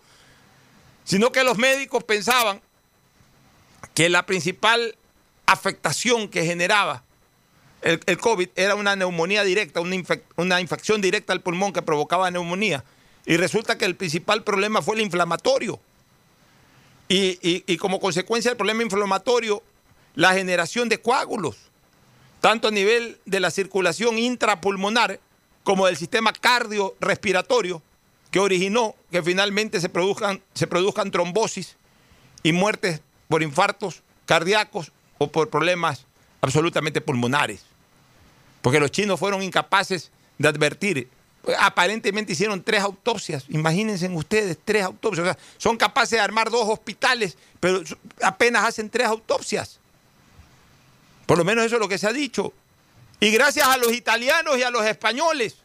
Sino 1.03 1.31
que 1.31 1.43
los 1.43 1.57
médicos 1.57 2.03
pensaban 2.03 2.61
que 3.93 4.09
la 4.09 4.25
principal 4.25 4.95
afectación 5.45 6.29
que 6.29 6.45
generaba 6.45 7.03
el, 7.87 8.17
COVID 8.17 8.49
era 8.55 8.75
una 8.75 8.95
neumonía 8.95 9.43
directa, 9.43 9.79
una, 9.79 9.95
una, 10.35 10.59
infección 10.59 10.99
directa 10.99 11.31
al 11.31 11.41
pulmón 11.41 11.71
que 11.71 11.81
provocaba 11.81 12.29
neumonía. 12.29 12.83
Y 13.25 13.37
resulta 13.37 13.77
que 13.77 13.85
el 13.85 13.95
principal 13.95 14.43
problema 14.43 14.81
fue 14.81 14.95
el 14.95 15.01
inflamatorio. 15.01 15.79
Y, 17.07 17.39
y, 17.41 17.63
y 17.65 17.77
como 17.77 17.99
consecuencia 17.99 18.51
del 18.51 18.57
problema 18.57 18.83
inflamatorio, 18.83 19.63
la 20.15 20.33
generación 20.33 20.89
de 20.89 20.99
coágulos. 20.99 21.55
tanto 22.41 22.67
a 22.67 22.71
nivel 22.71 23.19
de 23.25 23.39
la 23.39 23.51
circulación 23.51 24.19
intrapulmonar 24.19 25.19
como 25.63 25.85
del 25.85 25.97
sistema 25.97 26.33
cardiorrespiratorio, 26.33 27.81
que 28.31 28.39
originó 28.39 28.95
que 29.11 29.23
finalmente 29.23 29.79
se 29.79 29.89
produzcan, 29.89 30.41
se 30.53 30.67
produzcan 30.67 31.11
trombosis 31.11 31.77
y 32.43 32.51
muertes 32.51 33.01
por 33.27 33.43
infartos 33.43 34.03
cardíacos 34.25 34.91
o 35.17 35.31
por 35.31 35.49
problemas 35.49 36.05
absolutamente 36.41 37.01
pulmonares. 37.01 37.66
Porque 38.61 38.79
los 38.79 38.91
chinos 38.91 39.19
fueron 39.19 39.41
incapaces 39.43 40.11
de 40.37 40.47
advertir. 40.47 41.09
Aparentemente 41.59 42.33
hicieron 42.33 42.61
tres 42.61 42.81
autopsias. 42.81 43.45
Imagínense 43.49 44.09
ustedes, 44.09 44.57
tres 44.63 44.83
autopsias. 44.83 45.27
O 45.27 45.31
sea, 45.31 45.39
son 45.57 45.77
capaces 45.77 46.11
de 46.11 46.19
armar 46.19 46.49
dos 46.49 46.67
hospitales, 46.67 47.37
pero 47.59 47.81
apenas 48.21 48.65
hacen 48.65 48.89
tres 48.89 49.07
autopsias. 49.07 49.79
Por 51.25 51.37
lo 51.37 51.43
menos 51.43 51.65
eso 51.65 51.75
es 51.75 51.81
lo 51.81 51.87
que 51.87 51.97
se 51.97 52.07
ha 52.07 52.13
dicho. 52.13 52.53
Y 53.19 53.31
gracias 53.31 53.67
a 53.67 53.77
los 53.77 53.93
italianos 53.93 54.57
y 54.57 54.63
a 54.63 54.69
los 54.69 54.85
españoles 54.85 55.55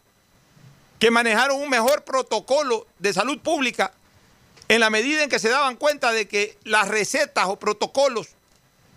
que 0.99 1.11
manejaron 1.11 1.61
un 1.61 1.69
mejor 1.69 2.03
protocolo 2.03 2.87
de 2.99 3.13
salud 3.13 3.39
pública 3.39 3.93
en 4.69 4.79
la 4.79 4.89
medida 4.89 5.23
en 5.23 5.29
que 5.29 5.39
se 5.39 5.49
daban 5.49 5.75
cuenta 5.75 6.11
de 6.11 6.27
que 6.27 6.57
las 6.63 6.87
recetas 6.87 7.45
o 7.47 7.59
protocolos 7.59 8.29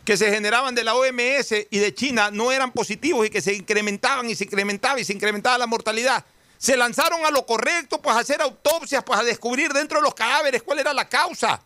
que 0.07 0.17
se 0.17 0.31
generaban 0.31 0.73
de 0.77 0.85
la 0.85 0.95
OMS 0.95 1.53
y 1.69 1.79
de 1.81 1.93
China 1.93 2.31
no 2.31 2.53
eran 2.53 2.71
positivos 2.71 3.27
y 3.27 3.31
que 3.31 3.43
se 3.43 3.53
incrementaban 3.53 4.31
y 4.31 4.37
se 4.37 4.45
incrementaba 4.45 5.01
y 5.01 5.05
se 5.05 5.13
incrementaba 5.13 5.59
la 5.59 5.67
mortalidad. 5.67 6.25
Se 6.59 6.77
lanzaron 6.77 7.27
a 7.27 7.31
lo 7.33 7.45
correcto, 7.45 8.01
pues 8.01 8.17
a 8.17 8.21
hacer 8.21 8.41
autopsias, 8.41 9.03
pues 9.03 9.19
a 9.19 9.25
descubrir 9.25 9.73
dentro 9.73 9.99
de 9.99 10.05
los 10.05 10.15
cadáveres 10.15 10.63
cuál 10.63 10.79
era 10.79 10.95
la 10.95 11.09
causa. 11.09 11.61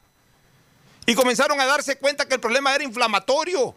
Y 1.04 1.14
comenzaron 1.14 1.60
a 1.60 1.66
darse 1.66 1.98
cuenta 1.98 2.26
que 2.26 2.32
el 2.32 2.40
problema 2.40 2.74
era 2.74 2.82
inflamatorio. 2.82 3.74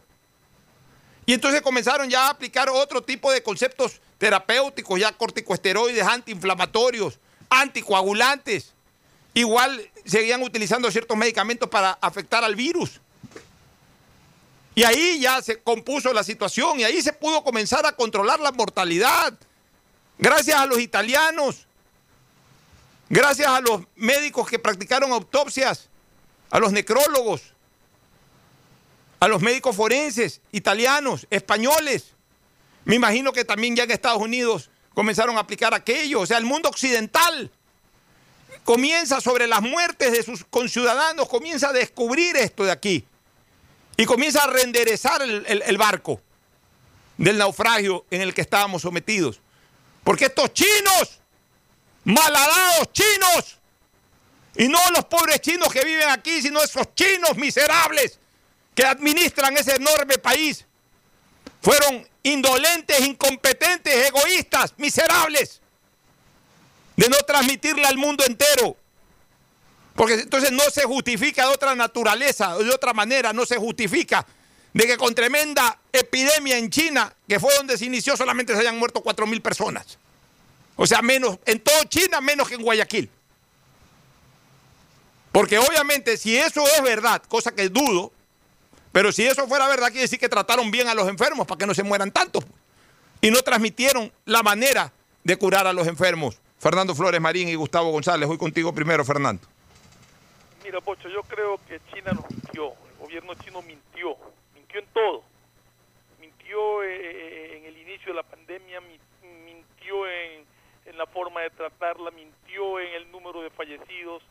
Y 1.25 1.33
entonces 1.33 1.61
comenzaron 1.61 2.09
ya 2.09 2.27
a 2.27 2.29
aplicar 2.29 2.69
otro 2.69 3.03
tipo 3.03 3.33
de 3.33 3.43
conceptos 3.43 3.99
terapéuticos, 4.17 4.97
ya 4.97 5.11
corticosteroides, 5.11 6.07
antiinflamatorios, 6.07 7.19
anticoagulantes. 7.49 8.73
Igual 9.33 9.91
seguían 10.05 10.41
utilizando 10.41 10.89
ciertos 10.89 11.17
medicamentos 11.17 11.67
para 11.67 11.91
afectar 12.01 12.45
al 12.45 12.55
virus. 12.55 13.01
Y 14.75 14.83
ahí 14.83 15.19
ya 15.19 15.41
se 15.41 15.61
compuso 15.61 16.11
la 16.13 16.23
situación 16.23 16.79
y 16.79 16.83
ahí 16.83 17.01
se 17.01 17.13
pudo 17.13 17.43
comenzar 17.43 17.85
a 17.85 17.91
controlar 17.91 18.39
la 18.39 18.51
mortalidad. 18.51 19.37
Gracias 20.17 20.59
a 20.59 20.65
los 20.65 20.79
italianos, 20.79 21.67
gracias 23.09 23.47
a 23.47 23.61
los 23.61 23.81
médicos 23.95 24.47
que 24.47 24.57
practicaron 24.57 25.11
autopsias, 25.11 25.89
a 26.49 26.59
los 26.59 26.71
necrólogos, 26.71 27.41
a 29.19 29.27
los 29.27 29.41
médicos 29.41 29.75
forenses, 29.75 30.41
italianos, 30.51 31.27
españoles. 31.29 32.13
Me 32.85 32.95
imagino 32.95 33.31
que 33.31 33.45
también 33.45 33.75
ya 33.75 33.83
en 33.83 33.91
Estados 33.91 34.21
Unidos 34.21 34.69
comenzaron 34.93 35.37
a 35.37 35.41
aplicar 35.41 35.73
aquello. 35.73 36.21
O 36.21 36.25
sea, 36.25 36.37
el 36.37 36.45
mundo 36.45 36.69
occidental 36.69 37.51
comienza 38.63 39.21
sobre 39.21 39.47
las 39.47 39.61
muertes 39.61 40.11
de 40.11 40.23
sus 40.23 40.43
conciudadanos, 40.45 41.29
comienza 41.29 41.69
a 41.69 41.73
descubrir 41.73 42.35
esto 42.37 42.63
de 42.63 42.71
aquí. 42.71 43.05
Y 43.97 44.05
comienza 44.05 44.43
a 44.43 44.47
renderezar 44.47 45.21
el, 45.21 45.77
barco 45.77 46.19
del 47.17 47.37
naufragio 47.37 48.05
en 48.09 48.21
el 48.21 48.33
que 48.33 48.41
estábamos 48.41 48.81
sometidos. 48.81 49.39
Porque 50.03 50.25
estos 50.25 50.53
chinos, 50.53 51.19
malhadados 52.03 52.91
chinos, 52.91 53.59
y 54.55 54.67
no 54.67 54.79
los 54.91 55.05
pobres 55.05 55.41
chinos 55.41 55.71
que 55.71 55.83
viven 55.83 56.09
aquí, 56.09 56.41
sino 56.41 56.61
esos 56.61 56.93
chinos 56.95 57.35
miserables 57.35 58.19
que 58.75 58.85
administran 58.85 59.55
ese 59.57 59.75
enorme 59.75 60.17
país, 60.17 60.65
fueron 61.61 62.07
indolentes, 62.23 62.99
incompetentes, 63.01 64.07
egoístas, 64.07 64.73
miserables, 64.77 65.61
de 66.95 67.09
no 67.09 67.17
transmitirle 67.17 67.85
al 67.85 67.97
mundo 67.97 68.25
entero. 68.25 68.75
Porque 69.95 70.15
entonces 70.15 70.51
no 70.51 70.63
se 70.71 70.83
justifica 70.83 71.47
de 71.47 71.53
otra 71.53 71.75
naturaleza, 71.75 72.57
de 72.57 72.69
otra 72.69 72.93
manera, 72.93 73.31
no 73.31 73.45
se 73.45 73.57
justifica 73.57 74.25
de 74.73 74.87
que 74.87 74.97
con 74.97 75.13
tremenda 75.13 75.79
epidemia 75.91 76.57
en 76.57 76.69
China, 76.69 77.13
que 77.27 77.39
fue 77.39 77.55
donde 77.55 77.77
se 77.77 77.85
inició, 77.85 78.17
solamente 78.17 78.53
se 78.53 78.61
hayan 78.61 78.77
muerto 78.77 79.01
4 79.01 79.27
mil 79.27 79.41
personas. 79.41 79.99
O 80.75 80.87
sea, 80.87 81.01
menos, 81.03 81.37
en 81.45 81.59
todo 81.59 81.83
China, 81.85 82.21
menos 82.21 82.47
que 82.49 82.55
en 82.55 82.63
Guayaquil. 82.63 83.09
Porque 85.31 85.59
obviamente 85.59 86.17
si 86.17 86.35
eso 86.35 86.63
es 86.75 86.81
verdad, 86.81 87.21
cosa 87.27 87.51
que 87.53 87.69
dudo, 87.69 88.11
pero 88.91 89.11
si 89.11 89.25
eso 89.25 89.47
fuera 89.47 89.67
verdad, 89.67 89.87
quiere 89.87 90.01
decir 90.01 90.19
que 90.19 90.29
trataron 90.29 90.71
bien 90.71 90.87
a 90.87 90.93
los 90.93 91.07
enfermos 91.07 91.45
para 91.47 91.57
que 91.57 91.67
no 91.67 91.73
se 91.73 91.83
mueran 91.83 92.11
tantos. 92.11 92.43
Y 93.21 93.31
no 93.31 93.41
transmitieron 93.41 94.11
la 94.25 94.43
manera 94.43 94.91
de 95.23 95.37
curar 95.37 95.65
a 95.65 95.73
los 95.73 95.87
enfermos. 95.87 96.37
Fernando 96.59 96.93
Flores 96.95 97.21
Marín 97.21 97.49
y 97.49 97.55
Gustavo 97.55 97.91
González, 97.91 98.27
voy 98.27 98.37
contigo 98.37 98.73
primero, 98.73 99.03
Fernando. 99.05 99.47
Mira, 100.63 100.79
Pocho, 100.79 101.09
yo 101.09 101.23
creo 101.23 101.59
que 101.67 101.81
China 101.91 102.13
nos 102.13 102.29
mintió, 102.29 102.69
el 102.89 102.97
gobierno 102.97 103.33
chino 103.35 103.61
mintió, 103.63 104.15
mintió 104.53 104.79
en 104.79 104.87
todo. 104.93 105.23
Mintió 106.21 106.83
eh, 106.83 107.57
en 107.57 107.65
el 107.65 107.77
inicio 107.79 108.13
de 108.13 108.13
la 108.13 108.23
pandemia, 108.23 108.79
mintió 108.79 110.07
en, 110.07 110.45
en 110.85 110.97
la 110.97 111.05
forma 111.07 111.41
de 111.41 111.49
tratarla, 111.49 112.11
mintió 112.11 112.79
en 112.79 112.93
el 112.93 113.11
número 113.11 113.41
de 113.41 113.49
fallecidos, 113.49 114.23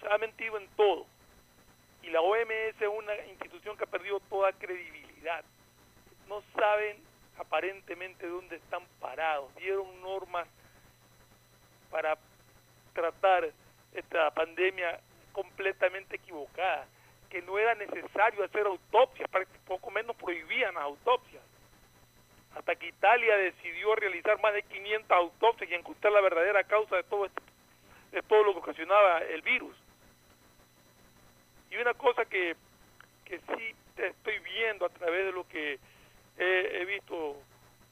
se 0.00 0.06
ha 0.08 0.16
mentido 0.18 0.58
en 0.58 0.68
todo. 0.76 1.06
Y 2.04 2.10
la 2.10 2.20
OMS 2.20 2.80
es 2.80 2.88
una 2.88 3.16
institución 3.26 3.76
que 3.76 3.82
ha 3.82 3.88
perdido 3.88 4.20
toda 4.30 4.52
credibilidad. 4.52 5.44
No 6.28 6.40
saben 6.54 6.98
aparentemente 7.36 8.28
dónde 8.28 8.56
están 8.56 8.84
parados. 9.00 9.52
Dieron 9.56 10.00
normas 10.00 10.46
para 11.90 12.16
tratar 12.94 13.50
esta 13.92 14.30
pandemia 14.30 15.00
completamente 15.32 16.16
equivocada, 16.16 16.86
que 17.28 17.42
no 17.42 17.58
era 17.58 17.74
necesario 17.74 18.44
hacer 18.44 18.66
autopsias, 18.66 19.28
poco 19.66 19.90
menos 19.90 20.16
prohibían 20.16 20.74
las 20.74 20.84
autopsias. 20.84 21.42
Hasta 22.54 22.74
que 22.74 22.88
Italia 22.88 23.36
decidió 23.36 23.94
realizar 23.94 24.40
más 24.40 24.52
de 24.52 24.64
500 24.64 25.10
autopsias 25.10 25.70
y 25.70 25.74
encontrar 25.74 26.12
la 26.12 26.20
verdadera 26.20 26.64
causa 26.64 26.96
de 26.96 27.04
todo, 27.04 27.26
esto, 27.26 27.42
de 28.10 28.22
todo 28.22 28.42
lo 28.42 28.52
que 28.54 28.58
ocasionaba 28.58 29.18
el 29.18 29.42
virus. 29.42 29.76
Y 31.70 31.76
una 31.76 31.94
cosa 31.94 32.24
que, 32.24 32.56
que 33.24 33.38
sí 33.38 33.74
estoy 33.96 34.38
viendo 34.40 34.86
a 34.86 34.88
través 34.88 35.26
de 35.26 35.32
lo 35.32 35.46
que 35.46 35.78
he, 36.36 36.84
visto 36.86 37.36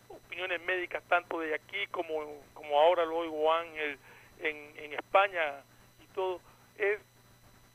opiniones 0.08 0.60
médicas 0.62 1.02
tanto 1.08 1.38
de 1.40 1.54
aquí 1.54 1.86
como, 1.90 2.42
como 2.54 2.80
ahora 2.80 3.04
lo 3.04 3.18
oigo 3.18 3.52
Ángel 3.52 3.98
en, 4.40 4.72
en 4.78 4.94
España 4.94 5.62
y 6.02 6.06
todo, 6.14 6.40
es 6.78 6.98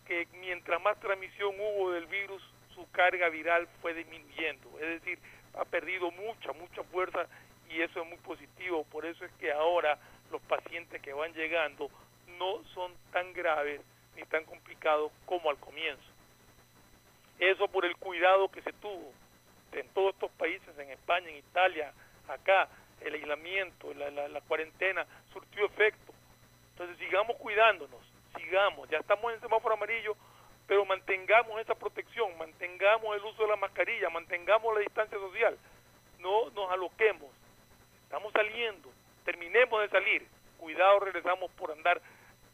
que 0.05 0.27
mientras 0.39 0.81
más 0.81 0.99
transmisión 0.99 1.55
hubo 1.59 1.91
del 1.91 2.05
virus, 2.07 2.43
su 2.73 2.89
carga 2.91 3.29
viral 3.29 3.67
fue 3.81 3.93
disminuyendo. 3.93 4.69
Es 4.79 5.01
decir, 5.01 5.19
ha 5.55 5.65
perdido 5.65 6.11
mucha, 6.11 6.51
mucha 6.53 6.83
fuerza 6.83 7.27
y 7.69 7.81
eso 7.81 8.01
es 8.01 8.07
muy 8.07 8.17
positivo. 8.17 8.83
Por 8.85 9.05
eso 9.05 9.23
es 9.25 9.31
que 9.33 9.51
ahora 9.51 9.97
los 10.31 10.41
pacientes 10.43 11.01
que 11.01 11.13
van 11.13 11.33
llegando 11.33 11.89
no 12.39 12.63
son 12.73 12.93
tan 13.11 13.33
graves 13.33 13.81
ni 14.15 14.23
tan 14.23 14.43
complicados 14.45 15.11
como 15.25 15.49
al 15.49 15.57
comienzo. 15.57 16.03
Eso 17.39 17.67
por 17.67 17.85
el 17.85 17.95
cuidado 17.97 18.49
que 18.49 18.61
se 18.61 18.73
tuvo 18.73 19.11
en 19.71 19.87
todos 19.89 20.13
estos 20.13 20.31
países, 20.31 20.77
en 20.77 20.91
España, 20.91 21.29
en 21.29 21.37
Italia, 21.37 21.93
acá, 22.27 22.69
el 23.01 23.15
aislamiento, 23.15 23.93
la, 23.95 24.11
la, 24.11 24.27
la 24.27 24.41
cuarentena, 24.41 25.05
surtió 25.31 25.65
efecto. 25.65 26.13
Entonces 26.71 26.97
sigamos 26.97 27.37
cuidándonos, 27.37 28.01
sigamos, 28.37 28.89
ya 28.89 28.99
estamos 28.99 29.33
en 29.33 29.41
semáforo 29.41 29.75
amarillo, 29.75 30.15
pero 30.67 30.85
mantengamos 30.85 31.59
esa 31.61 31.75
protección, 31.75 32.37
mantengamos 32.37 33.15
el 33.15 33.23
uso 33.23 33.43
de 33.43 33.49
la 33.49 33.55
mascarilla, 33.55 34.09
mantengamos 34.09 34.73
la 34.73 34.81
distancia 34.81 35.17
social, 35.17 35.57
no 36.19 36.49
nos 36.51 36.71
aloquemos, 36.71 37.29
estamos 38.03 38.31
saliendo, 38.33 38.89
terminemos 39.25 39.81
de 39.81 39.89
salir, 39.89 40.27
cuidado, 40.57 40.99
regresamos 40.99 41.51
por 41.51 41.71
andar 41.71 42.01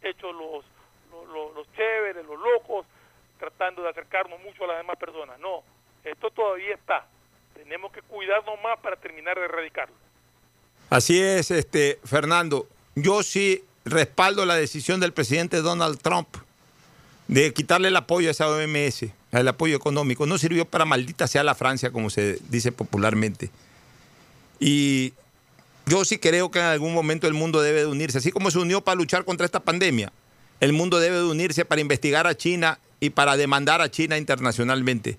hechos 0.01 0.33
los 0.33 0.65
los, 1.11 1.55
los, 1.55 1.73
chéveres, 1.73 2.25
los 2.25 2.39
locos, 2.39 2.85
tratando 3.37 3.83
de 3.83 3.89
acercarnos 3.89 4.39
mucho 4.41 4.63
a 4.63 4.67
las 4.67 4.77
demás 4.77 4.97
personas. 4.97 5.39
No, 5.39 5.63
esto 6.03 6.29
todavía 6.31 6.75
está. 6.75 7.07
Tenemos 7.53 7.91
que 7.91 8.01
cuidarnos 8.01 8.61
más 8.61 8.79
para 8.79 8.95
terminar 8.95 9.37
de 9.37 9.45
erradicarlo. 9.45 9.95
Así 10.89 11.21
es, 11.21 11.51
este 11.51 11.99
Fernando. 12.03 12.67
Yo 12.95 13.23
sí 13.23 13.63
respaldo 13.91 14.45
la 14.45 14.55
decisión 14.55 14.99
del 14.99 15.13
presidente 15.13 15.61
Donald 15.61 15.99
Trump 15.99 16.27
de 17.27 17.53
quitarle 17.53 17.89
el 17.89 17.95
apoyo 17.95 18.27
a 18.27 18.31
esa 18.31 18.47
OMS, 18.49 19.05
el 19.31 19.47
apoyo 19.47 19.75
económico. 19.75 20.25
No 20.25 20.37
sirvió 20.37 20.65
para 20.65 20.85
maldita 20.85 21.27
sea 21.27 21.43
la 21.43 21.55
Francia, 21.55 21.91
como 21.91 22.09
se 22.09 22.39
dice 22.49 22.71
popularmente. 22.71 23.51
Y 24.59 25.13
yo 25.85 26.03
sí 26.05 26.17
creo 26.17 26.51
que 26.51 26.59
en 26.59 26.65
algún 26.65 26.93
momento 26.93 27.27
el 27.27 27.33
mundo 27.33 27.61
debe 27.61 27.81
de 27.81 27.87
unirse, 27.87 28.17
así 28.17 28.31
como 28.31 28.51
se 28.51 28.59
unió 28.59 28.81
para 28.81 28.95
luchar 28.95 29.25
contra 29.25 29.45
esta 29.45 29.59
pandemia 29.59 30.11
el 30.59 30.73
mundo 30.73 30.99
debe 30.99 31.17
de 31.17 31.23
unirse 31.23 31.65
para 31.65 31.81
investigar 31.81 32.27
a 32.27 32.35
China 32.35 32.79
y 32.99 33.11
para 33.11 33.37
demandar 33.37 33.81
a 33.81 33.89
China 33.89 34.17
internacionalmente. 34.17 35.17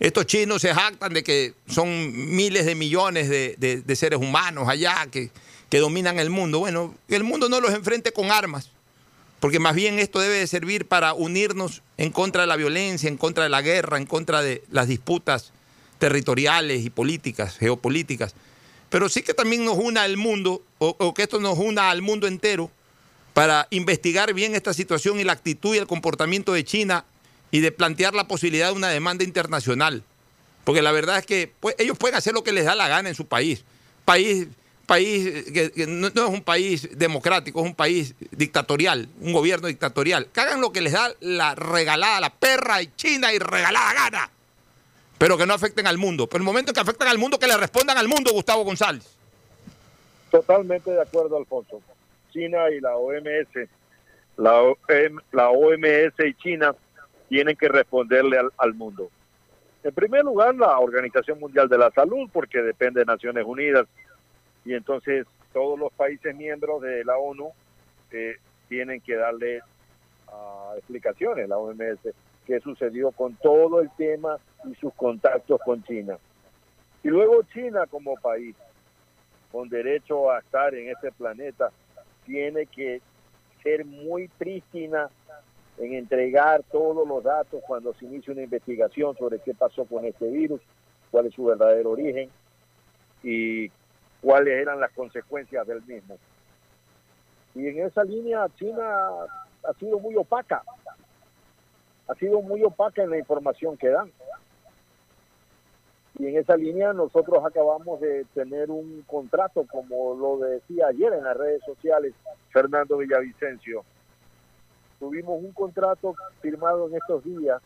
Estos 0.00 0.26
chinos 0.26 0.62
se 0.62 0.74
jactan 0.74 1.14
de 1.14 1.22
que 1.22 1.54
son 1.68 2.34
miles 2.34 2.66
de 2.66 2.74
millones 2.74 3.28
de 3.28 3.96
seres 3.96 4.18
humanos 4.18 4.68
allá 4.68 5.06
que, 5.10 5.30
que 5.74 5.80
dominan 5.80 6.20
el 6.20 6.30
mundo. 6.30 6.60
Bueno, 6.60 6.94
el 7.08 7.24
mundo 7.24 7.48
no 7.48 7.60
los 7.60 7.74
enfrente 7.74 8.12
con 8.12 8.30
armas, 8.30 8.70
porque 9.40 9.58
más 9.58 9.74
bien 9.74 9.98
esto 9.98 10.20
debe 10.20 10.36
de 10.36 10.46
servir 10.46 10.86
para 10.86 11.14
unirnos 11.14 11.82
en 11.96 12.12
contra 12.12 12.42
de 12.42 12.46
la 12.46 12.54
violencia, 12.54 13.08
en 13.08 13.16
contra 13.16 13.42
de 13.42 13.50
la 13.50 13.60
guerra, 13.60 13.96
en 13.96 14.06
contra 14.06 14.40
de 14.40 14.62
las 14.70 14.86
disputas 14.86 15.50
territoriales 15.98 16.84
y 16.84 16.90
políticas, 16.90 17.58
geopolíticas. 17.58 18.36
Pero 18.88 19.08
sí 19.08 19.22
que 19.22 19.34
también 19.34 19.64
nos 19.64 19.76
una 19.76 20.04
al 20.04 20.16
mundo, 20.16 20.62
o, 20.78 20.94
o 20.96 21.12
que 21.12 21.24
esto 21.24 21.40
nos 21.40 21.58
una 21.58 21.90
al 21.90 22.02
mundo 22.02 22.28
entero, 22.28 22.70
para 23.32 23.66
investigar 23.70 24.32
bien 24.32 24.54
esta 24.54 24.74
situación 24.74 25.18
y 25.18 25.24
la 25.24 25.32
actitud 25.32 25.74
y 25.74 25.78
el 25.78 25.88
comportamiento 25.88 26.52
de 26.52 26.62
China 26.62 27.04
y 27.50 27.58
de 27.58 27.72
plantear 27.72 28.14
la 28.14 28.28
posibilidad 28.28 28.68
de 28.68 28.74
una 28.74 28.90
demanda 28.90 29.24
internacional. 29.24 30.04
Porque 30.62 30.82
la 30.82 30.92
verdad 30.92 31.18
es 31.18 31.26
que 31.26 31.52
pues, 31.58 31.74
ellos 31.80 31.98
pueden 31.98 32.16
hacer 32.16 32.32
lo 32.32 32.44
que 32.44 32.52
les 32.52 32.64
da 32.64 32.76
la 32.76 32.86
gana 32.86 33.08
en 33.08 33.16
su 33.16 33.26
país. 33.26 33.64
País, 34.04 34.46
país 34.84 35.50
que, 35.52 35.86
no, 35.86 36.08
es 36.08 36.16
un 36.16 36.42
país 36.42 36.96
democrático, 36.96 37.60
es 37.60 37.66
un 37.66 37.74
país 37.74 38.14
dictatorial, 38.30 39.08
un 39.20 39.32
gobierno 39.32 39.68
dictatorial. 39.68 40.28
Que 40.32 40.40
hagan 40.40 40.60
lo 40.60 40.72
que 40.72 40.80
les 40.80 40.92
da 40.92 41.12
la 41.20 41.54
regalada, 41.54 42.20
la 42.20 42.30
perra 42.30 42.82
y 42.82 42.88
China 42.96 43.32
y 43.32 43.38
regalada 43.38 43.92
gana. 43.92 44.30
Pero 45.18 45.38
que 45.38 45.46
no 45.46 45.54
afecten 45.54 45.86
al 45.86 45.98
mundo. 45.98 46.26
Pero 46.26 46.38
el 46.38 46.44
momento 46.44 46.70
en 46.70 46.74
que 46.74 46.80
afectan 46.80 47.08
al 47.08 47.18
mundo, 47.18 47.38
que 47.38 47.46
le 47.46 47.56
respondan 47.56 47.98
al 47.98 48.08
mundo, 48.08 48.32
Gustavo 48.32 48.64
González. 48.64 49.16
Totalmente 50.30 50.90
de 50.90 51.00
acuerdo, 51.00 51.36
Alfonso. 51.36 51.80
China 52.32 52.68
y 52.70 52.80
la 52.80 52.96
OMS, 52.96 53.68
la, 54.36 54.62
OM 54.62 55.20
la 55.32 55.50
OMS 55.50 56.14
y 56.26 56.34
China 56.34 56.74
tienen 57.28 57.56
que 57.56 57.68
responderle 57.68 58.38
al, 58.38 58.52
al 58.58 58.74
mundo. 58.74 59.08
En 59.84 59.92
primer 59.92 60.24
lugar, 60.24 60.54
la 60.54 60.78
Organización 60.78 61.38
Mundial 61.38 61.68
de 61.68 61.78
la 61.78 61.90
Salud, 61.90 62.28
porque 62.32 62.62
depende 62.62 63.00
de 63.00 63.06
Naciones 63.06 63.44
Unidas, 63.46 63.86
y 64.64 64.74
entonces 64.74 65.26
todos 65.52 65.78
los 65.78 65.92
países 65.92 66.34
miembros 66.34 66.82
de 66.82 67.04
la 67.04 67.16
ONU 67.16 67.52
eh, 68.10 68.36
tienen 68.68 69.00
que 69.00 69.14
darle 69.16 69.60
ah, 70.28 70.72
explicaciones, 70.76 71.48
la 71.48 71.58
OMS, 71.58 72.00
qué 72.46 72.60
sucedió 72.60 73.12
con 73.12 73.34
todo 73.36 73.80
el 73.80 73.90
tema 73.96 74.38
y 74.64 74.74
sus 74.76 74.92
contactos 74.94 75.60
con 75.64 75.82
China. 75.84 76.18
Y 77.02 77.08
luego 77.08 77.42
China 77.52 77.86
como 77.86 78.14
país, 78.16 78.56
con 79.52 79.68
derecho 79.68 80.30
a 80.30 80.40
estar 80.40 80.74
en 80.74 80.90
este 80.90 81.12
planeta, 81.12 81.70
tiene 82.24 82.66
que 82.66 83.00
ser 83.62 83.84
muy 83.84 84.28
prístina 84.28 85.08
en 85.78 85.94
entregar 85.94 86.62
todos 86.70 87.06
los 87.06 87.22
datos 87.22 87.62
cuando 87.66 87.92
se 87.94 88.06
inicia 88.06 88.32
una 88.32 88.42
investigación 88.42 89.16
sobre 89.16 89.40
qué 89.40 89.54
pasó 89.54 89.84
con 89.84 90.04
este 90.04 90.28
virus, 90.30 90.60
cuál 91.10 91.26
es 91.26 91.34
su 91.34 91.44
verdadero 91.44 91.90
origen 91.90 92.30
y 93.22 93.70
cuáles 94.24 94.54
eran 94.54 94.80
las 94.80 94.90
consecuencias 94.92 95.66
del 95.66 95.82
mismo. 95.82 96.16
Y 97.54 97.68
en 97.68 97.86
esa 97.86 98.02
línea 98.02 98.48
China 98.58 99.10
ha 99.62 99.72
sido 99.78 100.00
muy 100.00 100.16
opaca, 100.16 100.62
ha 102.08 102.14
sido 102.14 102.40
muy 102.40 102.62
opaca 102.64 103.02
en 103.02 103.10
la 103.10 103.18
información 103.18 103.76
que 103.76 103.90
dan. 103.90 104.10
Y 106.18 106.26
en 106.28 106.38
esa 106.38 106.56
línea 106.56 106.92
nosotros 106.92 107.44
acabamos 107.44 108.00
de 108.00 108.24
tener 108.34 108.70
un 108.70 109.02
contrato, 109.06 109.66
como 109.70 110.14
lo 110.14 110.38
decía 110.38 110.86
ayer 110.86 111.12
en 111.12 111.24
las 111.24 111.36
redes 111.36 111.60
sociales 111.66 112.14
Fernando 112.50 112.96
Villavicencio. 112.96 113.84
Tuvimos 114.98 115.42
un 115.42 115.52
contrato 115.52 116.14
firmado 116.40 116.88
en 116.88 116.94
estos 116.94 117.22
días 117.24 117.60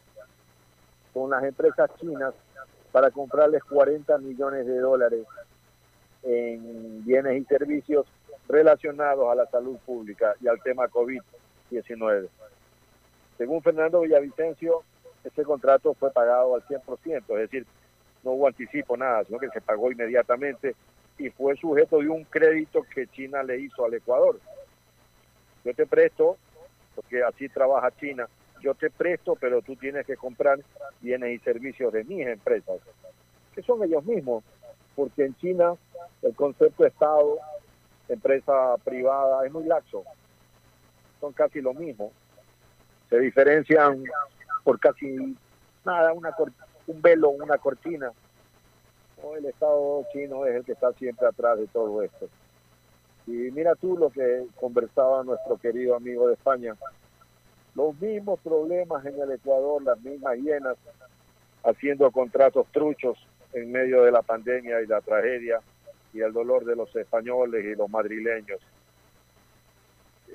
con 1.15 1.31
las 1.31 1.45
empresas 1.45 1.89
chinas 2.01 2.35
para 2.91 3.11
comprarles 3.11 3.63
40 3.65 4.19
millones 4.19 4.67
de 4.67 4.79
dólares 4.79 5.25
en 6.23 7.05
bienes 7.05 7.41
y 7.41 7.45
servicios 7.45 8.07
relacionados 8.49 9.31
a 9.31 9.35
la 9.35 9.47
salud 9.47 9.77
pública 9.85 10.35
y 10.41 10.49
al 10.49 10.61
tema 10.63 10.89
COVID-19. 10.89 12.29
Según 13.37 13.63
Fernando 13.63 14.01
Villavicencio, 14.01 14.83
ese 15.25 15.45
contrato 15.45 15.95
fue 15.95 16.11
pagado 16.11 16.55
al 16.55 16.63
100%, 16.67 17.23
es 17.29 17.51
decir, 17.51 17.67
no 18.25 18.33
hubo 18.33 18.49
anticipo, 18.49 18.97
nada, 18.97 19.25
sino 19.25 19.39
que 19.39 19.49
se 19.51 19.61
pagó 19.61 19.93
inmediatamente 19.93 20.75
y 21.19 21.31
fue 21.31 21.57
sujeto 21.57 21.99
de 21.99 22.09
un 22.09 22.25
crédito 22.25 22.83
que 22.95 23.07
China 23.09 23.43
le 23.43 23.61
hizo 23.61 23.85
al 23.85 23.95
Ecuador. 23.95 24.41
Yo 25.65 25.75
te 25.75 25.87
presto, 25.87 26.37
porque 26.95 27.23
así 27.23 27.49
trabaja 27.49 27.91
China, 27.93 28.29
yo 28.61 28.75
te 28.75 28.91
presto, 28.91 29.37
pero 29.37 29.63
tú 29.63 29.77
tienes 29.77 30.07
que 30.07 30.17
comprar 30.17 30.59
bienes 31.01 31.31
y 31.31 31.45
servicios 31.45 31.93
de 31.93 32.05
mis 32.05 32.27
empresas, 32.27 32.81
que 33.55 33.63
son 33.63 33.83
ellos 33.85 34.05
mismos, 34.05 34.45
porque 34.99 35.25
en 35.27 35.37
China 35.37 35.75
el 36.23 36.35
concepto 36.35 36.85
Estado, 36.85 37.39
empresa 38.09 38.75
privada, 38.83 39.47
es 39.47 39.53
muy 39.53 39.63
laxo, 39.63 40.03
son 41.21 41.33
casi 41.33 41.61
lo 41.61 41.73
mismo, 41.73 42.11
se 43.09 43.21
diferencian 43.21 44.03
por 44.65 44.81
casi 44.81 45.37
nada, 45.85 46.13
una 46.13 46.35
un 46.89 47.01
velo, 47.01 47.31
una 47.31 47.59
cortina. 47.59 48.11
El 49.37 49.47
Estado 49.47 50.05
chino 50.13 50.45
es 50.47 50.57
el 50.57 50.65
que 50.65 50.73
está 50.73 50.93
siempre 50.95 51.29
atrás 51.29 51.59
de 51.59 51.69
todo 51.69 52.03
esto. 52.03 52.29
Y 53.29 53.53
mira 53.53 53.77
tú 53.77 53.97
lo 53.97 54.11
que 54.11 54.47
conversaba 54.59 55.23
nuestro 55.23 55.59
querido 55.59 55.95
amigo 55.95 56.27
de 56.27 56.35
España. 56.35 56.75
Los 57.77 57.95
mismos 58.01 58.41
problemas 58.41 59.05
en 59.07 59.21
el 59.21 59.31
Ecuador, 59.31 59.81
las 59.81 60.01
mismas 60.01 60.39
hienas, 60.39 60.77
haciendo 61.63 62.11
contratos 62.11 62.67
truchos 62.73 63.28
en 63.53 63.73
medio 63.73 64.03
de 64.03 64.11
la 64.13 64.23
pandemia 64.23 64.81
y 64.81 64.87
la 64.87 65.01
tragedia 65.01 65.61
y 66.13 66.21
el 66.21 66.33
dolor 66.33 66.65
de 66.65 66.77
los 66.77 66.95
españoles 66.97 67.65
y 67.65 67.75
los 67.77 67.89
madrileños. 67.91 68.61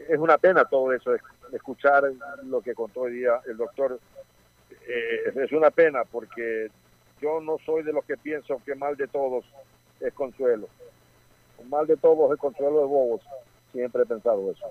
Es 0.10 0.18
una 0.20 0.38
pena 0.38 0.66
todo 0.66 0.92
eso, 0.94 1.14
es- 1.14 1.22
escuchar 1.54 2.04
lo 2.46 2.62
que 2.62 2.74
contó 2.74 3.02
hoy 3.02 3.14
día 3.14 3.40
el 3.46 3.58
doctor. 3.58 4.00
Eh, 4.88 5.32
es 5.44 5.52
una 5.52 5.70
pena 5.72 6.04
porque 6.04 6.70
yo 7.22 7.40
no 7.42 7.58
soy 7.66 7.84
de 7.84 7.94
los 7.94 8.04
que 8.06 8.18
pienso 8.18 8.62
que 8.66 8.76
mal 8.76 8.98
de 8.98 9.08
todos 9.08 9.46
es 10.00 10.14
consuelo. 10.14 10.68
Mal 11.70 11.88
de 11.88 11.96
todos 11.96 12.32
es 12.34 12.40
consuelo 12.40 12.80
de 12.80 12.86
bobos. 12.86 13.22
Siempre 13.72 14.02
he 14.04 14.06
pensado 14.06 14.52
eso. 14.52 14.66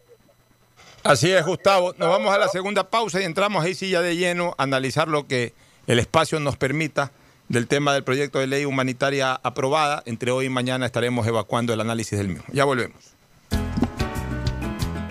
Así 1.04 1.32
es, 1.32 1.44
Gustavo. 1.46 1.94
Nos 1.96 2.08
vamos 2.08 2.34
a 2.34 2.38
la 2.38 2.48
segunda 2.48 2.88
pausa 2.90 3.20
y 3.20 3.24
entramos 3.24 3.64
ahí 3.64 3.74
sí 3.74 3.90
ya 3.90 4.02
de 4.02 4.16
lleno 4.16 4.54
a 4.58 4.64
analizar 4.64 5.08
lo 5.08 5.26
que 5.26 5.52
el 5.86 5.98
espacio 5.98 6.38
nos 6.40 6.56
permita 6.56 7.10
del 7.48 7.66
tema 7.66 7.92
del 7.92 8.04
proyecto 8.04 8.38
de 8.38 8.46
ley 8.46 8.64
humanitaria 8.64 9.34
aprobada. 9.42 10.02
Entre 10.06 10.30
hoy 10.30 10.46
y 10.46 10.50
mañana 10.50 10.86
estaremos 10.86 11.26
evacuando 11.26 11.72
el 11.72 11.80
análisis 11.80 12.18
del 12.18 12.28
mismo. 12.28 12.44
Ya 12.52 12.64
volvemos. 12.64 13.14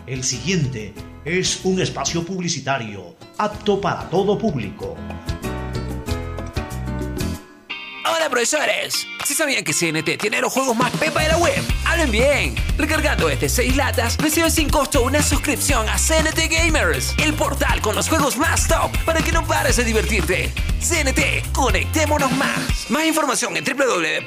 El 0.07 0.23
siguiente 0.23 0.93
es 1.23 1.61
un 1.63 1.81
espacio 1.81 2.25
publicitario 2.25 3.15
apto 3.37 3.79
para 3.79 4.09
todo 4.09 4.37
público. 4.37 4.97
Profesores, 8.31 9.07
¿sí 9.25 9.35
sabían 9.35 9.65
que 9.65 9.73
CNT 9.73 10.17
tiene 10.17 10.39
los 10.39 10.53
juegos 10.53 10.75
más 10.77 10.89
pepa 10.93 11.21
de 11.21 11.27
la 11.27 11.37
web? 11.37 11.61
Hablen 11.85 12.09
bien. 12.09 12.55
Recargando 12.77 13.29
este 13.29 13.49
6 13.49 13.75
latas, 13.75 14.17
recibes 14.17 14.53
sin 14.53 14.69
costo 14.69 15.03
una 15.03 15.21
suscripción 15.21 15.87
a 15.89 15.97
CNT 15.97 16.49
Gamers, 16.49 17.13
el 17.17 17.33
portal 17.33 17.81
con 17.81 17.93
los 17.93 18.07
juegos 18.07 18.37
más 18.37 18.69
top 18.69 18.89
para 19.03 19.21
que 19.21 19.33
no 19.33 19.45
pares 19.45 19.75
de 19.75 19.83
divertirte. 19.83 20.53
CNT, 20.79 21.51
conectémonos 21.51 22.31
más. 22.31 22.89
Más 22.89 23.05
información 23.05 23.57
en 23.57 23.65
www.cnt.com.es. 23.65 24.25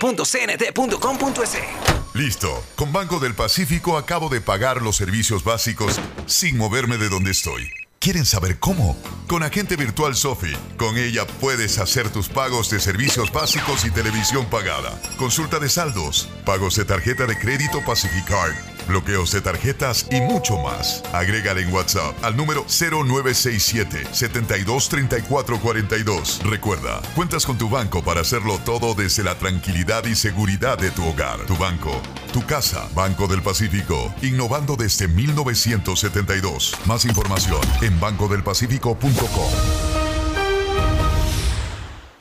Listo. 2.12 2.62
Con 2.76 2.92
Banco 2.92 3.18
del 3.18 3.34
Pacífico 3.34 3.96
acabo 3.96 4.28
de 4.28 4.42
pagar 4.42 4.82
los 4.82 4.96
servicios 4.96 5.44
básicos 5.44 5.98
sin 6.26 6.58
moverme 6.58 6.98
de 6.98 7.08
donde 7.08 7.30
estoy. 7.30 7.83
¿Quieren 8.04 8.26
saber 8.26 8.58
cómo? 8.58 8.98
Con 9.26 9.42
Agente 9.42 9.76
Virtual 9.76 10.14
Sofi. 10.14 10.52
Con 10.76 10.98
ella 10.98 11.26
puedes 11.40 11.78
hacer 11.78 12.10
tus 12.10 12.28
pagos 12.28 12.68
de 12.68 12.78
servicios 12.78 13.32
básicos 13.32 13.86
y 13.86 13.90
televisión 13.90 14.44
pagada. 14.50 15.00
Consulta 15.16 15.58
de 15.58 15.70
saldos, 15.70 16.28
pagos 16.44 16.76
de 16.76 16.84
tarjeta 16.84 17.24
de 17.24 17.38
crédito 17.38 17.82
Pacificard, 17.82 18.52
bloqueos 18.86 19.32
de 19.32 19.40
tarjetas 19.40 20.06
y 20.10 20.20
mucho 20.20 20.58
más. 20.58 21.02
Agrégale 21.12 21.62
en 21.62 21.72
WhatsApp 21.72 22.14
al 22.22 22.36
número 22.36 22.64
0967 22.68 24.06
723442. 24.12 26.40
Recuerda, 26.44 27.00
cuentas 27.14 27.46
con 27.46 27.58
tu 27.58 27.68
banco 27.68 28.02
para 28.02 28.20
hacerlo 28.20 28.58
todo 28.64 28.94
desde 28.94 29.24
la 29.24 29.36
tranquilidad 29.36 30.04
y 30.04 30.14
seguridad 30.14 30.78
de 30.78 30.90
tu 30.90 31.06
hogar. 31.06 31.40
Tu 31.46 31.56
banco, 31.56 32.00
tu 32.32 32.44
casa, 32.46 32.88
Banco 32.94 33.26
del 33.26 33.42
Pacífico, 33.42 34.14
innovando 34.22 34.76
desde 34.76 35.08
1972. 35.08 36.74
Más 36.86 37.04
información 37.04 37.60
en 37.82 37.98
bancodelpacifico.com. 38.00 40.03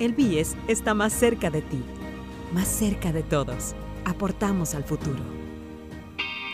El 0.00 0.12
BIES 0.12 0.56
está 0.68 0.94
más 0.94 1.12
cerca 1.12 1.50
de 1.50 1.62
ti 1.62 1.82
más 2.52 2.68
cerca 2.68 3.12
de 3.12 3.22
todos. 3.22 3.74
Aportamos 4.04 4.74
al 4.74 4.84
futuro. 4.84 5.18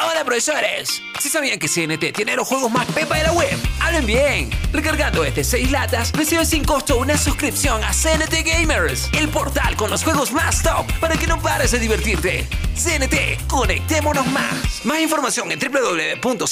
Hola 0.01 0.25
profesores, 0.25 1.01
¿sí 1.21 1.29
sabían 1.31 1.59
que 1.59 1.69
CNT 1.69 2.13
tiene 2.15 2.37
los 2.37 2.47
juegos 2.47 2.71
más 2.71 2.85
pepa 2.93 3.17
de 3.17 3.23
la 3.23 3.33
web? 3.33 3.57
¡Hablen 3.81 4.05
bien! 4.05 4.51
Recargando 4.73 5.25
este 5.25 5.43
6 5.45 5.71
latas, 5.71 6.13
recibes 6.13 6.49
sin 6.49 6.63
costo 6.65 6.99
una 6.99 7.17
suscripción 7.17 7.83
a 7.83 7.93
CNT 7.93 8.45
Gamers, 8.45 9.09
el 9.15 9.29
portal 9.29 9.77
con 9.77 9.91
los 9.91 10.05
juegos 10.05 10.33
más 10.33 10.63
top 10.63 10.85
para 11.01 11.17
que 11.17 11.27
no 11.27 11.41
pares 11.41 11.71
de 11.71 11.79
divertirte. 11.79 12.47
CNT, 12.75 13.47
conectémonos 13.49 14.27
más. 14.27 14.85
Más 14.85 15.01
información 15.01 15.51
en 15.53 15.59
www.cnt.com.es. 15.61 16.45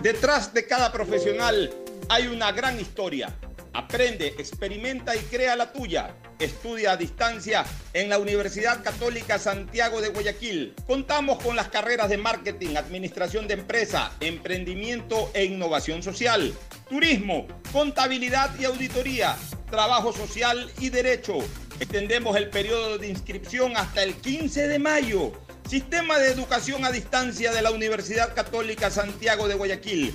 Detrás 0.00 0.54
de 0.54 0.66
cada 0.66 0.92
profesional 0.92 1.74
hay 2.08 2.26
una 2.26 2.52
gran 2.52 2.78
historia 2.78 3.34
Aprende, 3.74 4.28
experimenta 4.38 5.16
y 5.16 5.18
crea 5.18 5.56
la 5.56 5.72
tuya. 5.72 6.14
Estudia 6.38 6.92
a 6.92 6.96
distancia 6.96 7.64
en 7.92 8.08
la 8.08 8.18
Universidad 8.18 8.84
Católica 8.84 9.36
Santiago 9.40 10.00
de 10.00 10.10
Guayaquil. 10.10 10.76
Contamos 10.86 11.42
con 11.42 11.56
las 11.56 11.70
carreras 11.70 12.08
de 12.08 12.16
marketing, 12.16 12.76
administración 12.76 13.48
de 13.48 13.54
empresa, 13.54 14.12
emprendimiento 14.20 15.28
e 15.34 15.46
innovación 15.46 16.04
social, 16.04 16.54
turismo, 16.88 17.48
contabilidad 17.72 18.56
y 18.60 18.64
auditoría, 18.64 19.34
trabajo 19.68 20.12
social 20.12 20.70
y 20.78 20.90
derecho. 20.90 21.38
Extendemos 21.80 22.36
el 22.36 22.50
periodo 22.50 22.98
de 22.98 23.08
inscripción 23.08 23.76
hasta 23.76 24.04
el 24.04 24.14
15 24.14 24.68
de 24.68 24.78
mayo. 24.78 25.32
Sistema 25.68 26.18
de 26.18 26.30
Educación 26.30 26.84
a 26.84 26.92
Distancia 26.92 27.50
de 27.50 27.62
la 27.62 27.72
Universidad 27.72 28.36
Católica 28.36 28.88
Santiago 28.90 29.48
de 29.48 29.56
Guayaquil 29.56 30.14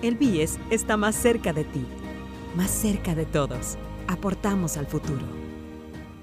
El 0.00 0.14
BIES 0.14 0.60
está 0.70 0.96
más 0.96 1.16
cerca 1.16 1.52
de 1.52 1.64
ti, 1.64 1.84
más 2.54 2.70
cerca 2.70 3.16
de 3.16 3.26
todos. 3.26 3.76
Aportamos 4.06 4.76
al 4.76 4.86
futuro. 4.86 5.37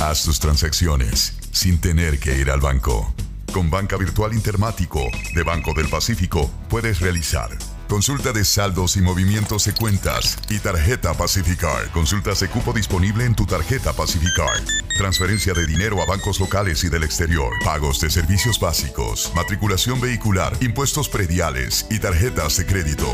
Haz 0.00 0.24
tus 0.24 0.40
transacciones 0.40 1.34
sin 1.52 1.80
tener 1.80 2.18
que 2.18 2.38
ir 2.38 2.50
al 2.50 2.60
banco. 2.60 3.14
Con 3.52 3.70
Banca 3.70 3.96
Virtual 3.96 4.32
Intermático 4.32 5.00
de 5.34 5.42
Banco 5.42 5.74
del 5.74 5.88
Pacífico 5.88 6.50
puedes 6.68 7.00
realizar 7.00 7.50
Consulta 7.90 8.32
de 8.32 8.44
saldos 8.44 8.96
y 8.96 9.00
movimientos 9.00 9.64
de 9.64 9.74
cuentas 9.74 10.38
y 10.48 10.60
tarjeta 10.60 11.12
Pacificar. 11.12 11.90
Consultas 11.90 12.38
de 12.38 12.48
cupo 12.48 12.72
disponible 12.72 13.24
en 13.24 13.34
tu 13.34 13.46
tarjeta 13.46 13.92
Pacificar. 13.92 14.60
Transferencia 14.96 15.54
de 15.54 15.66
dinero 15.66 16.00
a 16.00 16.06
bancos 16.06 16.38
locales 16.38 16.84
y 16.84 16.88
del 16.88 17.02
exterior. 17.02 17.52
Pagos 17.64 18.00
de 18.00 18.08
servicios 18.08 18.60
básicos. 18.60 19.32
Matriculación 19.34 20.00
vehicular. 20.00 20.56
Impuestos 20.60 21.08
prediales 21.08 21.84
y 21.90 21.98
tarjetas 21.98 22.58
de 22.58 22.66
crédito. 22.66 23.08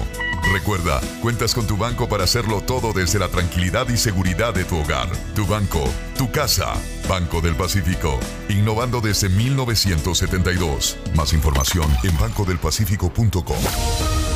Recuerda, 0.52 1.00
cuentas 1.22 1.54
con 1.54 1.66
tu 1.66 1.78
banco 1.78 2.06
para 2.06 2.24
hacerlo 2.24 2.60
todo 2.60 2.92
desde 2.92 3.18
la 3.18 3.28
tranquilidad 3.28 3.88
y 3.88 3.96
seguridad 3.96 4.52
de 4.52 4.64
tu 4.64 4.76
hogar. 4.76 5.08
Tu 5.34 5.46
banco, 5.46 5.88
tu 6.18 6.30
casa. 6.30 6.74
Banco 7.08 7.40
del 7.40 7.56
Pacífico. 7.56 8.20
Innovando 8.50 9.00
desde 9.00 9.30
1972. 9.30 10.98
Más 11.14 11.32
información 11.32 11.90
en 12.02 12.14
bancodelpacifico.com. 12.18 14.35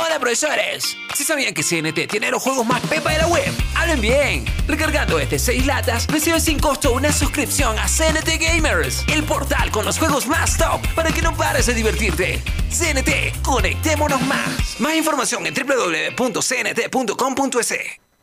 Hola 0.00 0.20
profesores, 0.20 0.96
¿sí 1.14 1.24
sabían 1.24 1.52
que 1.52 1.64
CNT 1.64 2.06
tiene 2.08 2.30
los 2.30 2.40
juegos 2.40 2.64
más 2.64 2.80
pepa 2.86 3.10
de 3.10 3.18
la 3.18 3.26
web? 3.26 3.52
Hablen 3.74 4.00
bien. 4.00 4.44
Recargando 4.68 5.18
este 5.18 5.40
6 5.40 5.66
latas, 5.66 6.06
recibes 6.06 6.44
sin 6.44 6.60
costo 6.60 6.92
una 6.92 7.12
suscripción 7.12 7.76
a 7.78 7.88
CNT 7.88 8.38
Gamers, 8.40 9.04
el 9.08 9.24
portal 9.24 9.72
con 9.72 9.84
los 9.84 9.98
juegos 9.98 10.28
más 10.28 10.56
top 10.56 10.80
para 10.94 11.10
que 11.10 11.20
no 11.20 11.36
pares 11.36 11.66
de 11.66 11.74
divertirte. 11.74 12.40
CNT, 12.70 13.42
conectémonos 13.42 14.20
más. 14.22 14.78
Más 14.78 14.94
información 14.94 15.44
en 15.46 15.54
www.cnt.com.es. 15.54 16.14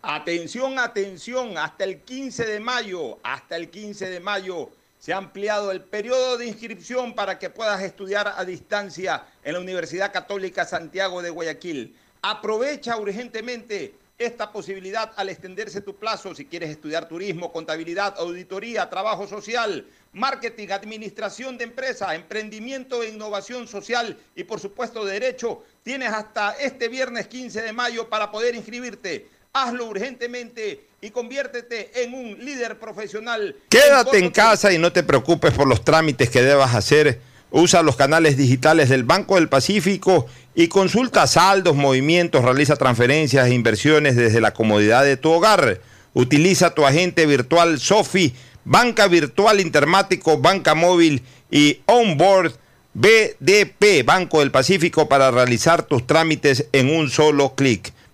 Atención, 0.02 0.80
atención, 0.80 1.57
hasta 1.57 1.84
el 1.84 1.99
15 2.02 2.45
de 2.45 2.60
mayo, 2.61 3.19
hasta 3.22 3.57
el 3.57 3.69
15 3.69 4.10
de 4.11 4.19
mayo 4.22 4.69
se 5.06 5.14
ha 5.14 5.18
ampliado 5.18 5.72
el 5.72 5.82
periodo 5.82 6.36
de 6.36 6.48
inscripción 6.48 7.14
para 7.14 7.38
que 7.38 7.52
puedas 7.52 7.80
estudiar 7.84 8.34
a 8.36 8.44
distancia 8.44 9.23
en 9.44 9.53
la 9.53 9.60
Universidad 9.60 10.11
Católica 10.11 10.65
Santiago 10.65 11.22
de 11.22 11.30
Guayaquil. 11.30 11.95
Aprovecha 12.23 12.98
urgentemente 12.98 13.94
esta 14.18 14.52
posibilidad 14.52 15.11
al 15.15 15.30
extenderse 15.30 15.82
tu 15.82 15.98
plazo 15.98 16.34
si 16.34 16.45
quieres 16.45 16.72
estudiar 16.72 17.07
turismo, 17.07 17.52
contabilidad, 17.52 18.15
auditoría, 18.18 18.90
trabajo 18.90 19.27
social, 19.27 19.86
marketing, 20.11 20.69
administración 20.69 21.60
de 21.60 21.65
empresas, 21.65 22.15
emprendimiento 22.15 23.03
e 23.03 23.10
innovación 23.10 23.68
social 23.68 24.18
y 24.36 24.44
por 24.45 24.60
supuesto 24.60 25.06
derecho. 25.06 25.64
Tienes 25.84 26.10
hasta 26.10 26.53
este 26.53 26.88
viernes 26.88 27.27
15 27.27 27.61
de 27.61 27.73
mayo 27.73 28.10
para 28.10 28.32
poder 28.32 28.56
inscribirte. 28.56 29.30
Hazlo 29.57 29.86
urgentemente 29.86 30.82
y 30.99 31.11
conviértete 31.11 32.03
en 32.03 32.14
un 32.14 32.44
líder 32.44 32.77
profesional. 32.77 33.56
Quédate 33.69 34.18
en 34.18 34.30
casa 34.30 34.73
y 34.73 34.77
no 34.77 34.91
te 34.91 35.02
preocupes 35.02 35.53
por 35.53 35.65
los 35.65 35.86
trámites 35.86 36.30
que 36.30 36.41
debas 36.41 36.76
hacer. 36.76 37.22
Usa 37.52 37.82
los 37.82 37.95
canales 37.95 38.36
digitales 38.36 38.90
del 38.90 39.06
Banco 39.06 39.36
del 39.36 39.48
Pacífico 39.48 40.26
y 40.56 40.68
consulta 40.68 41.26
saldos, 41.26 41.77
movimientos, 41.77 42.44
realiza 42.44 42.76
transferencias 42.76 43.48
e 43.48 43.53
inversiones 43.53 44.18
desde 44.18 44.41
la 44.41 44.52
comodidad 44.52 45.06
de 45.06 45.15
tu 45.15 45.32
hogar. 45.32 45.80
Utiliza 46.14 46.76
tu 46.76 46.86
agente 46.86 47.26
virtual 47.26 47.80
Sofi, 47.80 48.36
banca 48.65 49.07
virtual 49.07 49.61
intermático, 49.61 50.38
banca 50.38 50.76
móvil 50.76 51.23
y 51.49 51.80
onboard 51.86 52.52
BDP, 52.94 54.03
Banco 54.03 54.40
del 54.40 54.52
Pacífico, 54.52 55.07
para 55.07 55.32
realizar 55.32 55.84
tus 55.84 56.06
trámites 56.06 56.68
en 56.73 56.94
un 56.94 57.10
solo 57.10 57.56
clic. 57.56 57.94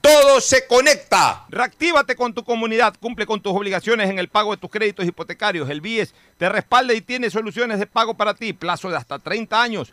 todo 0.00 0.40
se 0.40 0.66
conecta. 0.66 1.44
Reactívate 1.48 2.16
con 2.16 2.34
tu 2.34 2.44
comunidad, 2.44 2.94
cumple 3.00 3.26
con 3.26 3.40
tus 3.40 3.52
obligaciones 3.52 4.10
en 4.10 4.18
el 4.18 4.28
pago 4.28 4.52
de 4.52 4.56
tus 4.56 4.70
créditos 4.70 5.06
hipotecarios. 5.06 5.68
El 5.70 5.80
BIES 5.80 6.14
te 6.36 6.48
respalda 6.48 6.94
y 6.94 7.00
tiene 7.00 7.30
soluciones 7.30 7.78
de 7.78 7.86
pago 7.86 8.14
para 8.14 8.34
ti, 8.34 8.52
plazo 8.52 8.90
de 8.90 8.96
hasta 8.96 9.18
30 9.18 9.60
años. 9.60 9.92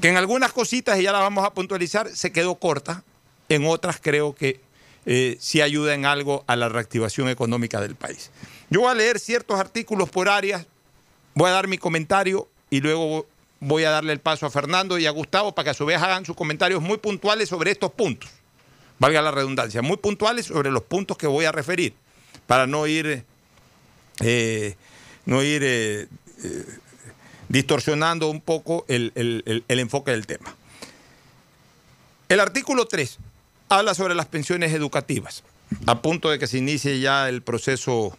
Que 0.00 0.08
en 0.08 0.16
algunas 0.16 0.52
cositas, 0.52 0.98
y 0.98 1.04
ya 1.04 1.12
las 1.12 1.22
vamos 1.22 1.44
a 1.44 1.54
puntualizar, 1.54 2.08
se 2.14 2.32
quedó 2.32 2.56
corta, 2.56 3.02
en 3.48 3.66
otras 3.66 3.98
creo 4.00 4.34
que 4.34 4.60
eh, 5.06 5.36
sí 5.40 5.60
ayuda 5.60 5.94
en 5.94 6.04
algo 6.04 6.44
a 6.46 6.56
la 6.56 6.68
reactivación 6.68 7.28
económica 7.28 7.80
del 7.80 7.94
país. 7.94 8.30
Yo 8.70 8.80
voy 8.80 8.90
a 8.90 8.94
leer 8.94 9.20
ciertos 9.20 9.58
artículos 9.58 10.10
por 10.10 10.28
áreas, 10.28 10.66
voy 11.34 11.48
a 11.48 11.52
dar 11.52 11.68
mi 11.68 11.78
comentario 11.78 12.48
y 12.70 12.80
luego 12.80 13.26
voy 13.60 13.84
a 13.84 13.90
darle 13.90 14.12
el 14.12 14.20
paso 14.20 14.46
a 14.46 14.50
Fernando 14.50 14.98
y 14.98 15.06
a 15.06 15.10
Gustavo 15.10 15.54
para 15.54 15.64
que 15.64 15.70
a 15.70 15.74
su 15.74 15.86
vez 15.86 16.02
hagan 16.02 16.24
sus 16.24 16.36
comentarios 16.36 16.82
muy 16.82 16.98
puntuales 16.98 17.48
sobre 17.48 17.70
estos 17.70 17.92
puntos. 17.92 18.28
Valga 18.98 19.22
la 19.22 19.30
redundancia, 19.30 19.82
muy 19.82 19.96
puntuales 19.98 20.46
sobre 20.46 20.70
los 20.70 20.82
puntos 20.82 21.16
que 21.16 21.26
voy 21.26 21.44
a 21.44 21.52
referir, 21.52 21.94
para 22.46 22.66
no 22.66 22.86
ir, 22.86 23.24
eh, 24.20 24.76
no 25.26 25.42
ir 25.42 25.62
eh, 25.64 26.08
distorsionando 27.48 28.28
un 28.28 28.40
poco 28.40 28.84
el, 28.88 29.12
el- 29.14 29.64
enfoque 29.80 30.10
del 30.10 30.26
tema. 30.26 30.54
El 32.28 32.40
artículo 32.40 32.86
3 32.86 33.18
habla 33.68 33.94
sobre 33.94 34.14
las 34.14 34.26
pensiones 34.26 34.72
educativas, 34.72 35.44
a 35.86 36.02
punto 36.02 36.30
de 36.30 36.38
que 36.38 36.46
se 36.46 36.58
inicie 36.58 36.98
ya 37.00 37.28
el 37.28 37.42
proceso, 37.42 38.16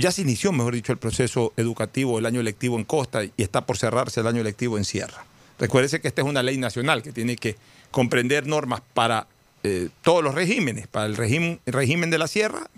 ya 0.00 0.10
se 0.10 0.22
inició, 0.22 0.52
mejor 0.52 0.74
dicho, 0.74 0.92
el 0.92 0.98
proceso 0.98 1.52
educativo, 1.56 2.18
el 2.18 2.26
año 2.26 2.42
lectivo 2.42 2.76
en 2.78 2.84
Costa 2.84 3.24
y 3.24 3.32
está 3.36 3.64
por 3.64 3.78
cerrarse 3.78 4.20
el 4.20 4.26
año 4.26 4.42
lectivo 4.42 4.76
en 4.78 4.84
Sierra. 4.84 5.24
Recuérdese 5.58 6.00
que 6.00 6.08
esta 6.08 6.22
es 6.22 6.26
una 6.28 6.42
ley 6.42 6.58
nacional 6.58 7.02
que 7.02 7.12
tiene 7.12 7.36
que 7.36 7.56
comprender 7.92 8.46
normas 8.46 8.80
para 8.94 9.26
eh, 9.62 9.88
todos 10.02 10.24
los 10.24 10.34
regímenes, 10.34 10.88
para 10.88 11.06
el 11.06 11.16
régimen 11.16 12.10
de 12.10 12.18
la 12.18 12.26
Sierra, 12.26 12.68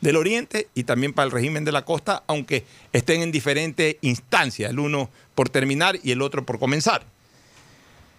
del 0.00 0.16
Oriente 0.16 0.68
y 0.74 0.84
también 0.84 1.12
para 1.12 1.26
el 1.26 1.32
régimen 1.32 1.64
de 1.64 1.72
la 1.72 1.84
costa, 1.84 2.22
aunque 2.26 2.64
estén 2.92 3.22
en 3.22 3.32
diferentes 3.32 3.96
instancias, 4.00 4.70
el 4.70 4.78
uno 4.78 5.10
por 5.34 5.48
terminar 5.48 5.98
y 6.02 6.12
el 6.12 6.22
otro 6.22 6.44
por 6.44 6.58
comenzar. 6.58 7.04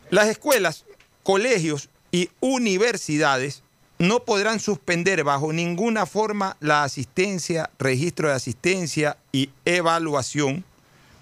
Las 0.09 0.27
escuelas, 0.27 0.85
colegios 1.23 1.89
y 2.11 2.29
universidades 2.39 3.63
no 3.99 4.23
podrán 4.23 4.59
suspender 4.59 5.23
bajo 5.23 5.53
ninguna 5.53 6.05
forma 6.05 6.57
la 6.59 6.83
asistencia, 6.83 7.69
registro 7.77 8.29
de 8.29 8.35
asistencia 8.35 9.17
y 9.31 9.51
evaluación 9.63 10.65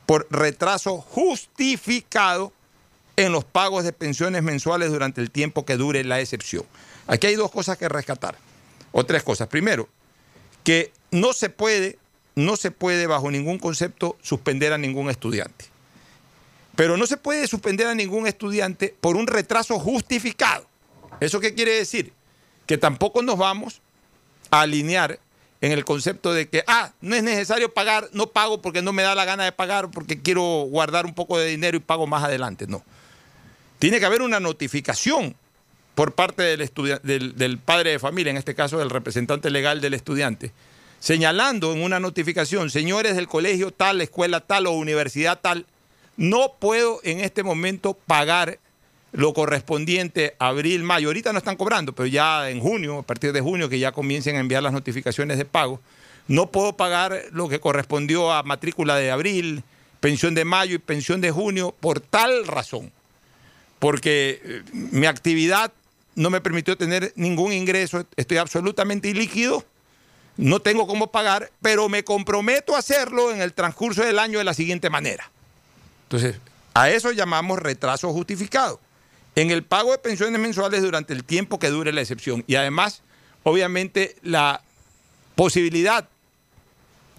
por 0.06 0.28
retraso 0.32 0.98
justificado 0.98 2.54
en 3.18 3.34
los 3.34 3.44
pagos 3.44 3.84
de 3.84 3.92
pensiones 3.92 4.44
mensuales 4.44 4.92
durante 4.92 5.20
el 5.20 5.30
tiempo 5.30 5.66
que 5.66 5.76
dure 5.76 6.04
la 6.06 6.22
excepción. 6.22 6.64
Aquí 7.06 7.28
hay 7.28 7.36
dos 7.36 7.52
cosas 7.52 7.78
que 7.78 7.90
rescatar, 7.90 8.38
o 8.94 9.06
tres 9.06 9.24
cosas. 9.24 9.50
Primero, 9.50 9.90
que 10.70 10.92
no 11.10 11.34
se 11.34 11.50
puede, 11.50 11.98
no 12.36 12.56
se 12.56 12.70
puede 12.70 13.08
bajo 13.08 13.32
ningún 13.32 13.58
concepto 13.58 14.20
suspender 14.22 14.72
a 14.72 14.78
ningún 14.78 15.10
estudiante. 15.10 15.66
Pero 16.76 16.96
no 16.96 17.08
se 17.08 17.18
puede 17.18 17.48
suspender 17.48 17.88
a 17.88 17.96
ningún 17.96 18.28
estudiante 18.28 18.96
por 19.02 19.16
un 19.16 19.26
retraso 19.26 19.80
justificado. 19.80 20.68
¿Eso 21.22 21.40
qué 21.40 21.56
quiere 21.56 21.72
decir? 21.72 22.14
Que 22.68 22.78
tampoco 22.78 23.24
nos 23.24 23.40
vamos 23.40 23.82
a 24.52 24.62
alinear 24.62 25.20
en 25.60 25.72
el 25.72 25.86
concepto 25.86 26.34
de 26.34 26.48
que, 26.50 26.64
ah, 26.68 26.94
no 27.02 27.16
es 27.16 27.24
necesario 27.24 27.74
pagar, 27.74 28.08
no 28.14 28.28
pago 28.28 28.62
porque 28.62 28.84
no 28.84 28.94
me 28.94 29.02
da 29.02 29.16
la 29.16 29.26
gana 29.26 29.46
de 29.46 29.52
pagar, 29.52 29.90
porque 29.90 30.22
quiero 30.22 30.44
guardar 30.70 31.08
un 31.08 31.16
poco 31.16 31.40
de 31.40 31.48
dinero 31.48 31.78
y 31.78 31.80
pago 31.80 32.06
más 32.06 32.24
adelante. 32.24 32.68
No. 32.68 32.84
Tiene 33.80 34.00
que 34.00 34.06
haber 34.06 34.22
una 34.22 34.40
notificación 34.40 35.36
por 36.00 36.14
parte 36.14 36.56
del, 36.56 37.58
padre 37.58 37.92
de 37.92 38.00
familia, 38.00 38.30
en 38.30 38.38
este 38.38 38.56
caso 38.56 38.80
del 38.80 38.90
representante 38.90 39.50
legal 39.50 39.82
del 39.82 39.94
estudiante, 39.94 40.54
señalando 41.02 41.74
en 41.74 41.84
una 41.84 42.00
notificación, 42.00 42.70
señores 42.70 43.18
del 43.18 43.28
colegio 43.28 43.72
tal, 43.72 44.00
escuela 44.00 44.40
tal 44.40 44.68
o 44.68 44.72
universidad 44.72 45.42
tal, 45.42 45.66
no 46.16 46.54
puedo 46.58 47.02
en 47.04 47.20
este 47.20 47.44
momento 47.44 47.96
pagar 47.96 48.60
lo 49.12 49.34
correspondiente 49.34 50.38
a 50.40 50.48
abril, 50.48 50.84
mayo. 50.84 51.10
Ahorita 51.10 51.34
no 51.34 51.40
están 51.40 51.58
cobrando, 51.58 51.92
pero 51.92 52.08
ya 52.08 52.50
en 52.50 52.62
junio, 52.62 53.00
a 53.00 53.04
partir 53.04 53.34
de 53.34 53.42
junio, 53.42 53.68
que 53.68 53.80
ya 53.80 53.92
comiencen 53.92 54.38
a 54.38 54.40
enviar 54.40 54.64
las 54.64 54.72
notificaciones 54.72 55.38
de 55.38 55.44
pago, 55.44 55.82
no 56.30 56.50
puedo 56.50 56.78
pagar 56.78 57.24
lo 57.34 57.50
que 57.50 57.60
correspondió 57.60 58.32
a 58.32 58.44
matrícula 58.44 58.96
de 58.96 59.12
abril, 59.12 59.64
pensión 60.00 60.34
de 60.34 60.46
mayo 60.46 60.76
y 60.76 60.80
pensión 60.80 61.20
de 61.20 61.32
junio 61.32 61.76
por 61.78 62.00
tal 62.00 62.48
razón. 62.48 62.90
Porque 63.80 64.42
eh, 64.44 64.62
mi 64.74 65.06
actividad 65.06 65.74
no 66.20 66.30
me 66.30 66.42
permitió 66.42 66.78
tener 66.78 67.14
ningún 67.16 67.54
ingreso, 67.54 68.06
estoy 68.18 68.38
absolutamente 68.38 69.08
ilíquido, 69.08 69.64
no 70.36 70.60
tengo 70.60 70.86
cómo 70.86 71.12
pagar, 71.12 71.50
pero 71.62 71.88
me 71.88 72.04
comprometo 72.04 72.76
a 72.76 72.80
hacerlo 72.80 73.32
en 73.32 73.42
el 73.42 73.54
transcurso 73.54 74.04
del 74.04 74.20
año 74.20 74.38
de 74.38 74.44
la 74.44 74.54
siguiente 74.54 74.90
manera. 74.90 75.32
Entonces, 76.04 76.36
a 76.74 76.90
eso 76.90 77.14
llamamos 77.14 77.60
retraso 77.60 78.12
justificado 78.12 78.82
en 79.36 79.50
el 79.50 79.64
pago 79.64 79.94
de 79.94 79.98
pensiones 80.00 80.42
mensuales 80.42 80.82
durante 80.82 81.14
el 81.14 81.24
tiempo 81.24 81.58
que 81.58 81.70
dure 81.70 81.94
la 81.94 82.02
excepción. 82.02 82.44
Y 82.48 82.56
además, 82.56 83.02
obviamente, 83.44 84.18
la 84.22 84.62
posibilidad 85.36 86.10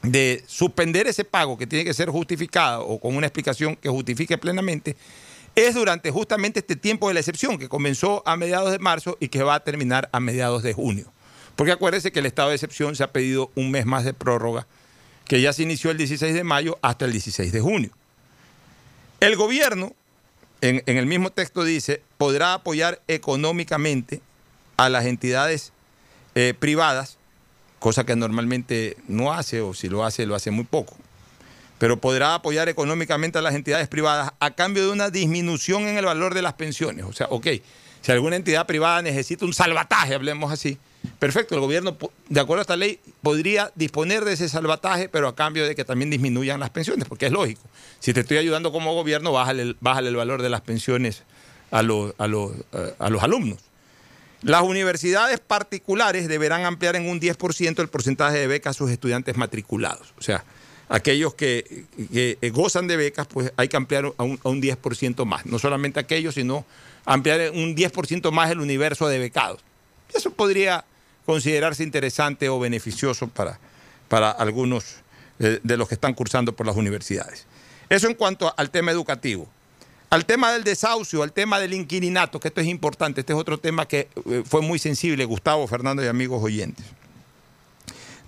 de 0.03 0.45
suspender 0.47 1.07
ese 1.07 1.25
pago 1.25 1.57
que 1.57 1.67
tiene 1.67 1.87
que 1.87 1.95
ser 1.95 2.11
justificado 2.11 2.87
o 2.87 3.01
con 3.01 3.17
una 3.17 3.27
explicación 3.27 3.77
que 3.77 3.89
justifique 3.89 4.37
plenamente, 4.37 4.95
es 5.55 5.75
durante 5.75 6.11
justamente 6.11 6.61
este 6.61 6.77
tiempo 6.77 7.09
de 7.09 7.15
la 7.15 7.21
excepción 7.21 7.59
que 7.59 7.69
comenzó 7.69 8.23
a 8.27 8.37
mediados 8.37 8.71
de 8.71 8.79
marzo 8.79 9.17
y 9.21 9.29
que 9.29 9.43
va 9.43 9.55
a 9.55 9.61
terminar 9.65 10.09
a 10.13 10.21
mediados 10.21 10.63
de 10.63 10.73
junio. 10.73 11.13
Porque 11.57 11.73
acuérdese 11.73 12.13
que 12.13 12.21
el 12.21 12.27
estado 12.27 12.51
de 12.51 12.55
excepción 12.55 12.97
se 12.97 13.03
ha 13.03 13.13
pedido 13.13 13.51
un 13.55 13.71
mes 13.71 13.85
más 13.87 14.05
de 14.05 14.15
prórroga, 14.15 14.67
que 15.25 15.41
ya 15.41 15.53
se 15.53 15.63
inició 15.63 15.91
el 15.91 15.99
16 15.99 16.35
de 16.35 16.45
mayo 16.45 16.79
hasta 16.83 17.05
el 17.05 17.13
16 17.13 17.53
de 17.53 17.61
junio. 17.61 17.91
El 19.21 19.37
gobierno 19.37 19.95
en, 20.61 20.83
el 20.87 21.07
mismo 21.07 21.31
texto 21.31 21.65
dice, 21.65 22.03
podrá 22.19 22.55
apoyar 22.55 23.01
económicamente 23.09 24.21
a 24.77 24.89
las 24.89 25.05
entidades 25.07 25.73
eh, 26.35 26.55
privadas, 26.59 27.19
cosa 27.79 28.05
que 28.05 28.17
normalmente 28.17 28.97
no 29.09 29.33
hace, 29.33 29.61
o 29.61 29.75
si 29.75 29.89
lo 29.89 30.05
hace, 30.05 30.27
lo 30.27 30.35
hace 30.35 30.51
muy 30.51 30.65
poco. 30.65 30.97
Pero 31.81 31.98
podrá 31.98 32.35
apoyar 32.35 32.69
económicamente 32.69 33.39
a 33.39 33.43
las 33.43 33.55
entidades 33.55 33.89
privadas 33.89 34.32
a 34.39 34.51
cambio 34.51 34.85
de 34.85 34.93
una 34.93 35.09
disminución 35.09 35.89
en 35.89 35.97
el 35.97 36.05
valor 36.05 36.35
de 36.35 36.43
las 36.43 36.52
pensiones. 36.52 37.07
O 37.07 37.15
sea, 37.15 37.27
ok, 37.31 37.47
si 38.02 38.12
alguna 38.12 38.36
entidad 38.36 38.66
privada 38.66 39.01
necesita 39.01 39.47
un 39.47 39.55
salvataje, 39.55 40.15
hablemos 40.15 40.52
así, 40.52 40.77
perfecto, 41.19 41.55
el 41.55 41.62
gobierno, 41.62 41.97
de 42.28 42.39
acuerdo 42.39 42.61
a 42.61 42.65
esta 42.65 42.77
ley, 42.77 43.01
podría 43.23 43.73
disponer 43.77 44.27
de 44.27 44.35
ese 44.35 44.51
salvataje, 44.51 45.09
pero 45.09 45.27
a 45.27 45.35
cambio 45.35 45.66
de 45.66 45.74
que 45.74 45.86
también 45.86 46.11
disminuyan 46.11 46.61
las 46.61 46.69
pensiones, 46.69 47.09
porque 47.09 47.24
es 47.24 47.32
lógico. 47.32 47.62
Si 47.98 48.12
te 48.12 48.20
estoy 48.20 48.36
ayudando 48.36 48.73
como 48.73 48.93
gobierno, 48.93 49.32
bájale, 49.32 49.62
el 49.62 50.16
valor 50.16 50.43
de 50.43 50.51
las 50.51 50.61
pensiones 50.61 51.23
a 51.70 51.81
los, 51.81 52.12
a, 52.19 52.27
los, 52.27 52.52
eh, 52.74 52.94
a 52.98 53.09
los 53.09 53.23
alumnos. 53.23 53.59
Las 54.43 54.65
universidades 54.65 55.40
particulares 55.40 56.28
deberán 56.28 56.66
ampliar 56.66 56.97
en 56.97 57.09
un 57.09 57.23
10% 57.23 57.81
el 57.81 57.89
porcentaje 57.89 58.36
de 58.36 58.47
becas 58.47 58.77
a 58.77 58.78
sus 58.78 58.90
estudiantes 58.90 59.35
matriculados. 59.39 60.12
O 60.19 60.23
sea, 60.23 60.44
aquellos 60.91 61.35
que, 61.35 61.87
gozan 62.53 62.89
de 62.89 62.97
becas, 62.97 63.27
pues 63.29 63.53
hay 63.57 63.69
que 63.69 63.77
ampliar 63.77 64.12
a 64.19 64.23
un, 64.23 64.39
a 64.43 64.49
un 64.49 64.61
10% 64.61 65.25
más. 65.25 65.47
No 65.47 65.59
solamente 65.59 66.01
aquellos, 66.01 66.35
sino 66.35 66.67
ampliar 67.07 67.53
un 67.53 67.75
10% 67.75 68.31
más 68.33 68.51
el 68.51 68.61
universo 68.61 69.09
de 69.09 69.19
becados. 69.19 69.61
Eso 70.12 70.33
podría 70.33 70.85
considerarse 71.25 71.85
interesante 71.85 72.49
o 72.49 72.59
beneficioso 72.59 73.29
para, 73.29 73.59
para 74.09 74.33
algunos 74.33 74.97
de, 75.39 75.61
de 75.62 75.77
los 75.77 75.89
que 75.89 75.95
están 75.95 76.12
cursando 76.12 76.55
por 76.55 76.67
las 76.67 76.77
universidades. 76.77 77.47
Eso 77.89 78.09
en 78.09 78.15
cuanto 78.15 78.53
al 78.57 78.71
tema 78.71 78.91
educativo. 78.91 79.49
Al 80.11 80.27
tema 80.27 80.53
del 80.53 80.65
desahucio, 80.65 81.23
al 81.23 81.33
tema 81.33 81.61
del 81.61 81.73
inquilinato, 81.73 82.41
que 82.41 82.49
esto 82.49 82.61
es 82.61 82.67
importante, 82.67 83.21
este 83.21 83.33
es 83.33 83.39
otro 83.39 83.59
tema 83.59 83.87
que 83.87 84.09
eh, 84.27 84.43
fue 84.45 84.61
muy 84.61 84.81
sensible, 84.81 85.25
Gustavo, 85.25 85.69
Fernando 85.69 86.03
y 86.03 86.09
amigos 86.09 86.43
oyentes. 86.43 86.85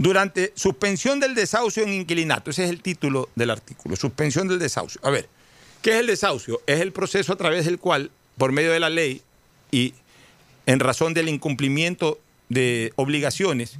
Durante 0.02 0.52
suspensión 0.56 1.20
del 1.20 1.36
desahucio 1.36 1.84
en 1.84 1.92
inquilinato, 1.92 2.50
ese 2.50 2.64
es 2.64 2.70
el 2.70 2.82
título 2.82 3.28
del 3.36 3.50
artículo, 3.50 3.94
suspensión 3.94 4.48
del 4.48 4.58
desahucio. 4.58 5.00
A 5.04 5.10
ver, 5.10 5.28
¿qué 5.80 5.92
es 5.92 5.96
el 5.98 6.08
desahucio? 6.08 6.60
Es 6.66 6.80
el 6.80 6.90
proceso 6.90 7.32
a 7.32 7.36
través 7.36 7.66
del 7.66 7.78
cual, 7.78 8.10
por 8.36 8.50
medio 8.50 8.72
de 8.72 8.80
la 8.80 8.90
ley 8.90 9.22
y 9.70 9.94
en 10.66 10.80
razón 10.80 11.14
del 11.14 11.28
incumplimiento 11.28 12.18
de 12.48 12.92
obligaciones 12.96 13.78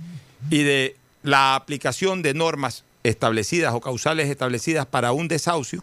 y 0.49 0.63
de 0.63 0.95
la 1.25 1.57
aplicación 1.57 2.23
de 2.23 2.35
normas 2.35 2.85
establecidas 3.03 3.75
o 3.75 3.81
causales 3.81 4.31
establecidas 4.31 4.87
para 4.87 5.11
un 5.11 5.27
desahucio, 5.27 5.83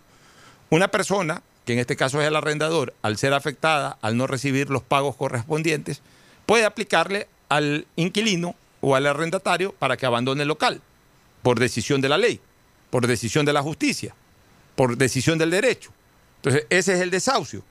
una 0.69 0.87
persona, 0.87 1.43
que 1.65 1.73
en 1.73 1.79
este 1.79 1.97
caso 1.97 2.21
es 2.21 2.27
el 2.29 2.37
arrendador, 2.37 2.93
al 3.01 3.17
ser 3.17 3.33
afectada, 3.33 3.97
al 4.01 4.15
no 4.15 4.25
recibir 4.25 4.69
los 4.69 4.83
pagos 4.83 5.17
correspondientes, 5.17 6.01
puede 6.45 6.63
aplicarle 6.63 7.27
al 7.49 7.85
inquilino 7.97 8.55
o 8.81 8.95
al 8.95 9.07
arrendatario 9.07 9.73
para 9.73 9.97
que 9.97 10.06
abandone 10.06 10.43
el 10.43 10.47
local, 10.47 10.81
por 11.41 11.60
decisión 11.60 12.01
de 12.01 12.10
la 12.10 12.18
ley, 12.18 12.39
por 12.89 13.07
decisión 13.07 13.45
de 13.45 13.53
la 13.53 13.61
justicia, 13.61 14.15
por 14.76 14.97
decisión 14.97 15.38
del 15.38 15.51
derecho. 15.51 15.91
Entonces, 16.38 16.65
ese 16.69 16.93
es 16.93 17.01
el 17.01 17.11
desahucio. 17.11 17.64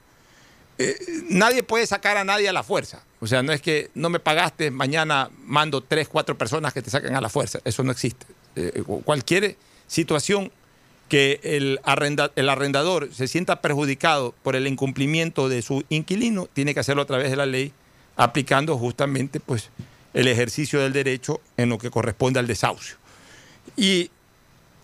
Eh, 0.77 0.95
nadie 1.29 1.63
puede 1.63 1.85
sacar 1.85 2.17
a 2.17 2.23
nadie 2.23 2.47
a 2.47 2.53
la 2.53 2.63
fuerza. 2.63 3.03
O 3.19 3.27
sea, 3.27 3.43
no 3.43 3.51
es 3.51 3.61
que 3.61 3.89
no 3.95 4.09
me 4.09 4.19
pagaste, 4.19 4.71
mañana 4.71 5.29
mando 5.43 5.81
tres, 5.81 6.07
cuatro 6.07 6.37
personas 6.37 6.73
que 6.73 6.81
te 6.81 6.89
saquen 6.89 7.15
a 7.15 7.21
la 7.21 7.29
fuerza. 7.29 7.59
Eso 7.65 7.83
no 7.83 7.91
existe. 7.91 8.25
Eh, 8.55 8.83
cualquier 9.03 9.57
situación 9.87 10.51
que 11.09 11.39
el, 11.43 11.81
el 12.35 12.49
arrendador 12.49 13.13
se 13.13 13.27
sienta 13.27 13.61
perjudicado 13.61 14.33
por 14.43 14.55
el 14.55 14.67
incumplimiento 14.67 15.49
de 15.49 15.61
su 15.61 15.83
inquilino, 15.89 16.47
tiene 16.53 16.73
que 16.73 16.79
hacerlo 16.79 17.01
a 17.01 17.05
través 17.05 17.29
de 17.31 17.35
la 17.35 17.45
ley, 17.45 17.73
aplicando 18.15 18.77
justamente 18.77 19.39
pues, 19.39 19.69
el 20.13 20.27
ejercicio 20.27 20.79
del 20.79 20.93
derecho 20.93 21.41
en 21.57 21.69
lo 21.69 21.77
que 21.77 21.91
corresponde 21.91 22.39
al 22.39 22.47
desahucio. 22.47 22.97
Y 23.75 24.09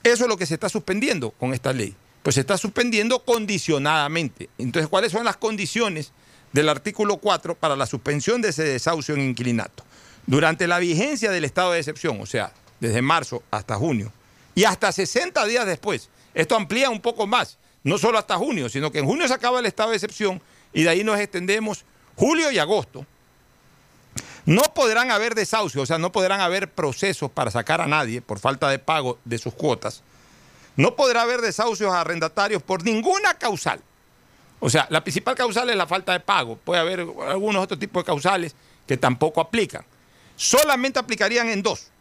eso 0.04 0.24
es 0.24 0.30
lo 0.30 0.38
que 0.38 0.46
se 0.46 0.54
está 0.54 0.70
suspendiendo 0.70 1.32
con 1.32 1.54
esta 1.54 1.74
ley. 1.74 1.96
Pues 2.24 2.36
se 2.36 2.42
está 2.42 2.58
suspendiendo 2.58 3.24
condicionadamente. 3.24 4.50
Entonces, 4.58 4.90
¿cuáles 4.90 5.12
son 5.12 5.26
las 5.26 5.38
condiciones 5.38 6.12
del 6.54 6.70
artículo 6.70 7.18
4 7.18 7.56
para 7.56 7.76
la 7.76 7.86
suspensión 7.86 8.42
de 8.42 8.50
ese 8.50 8.64
desahucio 8.64 9.16
en 9.16 9.22
inquilinato? 9.22 9.84
Durante 10.26 10.68
la 10.68 10.80
vigencia 10.80 11.32
del 11.32 11.46
estado 11.46 11.72
de 11.72 11.80
excepción, 11.80 12.20
o 12.20 12.26
sea, 12.26 12.52
desde 12.80 13.02
marzo 13.02 13.44
hasta 13.52 13.76
junio, 13.76 14.12
y 14.56 14.64
hasta 14.64 14.92
60 14.92 15.46
días 15.46 15.66
después. 15.66 16.10
Esto 16.34 16.56
amplía 16.56 16.90
un 16.90 17.02
poco 17.02 17.28
más, 17.28 17.58
no 17.84 17.98
solo 17.98 18.18
hasta 18.18 18.38
junio, 18.38 18.70
sino 18.70 18.92
que 18.92 19.00
en 19.00 19.06
junio 19.06 19.28
se 19.28 19.34
acaba 19.34 19.60
el 19.60 19.66
estado 19.66 19.92
de 19.92 19.98
excepción 19.98 20.42
y 20.74 20.84
de 20.84 20.90
ahí 20.90 21.04
nos 21.04 21.20
extendemos 21.20 21.86
julio 22.16 22.52
y 22.52 22.58
agosto. 22.58 23.06
No 24.46 24.62
podrán 24.74 25.12
haber 25.12 25.34
desahucios, 25.36 25.84
o 25.84 25.86
sea, 25.86 25.98
no 25.98 26.12
podrán 26.12 26.42
haber 26.42 26.70
procesos 26.70 27.32
para 27.32 27.52
sacar 27.52 27.82
a 27.82 27.88
nadie 27.88 28.22
por 28.22 28.40
falta 28.40 28.70
de 28.70 28.80
pago 28.80 29.18
de 29.26 29.38
sus 29.38 29.54
cuotas. 29.54 30.04
No 30.76 30.96
podrá 30.96 31.24
haber 31.24 31.42
desahucios 31.42 31.92
a 31.92 32.02
arrendatarios 32.02 32.62
por 32.62 32.84
ninguna 32.84 33.34
causal. 33.36 33.82
O 34.60 34.70
sea, 34.70 34.88
la 34.90 35.02
principal 35.04 35.36
causal 35.36 35.70
es 35.70 35.76
la 35.76 35.88
falta 35.88 36.14
de 36.14 36.20
pago. 36.20 36.58
Puede 36.58 36.82
haber 36.82 37.00
algunos 37.00 37.64
otros 37.64 37.80
tipos 37.80 38.04
de 38.04 38.06
causales 38.06 38.56
que 38.86 38.98
tampoco 38.98 39.42
aplican. 39.42 39.84
Solamente 40.36 41.00
aplicarían 41.00 41.50
en 41.50 41.64
dos 41.64 41.92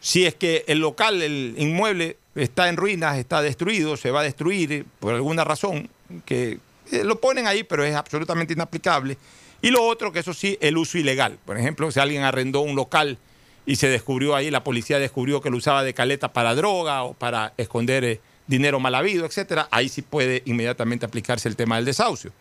si 0.00 0.26
es 0.26 0.34
que 0.34 0.64
el 0.68 0.78
local, 0.78 1.22
el 1.22 1.54
inmueble 1.58 2.16
está 2.34 2.68
en 2.68 2.76
ruinas, 2.76 3.18
está 3.18 3.42
destruido, 3.42 3.96
se 3.96 4.10
va 4.10 4.20
a 4.20 4.24
destruir 4.24 4.86
por 5.00 5.14
alguna 5.14 5.44
razón, 5.44 5.90
que 6.24 6.58
eh, 6.92 7.04
lo 7.04 7.20
ponen 7.20 7.46
ahí, 7.46 7.64
pero 7.64 7.84
es 7.84 7.94
absolutamente 7.94 8.52
inaplicable. 8.52 9.18
Y 9.60 9.70
lo 9.70 9.84
otro, 9.84 10.12
que 10.12 10.20
eso 10.20 10.34
sí, 10.34 10.56
el 10.60 10.76
uso 10.76 10.98
ilegal. 10.98 11.38
Por 11.44 11.58
ejemplo, 11.58 11.90
si 11.90 12.00
alguien 12.00 12.22
arrendó 12.22 12.60
un 12.60 12.76
local 12.76 13.18
y 13.66 13.76
se 13.76 13.88
descubrió 13.88 14.36
ahí, 14.36 14.50
la 14.50 14.64
policía 14.64 14.98
descubrió 14.98 15.40
que 15.40 15.50
lo 15.50 15.56
usaba 15.56 15.82
de 15.82 15.94
caleta 15.94 16.32
para 16.32 16.54
droga 16.54 17.02
o 17.02 17.14
para 17.14 17.52
esconder 17.56 18.04
eh, 18.04 18.20
dinero 18.46 18.80
mal 18.80 18.94
habido, 18.94 19.26
etcétera, 19.26 19.68
ahí 19.70 19.88
sí 19.88 20.02
puede 20.02 20.42
inmediatamente 20.46 21.04
aplicarse 21.04 21.48
el 21.48 21.56
tema 21.56 21.76
del 21.76 21.84
desahucio. 21.84 22.32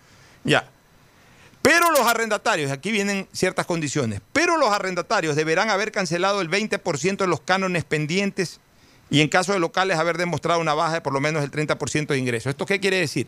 Ya. 0.43 0.69
Pero 1.61 1.91
los 1.91 2.01
arrendatarios, 2.01 2.71
aquí 2.71 2.91
vienen 2.91 3.27
ciertas 3.33 3.65
condiciones, 3.65 4.21
pero 4.31 4.57
los 4.57 4.69
arrendatarios 4.69 5.35
deberán 5.35 5.69
haber 5.69 5.91
cancelado 5.91 6.39
el 6.39 6.49
20% 6.49 7.17
de 7.17 7.27
los 7.27 7.41
cánones 7.41 7.83
pendientes 7.83 8.61
y 9.09 9.21
en 9.21 9.27
caso 9.27 9.53
de 9.53 9.59
locales 9.59 9.97
haber 9.97 10.17
demostrado 10.17 10.61
una 10.61 10.73
baja 10.73 10.93
de 10.93 11.01
por 11.01 11.13
lo 11.13 11.19
menos 11.19 11.43
el 11.43 11.51
30% 11.51 12.07
de 12.07 12.17
ingresos. 12.17 12.51
¿Esto 12.51 12.65
qué 12.65 12.79
quiere 12.79 12.97
decir? 12.97 13.27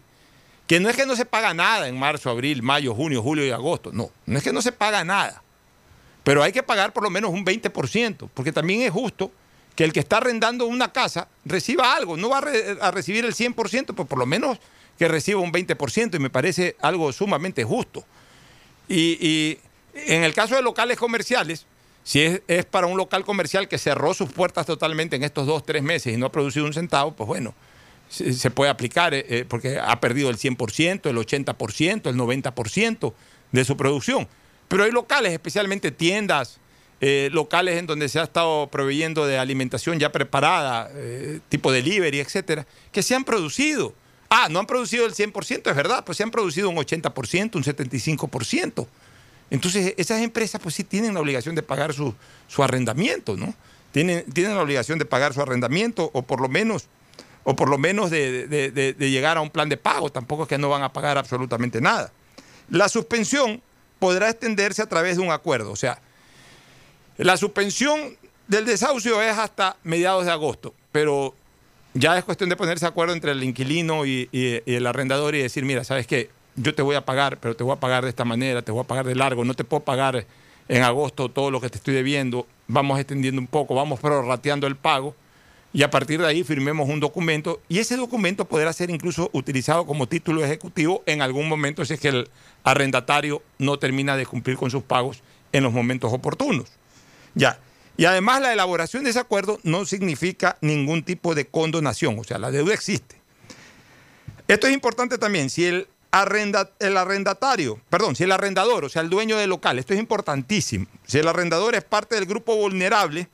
Que 0.70 0.80
no 0.80 0.88
es 0.88 0.96
que 0.96 1.08
no 1.08 1.16
se 1.16 1.26
paga 1.26 1.52
nada 1.56 1.88
en 1.88 1.98
marzo, 1.98 2.30
abril, 2.30 2.62
mayo, 2.62 2.94
junio, 2.94 3.24
julio 3.24 3.44
y 3.44 3.50
agosto. 3.50 3.90
No, 3.92 4.12
no 4.28 4.38
es 4.38 4.44
que 4.44 4.54
no 4.54 4.62
se 4.62 4.72
paga 4.72 5.04
nada. 5.04 5.42
Pero 6.24 6.44
hay 6.44 6.52
que 6.52 6.62
pagar 6.62 6.94
por 6.94 7.02
lo 7.02 7.10
menos 7.10 7.32
un 7.32 7.44
20%, 7.44 8.30
porque 8.36 8.52
también 8.52 8.84
es 8.84 8.92
justo 8.92 9.32
que 9.76 9.84
el 9.84 9.92
que 9.92 10.00
está 10.00 10.18
arrendando 10.18 10.66
una 10.68 10.94
casa 10.94 11.28
reciba 11.44 11.96
algo. 11.96 12.18
No 12.18 12.30
va 12.30 12.38
a, 12.38 12.42
re- 12.42 12.78
a 12.82 12.92
recibir 12.92 13.26
el 13.26 13.34
100%, 13.34 13.96
pues 13.96 14.08
por 14.08 14.20
lo 14.20 14.28
menos 14.28 14.60
que 15.00 15.08
reciba 15.08 15.40
un 15.42 15.52
20% 15.52 16.14
y 16.16 16.20
me 16.20 16.30
parece 16.30 16.76
algo 16.82 17.12
sumamente 17.14 17.64
justo. 17.64 18.06
Y, 18.88 19.18
y 19.28 19.60
en 19.96 20.24
el 20.24 20.36
caso 20.36 20.54
de 20.56 20.62
locales 20.62 21.00
comerciales, 21.00 21.66
si 22.04 22.22
es, 22.22 22.42
es 22.48 22.66
para 22.66 22.86
un 22.86 22.96
local 22.96 23.26
comercial 23.26 23.68
que 23.68 23.80
cerró 23.80 24.14
sus 24.14 24.32
puertas 24.32 24.68
totalmente 24.68 25.16
en 25.16 25.24
estos 25.24 25.48
dos, 25.48 25.66
tres 25.66 25.82
meses 25.82 26.14
y 26.14 26.18
no 26.18 26.28
ha 26.28 26.32
producido 26.32 26.68
un 26.68 26.74
centavo, 26.74 27.14
pues 27.16 27.28
bueno, 27.28 27.56
se, 28.10 28.52
puede 28.52 28.72
aplicar 28.72 29.14
eh, 29.14 29.26
eh, 29.30 29.46
porque 29.48 29.80
ha 29.80 30.00
perdido 30.00 30.30
el 30.30 30.38
100%, 30.38 31.10
el 31.10 31.18
80%, 31.18 32.10
el 32.10 32.16
90% 32.16 33.14
de 33.52 33.66
su 33.66 33.78
producción. 33.78 34.28
Pero 34.68 34.84
hay 34.84 34.92
locales, 34.92 35.32
especialmente 35.32 35.92
tiendas, 35.92 36.60
eh, 37.02 37.30
locales 37.32 37.78
en 37.78 37.86
donde 37.86 38.10
se 38.10 38.20
ha 38.20 38.24
estado 38.24 38.68
proveyendo 38.68 39.26
de 39.26 39.38
alimentación 39.38 40.00
ya 40.00 40.12
preparada, 40.12 40.92
tipo 41.48 41.72
delivery, 41.72 42.20
etcétera, 42.20 42.66
que 42.92 43.04
se 43.04 43.16
han 43.16 43.24
producido. 43.24 43.94
Ah, 44.30 44.48
no 44.50 44.60
han 44.60 44.68
producido 44.68 45.06
el 45.06 45.14
100%, 45.14 45.70
es 45.70 45.76
verdad, 45.76 46.04
pues 46.06 46.18
se 46.18 46.24
han 46.24 46.30
producido 46.30 46.70
un 46.70 46.76
80%, 46.76 47.56
un 47.56 47.64
75%. 47.64 48.88
Entonces, 49.50 49.96
esas 49.98 50.22
empresas 50.22 50.62
pues 50.62 50.76
sí 50.76 50.84
tienen 50.84 51.16
la 51.16 51.22
obligación 51.22 51.56
de 51.56 51.64
pagar 51.64 51.94
su, 51.94 52.14
su 52.48 52.64
arrendamiento, 52.64 53.36
¿no? 53.36 53.56
Tienen, 53.92 54.24
tienen 54.32 54.56
la 54.56 54.62
obligación 54.62 55.00
de 55.00 55.06
pagar 55.06 55.34
su 55.34 55.42
arrendamiento 55.42 56.12
o 56.14 56.22
por 56.22 56.42
lo 56.42 56.48
menos, 56.48 56.88
o 57.44 57.56
por 57.56 57.70
lo 57.70 57.78
menos 57.78 58.10
de, 58.10 58.96
llegar 59.00 59.38
a 59.38 59.42
un 59.42 59.50
plan 59.50 59.70
de 59.70 59.78
pago. 59.78 60.12
Tampoco 60.12 60.44
es 60.44 60.50
que 60.50 60.58
no 60.58 60.70
van 60.70 60.84
a 60.84 60.94
pagar 60.94 61.18
absolutamente 61.18 61.82
nada. 61.82 62.12
La 62.70 62.90
suspensión 62.90 63.62
podrá 64.00 64.30
extenderse 64.30 64.82
a 64.82 64.88
través 64.88 65.18
de 65.18 65.24
un 65.24 65.32
acuerdo. 65.32 65.72
O 65.72 65.76
sea, 65.76 66.00
la 67.18 67.38
suspensión 67.38 68.18
del 68.48 68.66
desahucio 68.66 69.22
es 69.22 69.38
hasta 69.38 69.78
mediados 69.84 70.26
de 70.26 70.32
agosto, 70.32 70.74
pero 70.92 71.36
ya 71.94 72.18
es 72.18 72.24
cuestión 72.24 72.50
de 72.50 72.56
ponerse 72.56 72.86
acuerdo 72.86 73.14
entre 73.14 73.32
el 73.32 73.44
inquilino 73.44 74.06
y 74.06 74.30
el 74.32 74.88
arrendador 74.88 75.36
y 75.36 75.42
decir, 75.42 75.66
mira, 75.66 75.84
¿sabes 75.84 76.08
qué? 76.08 76.30
Yo 76.56 76.76
te 76.76 76.82
voy 76.82 76.96
a 76.96 77.06
pagar, 77.06 77.38
pero 77.38 77.56
te 77.56 77.64
voy 77.64 77.74
a 77.74 77.80
pagar 77.80 78.04
de 78.04 78.10
esta 78.10 78.26
manera, 78.26 78.62
te 78.62 78.72
voy 78.72 78.82
a 78.82 78.88
pagar 78.88 79.06
de 79.06 79.16
largo, 79.16 79.46
no 79.46 79.54
te 79.54 79.64
puedo 79.64 79.84
pagar 79.84 80.26
en 80.68 80.84
agosto 80.84 81.30
todo 81.30 81.52
lo 81.52 81.62
que 81.62 81.70
te 81.70 81.78
estoy 81.78 81.94
debiendo, 81.96 82.46
vamos 82.68 83.00
extendiendo 83.00 83.42
un 83.42 83.48
poco, 83.48 83.76
vamos 83.76 84.00
prorrateando 84.00 84.68
el 84.68 84.76
pago 84.76 85.16
y 85.72 85.84
a 85.84 85.90
partir 85.92 86.20
de 86.20 86.28
ahí 86.28 86.44
firmemos 86.44 86.90
un 86.90 87.00
documento 87.00 87.62
y 87.70 87.80
ese 87.80 87.96
documento 87.96 88.46
podrá 88.46 88.74
ser 88.74 88.90
incluso 88.90 89.30
utilizado 89.34 89.86
como 89.86 90.08
título 90.08 90.44
ejecutivo 90.44 91.04
en 91.06 91.22
algún 91.22 91.48
momento 91.48 91.86
si 91.86 91.94
es 91.94 92.00
que 92.00 92.08
el 92.08 92.30
arrendatario 92.64 93.44
no 93.60 93.78
termina 93.78 94.18
de 94.18 94.26
cumplir 94.26 94.58
con 94.58 94.72
sus 94.72 94.84
pagos 94.84 95.22
en 95.52 95.64
los 95.64 95.72
momentos 95.74 96.12
oportunos. 96.12 96.70
Ya. 97.36 97.60
Y 97.98 98.06
además 98.06 98.42
la 98.42 98.54
elaboración 98.54 99.04
de 99.04 99.12
ese 99.12 99.20
acuerdo 99.20 99.60
no 99.64 99.86
significa 99.86 100.58
ningún 100.62 101.04
tipo 101.04 101.36
de 101.36 101.46
condonación, 101.48 102.18
o 102.18 102.24
sea, 102.24 102.40
la 102.40 102.50
deuda 102.50 102.74
existe. 102.74 103.18
Esto 104.48 104.68
es 104.68 104.74
importante 104.74 105.18
también, 105.18 105.50
si 105.50 105.66
el, 105.66 105.88
arrenda- 106.12 106.72
el 106.80 106.98
arrendatario, 106.98 107.80
perdón, 107.90 108.16
si 108.16 108.24
el 108.24 108.32
arrendador, 108.32 108.86
o 108.86 108.90
sea, 108.90 109.02
el 109.02 109.10
dueño 109.10 109.38
del 109.38 109.50
local, 109.50 109.78
esto 109.78 109.94
es 109.94 110.00
importantísimo, 110.00 110.88
si 111.06 111.20
el 111.20 111.28
arrendador 111.28 111.76
es 111.76 111.84
parte 111.84 112.16
del 112.16 112.26
grupo 112.26 112.56
vulnerable 112.56 113.28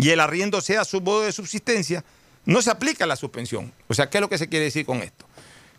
y 0.00 0.10
el 0.10 0.20
arriendo 0.20 0.60
sea 0.60 0.84
su 0.84 1.00
modo 1.00 1.22
de 1.22 1.32
subsistencia, 1.32 2.04
no 2.46 2.62
se 2.62 2.70
aplica 2.70 3.06
la 3.06 3.16
suspensión. 3.16 3.72
O 3.86 3.94
sea, 3.94 4.08
¿qué 4.08 4.18
es 4.18 4.22
lo 4.22 4.30
que 4.30 4.38
se 4.38 4.48
quiere 4.48 4.64
decir 4.64 4.86
con 4.86 5.02
esto? 5.02 5.26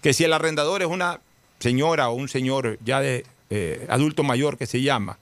Que 0.01 0.13
si 0.13 0.23
el 0.23 0.33
arrendador 0.33 0.81
es 0.81 0.87
una 0.87 1.19
señora 1.59 2.09
o 2.09 2.13
un 2.13 2.29
señor 2.29 2.77
ya 2.83 3.01
de 3.01 3.25
eh, 3.49 3.85
adulto 3.89 4.23
mayor 4.23 4.57
que 4.57 4.67
se 4.67 4.81
llama, 4.81 5.17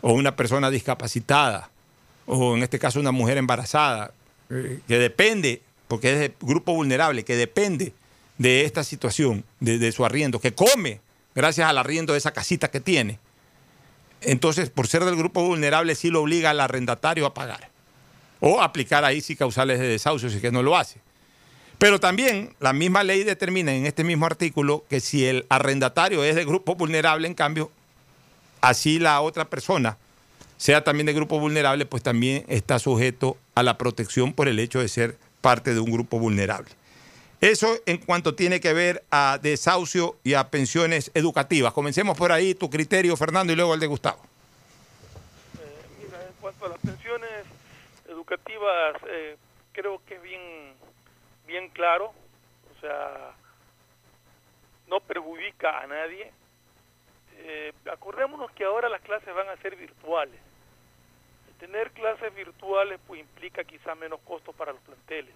o 0.00 0.12
una 0.12 0.34
persona 0.34 0.70
discapacitada, 0.70 1.70
o 2.26 2.56
en 2.56 2.62
este 2.62 2.78
caso 2.78 2.98
una 2.98 3.12
mujer 3.12 3.38
embarazada, 3.38 4.12
eh, 4.50 4.80
que 4.88 4.98
depende, 4.98 5.62
porque 5.86 6.12
es 6.12 6.18
de 6.18 6.34
grupo 6.40 6.74
vulnerable, 6.74 7.24
que 7.24 7.36
depende 7.36 7.92
de 8.38 8.64
esta 8.64 8.82
situación, 8.82 9.44
de, 9.60 9.78
de 9.78 9.92
su 9.92 10.04
arriendo, 10.04 10.40
que 10.40 10.54
come 10.54 11.00
gracias 11.36 11.68
al 11.68 11.78
arriendo 11.78 12.14
de 12.14 12.18
esa 12.18 12.32
casita 12.32 12.68
que 12.70 12.80
tiene. 12.80 13.20
Entonces, 14.22 14.70
por 14.70 14.88
ser 14.88 15.04
del 15.04 15.16
grupo 15.16 15.44
vulnerable, 15.44 15.94
sí 15.94 16.10
lo 16.10 16.22
obliga 16.22 16.50
al 16.50 16.60
arrendatario 16.60 17.26
a 17.26 17.34
pagar. 17.34 17.73
O 18.46 18.60
aplicar 18.60 19.06
ahí 19.06 19.22
sí 19.22 19.36
causales 19.36 19.80
de 19.80 19.88
desahucio 19.88 20.28
si 20.28 20.36
es 20.36 20.42
que 20.42 20.52
no 20.52 20.62
lo 20.62 20.76
hace. 20.76 21.00
Pero 21.78 21.98
también 21.98 22.54
la 22.60 22.74
misma 22.74 23.02
ley 23.02 23.24
determina 23.24 23.74
en 23.74 23.86
este 23.86 24.04
mismo 24.04 24.26
artículo 24.26 24.84
que 24.90 25.00
si 25.00 25.24
el 25.24 25.46
arrendatario 25.48 26.22
es 26.22 26.34
de 26.34 26.44
grupo 26.44 26.74
vulnerable, 26.74 27.26
en 27.26 27.32
cambio, 27.32 27.70
así 28.60 28.98
la 28.98 29.22
otra 29.22 29.46
persona 29.46 29.96
sea 30.58 30.84
también 30.84 31.06
de 31.06 31.14
grupo 31.14 31.40
vulnerable, 31.40 31.86
pues 31.86 32.02
también 32.02 32.44
está 32.48 32.78
sujeto 32.78 33.38
a 33.54 33.62
la 33.62 33.78
protección 33.78 34.34
por 34.34 34.46
el 34.46 34.58
hecho 34.58 34.78
de 34.78 34.88
ser 34.88 35.16
parte 35.40 35.72
de 35.72 35.80
un 35.80 35.90
grupo 35.90 36.18
vulnerable. 36.18 36.70
Eso 37.40 37.74
en 37.86 37.96
cuanto 37.96 38.34
tiene 38.34 38.60
que 38.60 38.74
ver 38.74 39.04
a 39.10 39.38
desahucio 39.42 40.18
y 40.22 40.34
a 40.34 40.50
pensiones 40.50 41.10
educativas. 41.14 41.72
Comencemos 41.72 42.14
por 42.18 42.30
ahí, 42.30 42.54
tu 42.54 42.68
criterio, 42.68 43.16
Fernando, 43.16 43.54
y 43.54 43.56
luego 43.56 43.72
el 43.72 43.80
de 43.80 43.86
Gustavo. 43.86 44.20
Mira, 45.98 46.26
en 46.26 46.34
cuanto 46.42 46.66
a 46.66 46.68
las 46.68 46.78
pensiones 46.78 47.30
educativas, 48.24 48.96
eh, 49.08 49.36
creo 49.72 50.02
que 50.06 50.14
es 50.14 50.22
bien, 50.22 50.74
bien 51.46 51.68
claro, 51.70 52.06
o 52.76 52.80
sea, 52.80 53.32
no 54.86 55.00
perjudica 55.00 55.80
a 55.80 55.86
nadie. 55.86 56.32
Eh, 57.36 57.72
acordémonos 57.92 58.50
que 58.52 58.64
ahora 58.64 58.88
las 58.88 59.02
clases 59.02 59.34
van 59.34 59.48
a 59.48 59.56
ser 59.58 59.76
virtuales. 59.76 60.40
Tener 61.58 61.90
clases 61.92 62.34
virtuales 62.34 62.98
pues 63.06 63.20
implica 63.20 63.64
quizás 63.64 63.96
menos 63.96 64.20
costos 64.20 64.54
para 64.54 64.72
los 64.72 64.80
planteles, 64.82 65.34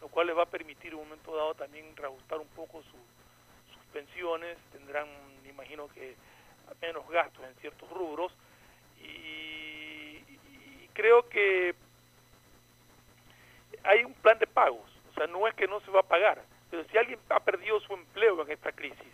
lo 0.00 0.08
cual 0.08 0.26
les 0.28 0.36
va 0.36 0.42
a 0.42 0.46
permitir 0.46 0.92
en 0.92 0.98
un 0.98 1.04
momento 1.08 1.34
dado 1.36 1.54
también 1.54 1.96
reajustar 1.96 2.38
un 2.38 2.48
poco 2.48 2.82
su- 2.82 3.74
sus 3.74 3.84
pensiones, 3.92 4.56
tendrán, 4.72 5.06
me 5.42 5.48
imagino 5.50 5.88
que 5.88 6.14
menos 6.80 7.08
gastos 7.08 7.44
en 7.44 7.54
ciertos 7.56 7.88
rubros 7.90 8.32
y 9.00 10.22
creo 10.92 11.28
que 11.28 11.74
hay 13.84 14.04
un 14.04 14.14
plan 14.14 14.38
de 14.38 14.46
pagos, 14.46 14.90
o 15.10 15.14
sea, 15.14 15.26
no 15.26 15.46
es 15.46 15.54
que 15.54 15.66
no 15.66 15.80
se 15.80 15.90
va 15.90 16.00
a 16.00 16.04
pagar, 16.04 16.42
pero 16.70 16.84
si 16.84 16.98
alguien 16.98 17.18
ha 17.30 17.40
perdido 17.40 17.80
su 17.80 17.92
empleo 17.94 18.42
en 18.42 18.50
esta 18.50 18.72
crisis, 18.72 19.12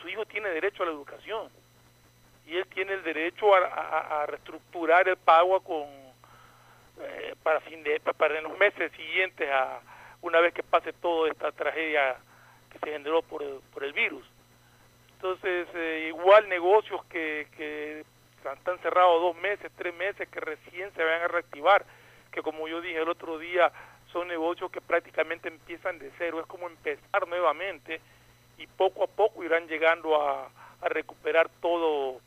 su 0.00 0.08
hijo 0.08 0.26
tiene 0.26 0.48
derecho 0.50 0.82
a 0.82 0.86
la 0.86 0.92
educación 0.92 1.48
y 2.46 2.56
él 2.56 2.66
tiene 2.66 2.94
el 2.94 3.04
derecho 3.04 3.54
a, 3.54 4.26
reestructurar 4.26 5.08
el 5.08 5.16
pago 5.16 5.60
con 5.60 5.86
eh, 7.00 7.34
para 7.42 7.60
fin 7.60 7.82
de 7.82 8.00
para 8.00 8.38
en 8.38 8.44
los 8.44 8.58
meses 8.58 8.90
siguientes 8.92 9.48
a 9.50 9.80
una 10.20 10.40
vez 10.40 10.52
que 10.52 10.62
pase 10.62 10.92
toda 10.92 11.30
esta 11.30 11.52
tragedia 11.52 12.16
que 12.70 12.78
se 12.78 12.92
generó 12.92 13.22
por 13.22 13.42
el, 13.42 13.60
por 13.72 13.84
el 13.84 13.92
virus. 13.92 14.24
Entonces, 15.14 15.68
eh, 15.74 16.06
igual 16.08 16.48
negocios 16.48 17.04
que, 17.06 17.46
que 17.56 18.04
están 18.50 18.78
cerrados 18.78 19.22
dos 19.22 19.36
meses, 19.36 19.70
tres 19.76 19.94
meses, 19.94 20.28
que 20.28 20.40
recién 20.40 20.92
se 20.94 21.04
van 21.04 21.22
a 21.22 21.28
reactivar, 21.28 21.84
que 22.32 22.42
como 22.42 22.66
yo 22.66 22.80
dije 22.80 23.00
el 23.00 23.08
otro 23.08 23.38
día, 23.38 23.70
son 24.12 24.28
negocios 24.28 24.70
que 24.70 24.80
prácticamente 24.80 25.48
empiezan 25.48 25.98
de 25.98 26.10
cero, 26.18 26.40
es 26.40 26.46
como 26.46 26.66
empezar 26.66 27.28
nuevamente 27.28 28.00
y 28.58 28.66
poco 28.66 29.04
a 29.04 29.06
poco 29.06 29.44
irán 29.44 29.66
llegando 29.68 30.20
a, 30.20 30.50
recuperar 30.84 31.48
todo 31.60 32.20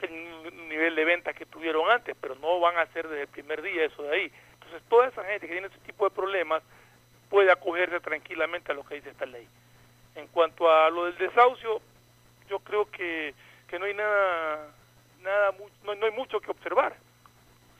el 0.00 0.10
ni- 0.42 0.68
nivel 0.68 0.94
de 0.96 1.04
ventas 1.04 1.36
que 1.36 1.44
tuvieron 1.44 1.90
antes, 1.90 2.16
pero 2.18 2.34
no 2.36 2.58
van 2.58 2.78
a 2.78 2.86
ser 2.86 3.06
desde 3.06 3.22
el 3.22 3.28
primer 3.28 3.60
día 3.60 3.84
eso 3.84 4.02
de 4.02 4.14
ahí. 4.14 4.32
Entonces, 4.54 4.82
toda 4.88 5.08
esa 5.08 5.22
gente 5.24 5.46
que 5.46 5.52
tiene 5.52 5.66
ese 5.66 5.78
tipo 5.80 6.08
de 6.08 6.14
problemas 6.14 6.62
puede 7.28 7.52
acogerse 7.52 8.00
tranquilamente 8.00 8.72
a 8.72 8.74
lo 8.74 8.82
que 8.82 8.94
dice 8.94 9.10
esta 9.10 9.26
ley. 9.26 9.46
En 10.14 10.26
cuanto 10.28 10.70
a 10.70 10.88
lo 10.88 11.04
del 11.04 11.18
desahucio, 11.18 11.82
yo 12.48 12.60
creo 12.60 12.90
que, 12.90 13.34
que 13.68 13.78
no 13.78 13.84
hay 13.84 13.92
nada, 13.92 14.70
nada 15.20 15.54
no, 15.84 15.94
no 15.94 16.06
hay 16.06 16.12
mucho 16.12 16.40
que 16.40 16.50
observar. 16.50 16.96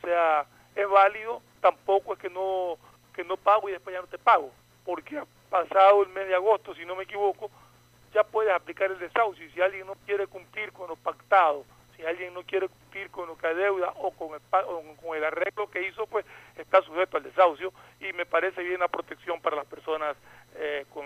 O 0.02 0.06
sea, 0.06 0.44
es 0.76 0.88
válido, 0.88 1.42
tampoco 1.60 2.12
es 2.12 2.18
que 2.20 2.30
no, 2.30 2.78
que 3.14 3.24
no 3.24 3.36
pago 3.36 3.68
y 3.68 3.72
después 3.72 3.94
ya 3.94 4.00
no 4.00 4.06
te 4.06 4.18
pago, 4.18 4.52
porque 4.84 5.18
ha 5.18 5.26
pasado 5.50 6.02
el 6.02 6.10
mes 6.10 6.28
de 6.28 6.34
agosto, 6.34 6.74
si 6.74 6.84
no 6.84 6.94
me 6.94 7.04
equivoco, 7.04 7.50
ya 8.14 8.22
puedes 8.22 8.52
aplicar 8.52 8.90
el 8.90 8.98
desahucio. 8.98 9.44
Y 9.44 9.50
si 9.50 9.60
alguien 9.60 9.86
no 9.86 9.94
quiere 10.06 10.26
cumplir 10.26 10.72
con 10.72 10.88
lo 10.88 10.96
pactado, 10.96 11.64
si 11.96 12.04
alguien 12.04 12.34
no 12.34 12.42
quiere 12.42 12.68
cumplir 12.68 13.10
con 13.10 13.26
lo 13.26 13.36
que 13.36 13.46
adeuda 13.46 13.92
o 13.96 14.10
con 14.10 14.34
el, 14.34 14.40
o 14.66 14.82
con 15.02 15.16
el 15.16 15.24
arreglo 15.24 15.70
que 15.70 15.86
hizo, 15.88 16.06
pues 16.06 16.24
está 16.56 16.82
sujeto 16.82 17.16
al 17.16 17.22
desahucio 17.22 17.72
y 18.00 18.12
me 18.12 18.26
parece 18.26 18.62
bien 18.62 18.80
la 18.80 18.88
protección 18.88 19.40
para 19.40 19.56
las 19.56 19.66
personas 19.66 20.16
eh, 20.56 20.84
con 20.92 21.04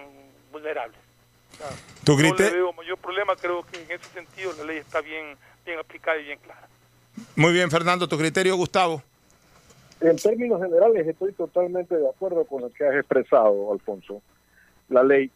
vulnerables. 0.51 0.99
O 1.53 1.57
sea, 1.57 1.69
¿Tu 2.05 2.17
no 2.17 2.35
le 2.35 2.51
veo 2.51 2.73
mayor 2.73 2.99
problema, 2.99 3.37
creo 3.37 3.65
que 3.65 3.83
en 3.83 3.91
ese 3.91 4.09
sentido 4.11 4.53
la 4.59 4.65
ley 4.65 4.79
está 4.79 5.01
bien, 5.01 5.37
bien 5.65 5.79
aplicada 5.79 6.19
y 6.19 6.25
bien 6.25 6.39
clara. 6.39 6.69
Muy 7.37 7.53
bien, 7.53 7.71
Fernando, 7.71 8.09
tu 8.09 8.17
criterio, 8.17 8.57
Gustavo. 8.57 9.03
En 10.01 10.16
términos 10.16 10.62
generales 10.62 11.06
estoy 11.06 11.32
totalmente 11.32 11.97
de 11.97 12.09
acuerdo 12.09 12.44
con 12.44 12.62
lo 12.62 12.70
que 12.72 12.86
has 12.86 12.94
expresado, 12.94 13.72
Alfonso. 13.72 14.22
La 14.89 15.02
ley 15.02 15.31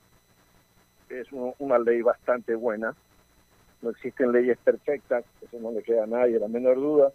es 1.11 1.31
un- 1.33 1.55
una 1.59 1.79
ley 1.79 2.01
bastante 2.01 2.55
buena. 2.55 2.95
No 3.83 3.91
existen 3.91 4.33
leyes 4.33 4.57
perfectas, 4.59 5.25
eso 5.43 5.59
no 5.61 5.71
le 5.71 5.83
queda 5.83 6.05
a 6.05 6.07
nadie 6.07 6.39
la 6.39 6.49
menor 6.49 6.77
duda, 6.77 7.13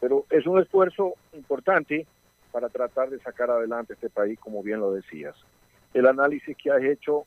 pero 0.00 0.24
es 0.30 0.46
un 0.46 0.60
esfuerzo 0.60 1.14
importante 1.32 2.06
para 2.52 2.68
tratar 2.68 3.10
de 3.10 3.18
sacar 3.18 3.50
adelante 3.50 3.94
este 3.94 4.08
país, 4.08 4.38
como 4.38 4.62
bien 4.62 4.78
lo 4.78 4.92
decías. 4.92 5.34
El 5.92 6.06
análisis 6.06 6.56
que 6.56 6.70
has 6.70 6.82
hecho 6.82 7.24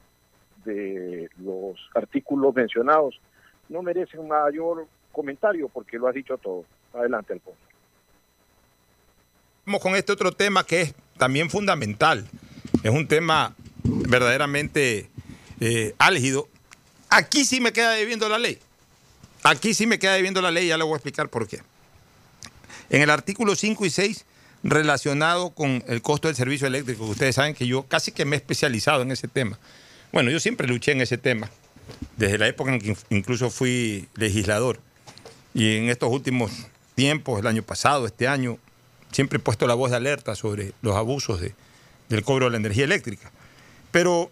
de 0.64 1.30
los 1.44 1.78
artículos 1.94 2.56
mencionados 2.56 3.20
no 3.68 3.82
merece 3.82 4.18
un 4.18 4.30
mayor 4.30 4.88
comentario 5.12 5.68
porque 5.68 5.98
lo 5.98 6.08
has 6.08 6.16
dicho 6.16 6.38
todo. 6.38 6.64
Adelante, 6.94 7.34
Alfonso. 7.34 7.67
Vamos 9.68 9.82
con 9.82 9.98
este 9.98 10.14
otro 10.14 10.32
tema 10.32 10.66
que 10.66 10.80
es 10.80 10.94
también 11.18 11.50
fundamental. 11.50 12.26
Es 12.84 12.90
un 12.90 13.06
tema 13.06 13.54
verdaderamente 13.84 15.10
eh, 15.60 15.94
álgido. 15.98 16.48
Aquí 17.10 17.44
sí 17.44 17.60
me 17.60 17.74
queda 17.74 17.92
debiendo 17.92 18.30
la 18.30 18.40
ley. 18.40 18.60
Aquí 19.44 19.74
sí 19.74 19.86
me 19.86 20.00
queda 20.00 20.14
debiendo 20.14 20.42
la 20.42 20.52
ley, 20.52 20.70
ya 20.70 20.78
le 20.78 20.86
voy 20.86 20.94
a 20.94 20.96
explicar 20.96 21.28
por 21.28 21.50
qué. 21.50 21.60
En 22.90 23.02
el 23.02 23.10
artículo 23.10 23.58
5 23.58 23.86
y 23.86 23.90
6, 23.90 24.24
relacionado 24.64 25.50
con 25.50 25.84
el 25.86 26.02
costo 26.02 26.30
del 26.30 26.38
servicio 26.38 26.66
eléctrico, 26.66 27.04
ustedes 27.04 27.36
saben 27.36 27.54
que 27.54 27.68
yo 27.68 27.84
casi 27.84 28.14
que 28.14 28.24
me 28.24 28.38
he 28.38 28.40
especializado 28.40 29.02
en 29.02 29.12
ese 29.12 29.28
tema. 29.28 29.60
Bueno, 30.14 30.32
yo 30.32 30.40
siempre 30.40 30.66
luché 30.66 30.94
en 30.94 31.02
ese 31.02 31.18
tema, 31.18 31.52
desde 32.16 32.38
la 32.38 32.48
época 32.48 32.74
en 32.74 32.80
que 32.80 32.96
incluso 33.10 33.50
fui 33.50 34.08
legislador. 34.16 34.80
Y 35.54 35.76
en 35.76 35.90
estos 35.90 36.10
últimos 36.10 36.54
tiempos, 36.96 37.42
el 37.42 37.48
año 37.48 37.64
pasado, 37.64 38.06
este 38.06 38.30
año, 38.30 38.60
siempre 39.12 39.38
he 39.38 39.42
puesto 39.42 39.68
la 39.68 39.74
voz 39.74 39.92
de 39.92 39.98
alerta 39.98 40.36
sobre 40.36 40.74
los 40.82 40.96
abusos 40.96 41.42
de- 41.42 41.56
del 42.10 42.24
cobro 42.24 42.46
de 42.46 42.52
la 42.52 42.58
energía 42.58 42.84
eléctrica. 42.86 43.32
Pero, 43.92 44.32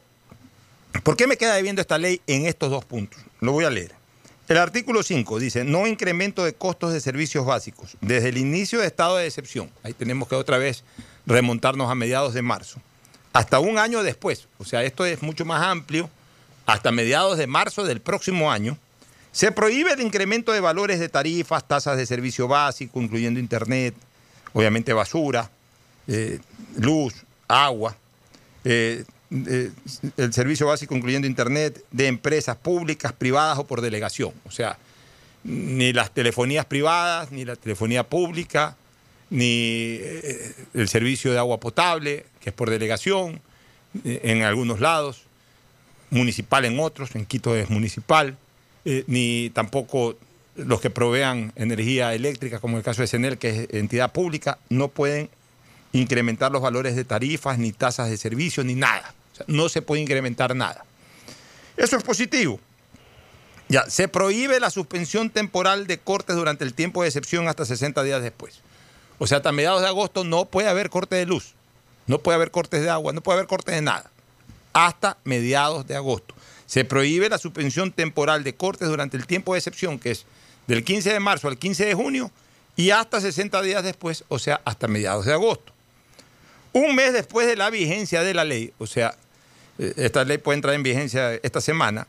¿por 1.03 1.15
qué 1.18 1.27
me 1.27 1.38
queda 1.38 1.56
debiendo 1.56 1.81
esta 1.81 1.97
ley 1.97 2.22
en 2.27 2.45
estos 2.45 2.69
dos 2.69 2.85
puntos? 2.85 3.19
Lo 3.41 3.52
voy 3.52 3.65
a 3.65 3.69
leer. 3.69 3.93
El 4.47 4.57
artículo 4.57 5.02
5 5.02 5.39
dice, 5.39 5.64
no 5.64 5.88
incremento 5.88 6.45
de 6.45 6.53
costos 6.53 6.93
de 6.93 6.99
servicios 7.02 7.45
básicos 7.45 7.97
desde 8.02 8.30
el 8.30 8.38
inicio 8.38 8.80
de 8.80 8.85
estado 8.88 9.18
de 9.18 9.26
excepción. 9.26 9.72
Ahí 9.81 9.93
tenemos 9.93 10.27
que 10.27 10.35
otra 10.35 10.57
vez 10.60 10.84
remontarnos 11.26 11.89
a 11.89 11.95
mediados 11.95 12.34
de 12.35 12.43
marzo. 12.43 12.80
Hasta 13.34 13.60
un 13.60 13.80
año 13.80 14.03
después, 14.03 14.47
o 14.60 14.65
sea, 14.65 14.84
esto 14.84 15.03
es 15.06 15.22
mucho 15.23 15.45
más 15.45 15.64
amplio, 15.64 16.10
hasta 16.68 16.91
mediados 16.91 17.38
de 17.38 17.47
marzo 17.47 17.84
del 17.84 18.02
próximo 18.02 18.52
año, 18.52 18.77
se 19.31 19.52
prohíbe 19.52 19.91
el 19.93 20.02
incremento 20.02 20.52
de 20.53 20.61
valores 20.61 20.99
de 20.99 21.10
tarifas, 21.10 21.68
tasas 21.68 21.97
de 21.97 22.06
servicio 22.06 22.47
básico, 22.47 23.02
incluyendo 23.02 23.39
internet, 23.39 23.93
obviamente 24.56 24.94
basura, 24.94 25.52
eh, 26.07 26.40
luz, 26.77 27.14
agua, 27.48 27.95
eh, 28.64 29.03
eh, 29.30 29.72
el 30.15 30.34
servicio 30.34 30.68
básico 30.68 30.95
incluyendo 30.95 31.27
internet 31.27 31.84
de 31.91 32.07
empresas 32.07 32.56
públicas, 32.56 33.11
privadas 33.11 33.60
o 33.60 33.68
por 33.68 33.82
delegación. 33.82 34.32
O 34.45 34.52
sea, 34.52 34.77
ni 35.44 35.91
las 35.91 36.11
telefonías 36.11 36.65
privadas, 36.65 37.34
ni 37.34 37.44
la 37.44 37.57
telefonía 37.57 38.07
pública, 38.07 38.77
ni 39.30 39.99
el 40.73 40.88
servicio 40.88 41.34
de 41.34 41.38
agua 41.38 41.60
potable, 41.60 42.26
que 42.40 42.52
es 42.52 42.56
por 42.56 42.69
delegación, 42.69 43.41
en 44.06 44.44
algunos 44.44 44.80
lados, 44.80 45.23
municipal 46.11 46.64
en 46.64 46.80
otros, 46.80 47.14
en 47.15 47.26
Quito 47.26 47.56
es 47.56 47.69
municipal, 47.69 48.38
ni 49.07 49.49
tampoco 49.49 50.18
los 50.56 50.82
que 50.82 50.90
provean 50.90 51.52
energía 51.56 52.14
eléctrica, 52.14 52.60
como 52.60 52.77
el 52.77 52.84
caso 52.84 53.02
de 53.02 53.07
Senel, 53.07 53.38
que 53.38 53.49
es 53.49 53.68
entidad 53.72 54.11
pública, 54.11 54.57
no 54.69 54.88
pueden 54.88 55.30
incrementar 55.91 56.52
los 56.52 56.61
valores 56.61 56.95
de 56.95 57.03
tarifas, 57.03 57.57
ni 57.57 57.72
tasas 57.72 58.10
de 58.10 58.18
servicio, 58.18 58.64
ni 58.64 58.76
nada. 58.76 59.14
No 59.48 59.69
se 59.69 59.82
puede 59.82 60.02
incrementar 60.02 60.56
nada. 60.56 60.86
Eso 61.77 61.98
es 61.98 62.03
positivo. 62.03 62.60
Ya, 63.68 63.90
se 63.90 64.07
prohíbe 64.07 64.60
la 64.60 64.69
suspensión 64.69 65.30
temporal 65.30 65.88
de 65.88 65.98
cortes 65.98 66.36
durante 66.36 66.64
el 66.64 66.73
tiempo 66.73 67.02
de 67.02 67.10
excepción 67.10 67.48
hasta 67.48 67.65
60 67.65 68.03
días 68.03 68.22
después. 68.22 68.61
O 69.18 69.27
sea, 69.27 69.38
hasta 69.38 69.52
mediados 69.52 69.82
de 69.82 69.88
agosto 69.88 70.23
no 70.23 70.45
puede 70.45 70.69
haber 70.69 70.90
corte 70.90 71.15
de 71.15 71.26
luz, 71.26 71.56
no 72.06 72.19
puede 72.19 72.36
haber 72.36 72.52
cortes 72.52 72.82
de 72.82 72.90
agua, 72.90 73.14
no 73.14 73.22
puede 73.22 73.40
haber 73.40 73.48
cortes 73.48 73.73
de 73.73 73.82
nada. 73.82 74.11
Hasta 74.73 75.18
mediados 75.23 75.88
de 75.88 75.95
agosto. 75.95 76.36
Se 76.65 76.86
prohíbe 76.86 77.30
la 77.30 77.38
suspensión 77.38 77.91
temporal 77.91 78.44
de 78.44 78.56
cortes 78.56 78.88
durante 78.88 79.18
el 79.18 79.26
tiempo 79.26 79.53
de 79.53 79.60
excepción, 79.60 79.99
que 79.99 80.11
es 80.11 80.26
del 80.67 80.83
15 80.83 81.13
de 81.13 81.19
marzo 81.19 81.47
al 81.47 81.57
15 81.57 81.85
de 81.85 81.93
junio, 81.93 82.31
y 82.75 82.89
hasta 82.89 83.21
60 83.21 83.61
días 83.61 83.83
después, 83.83 84.23
o 84.27 84.39
sea, 84.39 84.61
hasta 84.65 84.87
mediados 84.87 85.25
de 85.25 85.33
agosto. 85.33 85.71
Un 86.73 86.95
mes 86.95 87.13
después 87.13 87.47
de 87.47 87.55
la 87.55 87.69
vigencia 87.69 88.21
de 88.21 88.33
la 88.33 88.43
ley, 88.43 88.73
o 88.77 88.87
sea, 88.87 89.15
eh, 89.79 89.93
esta 89.97 90.23
ley 90.25 90.37
puede 90.37 90.57
entrar 90.57 90.75
en 90.75 90.83
vigencia 90.83 91.33
esta 91.35 91.61
semana, 91.61 92.07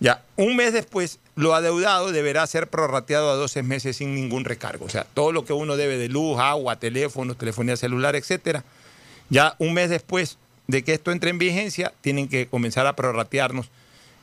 ya, 0.00 0.22
un 0.36 0.56
mes 0.56 0.72
después, 0.72 1.18
lo 1.36 1.54
adeudado 1.54 2.12
deberá 2.12 2.46
ser 2.46 2.68
prorrateado 2.68 3.30
a 3.30 3.34
12 3.34 3.62
meses 3.62 3.96
sin 3.96 4.14
ningún 4.14 4.44
recargo. 4.44 4.84
O 4.84 4.88
sea, 4.88 5.06
todo 5.14 5.32
lo 5.32 5.44
que 5.44 5.52
uno 5.52 5.76
debe 5.76 5.96
de 5.96 6.08
luz, 6.08 6.38
agua, 6.38 6.78
teléfonos, 6.78 7.38
telefonía 7.38 7.76
celular, 7.76 8.16
etcétera, 8.16 8.64
ya 9.30 9.54
un 9.58 9.72
mes 9.72 9.90
después 9.90 10.36
de 10.66 10.82
que 10.82 10.94
esto 10.94 11.12
entre 11.12 11.30
en 11.30 11.38
vigencia, 11.38 11.92
tienen 12.00 12.28
que 12.28 12.46
comenzar 12.46 12.86
a 12.86 12.96
prorratearnos 12.96 13.70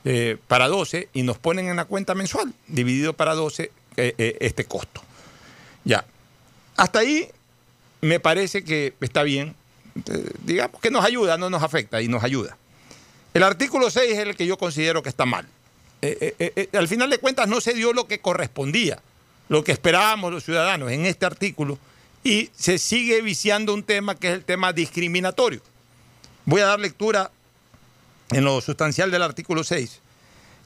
eh, 0.04 0.36
para 0.48 0.68
12 0.68 1.08
y 1.12 1.22
nos 1.22 1.38
ponen 1.38 1.68
en 1.68 1.76
la 1.76 1.84
cuenta 1.84 2.14
mensual, 2.14 2.52
dividido 2.66 3.12
para 3.12 3.34
12, 3.34 3.70
eh, 3.96 4.14
eh, 4.18 4.36
este 4.40 4.64
costo. 4.64 5.02
Ya. 5.84 6.04
Hasta 6.76 7.00
ahí 7.00 7.28
me 8.00 8.18
parece 8.18 8.64
que 8.64 8.94
está 9.00 9.22
bien. 9.22 9.54
Digamos 10.44 10.80
que 10.80 10.90
nos 10.90 11.04
ayuda, 11.04 11.36
no 11.36 11.50
nos 11.50 11.62
afecta 11.62 12.00
y 12.02 12.08
nos 12.08 12.24
ayuda. 12.24 12.56
El 13.34 13.42
artículo 13.42 13.90
6 13.90 14.12
es 14.12 14.18
el 14.18 14.36
que 14.36 14.46
yo 14.46 14.58
considero 14.58 15.02
que 15.02 15.08
está 15.08 15.26
mal. 15.26 15.46
Al 16.72 16.88
final 16.88 17.10
de 17.10 17.18
cuentas 17.18 17.46
no 17.46 17.60
se 17.60 17.74
dio 17.74 17.92
lo 17.92 18.08
que 18.08 18.18
correspondía, 18.20 19.00
lo 19.48 19.62
que 19.62 19.70
esperábamos 19.70 20.32
los 20.32 20.44
ciudadanos 20.44 20.90
en 20.90 21.06
este 21.06 21.26
artículo 21.26 21.78
y 22.24 22.50
se 22.56 22.78
sigue 22.78 23.20
viciando 23.22 23.74
un 23.74 23.82
tema 23.82 24.14
que 24.16 24.28
es 24.28 24.34
el 24.34 24.44
tema 24.44 24.72
discriminatorio. 24.72 25.60
Voy 26.44 26.60
a 26.60 26.66
dar 26.66 26.80
lectura 26.80 27.30
en 28.32 28.44
lo 28.44 28.60
sustancial 28.60 29.10
del 29.10 29.22
artículo 29.22 29.64
6. 29.64 30.00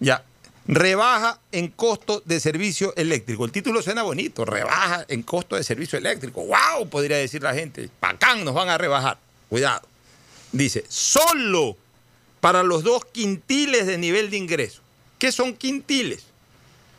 Ya, 0.01 0.25
rebaja 0.67 1.41
en 1.53 1.69
costo 1.69 2.23
de 2.25 2.41
servicio 2.41 2.95
eléctrico. 2.97 3.45
El 3.45 3.53
título 3.53 3.83
suena 3.83 4.03
bonito, 4.03 4.45
rebaja 4.45 5.05
en 5.09 5.23
costo 5.23 5.57
de 5.57 5.65
servicio 5.65 5.99
eléctrico. 5.99 6.45
¡Wow! 6.45 6.89
Podría 6.89 7.17
decir 7.17 7.43
la 7.43 7.55
gente. 7.55 7.89
Pacán, 8.01 8.45
nos 8.45 8.55
van 8.55 8.69
a 8.69 8.79
rebajar. 8.79 9.19
Cuidado. 9.49 9.83
Dice, 10.53 10.85
solo 10.89 11.77
para 12.41 12.63
los 12.63 12.83
dos 12.83 13.05
quintiles 13.05 13.87
de 13.87 13.99
nivel 13.99 14.31
de 14.31 14.37
ingreso. 14.37 14.83
¿Qué 15.19 15.33
son 15.33 15.55
quintiles? 15.55 16.25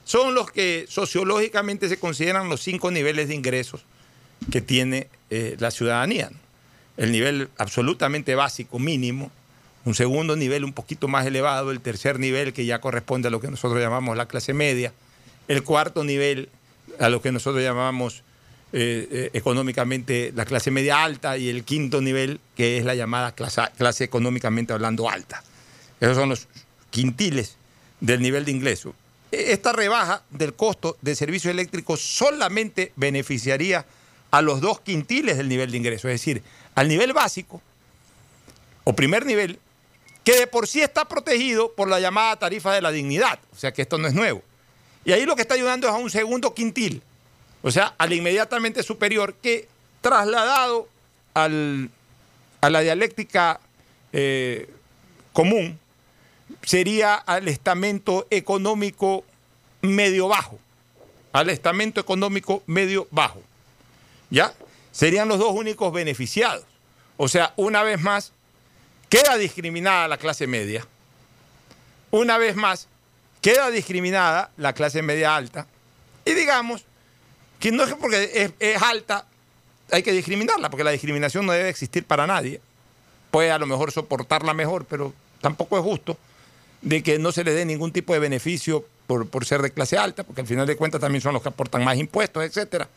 Son 0.04 0.34
los 0.34 0.52
que 0.52 0.86
sociológicamente 0.88 1.90
se 1.90 2.00
consideran 2.00 2.50
los 2.50 2.62
cinco 2.62 2.92
niveles 2.92 3.28
de 3.28 3.36
ingresos 3.36 3.82
que 4.52 4.62
tiene 4.62 5.10
eh, 5.30 5.58
la 5.60 5.72
ciudadanía. 5.72 6.32
El 6.96 7.12
nivel 7.12 7.50
absolutamente 7.58 8.34
básico, 8.34 8.80
mínimo, 8.80 9.32
un 9.88 9.96
segundo 9.96 10.36
nivel 10.36 10.66
un 10.66 10.74
poquito 10.74 11.08
más 11.08 11.26
elevado, 11.26 11.72
el 11.72 11.80
tercer 11.80 12.20
nivel 12.20 12.52
que 12.52 12.66
ya 12.66 12.82
corresponde 12.82 13.30
a 13.30 13.32
lo 13.32 13.40
que 13.40 13.50
nosotros 13.50 13.82
llamamos 13.82 14.18
la 14.18 14.28
clase 14.28 14.54
media, 14.54 14.92
el 15.48 15.64
cuarto 15.64 16.04
nivel 16.04 16.50
a 17.00 17.08
lo 17.08 17.22
que 17.22 17.32
nosotros 17.32 17.64
llamamos 17.64 18.22
eh, 18.74 19.08
eh, 19.10 19.30
económicamente 19.32 20.34
la 20.36 20.44
clase 20.44 20.72
media 20.72 21.06
alta 21.06 21.38
y 21.38 21.48
el 21.48 21.64
quinto 21.64 22.02
nivel 22.02 22.42
que 22.58 22.78
es 22.78 22.84
la 22.84 22.96
llamada 22.96 23.32
clase, 23.32 23.62
clase 23.78 24.04
económicamente 24.04 24.74
hablando 24.74 25.10
alta. 25.10 25.42
Esos 26.02 26.18
son 26.18 26.28
los 26.28 26.50
quintiles 26.90 27.56
del 28.02 28.22
nivel 28.22 28.44
de 28.44 28.52
ingreso. 28.52 28.94
E, 29.32 29.54
Esta 29.54 29.72
rebaja 29.72 30.22
del 30.32 30.54
costo 30.54 30.98
de 31.02 31.16
servicio 31.16 31.50
eléctrico 31.50 31.96
solamente 31.96 32.92
beneficiaría 32.98 33.86
a 34.32 34.42
los 34.42 34.60
dos 34.60 34.82
quintiles 34.82 35.38
del 35.38 35.48
nivel 35.48 35.72
de 35.72 35.78
ingreso, 35.78 36.10
es 36.10 36.16
decir, 36.16 36.44
al 36.76 36.90
nivel 36.90 37.14
básico 37.14 37.62
o 38.84 38.94
primer 38.94 39.26
nivel, 39.26 39.60
que 40.28 40.36
de 40.36 40.46
por 40.46 40.68
sí 40.68 40.82
está 40.82 41.06
protegido 41.06 41.72
por 41.72 41.88
la 41.88 42.02
llamada 42.02 42.36
tarifa 42.36 42.74
de 42.74 42.82
la 42.82 42.92
dignidad, 42.92 43.40
o 43.54 43.56
sea 43.56 43.72
que 43.72 43.84
esto 43.84 43.98
no 43.98 44.10
es 44.10 44.14
nuevo. 44.14 44.44
Y 45.06 45.14
ahí 45.14 45.26
lo 45.26 45.38
que 45.38 45.42
está 45.44 45.54
ayudando 45.54 45.88
es 45.88 45.94
a 45.94 45.96
un 45.96 46.10
segundo 46.10 46.54
quintil, 46.54 47.02
o 47.62 47.72
sea, 47.72 47.96
al 47.98 48.12
inmediatamente 48.12 48.84
superior, 48.84 49.36
que 49.36 49.70
trasladado 50.02 50.90
al, 51.34 51.90
a 52.60 52.70
la 52.70 52.82
dialéctica 52.82 53.62
eh, 54.12 54.70
común, 55.32 55.80
sería 56.62 57.16
al 57.16 57.48
estamento 57.48 58.28
económico 58.30 59.24
medio 59.82 60.28
bajo. 60.28 60.60
Al 61.32 61.50
estamento 61.50 62.02
económico 62.02 62.64
medio 62.66 63.08
bajo. 63.12 63.42
¿Ya? 64.30 64.54
Serían 64.92 65.30
los 65.30 65.40
dos 65.40 65.54
únicos 65.54 65.94
beneficiados. 65.94 66.66
O 67.16 67.30
sea, 67.30 67.54
una 67.56 67.82
vez 67.84 68.02
más, 68.02 68.34
queda 69.10 69.38
discriminada 69.38 70.08
la 70.08 70.18
clase 70.18 70.48
media. 70.48 70.86
Una 72.12 72.38
vez 72.38 72.56
más, 72.56 72.88
queda 73.42 73.70
discriminada 73.70 74.52
la 74.58 74.74
clase 74.74 75.02
media 75.02 75.36
alta. 75.36 75.68
Y 76.26 76.34
digamos 76.34 76.84
que 77.60 77.72
no 77.72 77.84
es 77.84 77.94
porque 77.96 78.32
es, 78.34 78.52
es 78.60 78.82
alta, 78.82 79.26
hay 79.92 80.04
que 80.04 80.12
discriminarla, 80.12 80.70
porque 80.70 80.84
la 80.84 80.92
discriminación 80.92 81.46
no 81.46 81.54
debe 81.54 81.70
existir 81.70 82.06
para 82.06 82.28
nadie. 82.28 82.62
Puede 83.32 83.52
a 83.52 83.58
lo 83.58 83.66
mejor 83.66 83.92
soportarla 83.92 84.54
mejor, 84.54 84.86
pero 84.86 85.14
tampoco 85.42 85.78
es 85.78 85.84
justo 85.84 86.18
de 86.82 87.02
que 87.04 87.20
no 87.20 87.32
se 87.32 87.44
le 87.44 87.54
dé 87.54 87.66
ningún 87.66 87.92
tipo 87.92 88.14
de 88.14 88.20
beneficio 88.20 88.86
por, 89.08 89.28
por 89.30 89.46
ser 89.46 89.62
de 89.62 89.72
clase 89.72 89.98
alta, 89.98 90.24
porque 90.24 90.42
al 90.42 90.48
final 90.48 90.68
de 90.68 90.76
cuentas 90.76 91.02
también 91.02 91.22
son 91.22 91.34
los 91.34 91.42
que 91.42 91.50
aportan 91.50 91.84
más 91.84 91.98
impuestos, 91.98 92.44
etcétera. 92.44 92.88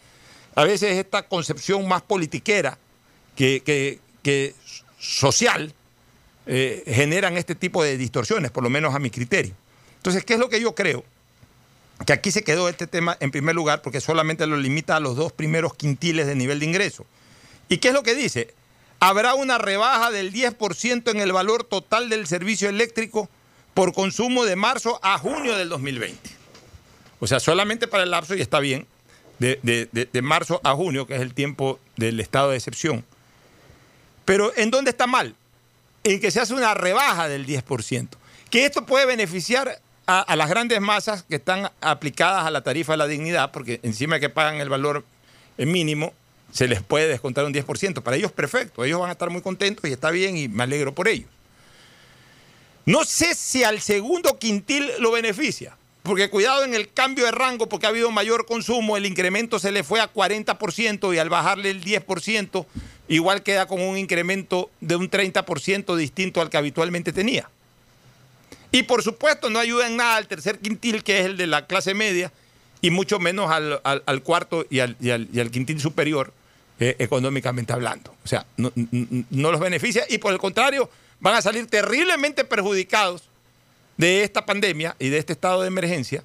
A 0.54 0.64
veces 0.64 0.98
esta 0.98 1.22
concepción 1.22 1.86
más 1.88 2.02
politiquera 2.02 2.76
que, 3.36 3.62
que- 3.64 3.98
que 4.22 4.54
social 4.98 5.72
eh, 6.46 6.82
generan 6.86 7.36
este 7.36 7.54
tipo 7.54 7.82
de 7.82 7.96
distorsiones, 7.96 8.50
por 8.50 8.62
lo 8.62 8.70
menos 8.70 8.94
a 8.94 8.98
mi 8.98 9.10
criterio. 9.10 9.54
Entonces, 9.96 10.24
¿qué 10.24 10.34
es 10.34 10.40
lo 10.40 10.48
que 10.48 10.60
yo 10.60 10.74
creo? 10.74 11.04
Que 12.06 12.12
aquí 12.14 12.30
se 12.30 12.42
quedó 12.42 12.68
este 12.68 12.86
tema 12.86 13.16
en 13.20 13.30
primer 13.30 13.54
lugar 13.54 13.82
porque 13.82 14.00
solamente 14.00 14.46
lo 14.46 14.56
limita 14.56 14.96
a 14.96 15.00
los 15.00 15.16
dos 15.16 15.32
primeros 15.32 15.74
quintiles 15.74 16.26
de 16.26 16.34
nivel 16.34 16.58
de 16.60 16.66
ingreso. 16.66 17.04
¿Y 17.68 17.78
qué 17.78 17.88
es 17.88 17.94
lo 17.94 18.02
que 18.02 18.14
dice? 18.14 18.54
Habrá 19.00 19.34
una 19.34 19.58
rebaja 19.58 20.10
del 20.10 20.32
10% 20.32 21.10
en 21.10 21.20
el 21.20 21.32
valor 21.32 21.64
total 21.64 22.08
del 22.08 22.26
servicio 22.26 22.68
eléctrico 22.68 23.28
por 23.74 23.92
consumo 23.92 24.44
de 24.44 24.56
marzo 24.56 24.98
a 25.02 25.18
junio 25.18 25.56
del 25.56 25.68
2020. 25.68 26.18
O 27.20 27.26
sea, 27.26 27.38
solamente 27.38 27.86
para 27.86 28.02
el 28.02 28.10
lapso, 28.10 28.34
y 28.34 28.40
está 28.40 28.60
bien, 28.60 28.86
de, 29.38 29.58
de- 29.62 29.88
de- 29.92 30.06
de 30.10 30.22
marzo 30.22 30.60
a 30.64 30.74
junio, 30.74 31.06
que 31.06 31.14
es 31.16 31.20
el 31.20 31.34
tiempo 31.34 31.78
del 31.96 32.18
estado 32.20 32.50
de 32.50 32.56
excepción. 32.56 33.04
Pero 34.24 34.52
¿en 34.56 34.70
dónde 34.70 34.90
está 34.90 35.06
mal? 35.06 35.34
En 36.04 36.20
que 36.20 36.30
se 36.30 36.40
hace 36.40 36.54
una 36.54 36.74
rebaja 36.74 37.28
del 37.28 37.46
10%. 37.46 38.08
Que 38.50 38.64
esto 38.64 38.86
puede 38.86 39.06
beneficiar 39.06 39.80
a, 40.06 40.36
las 40.36 40.48
grandes 40.48 40.80
masas 40.80 41.22
que 41.22 41.36
están 41.36 41.70
aplicadas 41.80 42.44
a 42.44 42.50
la 42.50 42.62
tarifa 42.62 42.94
de 42.94 42.96
la 42.98 43.06
dignidad, 43.06 43.52
porque 43.52 43.80
encima 43.82 44.18
que 44.18 44.28
pagan 44.28 44.56
el 44.56 44.68
valor 44.68 45.04
eh, 45.56 45.66
mínimo, 45.66 46.12
se 46.52 46.66
les 46.66 46.82
puede 46.82 47.06
descontar 47.06 47.44
un 47.44 47.54
10%. 47.54 48.02
Para 48.02 48.16
ellos 48.16 48.32
perfecto, 48.32 48.84
ellos 48.84 48.98
van 48.98 49.10
a 49.10 49.12
estar 49.12 49.30
muy 49.30 49.40
contentos 49.40 49.88
y 49.88 49.92
está 49.92 50.10
bien 50.10 50.36
y 50.36 50.48
me 50.48 50.64
alegro 50.64 50.94
por 50.94 51.06
ellos. 51.06 51.28
No 52.86 53.04
sé 53.04 53.34
si 53.34 53.62
al 53.62 53.80
segundo 53.80 54.38
quintil 54.38 54.90
lo 54.98 55.12
beneficia, 55.12 55.76
porque 56.02 56.30
cuidado 56.30 56.64
en 56.64 56.74
el 56.74 56.92
cambio 56.92 57.26
de 57.26 57.30
rango, 57.30 57.68
porque 57.68 57.86
ha 57.86 57.90
habido 57.90 58.10
mayor 58.10 58.46
consumo, 58.46 58.96
el 58.96 59.06
incremento 59.06 59.58
se 59.58 59.70
le 59.70 59.84
fue 59.84 60.00
a 60.00 60.12
40% 60.12 61.14
y 61.14 61.18
al 61.18 61.28
bajarle 61.28 61.70
el 61.70 61.84
10%, 61.84 62.66
igual 63.10 63.42
queda 63.42 63.66
con 63.66 63.82
un 63.82 63.98
incremento 63.98 64.70
de 64.80 64.96
un 64.96 65.10
30% 65.10 65.96
distinto 65.96 66.40
al 66.40 66.48
que 66.48 66.56
habitualmente 66.56 67.12
tenía. 67.12 67.50
Y 68.70 68.84
por 68.84 69.02
supuesto 69.02 69.50
no 69.50 69.58
ayuda 69.58 69.88
en 69.88 69.96
nada 69.96 70.16
al 70.16 70.28
tercer 70.28 70.60
quintil, 70.60 71.02
que 71.02 71.18
es 71.18 71.26
el 71.26 71.36
de 71.36 71.48
la 71.48 71.66
clase 71.66 71.92
media, 71.92 72.32
y 72.80 72.90
mucho 72.90 73.18
menos 73.18 73.50
al, 73.50 74.22
cuarto 74.22 74.64
y 74.70 74.78
al, 74.78 75.50
quintil 75.50 75.80
superior, 75.80 76.32
eh, 76.78 76.94
económicamente 77.00 77.72
hablando. 77.72 78.14
O 78.24 78.28
sea, 78.28 78.46
no 78.56 78.72
los 79.50 79.60
beneficia 79.60 80.04
y 80.08 80.18
por 80.18 80.32
el 80.32 80.38
contrario 80.38 80.88
van 81.18 81.34
a 81.34 81.42
salir 81.42 81.66
terriblemente 81.66 82.44
perjudicados 82.44 83.24
de 83.96 84.22
esta 84.22 84.46
pandemia 84.46 84.94
y 85.00 85.08
de 85.08 85.18
este 85.18 85.32
estado 85.32 85.62
de 85.62 85.66
emergencia, 85.66 86.22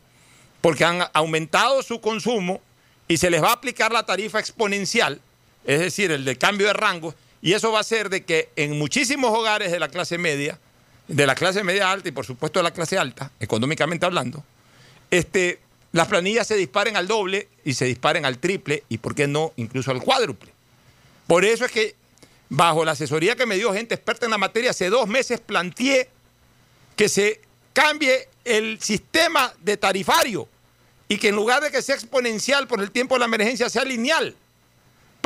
porque 0.61 0.85
han 0.85 1.03
aumentado 1.13 1.81
su 1.81 1.99
consumo 1.99 2.61
y 3.07 3.17
se 3.17 3.31
les 3.31 3.41
va 3.43 3.49
a 3.49 3.53
aplicar 3.53 3.91
la 3.91 4.05
tarifa 4.05 4.39
exponencial, 4.39 5.19
es 5.65 5.79
decir, 5.79 6.11
el 6.11 6.25
de 6.25 6.37
cambio 6.37 6.67
de 6.67 6.73
rango, 6.73 7.13
y 7.41 7.53
eso 7.53 7.71
va 7.71 7.79
a 7.79 7.81
hacer 7.81 8.09
de 8.09 8.23
que 8.23 8.49
en 8.55 8.77
muchísimos 8.77 9.31
hogares 9.31 9.71
de 9.71 9.79
la 9.79 9.89
clase 9.89 10.17
media, 10.17 10.59
de 11.07 11.27
la 11.27 11.35
clase 11.35 11.63
media 11.63 11.91
alta 11.91 12.09
y 12.09 12.11
por 12.11 12.25
supuesto 12.25 12.59
de 12.59 12.63
la 12.63 12.71
clase 12.71 12.97
alta, 12.97 13.31
económicamente 13.39 14.05
hablando, 14.05 14.43
este, 15.11 15.59
las 15.91 16.07
planillas 16.07 16.47
se 16.47 16.55
disparen 16.55 16.97
al 16.97 17.07
doble 17.07 17.47
y 17.63 17.73
se 17.73 17.85
disparen 17.85 18.25
al 18.25 18.39
triple 18.39 18.83
y, 18.89 18.97
¿por 18.97 19.15
qué 19.15 19.27
no, 19.27 19.53
incluso 19.57 19.91
al 19.91 20.01
cuádruple? 20.01 20.51
Por 21.27 21.45
eso 21.45 21.65
es 21.65 21.71
que, 21.71 21.95
bajo 22.49 22.85
la 22.85 22.91
asesoría 22.91 23.35
que 23.35 23.45
me 23.45 23.55
dio 23.55 23.73
gente 23.73 23.95
experta 23.95 24.25
en 24.25 24.31
la 24.31 24.37
materia, 24.37 24.71
hace 24.71 24.89
dos 24.89 25.07
meses 25.07 25.39
planteé 25.39 26.09
que 26.95 27.09
se 27.09 27.41
cambie 27.73 28.27
el 28.43 28.79
sistema 28.81 29.53
de 29.61 29.77
tarifario 29.77 30.47
y 31.07 31.17
que 31.17 31.29
en 31.29 31.35
lugar 31.35 31.61
de 31.61 31.71
que 31.71 31.81
sea 31.81 31.95
exponencial 31.95 32.67
por 32.67 32.81
el 32.81 32.91
tiempo 32.91 33.15
de 33.15 33.19
la 33.19 33.25
emergencia, 33.25 33.69
sea 33.69 33.83
lineal, 33.83 34.35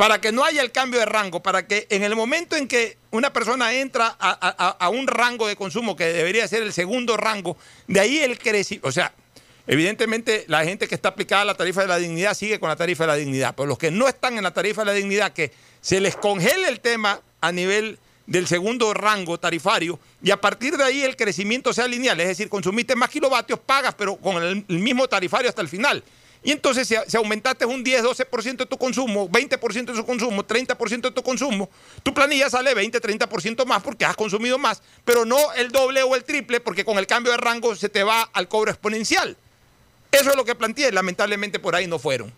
para 0.00 0.18
que 0.18 0.32
no 0.32 0.46
haya 0.46 0.62
el 0.62 0.72
cambio 0.72 0.98
de 0.98 1.04
rango, 1.04 1.42
para 1.42 1.66
que 1.66 1.86
en 1.90 2.02
el 2.02 2.16
momento 2.16 2.56
en 2.56 2.66
que 2.66 2.96
una 3.10 3.34
persona 3.34 3.74
entra 3.74 4.16
a, 4.18 4.88
un 4.88 5.06
rango 5.06 5.46
de 5.46 5.56
consumo 5.56 5.94
que 5.94 6.06
debería 6.06 6.48
ser 6.48 6.62
el 6.62 6.72
segundo 6.72 7.18
rango, 7.18 7.58
de 7.86 8.00
ahí 8.00 8.16
el 8.16 8.38
crecimiento, 8.38 8.88
o 8.88 8.92
sea, 8.92 9.12
evidentemente 9.66 10.46
la 10.48 10.64
gente 10.64 10.88
que 10.88 10.94
está 10.94 11.10
aplicada 11.10 11.42
a 11.42 11.44
la 11.44 11.54
tarifa 11.54 11.82
de 11.82 11.88
la 11.88 11.98
dignidad 11.98 12.32
sigue 12.32 12.58
con 12.58 12.70
la 12.70 12.76
tarifa 12.76 13.04
de 13.04 13.08
la 13.08 13.16
dignidad, 13.16 13.54
pero 13.54 13.66
los 13.66 13.76
que 13.76 13.90
no 13.90 14.08
están 14.08 14.38
en 14.38 14.42
la 14.42 14.54
tarifa 14.54 14.80
de 14.80 14.86
la 14.86 14.94
dignidad, 14.94 15.34
que 15.34 15.52
se 15.82 16.00
les 16.00 16.16
congele 16.16 16.68
el 16.68 16.80
tema 16.80 17.20
a 17.42 17.52
nivel 17.52 17.98
del 18.26 18.46
segundo 18.46 18.94
rango 18.94 19.38
tarifario 19.38 20.00
y 20.22 20.30
a 20.30 20.40
partir 20.40 20.78
de 20.78 20.84
ahí 20.84 21.02
el 21.02 21.14
crecimiento 21.14 21.74
sea 21.74 21.86
lineal, 21.86 22.18
es 22.20 22.28
decir, 22.28 22.48
consumiste 22.48 22.96
más 22.96 23.10
kilovatios, 23.10 23.58
pagas, 23.58 23.94
pero 23.96 24.16
con 24.16 24.42
el 24.42 24.64
mismo 24.66 25.08
tarifario 25.08 25.50
hasta 25.50 25.60
el 25.60 25.68
final. 25.68 26.02
Y 26.42 26.52
entonces 26.52 26.88
si, 26.88 27.16
aumentaste 27.16 27.66
un 27.66 27.84
10, 27.84 28.02
12% 28.02 28.56
de 28.56 28.66
tu 28.66 28.78
consumo, 28.78 29.28
20% 29.28 29.84
de 29.84 29.94
su 29.94 30.06
consumo, 30.06 30.42
30% 30.46 31.00
de 31.02 31.10
tu 31.10 31.22
consumo, 31.22 31.68
tu 32.02 32.14
planilla 32.14 32.48
sale 32.48 32.72
20, 32.72 33.00
30% 33.00 33.66
más 33.66 33.82
porque 33.82 34.06
has 34.06 34.16
consumido 34.16 34.58
más, 34.58 34.82
pero 35.04 35.26
no 35.26 35.52
el 35.54 35.70
doble 35.70 36.02
o 36.02 36.16
el 36.16 36.24
triple 36.24 36.60
porque 36.60 36.84
con 36.84 36.96
el 36.96 37.06
cambio 37.06 37.32
de 37.32 37.38
rango 37.38 37.76
se 37.76 37.90
te 37.90 38.02
va 38.02 38.22
al 38.22 38.48
cobro 38.48 38.70
exponencial. 38.70 39.36
Eso 40.12 40.30
es 40.30 40.36
lo 40.36 40.44
que 40.44 40.54
planteé, 40.54 40.90
lamentablemente 40.92 41.58
por 41.58 41.76
ahí 41.76 41.86
no 41.86 41.98
fueron. 41.98 42.32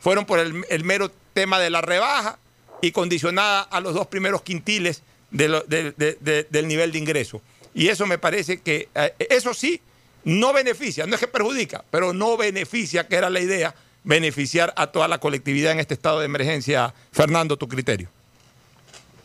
Fueron 0.00 0.24
por 0.24 0.38
el, 0.38 0.84
mero 0.84 1.10
tema 1.34 1.58
de 1.58 1.70
la 1.70 1.80
rebaja 1.80 2.38
y 2.80 2.92
condicionada 2.92 3.62
a 3.62 3.80
los 3.80 3.94
dos 3.94 4.06
primeros 4.06 4.42
quintiles 4.42 5.02
del 5.30 6.68
nivel 6.68 6.92
de 6.92 6.98
ingreso. 6.98 7.42
Y 7.74 7.88
eso 7.88 8.06
me 8.06 8.18
parece 8.18 8.60
que, 8.60 8.88
eh, 8.94 9.14
eso 9.28 9.54
sí, 9.54 9.80
no 10.24 10.52
beneficia, 10.52 11.06
no 11.06 11.14
es 11.14 11.20
que 11.20 11.28
perjudica, 11.28 11.84
pero 11.90 12.12
no 12.12 12.36
beneficia, 12.36 13.08
que 13.08 13.16
era 13.16 13.30
la 13.30 13.40
idea, 13.40 13.74
beneficiar 14.04 14.72
a 14.76 14.88
toda 14.88 15.08
la 15.08 15.18
colectividad 15.18 15.72
en 15.72 15.80
este 15.80 15.94
estado 15.94 16.20
de 16.20 16.26
emergencia. 16.26 16.92
Fernando, 17.12 17.56
tu 17.56 17.68
criterio. 17.68 18.08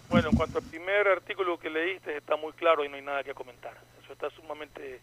Bueno, 0.10 0.30
en 0.30 0.36
cuanto 0.36 0.60
al 0.60 0.64
primer 0.66 1.08
artículo 1.08 1.60
que 1.60 1.70
leíste, 1.70 2.18
está 2.18 2.36
muy 2.36 2.54
claro 2.54 2.86
y 2.86 2.90
no 2.90 2.96
hay 2.96 3.02
nada 3.02 3.24
que 3.24 3.34
comentar. 3.34 3.74
Eso 4.04 4.14
está 4.14 4.30
sumamente 4.30 5.02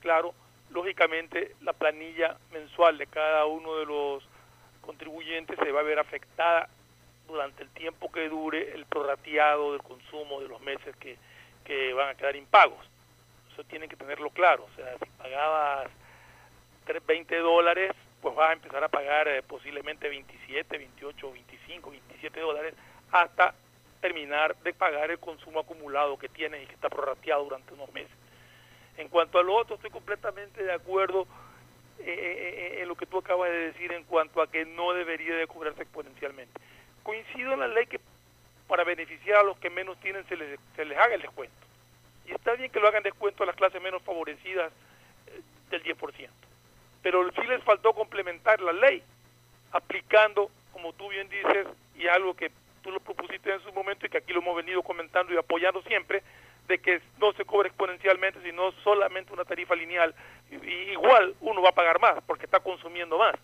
claro. 0.00 0.34
Lógicamente, 0.70 1.54
la 1.62 1.72
planilla 1.72 2.36
mensual 2.52 2.98
de 2.98 3.06
cada 3.06 3.46
uno 3.46 3.76
de 3.76 3.86
los 3.86 4.24
contribuyentes 4.80 5.58
se 5.62 5.70
va 5.70 5.80
a 5.80 5.84
ver 5.84 5.98
afectada 5.98 6.68
durante 7.26 7.62
el 7.62 7.68
tiempo 7.70 8.10
que 8.10 8.28
dure 8.28 8.72
el 8.74 8.86
prorrateado 8.86 9.72
del 9.72 9.82
consumo 9.82 10.40
de 10.40 10.48
los 10.48 10.60
meses 10.62 10.96
que, 10.96 11.18
que 11.64 11.92
van 11.92 12.08
a 12.08 12.14
quedar 12.14 12.34
impagos. 12.36 12.84
Eso 13.58 13.66
tienen 13.66 13.88
que 13.88 13.96
tenerlo 13.96 14.30
claro. 14.30 14.68
O 14.72 14.76
sea, 14.76 14.96
si 14.98 15.10
pagabas 15.20 15.88
tres- 16.86 17.04
20 17.04 17.36
dólares, 17.38 17.90
pues 18.22 18.32
vas 18.36 18.50
a 18.50 18.52
empezar 18.52 18.84
a 18.84 18.88
pagar 18.88 19.26
eh, 19.26 19.42
posiblemente 19.42 20.08
27, 20.08 20.78
28, 20.78 21.32
25, 21.32 21.90
27 21.90 22.38
dólares 22.40 22.74
hasta 23.10 23.54
terminar 24.00 24.54
de 24.58 24.72
pagar 24.74 25.10
el 25.10 25.18
consumo 25.18 25.58
acumulado 25.58 26.16
que 26.20 26.28
tienes 26.28 26.62
y 26.62 26.66
que 26.66 26.74
está 26.74 26.88
prorrateado 26.88 27.42
durante 27.42 27.74
unos 27.74 27.92
meses. 27.92 28.12
En 28.96 29.08
cuanto 29.08 29.40
a 29.40 29.42
lo 29.42 29.56
otro, 29.56 29.74
estoy 29.74 29.90
completamente 29.90 30.62
de 30.62 30.72
acuerdo 30.72 31.26
eh, 31.98 32.04
eh, 32.06 32.82
en 32.82 32.86
lo 32.86 32.94
que 32.94 33.06
tú 33.06 33.18
acabas 33.18 33.50
de 33.50 33.72
decir 33.72 33.90
en 33.90 34.04
cuanto 34.04 34.40
a 34.40 34.48
que 34.48 34.64
no 34.66 34.92
debería 34.92 35.34
de 35.34 35.48
cobrarse 35.48 35.82
exponencialmente. 35.82 36.60
Coincido 37.02 37.54
en 37.54 37.58
la 37.60 37.66
ley 37.66 37.86
que 37.86 37.98
para 38.68 38.84
beneficiar 38.84 39.38
a 39.38 39.42
los 39.42 39.58
que 39.58 39.68
menos 39.68 39.98
tienen 39.98 40.24
se 40.28 40.36
les, 40.36 40.60
se 40.76 40.84
les 40.84 40.96
haga 40.96 41.16
el 41.16 41.22
descuento. 41.22 41.67
Y 42.28 42.32
está 42.32 42.52
bien 42.54 42.70
que 42.70 42.80
lo 42.80 42.88
hagan 42.88 43.02
descuento 43.02 43.42
a 43.42 43.46
las 43.46 43.56
clases 43.56 43.80
menos 43.80 44.02
favorecidas 44.02 44.70
eh, 45.26 45.40
del 45.70 45.82
10%. 45.82 46.28
Pero 47.02 47.30
sí 47.32 47.46
les 47.48 47.62
faltó 47.64 47.94
complementar 47.94 48.60
la 48.60 48.72
ley, 48.72 49.02
aplicando, 49.72 50.50
como 50.72 50.92
tú 50.92 51.08
bien 51.08 51.28
dices, 51.28 51.66
y 51.96 52.06
algo 52.06 52.34
que 52.34 52.50
tú 52.82 52.90
lo 52.90 53.00
propusiste 53.00 53.52
en 53.52 53.62
su 53.62 53.72
momento 53.72 54.06
y 54.06 54.10
que 54.10 54.18
aquí 54.18 54.32
lo 54.32 54.40
hemos 54.40 54.56
venido 54.56 54.82
comentando 54.82 55.32
y 55.32 55.36
apoyando 55.36 55.82
siempre, 55.82 56.22
de 56.66 56.78
que 56.78 57.00
no 57.18 57.32
se 57.32 57.46
cobra 57.46 57.68
exponencialmente, 57.68 58.42
sino 58.42 58.72
solamente 58.84 59.32
una 59.32 59.44
tarifa 59.44 59.74
lineal. 59.74 60.14
Igual 60.50 61.34
uno 61.40 61.62
va 61.62 61.70
a 61.70 61.74
pagar 61.74 61.98
más 61.98 62.22
porque 62.26 62.44
está 62.44 62.60
consumiendo 62.60 63.16
más 63.16 63.34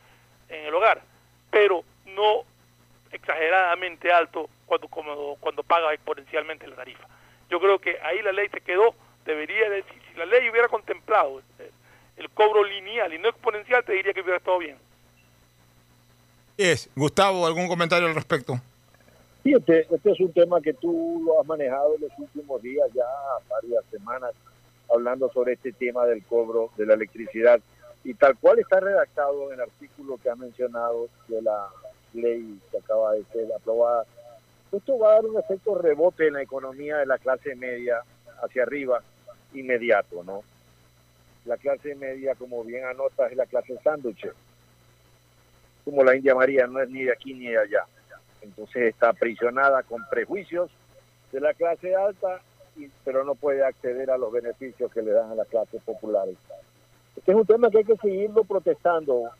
en 0.48 0.66
el 0.66 0.74
hogar, 0.74 1.00
pero 1.50 1.84
no 2.04 2.44
exageradamente 3.10 4.12
alto 4.12 4.50
cuando, 4.66 5.36
cuando 5.40 5.62
paga 5.62 5.94
exponencialmente 5.94 6.66
la 6.66 6.76
tarifa. 6.76 7.08
Yo 7.50 7.60
creo 7.60 7.78
que 7.78 7.98
ahí 8.02 8.22
la 8.22 8.32
ley 8.32 8.48
se 8.48 8.60
quedó, 8.60 8.94
debería 9.24 9.70
de, 9.70 9.82
si, 9.82 10.18
la 10.18 10.26
ley 10.26 10.48
hubiera 10.50 10.68
contemplado 10.68 11.42
el 12.16 12.30
cobro 12.30 12.64
lineal 12.64 13.12
y 13.12 13.18
no 13.18 13.28
exponencial, 13.28 13.84
te 13.84 13.92
diría 13.92 14.12
que 14.12 14.20
hubiera 14.20 14.38
estado 14.38 14.58
bien. 14.58 14.76
Es, 16.56 16.88
Gustavo, 16.94 17.46
¿algún 17.46 17.66
comentario 17.66 18.06
al 18.06 18.14
respecto? 18.14 18.60
Sí, 19.42 19.52
este, 19.52 19.86
este 19.90 20.12
es 20.12 20.20
un 20.20 20.32
tema 20.32 20.60
que 20.60 20.72
tú 20.72 21.22
lo 21.24 21.40
has 21.40 21.46
manejado 21.46 21.96
en 21.96 22.02
los 22.02 22.12
últimos 22.18 22.62
días, 22.62 22.88
ya 22.94 23.04
varias 23.48 23.84
semanas, 23.90 24.30
hablando 24.92 25.30
sobre 25.32 25.54
este 25.54 25.72
tema 25.72 26.06
del 26.06 26.24
cobro 26.24 26.70
de 26.76 26.86
la 26.86 26.94
electricidad. 26.94 27.60
Y 28.04 28.14
tal 28.14 28.36
cual 28.38 28.58
está 28.58 28.80
redactado 28.80 29.48
en 29.48 29.54
el 29.54 29.62
artículo 29.62 30.18
que 30.22 30.30
ha 30.30 30.36
mencionado 30.36 31.08
de 31.28 31.42
la 31.42 31.68
ley 32.12 32.58
que 32.70 32.78
acaba 32.78 33.12
de 33.12 33.24
ser 33.32 33.48
aprobada, 33.54 34.04
esto 34.76 34.98
va 34.98 35.10
a 35.10 35.14
dar 35.14 35.26
un 35.26 35.38
efecto 35.38 35.76
rebote 35.76 36.28
en 36.28 36.34
la 36.34 36.42
economía 36.42 36.98
de 36.98 37.06
la 37.06 37.18
clase 37.18 37.54
media 37.54 38.02
hacia 38.42 38.62
arriba 38.62 39.02
inmediato, 39.52 40.22
¿no? 40.24 40.42
La 41.44 41.56
clase 41.56 41.94
media, 41.94 42.34
como 42.34 42.64
bien 42.64 42.84
anotas, 42.84 43.30
es 43.30 43.36
la 43.36 43.46
clase 43.46 43.78
sándwich, 43.82 44.26
como 45.84 46.02
la 46.02 46.16
India 46.16 46.34
María, 46.34 46.66
no 46.66 46.80
es 46.80 46.88
ni 46.88 47.04
de 47.04 47.12
aquí 47.12 47.34
ni 47.34 47.48
de 47.48 47.58
allá. 47.58 47.84
Entonces 48.40 48.94
está 48.94 49.10
aprisionada 49.10 49.82
con 49.82 50.06
prejuicios 50.08 50.70
de 51.32 51.40
la 51.40 51.52
clase 51.54 51.94
alta, 51.94 52.40
y, 52.76 52.88
pero 53.04 53.24
no 53.24 53.34
puede 53.34 53.64
acceder 53.64 54.10
a 54.10 54.18
los 54.18 54.32
beneficios 54.32 54.90
que 54.92 55.02
le 55.02 55.12
dan 55.12 55.30
a 55.30 55.34
las 55.34 55.48
clases 55.48 55.82
populares. 55.82 56.36
Este 57.16 57.32
es 57.32 57.36
un 57.36 57.46
tema 57.46 57.70
que 57.70 57.78
hay 57.78 57.84
que 57.84 57.96
seguirlo 57.96 58.44
protestando, 58.44 59.30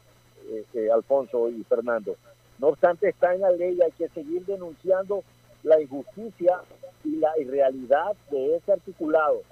eh, 0.49 0.65
eh, 0.75 0.89
Alfonso 0.93 1.49
y 1.49 1.65
Fernando. 1.65 2.17
No 2.59 2.69
obstante, 2.69 3.09
está 3.09 3.35
en 3.35 3.41
la 3.41 3.51
ley, 3.51 3.79
hay 3.81 3.93
que 3.93 4.09
seguir 4.09 4.45
denunciando 4.47 5.23
la 5.63 5.81
injusticia 5.81 6.61
y 7.05 7.17
la 7.17 7.37
irrealidad 7.39 8.15
de 8.31 8.57
ese 8.57 8.73
articulado. 8.73 9.43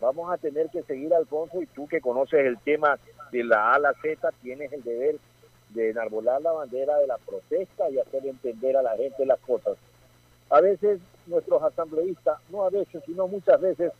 Vamos 0.00 0.32
a 0.32 0.38
tener 0.38 0.68
que 0.70 0.82
seguir, 0.82 1.12
Alfonso, 1.14 1.62
y 1.62 1.66
tú 1.66 1.86
que 1.86 2.00
conoces 2.00 2.44
el 2.44 2.58
tema 2.58 2.98
de 3.30 3.44
la 3.44 3.72
A 3.72 3.74
a 3.74 3.78
la 3.78 3.94
Z, 3.94 4.30
tienes 4.42 4.72
el 4.72 4.82
deber 4.82 5.16
de 5.70 5.90
enarbolar 5.90 6.40
la 6.40 6.52
bandera 6.52 6.96
de 6.98 7.06
la 7.06 7.18
protesta 7.18 7.90
y 7.90 7.98
hacer 7.98 8.26
entender 8.26 8.76
a 8.76 8.82
la 8.82 8.96
gente 8.96 9.26
las 9.26 9.38
cosas. 9.40 9.76
A 10.50 10.60
veces 10.60 11.00
nuestros 11.26 11.62
asambleístas, 11.62 12.38
no 12.50 12.64
a 12.64 12.70
veces, 12.70 13.02
sino 13.06 13.26
muchas 13.26 13.60
veces, 13.60 13.92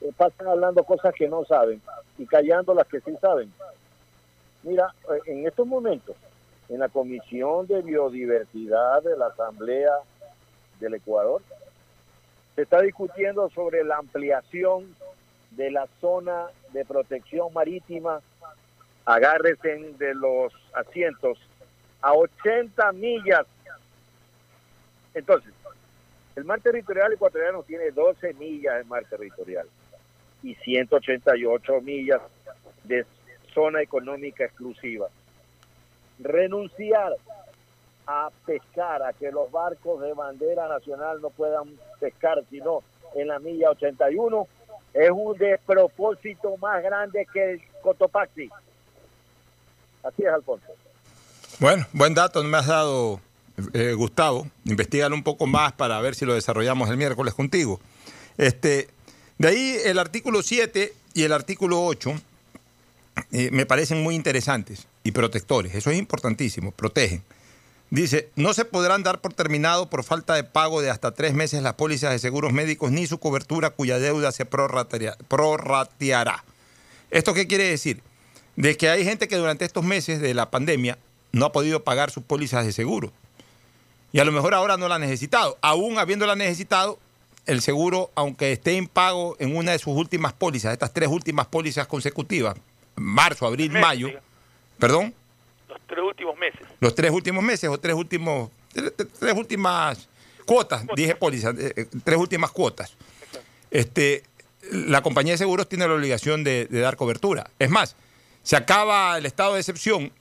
eh, 0.00 0.12
pasan 0.16 0.48
hablando 0.48 0.84
cosas 0.84 1.14
que 1.14 1.28
no 1.28 1.44
saben 1.44 1.80
y 2.18 2.26
callando 2.26 2.74
las 2.74 2.86
que 2.86 3.00
sí 3.00 3.16
saben. 3.20 3.52
Mira, 4.62 4.92
eh, 5.10 5.20
en 5.26 5.46
estos 5.46 5.66
momentos, 5.66 6.16
en 6.68 6.80
la 6.80 6.88
Comisión 6.88 7.66
de 7.66 7.82
Biodiversidad 7.82 9.02
de 9.02 9.16
la 9.16 9.26
Asamblea 9.26 9.92
del 10.80 10.94
Ecuador, 10.94 11.42
se 12.54 12.62
está 12.62 12.80
discutiendo 12.80 13.48
sobre 13.50 13.84
la 13.84 13.98
ampliación 13.98 14.94
de 15.52 15.70
la 15.70 15.86
zona 16.00 16.46
de 16.72 16.84
protección 16.84 17.52
marítima, 17.52 18.20
agárrense 19.04 19.94
de 19.98 20.14
los 20.14 20.52
asientos, 20.74 21.38
a 22.00 22.12
80 22.12 22.92
millas. 22.92 23.46
Entonces, 25.14 25.52
el 26.34 26.44
mar 26.44 26.60
territorial 26.60 27.12
ecuatoriano 27.12 27.62
tiene 27.62 27.90
12 27.90 28.34
millas 28.34 28.76
de 28.76 28.84
mar 28.84 29.04
territorial 29.08 29.66
y 30.42 30.54
188 30.54 31.80
millas 31.80 32.20
de 32.84 33.06
zona 33.54 33.80
económica 33.80 34.44
exclusiva. 34.44 35.08
Renunciar 36.18 37.14
a 38.06 38.30
pescar, 38.46 39.02
a 39.02 39.12
que 39.12 39.30
los 39.32 39.50
barcos 39.50 40.00
de 40.00 40.12
bandera 40.12 40.68
nacional 40.68 41.20
no 41.20 41.30
puedan 41.30 41.76
pescar 41.98 42.42
sino 42.50 42.82
en 43.14 43.28
la 43.28 43.38
milla 43.38 43.70
81, 43.70 44.46
es 44.94 45.10
un 45.10 45.36
despropósito 45.36 46.56
más 46.58 46.82
grande 46.82 47.26
que 47.32 47.52
el 47.52 47.62
Cotopaxi. 47.82 48.48
Así 50.02 50.22
es, 50.22 50.28
Alfonso. 50.28 50.66
Bueno, 51.58 51.86
buen 51.92 52.14
dato 52.14 52.42
me 52.44 52.56
has 52.56 52.66
dado, 52.66 53.20
eh, 53.72 53.92
Gustavo. 53.94 54.46
Investígalo 54.64 55.14
un 55.14 55.22
poco 55.22 55.46
más 55.46 55.72
para 55.72 56.00
ver 56.00 56.14
si 56.14 56.24
lo 56.24 56.34
desarrollamos 56.34 56.90
el 56.90 56.96
miércoles 56.96 57.34
contigo. 57.34 57.80
Este, 58.36 58.88
de 59.38 59.48
ahí 59.48 59.76
el 59.84 59.98
artículo 59.98 60.42
7 60.42 60.92
y 61.14 61.22
el 61.24 61.32
artículo 61.32 61.84
8 61.84 62.12
eh, 63.32 63.50
me 63.52 63.66
parecen 63.66 64.02
muy 64.02 64.14
interesantes 64.14 64.86
y 65.06 65.12
protectores. 65.12 65.74
Eso 65.74 65.90
es 65.90 65.98
importantísimo, 65.98 66.72
protegen. 66.72 67.22
Dice, 67.90 68.28
no 68.34 68.52
se 68.52 68.64
podrán 68.64 69.04
dar 69.04 69.20
por 69.20 69.32
terminado 69.32 69.88
por 69.88 70.02
falta 70.02 70.34
de 70.34 70.42
pago 70.42 70.82
de 70.82 70.90
hasta 70.90 71.12
tres 71.12 71.32
meses 71.32 71.62
las 71.62 71.74
pólizas 71.74 72.10
de 72.10 72.18
seguros 72.18 72.52
médicos 72.52 72.90
ni 72.90 73.06
su 73.06 73.18
cobertura 73.18 73.70
cuya 73.70 74.00
deuda 74.00 74.32
se 74.32 74.44
prorrateará. 74.46 76.44
¿Esto 77.12 77.34
qué 77.34 77.46
quiere 77.46 77.70
decir? 77.70 78.02
De 78.56 78.76
que 78.76 78.88
hay 78.88 79.04
gente 79.04 79.28
que 79.28 79.36
durante 79.36 79.64
estos 79.64 79.84
meses 79.84 80.20
de 80.20 80.34
la 80.34 80.50
pandemia 80.50 80.98
no 81.30 81.46
ha 81.46 81.52
podido 81.52 81.84
pagar 81.84 82.10
sus 82.10 82.24
pólizas 82.24 82.66
de 82.66 82.72
seguro. 82.72 83.12
Y 84.10 84.18
a 84.18 84.24
lo 84.24 84.32
mejor 84.32 84.54
ahora 84.54 84.76
no 84.76 84.88
la 84.88 84.96
ha 84.96 84.98
necesitado. 84.98 85.56
Aún 85.60 85.98
habiéndola 85.98 86.34
necesitado, 86.34 86.98
el 87.44 87.62
seguro, 87.62 88.10
aunque 88.16 88.50
esté 88.50 88.76
en 88.76 88.88
pago 88.88 89.36
en 89.38 89.54
una 89.54 89.70
de 89.70 89.78
sus 89.78 89.96
últimas 89.96 90.32
pólizas, 90.32 90.72
estas 90.72 90.92
tres 90.92 91.08
últimas 91.08 91.46
pólizas 91.46 91.86
consecutivas, 91.86 92.56
marzo, 92.96 93.46
abril, 93.46 93.70
mayo. 93.70 94.10
Perdón, 94.78 95.14
Los 95.68 95.78
tres 95.86 96.00
últimos 96.04 96.36
meses. 96.38 96.60
los 96.80 96.94
tres 96.94 97.10
últimos 97.10 97.42
meses 97.44 97.70
o 97.70 97.78
tres 97.78 97.94
últimos, 97.94 98.50
tres, 98.72 98.92
tres 99.18 99.34
últimas 99.34 100.08
cuotas, 100.44 100.84
dije 100.94 101.14
pólizas, 101.16 101.54
eh, 101.58 101.72
eh, 101.76 101.86
tres 102.04 102.18
últimas 102.18 102.50
cuotas. 102.50 102.94
Este, 103.70 104.22
la 104.70 105.02
compañía 105.02 105.34
de 105.34 105.38
seguros 105.38 105.68
tiene 105.68 105.86
la 105.88 105.94
obligación 105.94 106.44
de, 106.44 106.66
de 106.66 106.80
dar 106.80 106.96
cobertura. 106.96 107.50
Es 107.58 107.70
más, 107.70 107.96
se 108.42 108.56
acaba 108.56 109.18
el 109.18 109.26
estado 109.26 109.54
de 109.54 109.60
excepción, 109.60 110.12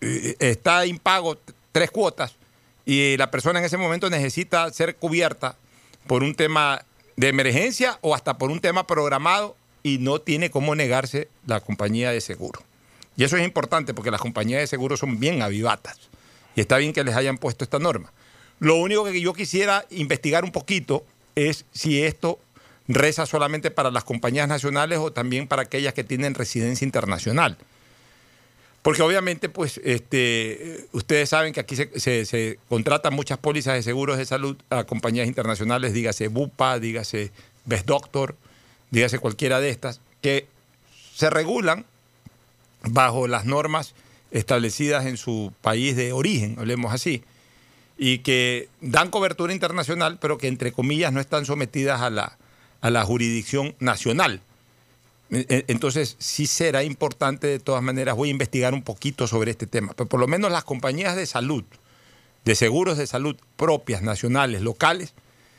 eh, 0.00 0.36
está 0.40 0.86
impago 0.86 1.38
tres 1.72 1.90
cuotas 1.90 2.36
y 2.86 3.16
la 3.18 3.30
persona 3.30 3.58
en 3.58 3.66
ese 3.66 3.76
momento 3.76 4.08
necesita 4.08 4.70
ser 4.72 4.96
cubierta 4.96 5.56
por 6.06 6.22
un 6.22 6.34
tema 6.34 6.82
de 7.16 7.28
emergencia 7.28 7.98
o 8.00 8.14
hasta 8.14 8.38
por 8.38 8.50
un 8.50 8.60
tema 8.60 8.86
programado 8.86 9.56
y 9.82 9.98
no 9.98 10.20
tiene 10.20 10.50
cómo 10.50 10.74
negarse 10.74 11.28
la 11.46 11.60
compañía 11.60 12.10
de 12.10 12.20
seguro. 12.20 12.62
Y 13.18 13.24
eso 13.24 13.36
es 13.36 13.44
importante 13.44 13.92
porque 13.92 14.10
las 14.10 14.20
compañías 14.22 14.60
de 14.60 14.66
seguro 14.66 14.96
son 14.96 15.20
bien 15.20 15.42
avivatas 15.42 15.98
y 16.56 16.60
está 16.62 16.78
bien 16.78 16.92
que 16.94 17.04
les 17.04 17.16
hayan 17.16 17.36
puesto 17.36 17.64
esta 17.64 17.78
norma. 17.78 18.12
Lo 18.60 18.76
único 18.76 19.04
que 19.04 19.20
yo 19.20 19.34
quisiera 19.34 19.84
investigar 19.90 20.44
un 20.44 20.52
poquito 20.52 21.04
es 21.34 21.64
si 21.72 22.02
esto 22.02 22.38
reza 22.86 23.26
solamente 23.26 23.70
para 23.70 23.90
las 23.90 24.04
compañías 24.04 24.48
nacionales 24.48 24.98
o 24.98 25.12
también 25.12 25.46
para 25.48 25.62
aquellas 25.62 25.94
que 25.94 26.04
tienen 26.04 26.34
residencia 26.34 26.84
internacional. 26.84 27.58
Porque 28.82 29.02
obviamente, 29.02 29.48
pues, 29.48 29.80
este, 29.84 30.86
ustedes 30.92 31.28
saben 31.28 31.52
que 31.52 31.60
aquí 31.60 31.74
se, 31.76 31.98
se- 32.00 32.24
se 32.24 32.58
contratan 32.68 33.12
muchas 33.12 33.38
pólizas 33.38 33.74
de 33.74 33.82
seguros 33.82 34.16
de 34.16 34.24
salud 34.24 34.56
a 34.70 34.84
compañías 34.84 35.26
internacionales, 35.26 35.92
dígase 35.92 36.28
Bupa, 36.28 36.78
dígase 36.78 37.32
Best 37.64 37.86
Doctor, 37.86 38.36
dígase 38.90 39.18
cualquiera 39.18 39.60
de 39.60 39.70
estas, 39.70 40.00
que 40.22 40.46
se 41.14 41.28
regulan 41.30 41.84
bajo 42.82 43.26
las 43.26 43.44
normas 43.44 43.94
establecidas 44.30 45.06
en 45.06 45.16
su 45.16 45.52
país 45.62 45.96
de 45.96 46.12
origen, 46.12 46.56
hablemos 46.58 46.92
así, 46.92 47.22
y 47.96 48.18
que 48.18 48.68
dan 48.80 49.10
cobertura 49.10 49.52
internacional, 49.52 50.18
pero 50.20 50.38
que 50.38 50.48
entre 50.48 50.72
comillas 50.72 51.12
no 51.12 51.20
están 51.20 51.46
sometidas 51.46 52.00
a 52.00 52.10
la, 52.10 52.38
a 52.80 52.90
la 52.90 53.04
jurisdicción 53.04 53.74
nacional. 53.80 54.42
E- 55.30 55.46
e- 55.48 55.64
Entonces, 55.68 56.16
sí 56.18 56.46
será 56.46 56.84
importante, 56.84 57.46
de 57.46 57.58
todas 57.58 57.82
maneras, 57.82 58.16
voy 58.16 58.28
a 58.28 58.32
investigar 58.32 58.74
un 58.74 58.82
poquito 58.82 59.26
sobre 59.26 59.50
este 59.50 59.66
tema, 59.66 59.92
pero 59.96 60.08
por 60.08 60.20
lo 60.20 60.26
menos 60.28 60.52
las 60.52 60.64
compañías 60.64 61.16
de 61.16 61.26
salud, 61.26 61.64
de 62.44 62.54
seguros 62.54 62.98
de 62.98 63.06
salud 63.06 63.36
propias, 63.56 64.02
nacionales, 64.02 64.62
locales, 64.62 65.14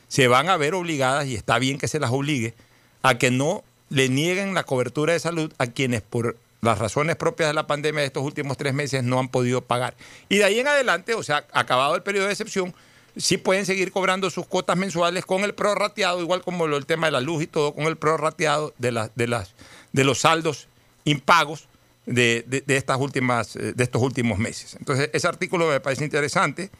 se 0.08 0.26
van 0.26 0.48
a 0.48 0.56
ver 0.56 0.74
obligadas, 0.74 1.26
y 1.26 1.34
está 1.34 1.58
bien 1.58 1.78
que 1.78 1.88
se 1.88 2.00
las 2.00 2.10
obligue, 2.10 2.54
a 3.02 3.18
que 3.18 3.30
no 3.30 3.62
le 3.90 4.08
nieguen 4.08 4.54
la 4.54 4.64
cobertura 4.64 5.12
de 5.12 5.20
salud 5.20 5.52
a 5.58 5.66
quienes 5.66 6.02
por 6.02 6.36
las 6.62 6.78
razones 6.78 7.16
propias 7.16 7.48
de 7.48 7.54
la 7.54 7.66
pandemia 7.66 8.00
de 8.00 8.06
estos 8.06 8.22
últimos 8.22 8.56
tres 8.56 8.74
meses 8.74 9.02
no 9.02 9.18
han 9.18 9.28
podido 9.28 9.62
pagar. 9.62 9.94
Y 10.28 10.38
de 10.38 10.44
ahí 10.44 10.58
en 10.60 10.68
adelante, 10.68 11.14
o 11.14 11.22
sea, 11.22 11.46
acabado 11.52 11.94
el 11.96 12.02
periodo 12.02 12.26
de 12.26 12.32
excepción, 12.32 12.74
sí 13.16 13.38
pueden 13.38 13.66
seguir 13.66 13.92
cobrando 13.92 14.30
sus 14.30 14.46
cuotas 14.46 14.76
mensuales 14.76 15.24
con 15.24 15.42
el 15.42 15.54
prorrateado, 15.54 16.20
igual 16.20 16.42
como 16.42 16.66
el 16.66 16.86
tema 16.86 17.06
de 17.06 17.12
la 17.12 17.20
luz 17.20 17.42
y 17.42 17.46
todo, 17.46 17.74
con 17.74 17.84
el 17.84 17.96
prorrateado 17.96 18.74
de, 18.78 19.08
de, 19.14 19.26
las, 19.26 19.54
de 19.92 20.04
los 20.04 20.20
saldos 20.20 20.68
impagos 21.04 21.66
de, 22.06 22.44
de- 22.46 22.76
estas 22.76 22.98
últimas, 22.98 23.56
eh, 23.56 23.72
de 23.74 23.84
estos 23.84 24.02
últimos 24.02 24.38
meses. 24.38 24.76
Entonces, 24.78 25.10
ese 25.12 25.26
artículo 25.28 25.68
me 25.68 25.80
parece 25.80 26.04
interesante. 26.04 26.70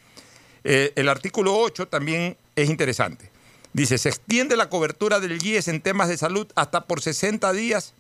Eh, 0.64 0.92
el 0.96 1.08
artículo 1.08 1.56
8 1.56 1.88
también 1.88 2.36
es 2.54 2.68
interesante. 2.68 3.30
Dice, 3.72 3.96
se 3.98 4.08
extiende 4.08 4.56
la 4.56 4.68
cobertura 4.68 5.20
del 5.20 5.40
GIES 5.40 5.68
en 5.68 5.80
temas 5.80 6.08
de 6.08 6.16
salud 6.18 6.46
hasta 6.54 6.86
por 6.86 7.00
60 7.00 7.52
días 7.52 7.94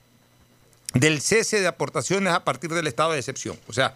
del 0.94 1.20
cese 1.20 1.60
de 1.60 1.66
aportaciones 1.66 2.32
a 2.32 2.44
partir 2.44 2.70
del 2.70 2.86
estado 2.86 3.12
de 3.12 3.18
excepción. 3.18 3.58
O 3.68 3.72
sea, 3.72 3.94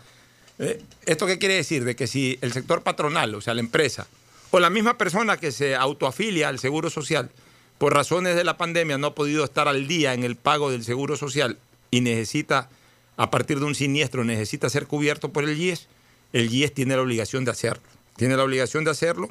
eh, 0.59 0.83
¿esto 1.07 1.27
qué 1.27 1.39
quiere 1.39 1.55
decir? 1.55 1.85
De 1.85 1.97
que 1.97 2.07
si 2.07 2.39
el 2.41 2.53
sector 2.53 2.83
patronal, 2.83 3.35
o 3.35 3.41
sea, 3.41 3.55
la 3.55 3.61
empresa, 3.61 4.07
o 4.51 4.61
la 4.61 4.71
misma 4.71 4.97
persona 4.97 5.37
que 5.37 5.51
se 5.51 5.75
autoafilia 5.75 6.49
al 6.49 6.59
Seguro 6.59 6.91
Social, 6.91 7.31
por 7.79 7.93
razones 7.93 8.37
de 8.37 8.45
la 8.45 8.57
pandemia 8.57 8.99
no 8.99 9.09
ha 9.09 9.15
podido 9.15 9.45
estar 9.45 9.67
al 9.67 9.89
día 9.89 10.15
en 10.15 10.23
el 10.23 10.37
pago 10.37 10.71
del 10.71 10.85
seguro 10.85 11.17
social 11.17 11.59
y 11.91 12.01
necesita, 12.01 12.69
a 13.17 13.31
partir 13.31 13.59
de 13.59 13.65
un 13.65 13.75
siniestro, 13.75 14.25
necesita 14.25 14.71
ser 14.71 14.87
cubierto 14.87 15.31
por 15.31 15.45
el 15.45 15.59
IES, 15.59 15.89
el 16.33 16.53
IES 16.53 16.73
tiene 16.73 16.97
la 16.97 17.03
obligación 17.03 17.45
de 17.45 17.51
hacerlo. 17.51 17.83
Tiene 18.17 18.37
la 18.37 18.45
obligación 18.45 18.85
de 18.85 18.91
hacerlo. 18.91 19.29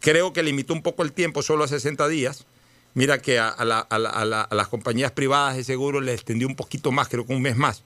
Creo 0.00 0.32
que 0.32 0.42
limitó 0.42 0.72
un 0.72 0.82
poco 0.82 1.02
el 1.02 1.12
tiempo, 1.12 1.42
solo 1.42 1.64
a 1.64 1.68
60 1.68 2.08
días. 2.08 2.46
Mira 2.94 3.18
que 3.18 3.38
a, 3.38 3.54
la- 3.64 3.80
a 3.80 3.98
la- 3.98 4.10
a 4.10 4.24
la- 4.24 4.42
a 4.42 4.54
las 4.54 4.68
compañías 4.68 5.10
privadas 5.12 5.56
de 5.56 5.64
seguro 5.64 6.00
les 6.00 6.14
extendió 6.14 6.46
un 6.46 6.54
poquito 6.56 6.92
más, 6.92 7.08
creo 7.08 7.26
que 7.26 7.34
un 7.34 7.42
mes 7.42 7.56
más. 7.56 7.82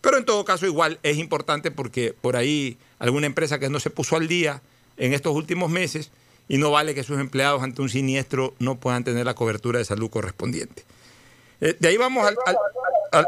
Pero 0.00 0.18
en 0.18 0.24
todo 0.24 0.44
caso 0.44 0.66
igual 0.66 0.98
es 1.02 1.18
importante 1.18 1.70
porque 1.70 2.14
por 2.20 2.36
ahí 2.36 2.78
alguna 2.98 3.26
empresa 3.26 3.58
que 3.58 3.68
no 3.68 3.80
se 3.80 3.90
puso 3.90 4.16
al 4.16 4.28
día 4.28 4.62
en 4.96 5.12
estos 5.12 5.34
últimos 5.34 5.70
meses 5.70 6.10
y 6.48 6.58
no 6.58 6.70
vale 6.70 6.94
que 6.94 7.02
sus 7.04 7.18
empleados 7.20 7.62
ante 7.62 7.82
un 7.82 7.88
siniestro 7.88 8.54
no 8.58 8.78
puedan 8.78 9.04
tener 9.04 9.24
la 9.26 9.34
cobertura 9.34 9.78
de 9.78 9.84
salud 9.84 10.10
correspondiente. 10.10 10.84
Eh, 11.60 11.76
de 11.78 11.88
ahí 11.88 11.96
vamos 11.96 12.26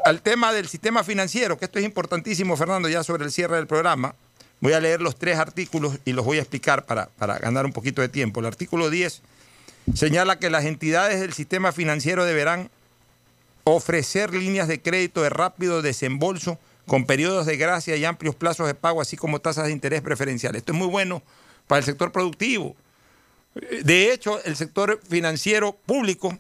al, 0.05 0.23
tema 0.23 0.53
del 0.53 0.67
sistema 0.69 1.05
financiero, 1.05 1.57
que 1.59 1.65
esto 1.67 1.79
es 1.79 1.85
importantísimo, 1.85 2.57
Fernando, 2.57 2.89
ya 2.89 3.05
sobre 3.05 3.25
el 3.25 3.31
cierre 3.31 3.57
del 3.57 3.67
programa. 3.67 4.15
Voy 4.61 4.73
a 4.73 4.81
leer 4.81 5.01
los 5.01 5.17
tres 5.17 5.39
artículos 5.39 5.99
y 6.05 6.13
los 6.13 6.25
voy 6.25 6.39
a 6.39 6.41
explicar 6.41 6.87
para, 6.87 7.07
para 7.11 7.39
ganar 7.39 7.67
un 7.67 7.73
poquito 7.73 8.03
de 8.03 8.09
tiempo. 8.09 8.41
El 8.41 8.47
artículo 8.47 8.91
10 8.91 9.23
señala 9.93 10.39
que 10.39 10.51
las 10.51 10.65
entidades 10.65 11.21
del 11.21 11.33
sistema 11.33 11.73
financiero 11.73 12.25
deberán 12.25 12.71
ofrecer 13.65 14.35
líneas 14.35 14.69
de 14.69 14.81
crédito 14.81 15.23
de 15.23 15.31
rápido 15.31 15.83
desembolso 15.83 16.59
con 16.87 17.07
periodos 17.07 17.47
de 17.47 17.57
gracia 17.57 17.97
y 17.97 18.05
amplios 18.05 18.35
plazos 18.35 18.67
de 18.67 18.75
pago, 18.75 19.01
así 19.01 19.17
como 19.17 19.41
tasas 19.41 19.67
de 19.67 19.73
interés 19.73 20.03
preferenciales. 20.03 20.61
Esto 20.61 20.73
es 20.73 20.79
muy 20.79 20.89
bueno 20.89 21.23
para 21.67 21.79
el 21.79 21.85
sector 21.85 22.13
productivo. 22.13 22.77
De 23.55 24.13
hecho, 24.13 24.43
el 24.45 24.57
sector 24.57 25.01
financiero 25.09 25.73
público 25.87 26.37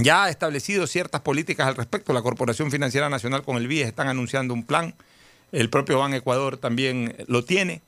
ya 0.00 0.24
ha 0.24 0.30
establecido 0.30 0.86
ciertas 0.86 1.20
políticas 1.20 1.68
al 1.68 1.76
respecto. 1.76 2.12
La 2.12 2.22
Corporación 2.22 2.70
Financiera 2.70 3.08
Nacional 3.08 3.44
con 3.44 3.56
el 3.56 3.68
BIES 3.68 3.88
están 3.88 4.08
anunciando 4.08 4.52
un 4.52 4.64
plan. 4.64 4.94
El 5.52 5.70
propio 5.70 6.00
Ban 6.00 6.14
Ecuador 6.14 6.56
también 6.56 7.14
lo 7.28 7.44
tiene. 7.44 7.80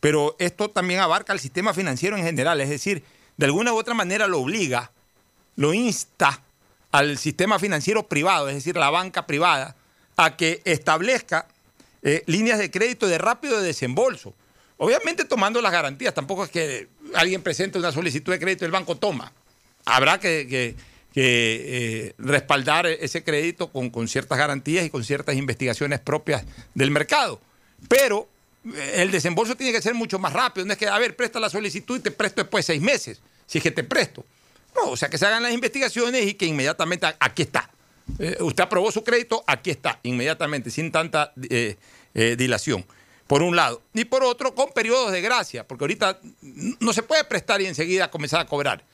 Pero 0.00 0.36
esto 0.38 0.70
también 0.70 1.00
abarca 1.00 1.32
el 1.32 1.40
sistema 1.40 1.72
financiero 1.72 2.16
en 2.16 2.24
general. 2.24 2.60
Es 2.60 2.68
decir, 2.68 3.02
de 3.36 3.46
alguna 3.46 3.72
u 3.72 3.76
otra 3.76 3.94
manera 3.94 4.26
lo 4.26 4.40
obliga, 4.40 4.90
lo 5.56 5.74
insta 5.74 6.42
al 6.92 7.18
sistema 7.18 7.58
financiero 7.58 8.08
privado, 8.08 8.48
es 8.48 8.54
decir, 8.54 8.76
la 8.76 8.90
banca 8.90 9.26
privada, 9.26 9.76
a 10.16 10.36
que 10.36 10.62
establezca 10.64 11.46
eh, 12.02 12.22
líneas 12.26 12.58
de 12.58 12.70
crédito 12.70 13.06
de 13.06 13.18
rápido 13.18 13.60
desembolso. 13.60 14.34
Obviamente 14.78 15.24
tomando 15.24 15.60
las 15.60 15.72
garantías. 15.72 16.14
Tampoco 16.14 16.44
es 16.44 16.50
que 16.50 16.88
alguien 17.14 17.42
presente 17.42 17.78
una 17.78 17.92
solicitud 17.92 18.32
de 18.32 18.38
crédito 18.38 18.64
y 18.64 18.66
el 18.66 18.72
banco 18.72 18.96
toma. 18.96 19.32
Habrá 19.84 20.20
que, 20.20 20.76
eh, 21.14 22.14
respaldar 22.18 22.86
ese 22.86 23.24
crédito 23.24 23.72
con, 23.72 23.88
con 23.90 24.06
ciertas 24.06 24.36
garantías 24.36 24.84
y 24.84 24.90
con 24.90 25.02
ciertas 25.02 25.34
investigaciones 25.34 26.00
propias 26.00 26.44
del 26.74 26.90
mercado. 26.90 27.40
Pero 27.88 28.28
el 28.74 29.10
desembolso 29.10 29.56
tiene 29.56 29.72
que 29.72 29.82
ser 29.82 29.94
mucho 29.94 30.18
más 30.18 30.32
rápido. 30.32 30.66
No 30.66 30.72
es 30.72 30.78
que, 30.78 30.88
a 30.88 30.98
ver, 30.98 31.16
presta 31.16 31.38
la 31.38 31.50
solicitud 31.50 31.98
y 31.98 32.00
te 32.00 32.10
presto 32.10 32.42
después 32.42 32.66
de 32.66 32.74
seis 32.74 32.82
meses, 32.82 33.20
si 33.46 33.58
es 33.58 33.62
que 33.62 33.70
te 33.70 33.84
presto. 33.84 34.24
No, 34.74 34.90
o 34.90 34.96
sea, 34.96 35.08
que 35.08 35.18
se 35.18 35.26
hagan 35.26 35.42
las 35.42 35.52
investigaciones 35.52 36.26
y 36.26 36.34
que 36.34 36.46
inmediatamente 36.46 37.06
aquí 37.18 37.42
está. 37.42 37.70
Eh, 38.18 38.36
usted 38.40 38.64
aprobó 38.64 38.92
su 38.92 39.02
crédito, 39.02 39.42
aquí 39.46 39.70
está, 39.70 40.00
inmediatamente, 40.02 40.70
sin 40.70 40.92
tanta 40.92 41.32
eh, 41.48 41.76
eh, 42.14 42.36
dilación. 42.36 42.84
Por 43.26 43.42
un 43.42 43.56
lado. 43.56 43.82
Y 43.92 44.04
por 44.04 44.22
otro, 44.22 44.54
con 44.54 44.70
periodos 44.72 45.10
de 45.10 45.20
gracia, 45.20 45.66
porque 45.66 45.84
ahorita 45.84 46.20
no 46.78 46.92
se 46.92 47.02
puede 47.02 47.24
prestar 47.24 47.60
y 47.60 47.66
enseguida 47.66 48.10
comenzar 48.10 48.40
a 48.40 48.46
cobrar. 48.46 48.84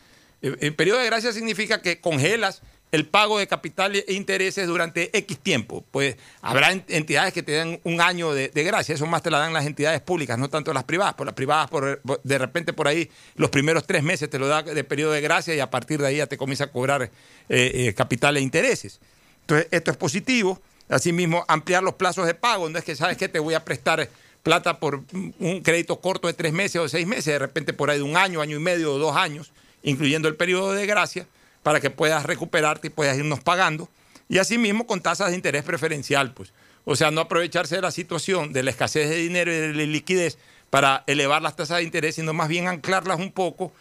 El 0.40 0.74
periodo 0.74 0.98
de 0.98 1.06
gracia 1.06 1.32
significa 1.32 1.82
que 1.82 2.00
congelas 2.00 2.62
el 2.92 3.06
pago 3.06 3.38
de 3.38 3.46
capital 3.46 3.96
e 3.96 4.04
intereses 4.12 4.66
durante 4.66 5.16
X 5.18 5.38
tiempo. 5.38 5.82
Pues 5.90 6.16
habrá 6.42 6.72
en- 6.72 6.84
entidades 6.88 7.32
que 7.32 7.42
te 7.42 7.52
dan 7.52 7.80
un 7.84 8.00
año 8.00 8.32
de, 8.34 8.48
de 8.50 8.62
gracia, 8.64 8.94
eso 8.94 9.06
más 9.06 9.22
te 9.22 9.30
la 9.30 9.38
dan 9.38 9.52
las 9.52 9.66
entidades 9.66 10.00
públicas, 10.02 10.38
no 10.38 10.48
tanto 10.50 10.72
las 10.74 10.84
privadas. 10.84 11.14
Por 11.14 11.26
las 11.26 11.34
privadas, 11.34 11.68
por, 11.70 12.00
de 12.22 12.38
repente 12.38 12.72
por 12.72 12.86
ahí, 12.86 13.10
los 13.34 13.50
primeros 13.50 13.86
tres 13.86 14.02
meses 14.02 14.28
te 14.30 14.38
lo 14.38 14.46
da 14.46 14.62
de 14.62 14.84
periodo 14.84 15.12
de 15.12 15.22
gracia 15.22 15.54
y 15.54 15.60
a 15.60 15.70
partir 15.70 16.00
de 16.00 16.06
ahí 16.08 16.16
ya 16.18 16.26
te 16.26 16.36
comienza 16.36 16.64
a 16.64 16.66
cobrar 16.70 17.02
eh, 17.02 17.10
eh, 17.48 17.94
capital 17.94 18.36
e 18.36 18.40
intereses. 18.40 19.00
Entonces, 19.40 19.68
esto 19.70 19.90
es 19.90 19.96
positivo. 19.96 20.60
Asimismo, 20.88 21.44
ampliar 21.48 21.82
los 21.82 21.94
plazos 21.94 22.26
de 22.26 22.34
pago. 22.34 22.68
No 22.68 22.78
es 22.78 22.84
que, 22.84 22.94
¿sabes 22.94 23.16
qué? 23.16 23.28
Te 23.28 23.38
voy 23.38 23.54
a 23.54 23.64
prestar 23.64 24.08
plata 24.42 24.78
por 24.78 25.02
un 25.38 25.60
crédito 25.62 25.98
corto 26.00 26.26
de 26.28 26.34
tres 26.34 26.52
meses 26.52 26.76
o 26.76 26.88
seis 26.88 27.06
meses, 27.06 27.26
de 27.26 27.38
repente 27.38 27.72
por 27.72 27.88
ahí 27.90 27.96
de 27.98 28.02
un 28.02 28.16
año, 28.18 28.42
año 28.42 28.56
y 28.56 28.60
medio 28.60 28.92
o 28.92 28.98
dos 28.98 29.16
años, 29.16 29.50
incluyendo 29.82 30.28
el 30.28 30.36
periodo 30.36 30.72
de 30.72 30.84
gracia, 30.84 31.26
para 31.62 31.80
que 31.80 31.90
puedas 31.90 32.24
recuperarte 32.24 32.88
y 32.88 32.90
puedas 32.90 33.16
irnos 33.16 33.40
pagando. 33.40 33.88
Y 34.28 34.38
asimismo 34.38 34.86
con 34.86 35.00
tasas 35.00 35.30
de 35.30 35.36
interés 35.36 35.62
preferencial, 35.62 36.32
pues. 36.32 36.52
O 36.84 36.96
sea, 36.96 37.10
no 37.10 37.20
aprovecharse 37.20 37.76
de 37.76 37.82
la 37.82 37.90
situación, 37.90 38.52
de 38.52 38.62
la 38.62 38.70
escasez 38.70 39.08
de 39.08 39.16
dinero 39.16 39.52
y 39.52 39.56
de 39.56 39.74
la 39.74 39.84
liquidez 39.84 40.38
para 40.70 41.04
elevar 41.06 41.42
las 41.42 41.54
tasas 41.54 41.78
de 41.78 41.84
interés, 41.84 42.16
sino 42.16 42.32
más 42.32 42.48
bien 42.48 42.66
anclarlas 42.66 43.18
un 43.18 43.30
poco 43.30 43.72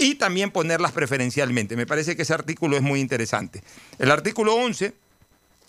y, 0.00 0.14
también 0.14 0.50
ponerlas 0.50 0.92
preferencialmente. 0.92 1.76
Me 1.76 1.86
parece 1.86 2.16
que 2.16 2.22
ese 2.22 2.32
artículo 2.32 2.76
es 2.76 2.82
muy 2.82 3.00
interesante. 3.00 3.62
El 3.98 4.10
artículo 4.10 4.54
11 4.54 4.94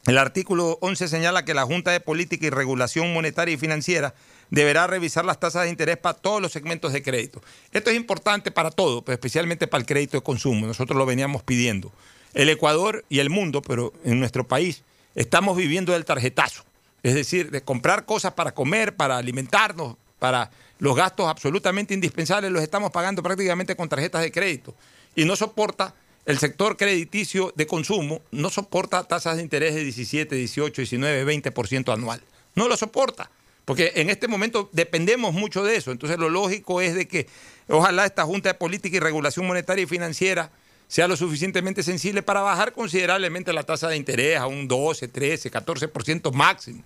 el 0.08 0.18
artículo 0.18 0.80
11 0.82 1.08
señala 1.08 1.46
que 1.46 1.54
la 1.54 1.64
Junta 1.64 1.92
de 1.92 2.00
Política 2.00 2.48
y 2.48 2.50
Regulación 2.50 3.14
Monetaria 3.14 3.54
y 3.54 3.58
Financiera 3.58 4.16
deberá 4.52 4.86
revisar 4.86 5.26
las 5.26 5.40
tasas 5.40 5.64
de 5.64 5.70
interés 5.70 5.98
para 5.98 6.14
todos 6.14 6.42
los 6.42 6.52
segmentos 6.52 6.94
de 6.94 7.02
crédito. 7.02 7.42
Esto 7.72 7.90
es 7.90 7.96
importante 7.96 8.52
para 8.52 8.70
todo, 8.70 9.02
pero 9.02 9.16
especialmente 9.16 9.66
para 9.66 9.82
el 9.82 9.88
crédito 9.88 10.18
de 10.18 10.24
consumo. 10.24 10.68
Nosotros 10.68 10.96
lo 10.98 11.08
veníamos 11.08 11.42
pidiendo. 11.42 11.92
El 12.34 12.50
Ecuador 12.50 13.04
y 13.10 13.20
el 13.20 13.30
mundo, 13.30 13.64
pero 13.64 13.94
en 14.04 14.20
nuestro 14.20 14.48
país, 14.48 14.84
estamos 15.16 15.58
viviendo 15.58 15.94
del 15.94 16.06
tarjetazo. 16.06 16.64
Es 17.02 17.16
decir, 17.16 17.50
de 17.50 17.64
comprar 17.64 18.06
cosas 18.06 18.34
para 18.34 18.54
comer, 18.54 18.96
para 18.96 19.18
alimentarnos, 19.18 19.96
para 20.20 20.52
los 20.78 20.96
gastos 20.96 21.28
absolutamente 21.28 21.94
indispensables, 21.94 22.52
los 22.52 22.62
estamos 22.62 22.92
pagando 22.92 23.24
prácticamente 23.24 23.76
con 23.76 23.90
tarjetas 23.90 24.22
de 24.22 24.32
crédito. 24.32 24.76
Y 25.16 25.26
no 25.26 25.36
soporta 25.36 25.96
el 26.26 26.38
sector 26.38 26.78
crediticio 26.78 27.52
de 27.56 27.66
consumo 27.66 28.22
no 28.32 28.52
soporta 28.52 29.04
tasas 29.04 29.38
de 29.38 29.42
interés 29.42 29.74
de 29.74 29.84
17, 29.84 30.36
18, 30.36 30.82
19, 30.82 31.26
20% 31.26 31.92
anual. 31.92 32.22
No 32.54 32.68
lo 32.68 32.78
soporta, 32.78 33.32
porque 33.66 33.94
en 33.96 34.10
este 34.10 34.28
momento 34.28 34.70
dependemos 34.72 35.34
mucho 35.34 35.64
de 35.64 35.76
eso. 35.76 35.92
Entonces 35.92 36.18
lo 36.18 36.30
lógico 36.30 36.82
es 36.82 36.96
de 36.96 37.08
que 37.08 37.28
ojalá 37.68 38.06
esta 38.06 38.24
Junta 38.24 38.50
de 38.50 38.56
Política 38.56 38.98
y 38.98 39.00
Regulación 39.00 39.46
Monetaria 39.46 39.84
y 39.84 39.88
Financiera 39.88 40.52
sea 40.88 41.08
lo 41.08 41.16
suficientemente 41.16 41.84
sensible 41.84 42.22
para 42.22 42.42
bajar 42.42 42.74
considerablemente 42.74 43.54
la 43.54 43.64
tasa 43.64 43.88
de 43.88 43.96
interés 43.96 44.38
a 44.38 44.48
un 44.48 44.68
12, 44.68 45.08
13, 45.08 45.52
14% 45.52 46.34
máximo. 46.34 46.84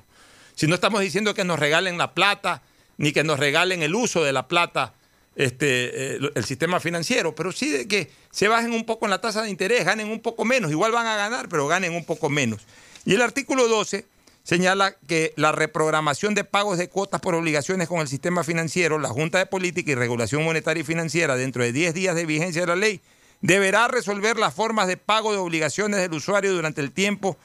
Si 0.53 0.67
no 0.67 0.75
estamos 0.75 1.01
diciendo 1.01 1.33
que 1.33 1.43
nos 1.43 1.57
regalen 1.57 1.97
la 1.97 2.13
plata, 2.13 2.61
ni 2.97 3.11
que 3.11 3.23
nos 3.23 3.39
regalen 3.39 3.81
el 3.81 3.95
uso 3.95 4.23
de 4.23 4.31
la 4.31 4.47
plata 4.47 4.93
este, 5.35 6.15
eh, 6.15 6.19
el 6.35 6.45
sistema 6.45 6.79
financiero, 6.79 7.35
pero 7.35 7.51
sí 7.51 7.69
de 7.69 7.87
que 7.87 8.11
se 8.31 8.47
bajen 8.47 8.71
un 8.73 8.85
poco 8.85 9.05
en 9.05 9.11
la 9.11 9.19
tasa 9.19 9.41
de 9.41 9.49
interés, 9.49 9.83
ganen 9.83 10.07
un 10.07 10.21
poco 10.21 10.45
menos, 10.45 10.71
igual 10.71 10.91
van 10.91 11.07
a 11.07 11.15
ganar, 11.15 11.49
pero 11.49 11.67
ganen 11.67 11.93
un 11.93 12.05
poco 12.05 12.29
menos. 12.29 12.61
Y 13.05 13.15
el 13.15 13.21
artículo 13.21 13.67
12 13.67 14.05
señala 14.45 14.95
que 15.07 15.33
la 15.35 15.51
reprogramación 15.51 16.35
de 16.35 16.43
pagos 16.43 16.77
de 16.77 16.87
cuotas 16.87 17.19
por 17.19 17.33
obligaciones 17.33 17.89
con 17.89 17.99
el 17.99 18.07
sistema 18.07 18.43
financiero, 18.43 18.99
la 18.99 19.09
Junta 19.09 19.39
de 19.39 19.47
Política 19.47 19.91
y 19.91 19.95
Regulación 19.95 20.45
Monetaria 20.45 20.81
y 20.81 20.85
Financiera, 20.85 21.35
dentro 21.35 21.63
de 21.63 21.73
10 21.73 21.93
días 21.95 22.15
de 22.15 22.25
vigencia 22.27 22.61
de 22.61 22.67
la 22.67 22.75
ley, 22.75 23.01
deberá 23.41 23.87
resolver 23.87 24.37
las 24.37 24.53
formas 24.53 24.87
de 24.87 24.97
pago 24.97 25.31
de 25.31 25.39
obligaciones 25.39 25.99
del 25.99 26.13
usuario 26.13 26.53
durante 26.53 26.79
el 26.81 26.91
tiempo 26.91 27.37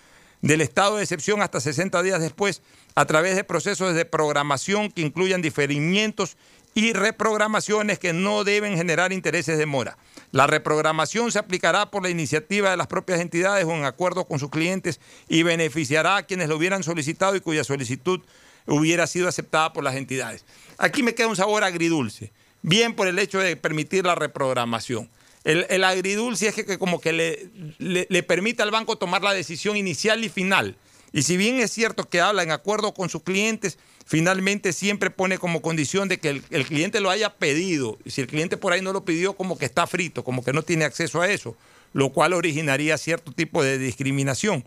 del 0.43 0.60
estado 0.60 0.97
de 0.97 1.02
excepción 1.02 1.43
hasta 1.43 1.60
60 1.60 2.02
días 2.02 2.20
después, 2.20 2.62
a 2.94 3.06
través 3.06 3.35
de 3.35 3.44
procesos 3.44 3.94
de 3.94 4.05
programación 4.05 4.90
que 4.90 5.01
incluyan 5.01 5.43
diferimientos 5.43 6.36
y 6.74 6.93
reprogramaciones 6.93 7.98
que 7.98 8.12
no 8.12 8.44
deben 8.44 8.77
generar 8.77 9.12
intereses 9.12 9.59
de 9.59 9.66
mora. 9.66 9.97
La 10.32 10.47
reprogramación 10.47 11.32
se 11.32 11.39
aplicará 11.39 11.90
por 11.90 12.02
la 12.02 12.11
iniciativa 12.11 12.70
de 12.70 12.77
las 12.77 12.86
propias 12.86 13.20
entidades 13.20 13.65
o 13.65 13.73
en 13.73 13.85
acuerdo 13.85 14.27
con 14.27 14.39
sus 14.39 14.51
clientes 14.51 15.01
y 15.28 15.43
beneficiará 15.43 16.16
a 16.16 16.23
quienes 16.23 16.48
lo 16.48 16.57
hubieran 16.57 16.82
solicitado 16.82 17.35
y 17.35 17.40
cuya 17.40 17.65
solicitud 17.65 18.20
hubiera 18.66 19.07
sido 19.07 19.28
aceptada 19.28 19.73
por 19.73 19.82
las 19.82 19.97
entidades. 19.97 20.44
Aquí 20.78 21.02
me 21.02 21.15
queda 21.15 21.27
un 21.27 21.36
sabor 21.36 21.65
agridulce, 21.65 22.32
bien 22.62 22.94
por 22.94 23.09
el 23.09 23.19
hecho 23.19 23.40
de 23.40 23.57
permitir 23.57 24.05
la 24.05 24.15
reprogramación. 24.15 25.11
El, 25.43 25.85
agridulce 25.85 26.48
es 26.48 26.55
que, 26.55 26.66
que 26.66 26.78
como 26.78 27.01
que 27.01 27.12
le, 27.12 27.48
le, 27.78 28.07
le 28.11 28.23
permite 28.23 28.62
al 28.62 28.70
banco 28.70 28.97
tomar 28.97 29.23
la 29.23 29.32
decisión 29.32 29.77
inicial 29.77 30.23
y 30.23 30.28
final. 30.28 30.77
Y 31.12 31.23
si 31.23 31.36
bien 31.36 31.59
es 31.59 31.73
cierto 31.73 32.09
que 32.09 32.20
habla 32.20 32.43
en 32.43 32.52
acuerdo 32.52 32.94
con 32.94 33.09
sus 33.09 33.23
clientes, 33.23 33.78
finalmente 34.11 34.73
siempre 34.73 35.09
pone 35.09 35.39
como 35.39 35.62
condición 35.62 36.09
de 36.09 36.19
que 36.19 36.31
el, 36.31 36.66
cliente 36.66 36.99
lo 36.99 37.11
haya 37.11 37.35
pedido. 37.35 37.97
Si 38.07 38.20
el 38.20 38.27
cliente 38.27 38.57
por 38.57 38.73
ahí 38.73 38.82
no 38.82 38.93
lo 38.93 39.05
pidió, 39.05 39.35
como 39.35 39.57
que 39.57 39.66
está 39.66 39.87
frito, 39.87 40.24
como 40.24 40.43
que 40.43 40.53
no 40.53 40.65
tiene 40.65 40.85
acceso 40.85 41.20
a 41.20 41.31
eso, 41.31 41.57
lo 41.93 42.11
cual 42.11 42.32
originaría 42.32 42.99
cierto 42.99 43.31
tipo 43.31 43.62
de 43.62 43.78
discriminación. 43.78 44.65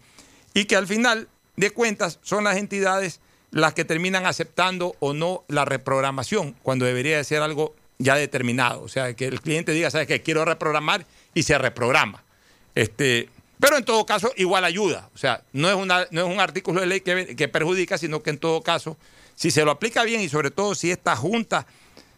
Y 0.54 0.64
que 0.64 0.78
al 0.78 0.88
final 0.88 1.28
de 1.58 1.72
cuentas 1.72 2.20
son 2.24 2.46
las 2.46 2.56
entidades 2.56 3.20
las 3.52 3.74
que 3.74 3.84
terminan 3.84 4.26
aceptando 4.26 4.96
o 5.02 5.12
no 5.12 5.44
la 5.50 5.66
reprogramación, 5.66 6.56
cuando 6.64 6.86
debería 6.86 7.18
de 7.18 7.26
ser 7.26 7.42
algo 7.42 7.76
ya 7.98 8.16
determinado. 8.16 8.82
O 8.82 8.88
sea, 8.88 9.14
que 9.14 9.26
el 9.26 9.42
cliente 9.42 9.74
diga, 9.74 9.92
¿sabes 9.92 10.08
qué? 10.08 10.22
Quiero 10.22 10.46
reprogramar 10.46 11.06
y 11.34 11.44
se 11.44 11.58
reprograma. 11.58 12.24
Este, 12.76 13.28
pero 13.60 13.76
en 13.76 13.84
todo 13.84 14.06
caso, 14.06 14.32
igual 14.38 14.64
ayuda. 14.64 15.10
O 15.14 15.18
sea, 15.18 15.44
no 15.52 15.68
es, 15.68 15.76
una, 15.76 16.08
no 16.12 16.22
es 16.22 16.34
un 16.34 16.40
artículo 16.40 16.80
de 16.80 16.88
ley 16.88 17.02
que, 17.02 17.36
que 17.36 17.50
perjudica, 17.50 17.98
sino 17.98 18.24
que 18.24 18.30
en 18.30 18.38
todo 18.38 18.62
caso, 18.62 18.98
si 19.44 19.52
se 19.52 19.66
lo 19.66 19.72
aplica 19.72 20.06
bien 20.06 20.22
y 20.22 20.30
sobre 20.30 20.52
todo 20.52 20.74
si 20.74 20.90
esta 20.90 21.18
Junta 21.18 21.68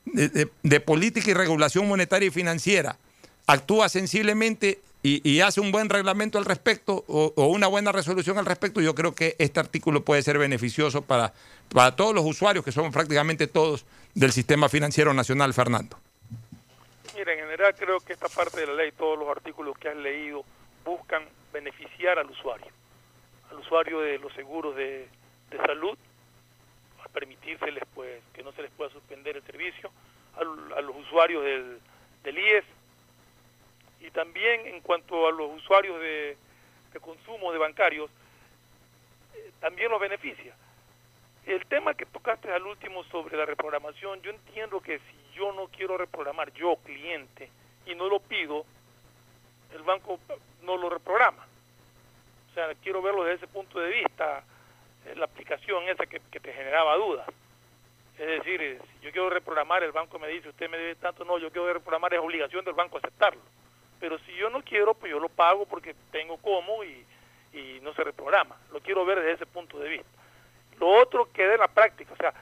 de, 0.06 0.80
Política 0.80 1.32
y 1.32 1.34
Regulación 1.34 1.88
Monetaria 1.88 2.28
y 2.28 2.30
Financiera 2.30 2.98
actúa 3.48 3.90
sensiblemente 3.90 4.78
y, 5.02 5.40
hace 5.40 5.60
un 5.60 5.72
buen 5.72 5.90
reglamento 5.90 6.38
al 6.38 6.46
respecto 6.46 7.04
o, 7.08 7.48
una 7.48 7.66
buena 7.66 7.92
resolución 7.92 8.38
al 8.38 8.46
respecto, 8.46 8.80
yo 8.80 8.94
creo 8.94 9.16
que 9.16 9.36
este 9.40 9.60
artículo 9.60 10.06
puede 10.06 10.22
ser 10.22 10.38
beneficioso 10.38 11.02
para, 11.02 11.34
para 11.74 11.96
todos 11.96 12.14
los 12.14 12.24
usuarios, 12.26 12.64
que 12.64 12.72
son 12.72 12.92
prácticamente 12.92 13.48
todos 13.48 13.88
del 14.14 14.32
sistema 14.32 14.70
financiero 14.70 15.12
nacional, 15.12 15.52
Fernando. 15.56 15.98
Mira, 17.16 17.34
en 17.34 17.40
general 17.40 17.74
creo 17.74 18.02
que 18.02 18.14
esta 18.14 18.30
parte 18.30 18.60
de 18.60 18.68
la 18.68 18.74
ley, 18.76 18.92
todos 18.92 19.18
los 19.18 19.28
artículos 19.30 19.76
que 19.80 19.90
has 19.90 19.98
leído, 19.98 20.46
buscan 20.84 21.24
beneficiar 21.52 22.20
al 22.20 22.30
usuario, 22.30 22.68
al 23.50 23.58
usuario 23.58 24.00
de 24.02 24.20
los 24.20 24.32
seguros 24.34 24.76
de, 24.76 25.08
salud, 25.66 25.98
permitírseles 27.16 27.84
pues 27.96 28.22
que 28.34 28.44
no 28.44 28.52
se 28.52 28.62
les 28.62 28.72
pueda 28.72 28.92
suspender 28.92 29.38
el 29.38 29.44
servicio, 29.44 29.90
al- 30.36 30.74
a, 30.78 30.82
los 30.82 30.98
usuarios 30.98 31.44
del, 31.46 31.80
del 32.24 32.38
IES 32.38 32.66
y 34.02 34.12
también 34.12 34.68
en 34.68 34.82
cuanto 34.82 35.26
a 35.28 35.32
los 35.32 35.50
usuarios 35.56 35.98
de, 36.02 36.38
de 36.92 37.00
consumo 37.00 37.54
de 37.54 37.58
bancarios, 37.58 38.12
eh, 39.34 39.52
también 39.62 39.90
los 39.90 40.00
beneficia. 40.02 40.54
El 41.46 41.66
tema 41.68 41.94
que 41.94 42.06
tocaste 42.06 42.52
al 42.52 42.64
último 42.68 43.04
sobre 43.06 43.38
la 43.38 43.46
reprogramación, 43.46 44.22
yo 44.22 44.32
entiendo 44.32 44.82
que 44.82 45.00
si 45.00 45.36
yo 45.38 45.54
no 45.54 45.68
quiero 45.68 45.98
reprogramar, 45.98 46.52
yo 46.54 46.76
cliente, 46.84 47.50
y 47.86 47.96
no 47.96 48.10
lo 48.10 48.20
pido, 48.20 48.66
el 49.74 49.84
banco 49.84 50.20
no 50.64 50.76
lo 50.76 50.90
reprograma. 50.90 51.46
O 52.52 52.54
sea, 52.54 52.74
quiero 52.84 53.02
verlo 53.02 53.24
desde 53.24 53.46
ese 53.46 53.48
punto 53.48 53.80
de 53.80 53.90
vista, 53.90 54.44
la 55.16 55.26
aplicación 55.26 55.84
esa 55.88 56.06
que, 56.06 56.20
que 56.32 56.40
te 56.40 56.54
generaba 56.54 56.96
dudas. 56.96 57.28
Es 58.18 58.28
decir, 58.28 58.62
eh, 58.62 58.80
si 58.80 59.06
yo 59.06 59.12
quiero 59.12 59.30
reprogramar, 59.30 59.84
el 59.84 59.92
banco 59.92 60.18
me 60.20 60.28
dice, 60.30 60.50
usted 60.50 60.70
me 60.70 60.78
debe 60.78 60.96
tanto, 60.96 61.26
no, 61.26 61.38
yo 61.38 61.52
quiero 61.52 61.72
reprogramar, 61.74 62.14
es 62.14 62.20
obligación 62.20 62.64
del 62.64 62.74
banco 62.74 62.98
aceptarlo. 62.98 63.42
Pero 64.00 64.18
si 64.20 64.34
yo 64.36 64.50
no 64.50 64.62
quiero, 64.62 64.94
pues 64.94 65.12
yo 65.12 65.20
lo 65.20 65.30
pago 65.30 65.66
porque 65.66 65.96
tengo 66.12 66.38
cómo 66.38 66.84
y, 66.84 67.06
y 67.54 67.80
no 67.82 67.94
se 67.94 68.04
reprograma. 68.04 68.56
Lo 68.72 68.80
quiero 68.80 69.06
ver 69.06 69.20
desde 69.20 69.34
ese 69.34 69.46
punto 69.46 69.80
de 69.80 69.90
vista. 69.90 70.10
Lo 70.80 70.88
otro 70.88 71.32
queda 71.32 71.54
en 71.54 71.60
la 71.60 71.68
práctica, 71.68 72.14
o 72.14 72.18
sea, 72.18 72.34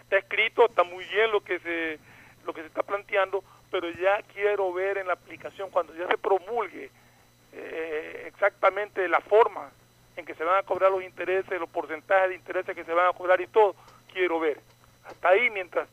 está 0.00 0.16
escrito, 0.16 0.66
está 0.66 0.84
muy 0.84 1.04
bien 1.06 1.30
lo 1.30 1.42
que 1.42 1.58
se 1.60 1.98
lo 2.46 2.52
que 2.52 2.60
se 2.60 2.66
está 2.66 2.82
planteando, 2.82 3.42
pero 3.70 3.90
ya 3.90 4.22
quiero 4.34 4.72
ver 4.72 4.98
en 4.98 5.06
la 5.06 5.14
aplicación 5.14 5.70
cuando 5.70 5.94
ya 5.94 6.06
se 6.06 6.18
promulgue 6.18 6.90
eh, 7.52 8.24
exactamente 8.26 9.08
la 9.08 9.20
forma 9.20 9.70
en 10.24 10.26
que 10.26 10.34
se 10.34 10.44
van 10.44 10.58
a 10.58 10.62
cobrar 10.62 10.90
los 10.90 11.02
intereses, 11.04 11.60
los 11.60 11.68
porcentajes 11.68 12.30
de 12.30 12.34
intereses 12.36 12.74
que 12.74 12.84
se 12.84 12.92
van 12.92 13.08
a 13.08 13.12
cobrar 13.12 13.40
y 13.40 13.46
todo, 13.46 13.76
quiero 14.12 14.40
ver. 14.40 14.58
Hasta 15.04 15.28
ahí, 15.28 15.50
mientras 15.50 15.86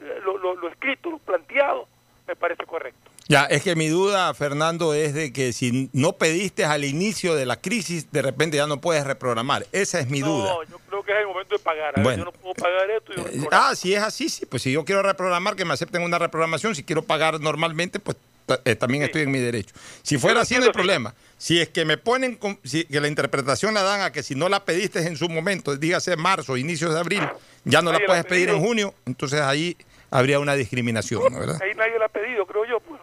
eh, 0.00 0.20
lo, 0.24 0.38
lo, 0.38 0.54
lo 0.54 0.68
escrito, 0.68 1.10
lo 1.10 1.18
planteado, 1.18 1.88
me 2.26 2.36
parece 2.36 2.64
correcto. 2.64 3.10
Ya, 3.26 3.44
es 3.46 3.62
que 3.62 3.74
mi 3.74 3.88
duda, 3.88 4.32
Fernando, 4.34 4.92
es 4.92 5.14
de 5.14 5.32
que 5.32 5.52
si 5.54 5.88
no 5.94 6.12
pediste 6.12 6.66
al 6.66 6.84
inicio 6.84 7.34
de 7.34 7.46
la 7.46 7.56
crisis, 7.58 8.12
de 8.12 8.20
repente 8.20 8.58
ya 8.58 8.66
no 8.66 8.82
puedes 8.82 9.02
reprogramar. 9.06 9.64
Esa 9.72 9.98
es 9.98 10.08
mi 10.10 10.20
duda. 10.20 10.52
No, 10.52 10.62
yo 10.64 10.78
creo 10.90 11.02
que 11.02 11.12
es 11.12 11.18
el 11.20 11.26
momento 11.26 11.56
de 11.56 11.62
pagar. 11.62 11.88
A 11.88 11.92
ver, 11.96 12.02
Bueno. 12.04 12.18
yo 12.18 12.24
no 12.26 12.32
puedo 12.32 12.54
pagar 12.54 12.90
esto 12.90 13.12
y 13.16 13.38
Eh, 13.42 13.48
Ah, 13.50 13.74
si 13.74 13.94
es 13.94 14.02
así, 14.02 14.28
sí. 14.28 14.44
Pues 14.44 14.62
si 14.62 14.72
yo 14.72 14.84
quiero 14.84 15.02
reprogramar, 15.02 15.56
que 15.56 15.64
me 15.64 15.72
acepten 15.72 16.02
una 16.02 16.18
reprogramación. 16.18 16.74
Si 16.74 16.84
quiero 16.84 17.02
pagar 17.02 17.40
normalmente, 17.40 17.98
pues 17.98 18.18
eh, 18.64 18.74
también 18.74 19.02
estoy 19.04 19.22
en 19.22 19.30
mi 19.30 19.38
derecho. 19.38 19.74
Si 20.02 20.18
fuera 20.18 20.42
así, 20.42 20.56
no 20.56 20.64
hay 20.64 20.70
problema. 20.72 21.14
Si 21.38 21.60
es 21.60 21.68
que 21.68 21.84
me 21.84 21.96
ponen, 21.96 22.36
con- 22.36 22.58
si, 22.64 22.84
que 22.84 23.00
la 23.00 23.08
interpretación 23.08 23.74
la 23.74 23.82
dan 23.82 24.00
a 24.02 24.12
que 24.12 24.22
si 24.22 24.34
no 24.34 24.48
la 24.48 24.64
pediste 24.64 25.00
en 25.06 25.16
su 25.16 25.28
momento, 25.28 25.76
dígase 25.76 26.16
marzo, 26.16 26.56
inicios 26.56 26.94
de 26.94 27.00
abril, 27.00 27.22
ya 27.64 27.82
no 27.82 27.90
la 27.90 27.98
Nadie 27.98 28.02
la 28.02 28.06
puedes 28.06 28.24
pedir 28.26 28.48
en 28.50 28.60
junio, 28.60 28.94
entonces 29.06 29.40
ahí 29.40 29.76
habría 30.10 30.38
una 30.38 30.54
discriminación, 30.54 31.32
¿no? 31.32 31.40
¿verdad? 31.40 31.60
Ahí 31.62 31.74
nadie 31.76 31.98
lo 31.98 32.04
ha 32.04 32.08
pedido, 32.08 32.46
creo 32.46 32.64
yo. 32.66 32.80
Pues. 32.80 33.00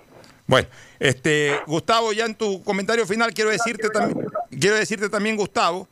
Bueno, 0.48 0.68
este, 1.00 1.60
Gustavo, 1.68 2.14
ya 2.14 2.26
en 2.26 2.36
tu 2.36 2.64
comentario 2.64 3.06
final 3.06 3.34
quiero 3.34 3.50
decirte 3.52 3.90
también, 3.90 4.28
quiero 4.60 4.76
decirte 4.76 5.10
también, 5.10 5.36
Gustavo, 5.36 5.88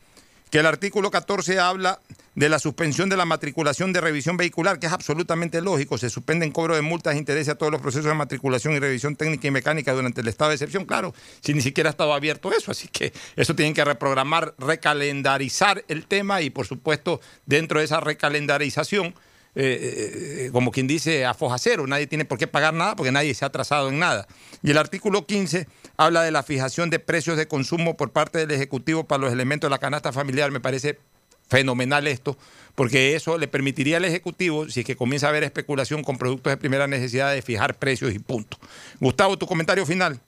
que 0.50 0.58
el 0.58 0.66
artículo 0.66 1.10
14 1.10 1.58
habla 1.58 2.00
de 2.34 2.48
la 2.48 2.58
suspensión 2.58 3.08
de 3.08 3.16
la 3.16 3.24
matriculación 3.24 3.92
de 3.92 4.00
revisión 4.00 4.36
vehicular, 4.36 4.78
que 4.78 4.86
es 4.86 4.92
absolutamente 4.92 5.60
lógico. 5.60 5.98
Se 5.98 6.10
suspenden 6.10 6.52
cobro 6.52 6.74
de 6.74 6.82
multas 6.82 7.14
e 7.14 7.18
intereses 7.18 7.50
a 7.50 7.54
todos 7.56 7.72
los 7.72 7.80
procesos 7.80 8.06
de 8.06 8.14
matriculación 8.14 8.74
y 8.74 8.78
revisión 8.78 9.16
técnica 9.16 9.48
y 9.48 9.50
mecánica 9.50 9.92
durante 9.92 10.20
el 10.20 10.28
estado 10.28 10.50
de 10.50 10.56
excepción. 10.56 10.84
Claro, 10.84 11.14
si 11.40 11.54
ni 11.54 11.60
siquiera 11.60 11.90
ha 11.90 11.92
estado 11.92 12.12
abierto 12.12 12.52
eso. 12.52 12.70
Así 12.70 12.88
que 12.88 13.12
eso 13.36 13.54
tienen 13.54 13.74
que 13.74 13.84
reprogramar, 13.84 14.54
recalendarizar 14.58 15.84
el 15.88 16.06
tema 16.06 16.40
y, 16.42 16.50
por 16.50 16.66
supuesto, 16.66 17.20
dentro 17.46 17.78
de 17.78 17.84
esa 17.84 18.00
recalendarización, 18.00 19.14
eh, 19.54 20.46
eh, 20.46 20.50
como 20.52 20.70
quien 20.70 20.86
dice, 20.86 21.26
a 21.26 21.34
foja 21.34 21.58
cero. 21.58 21.86
Nadie 21.86 22.06
tiene 22.06 22.24
por 22.24 22.38
qué 22.38 22.46
pagar 22.46 22.74
nada 22.74 22.96
porque 22.96 23.12
nadie 23.12 23.34
se 23.34 23.44
ha 23.44 23.48
atrasado 23.48 23.88
en 23.88 23.98
nada. 23.98 24.26
Y 24.62 24.70
el 24.70 24.78
artículo 24.78 25.26
15 25.26 25.66
habla 26.00 26.22
de 26.22 26.30
la 26.30 26.42
fijación 26.42 26.88
de 26.88 26.98
precios 26.98 27.36
de 27.36 27.46
consumo 27.46 27.94
por 27.94 28.10
parte 28.10 28.38
del 28.38 28.50
Ejecutivo 28.52 29.04
para 29.04 29.20
los 29.20 29.32
elementos 29.32 29.68
de 29.68 29.72
la 29.72 29.78
canasta 29.78 30.12
familiar. 30.12 30.50
Me 30.50 30.58
parece 30.58 30.98
fenomenal 31.46 32.06
esto, 32.06 32.38
porque 32.74 33.14
eso 33.14 33.36
le 33.36 33.48
permitiría 33.48 33.98
al 33.98 34.06
Ejecutivo, 34.06 34.66
si 34.70 34.80
es 34.80 34.86
que 34.86 34.96
comienza 34.96 35.26
a 35.26 35.30
haber 35.30 35.44
especulación 35.44 36.02
con 36.02 36.16
productos 36.16 36.52
de 36.52 36.56
primera 36.56 36.86
necesidad, 36.86 37.34
de 37.34 37.42
fijar 37.42 37.74
precios 37.74 38.14
y 38.14 38.18
punto. 38.18 38.56
Gustavo, 38.98 39.36
tu 39.36 39.46
comentario 39.46 39.84
final. 39.84 40.18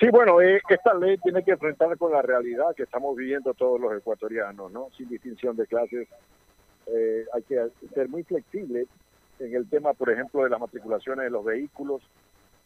Sí, 0.00 0.08
bueno, 0.10 0.40
eh, 0.40 0.62
esta 0.66 0.94
ley 0.94 1.18
tiene 1.18 1.44
que 1.44 1.50
enfrentar 1.50 1.98
con 1.98 2.10
la 2.10 2.22
realidad 2.22 2.74
que 2.74 2.84
estamos 2.84 3.14
viviendo 3.14 3.52
todos 3.52 3.78
los 3.78 3.94
ecuatorianos, 3.94 4.72
¿no? 4.72 4.88
Sin 4.96 5.06
distinción 5.06 5.54
de 5.54 5.66
clases. 5.66 6.08
Eh, 6.86 7.26
hay 7.34 7.42
que 7.42 7.60
ser 7.92 8.08
muy 8.08 8.22
flexible 8.22 8.86
en 9.38 9.54
el 9.54 9.68
tema, 9.68 9.92
por 9.92 10.10
ejemplo, 10.10 10.44
de 10.44 10.50
las 10.50 10.60
matriculaciones 10.60 11.24
de 11.24 11.30
los 11.30 11.44
vehículos, 11.44 12.00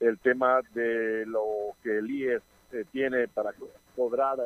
el 0.01 0.18
tema 0.18 0.60
de 0.74 1.24
lo 1.27 1.44
que 1.82 1.98
el 1.98 2.10
IES 2.10 2.43
eh, 2.73 2.85
tiene 2.93 3.28
para 3.28 3.52
co- 3.52 3.70
cobrar 3.94 4.39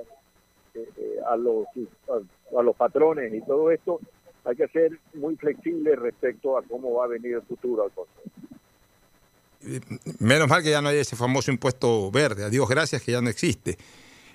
eh, 0.75 0.79
eh, 0.97 1.17
a 1.29 1.37
los 1.37 1.67
a, 2.57 2.63
los 2.63 2.77
patrones 2.77 3.33
y 3.35 3.41
todo 3.43 3.71
esto. 3.71 4.01
Hay 4.45 4.57
que 4.57 4.69
ser 4.69 4.99
muy 5.15 5.37
flexible 5.37 5.97
respecto 5.97 6.57
a 6.57 6.63
cómo 6.63 6.95
va 6.95 7.05
a 7.05 7.09
venir 7.09 7.35
el 7.35 7.43
futuro, 7.43 7.85
Alfonso. 7.85 8.11
Menos 10.21 10.49
mal 10.49 10.63
que 10.63 10.71
ya 10.71 10.81
no 10.81 10.89
hay 10.89 10.99
ese 10.99 11.17
famoso 11.17 11.51
impuesto 11.51 12.11
verde. 12.11 12.45
A 12.45 12.49
Dios 12.49 12.67
gracias 12.69 13.03
que 13.03 13.13
ya 13.13 13.21
no 13.21 13.29
existe. 13.29 13.77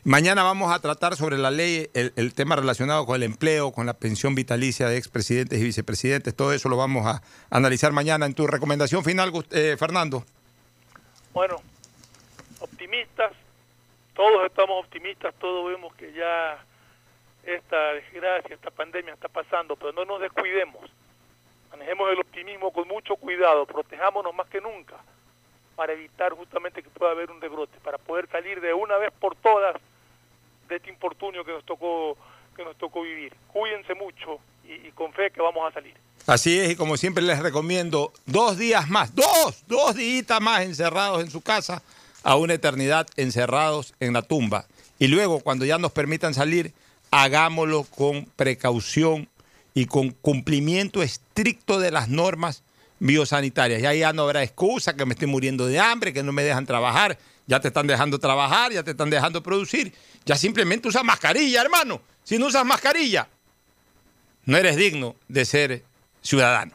Mañana 0.03 0.43
vamos 0.43 0.71
a 0.71 0.79
tratar 0.79 1.15
sobre 1.15 1.39
la 1.39 1.49
ley, 1.49 1.89
el, 1.95 2.13
el 2.15 2.35
tema 2.35 2.55
relacionado 2.55 3.07
con 3.07 3.15
el 3.15 3.23
empleo, 3.23 3.71
con 3.71 3.87
la 3.87 3.95
pensión 3.95 4.35
vitalicia 4.35 4.87
de 4.87 4.97
expresidentes 4.97 5.59
y 5.59 5.63
vicepresidentes. 5.63 6.35
Todo 6.35 6.53
eso 6.53 6.69
lo 6.69 6.77
vamos 6.77 7.07
a 7.07 7.23
analizar 7.49 7.91
mañana. 7.91 8.27
En 8.27 8.35
tu 8.35 8.45
recomendación 8.45 9.03
final, 9.03 9.31
eh, 9.49 9.75
Fernando. 9.79 10.23
Bueno, 11.35 11.57
optimistas, 12.61 13.33
todos 14.13 14.45
estamos 14.45 14.85
optimistas, 14.85 15.35
todos 15.35 15.69
vemos 15.69 15.93
que 15.95 16.13
ya 16.13 16.63
esta 17.43 17.91
desgracia, 17.91 18.55
esta 18.55 18.71
pandemia 18.71 19.15
está 19.15 19.27
pasando, 19.27 19.75
pero 19.75 19.91
no 19.91 20.05
nos 20.05 20.21
descuidemos. 20.21 20.89
Manejemos 21.71 22.09
el 22.09 22.21
optimismo 22.21 22.71
con 22.71 22.87
mucho 22.87 23.17
cuidado, 23.17 23.65
protejámonos 23.65 24.33
más 24.33 24.47
que 24.47 24.61
nunca 24.61 24.95
para 25.75 25.91
evitar 25.91 26.31
justamente 26.31 26.81
que 26.81 26.89
pueda 26.89 27.11
haber 27.11 27.29
un 27.29 27.41
rebrote, 27.41 27.77
para 27.81 27.97
poder 27.97 28.29
salir 28.29 28.61
de 28.61 28.73
una 28.73 28.95
vez 28.95 29.11
por 29.11 29.35
todas 29.35 29.75
de 30.69 30.77
este 30.77 30.89
infortunio 30.89 31.43
que 31.43 31.51
nos 31.51 31.65
tocó 31.65 32.15
que 32.55 32.63
nos 32.63 32.77
tocó 32.77 33.01
vivir. 33.01 33.35
Cuídense 33.51 33.93
mucho 33.93 34.39
y, 34.63 34.87
y 34.87 34.91
con 34.93 35.11
fe 35.11 35.31
que 35.31 35.41
vamos 35.41 35.67
a 35.67 35.73
salir. 35.73 35.95
Así 36.27 36.57
es, 36.57 36.71
y 36.71 36.75
como 36.75 36.97
siempre 36.97 37.23
les 37.23 37.39
recomiendo, 37.39 38.11
dos 38.25 38.57
días 38.57 38.89
más, 38.89 39.13
dos, 39.13 39.63
dos 39.67 39.95
días 39.95 40.41
más 40.41 40.63
encerrados 40.63 41.23
en 41.23 41.29
su 41.29 41.41
casa, 41.41 41.83
a 42.23 42.35
una 42.35 42.55
eternidad 42.55 43.07
encerrados 43.15 43.93
en 43.99 44.13
la 44.13 44.23
tumba. 44.23 44.65
Y 44.97 45.07
luego, 45.07 45.41
cuando 45.41 45.65
ya 45.65 45.77
nos 45.77 45.91
permitan 45.91 46.33
salir, 46.33 46.73
hagámoslo 47.11 47.83
con 47.83 48.25
precaución 48.35 49.29
y 49.75 49.85
con 49.85 50.09
cumplimiento 50.09 51.03
estricto 51.03 51.79
de 51.79 51.91
las 51.91 52.09
normas 52.09 52.63
biosanitarias. 52.99 53.81
Ya 53.81 53.93
ya 53.93 54.11
no 54.11 54.23
habrá 54.23 54.41
excusa 54.41 54.95
que 54.95 55.05
me 55.05 55.13
estoy 55.13 55.27
muriendo 55.27 55.67
de 55.67 55.79
hambre, 55.79 56.13
que 56.13 56.23
no 56.23 56.31
me 56.31 56.43
dejan 56.43 56.65
trabajar, 56.65 57.19
ya 57.45 57.59
te 57.59 57.67
están 57.67 57.85
dejando 57.85 58.17
trabajar, 58.17 58.71
ya 58.71 58.81
te 58.81 58.91
están 58.91 59.11
dejando 59.11 59.43
producir. 59.43 59.93
Ya 60.25 60.35
simplemente 60.35 60.87
usa 60.87 61.03
mascarilla, 61.03 61.61
hermano. 61.61 62.01
Si 62.23 62.39
no 62.39 62.47
usas 62.47 62.65
mascarilla, 62.65 63.27
no 64.45 64.57
eres 64.57 64.75
digno 64.75 65.15
de 65.27 65.45
ser 65.45 65.83
ciudadano. 66.25 66.73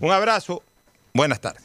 Un 0.00 0.12
abrazo, 0.12 0.62
buenas 1.14 1.40
tardes. 1.40 1.62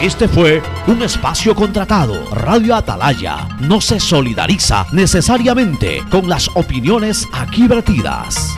Este 0.00 0.28
fue 0.28 0.62
un 0.86 1.02
espacio 1.02 1.54
contratado. 1.54 2.28
Radio 2.34 2.74
Atalaya 2.74 3.48
no 3.60 3.80
se 3.80 3.98
solidariza 3.98 4.86
necesariamente 4.92 6.02
con 6.10 6.28
las 6.28 6.48
opiniones 6.54 7.26
aquí 7.32 7.66
vertidas. 7.66 8.54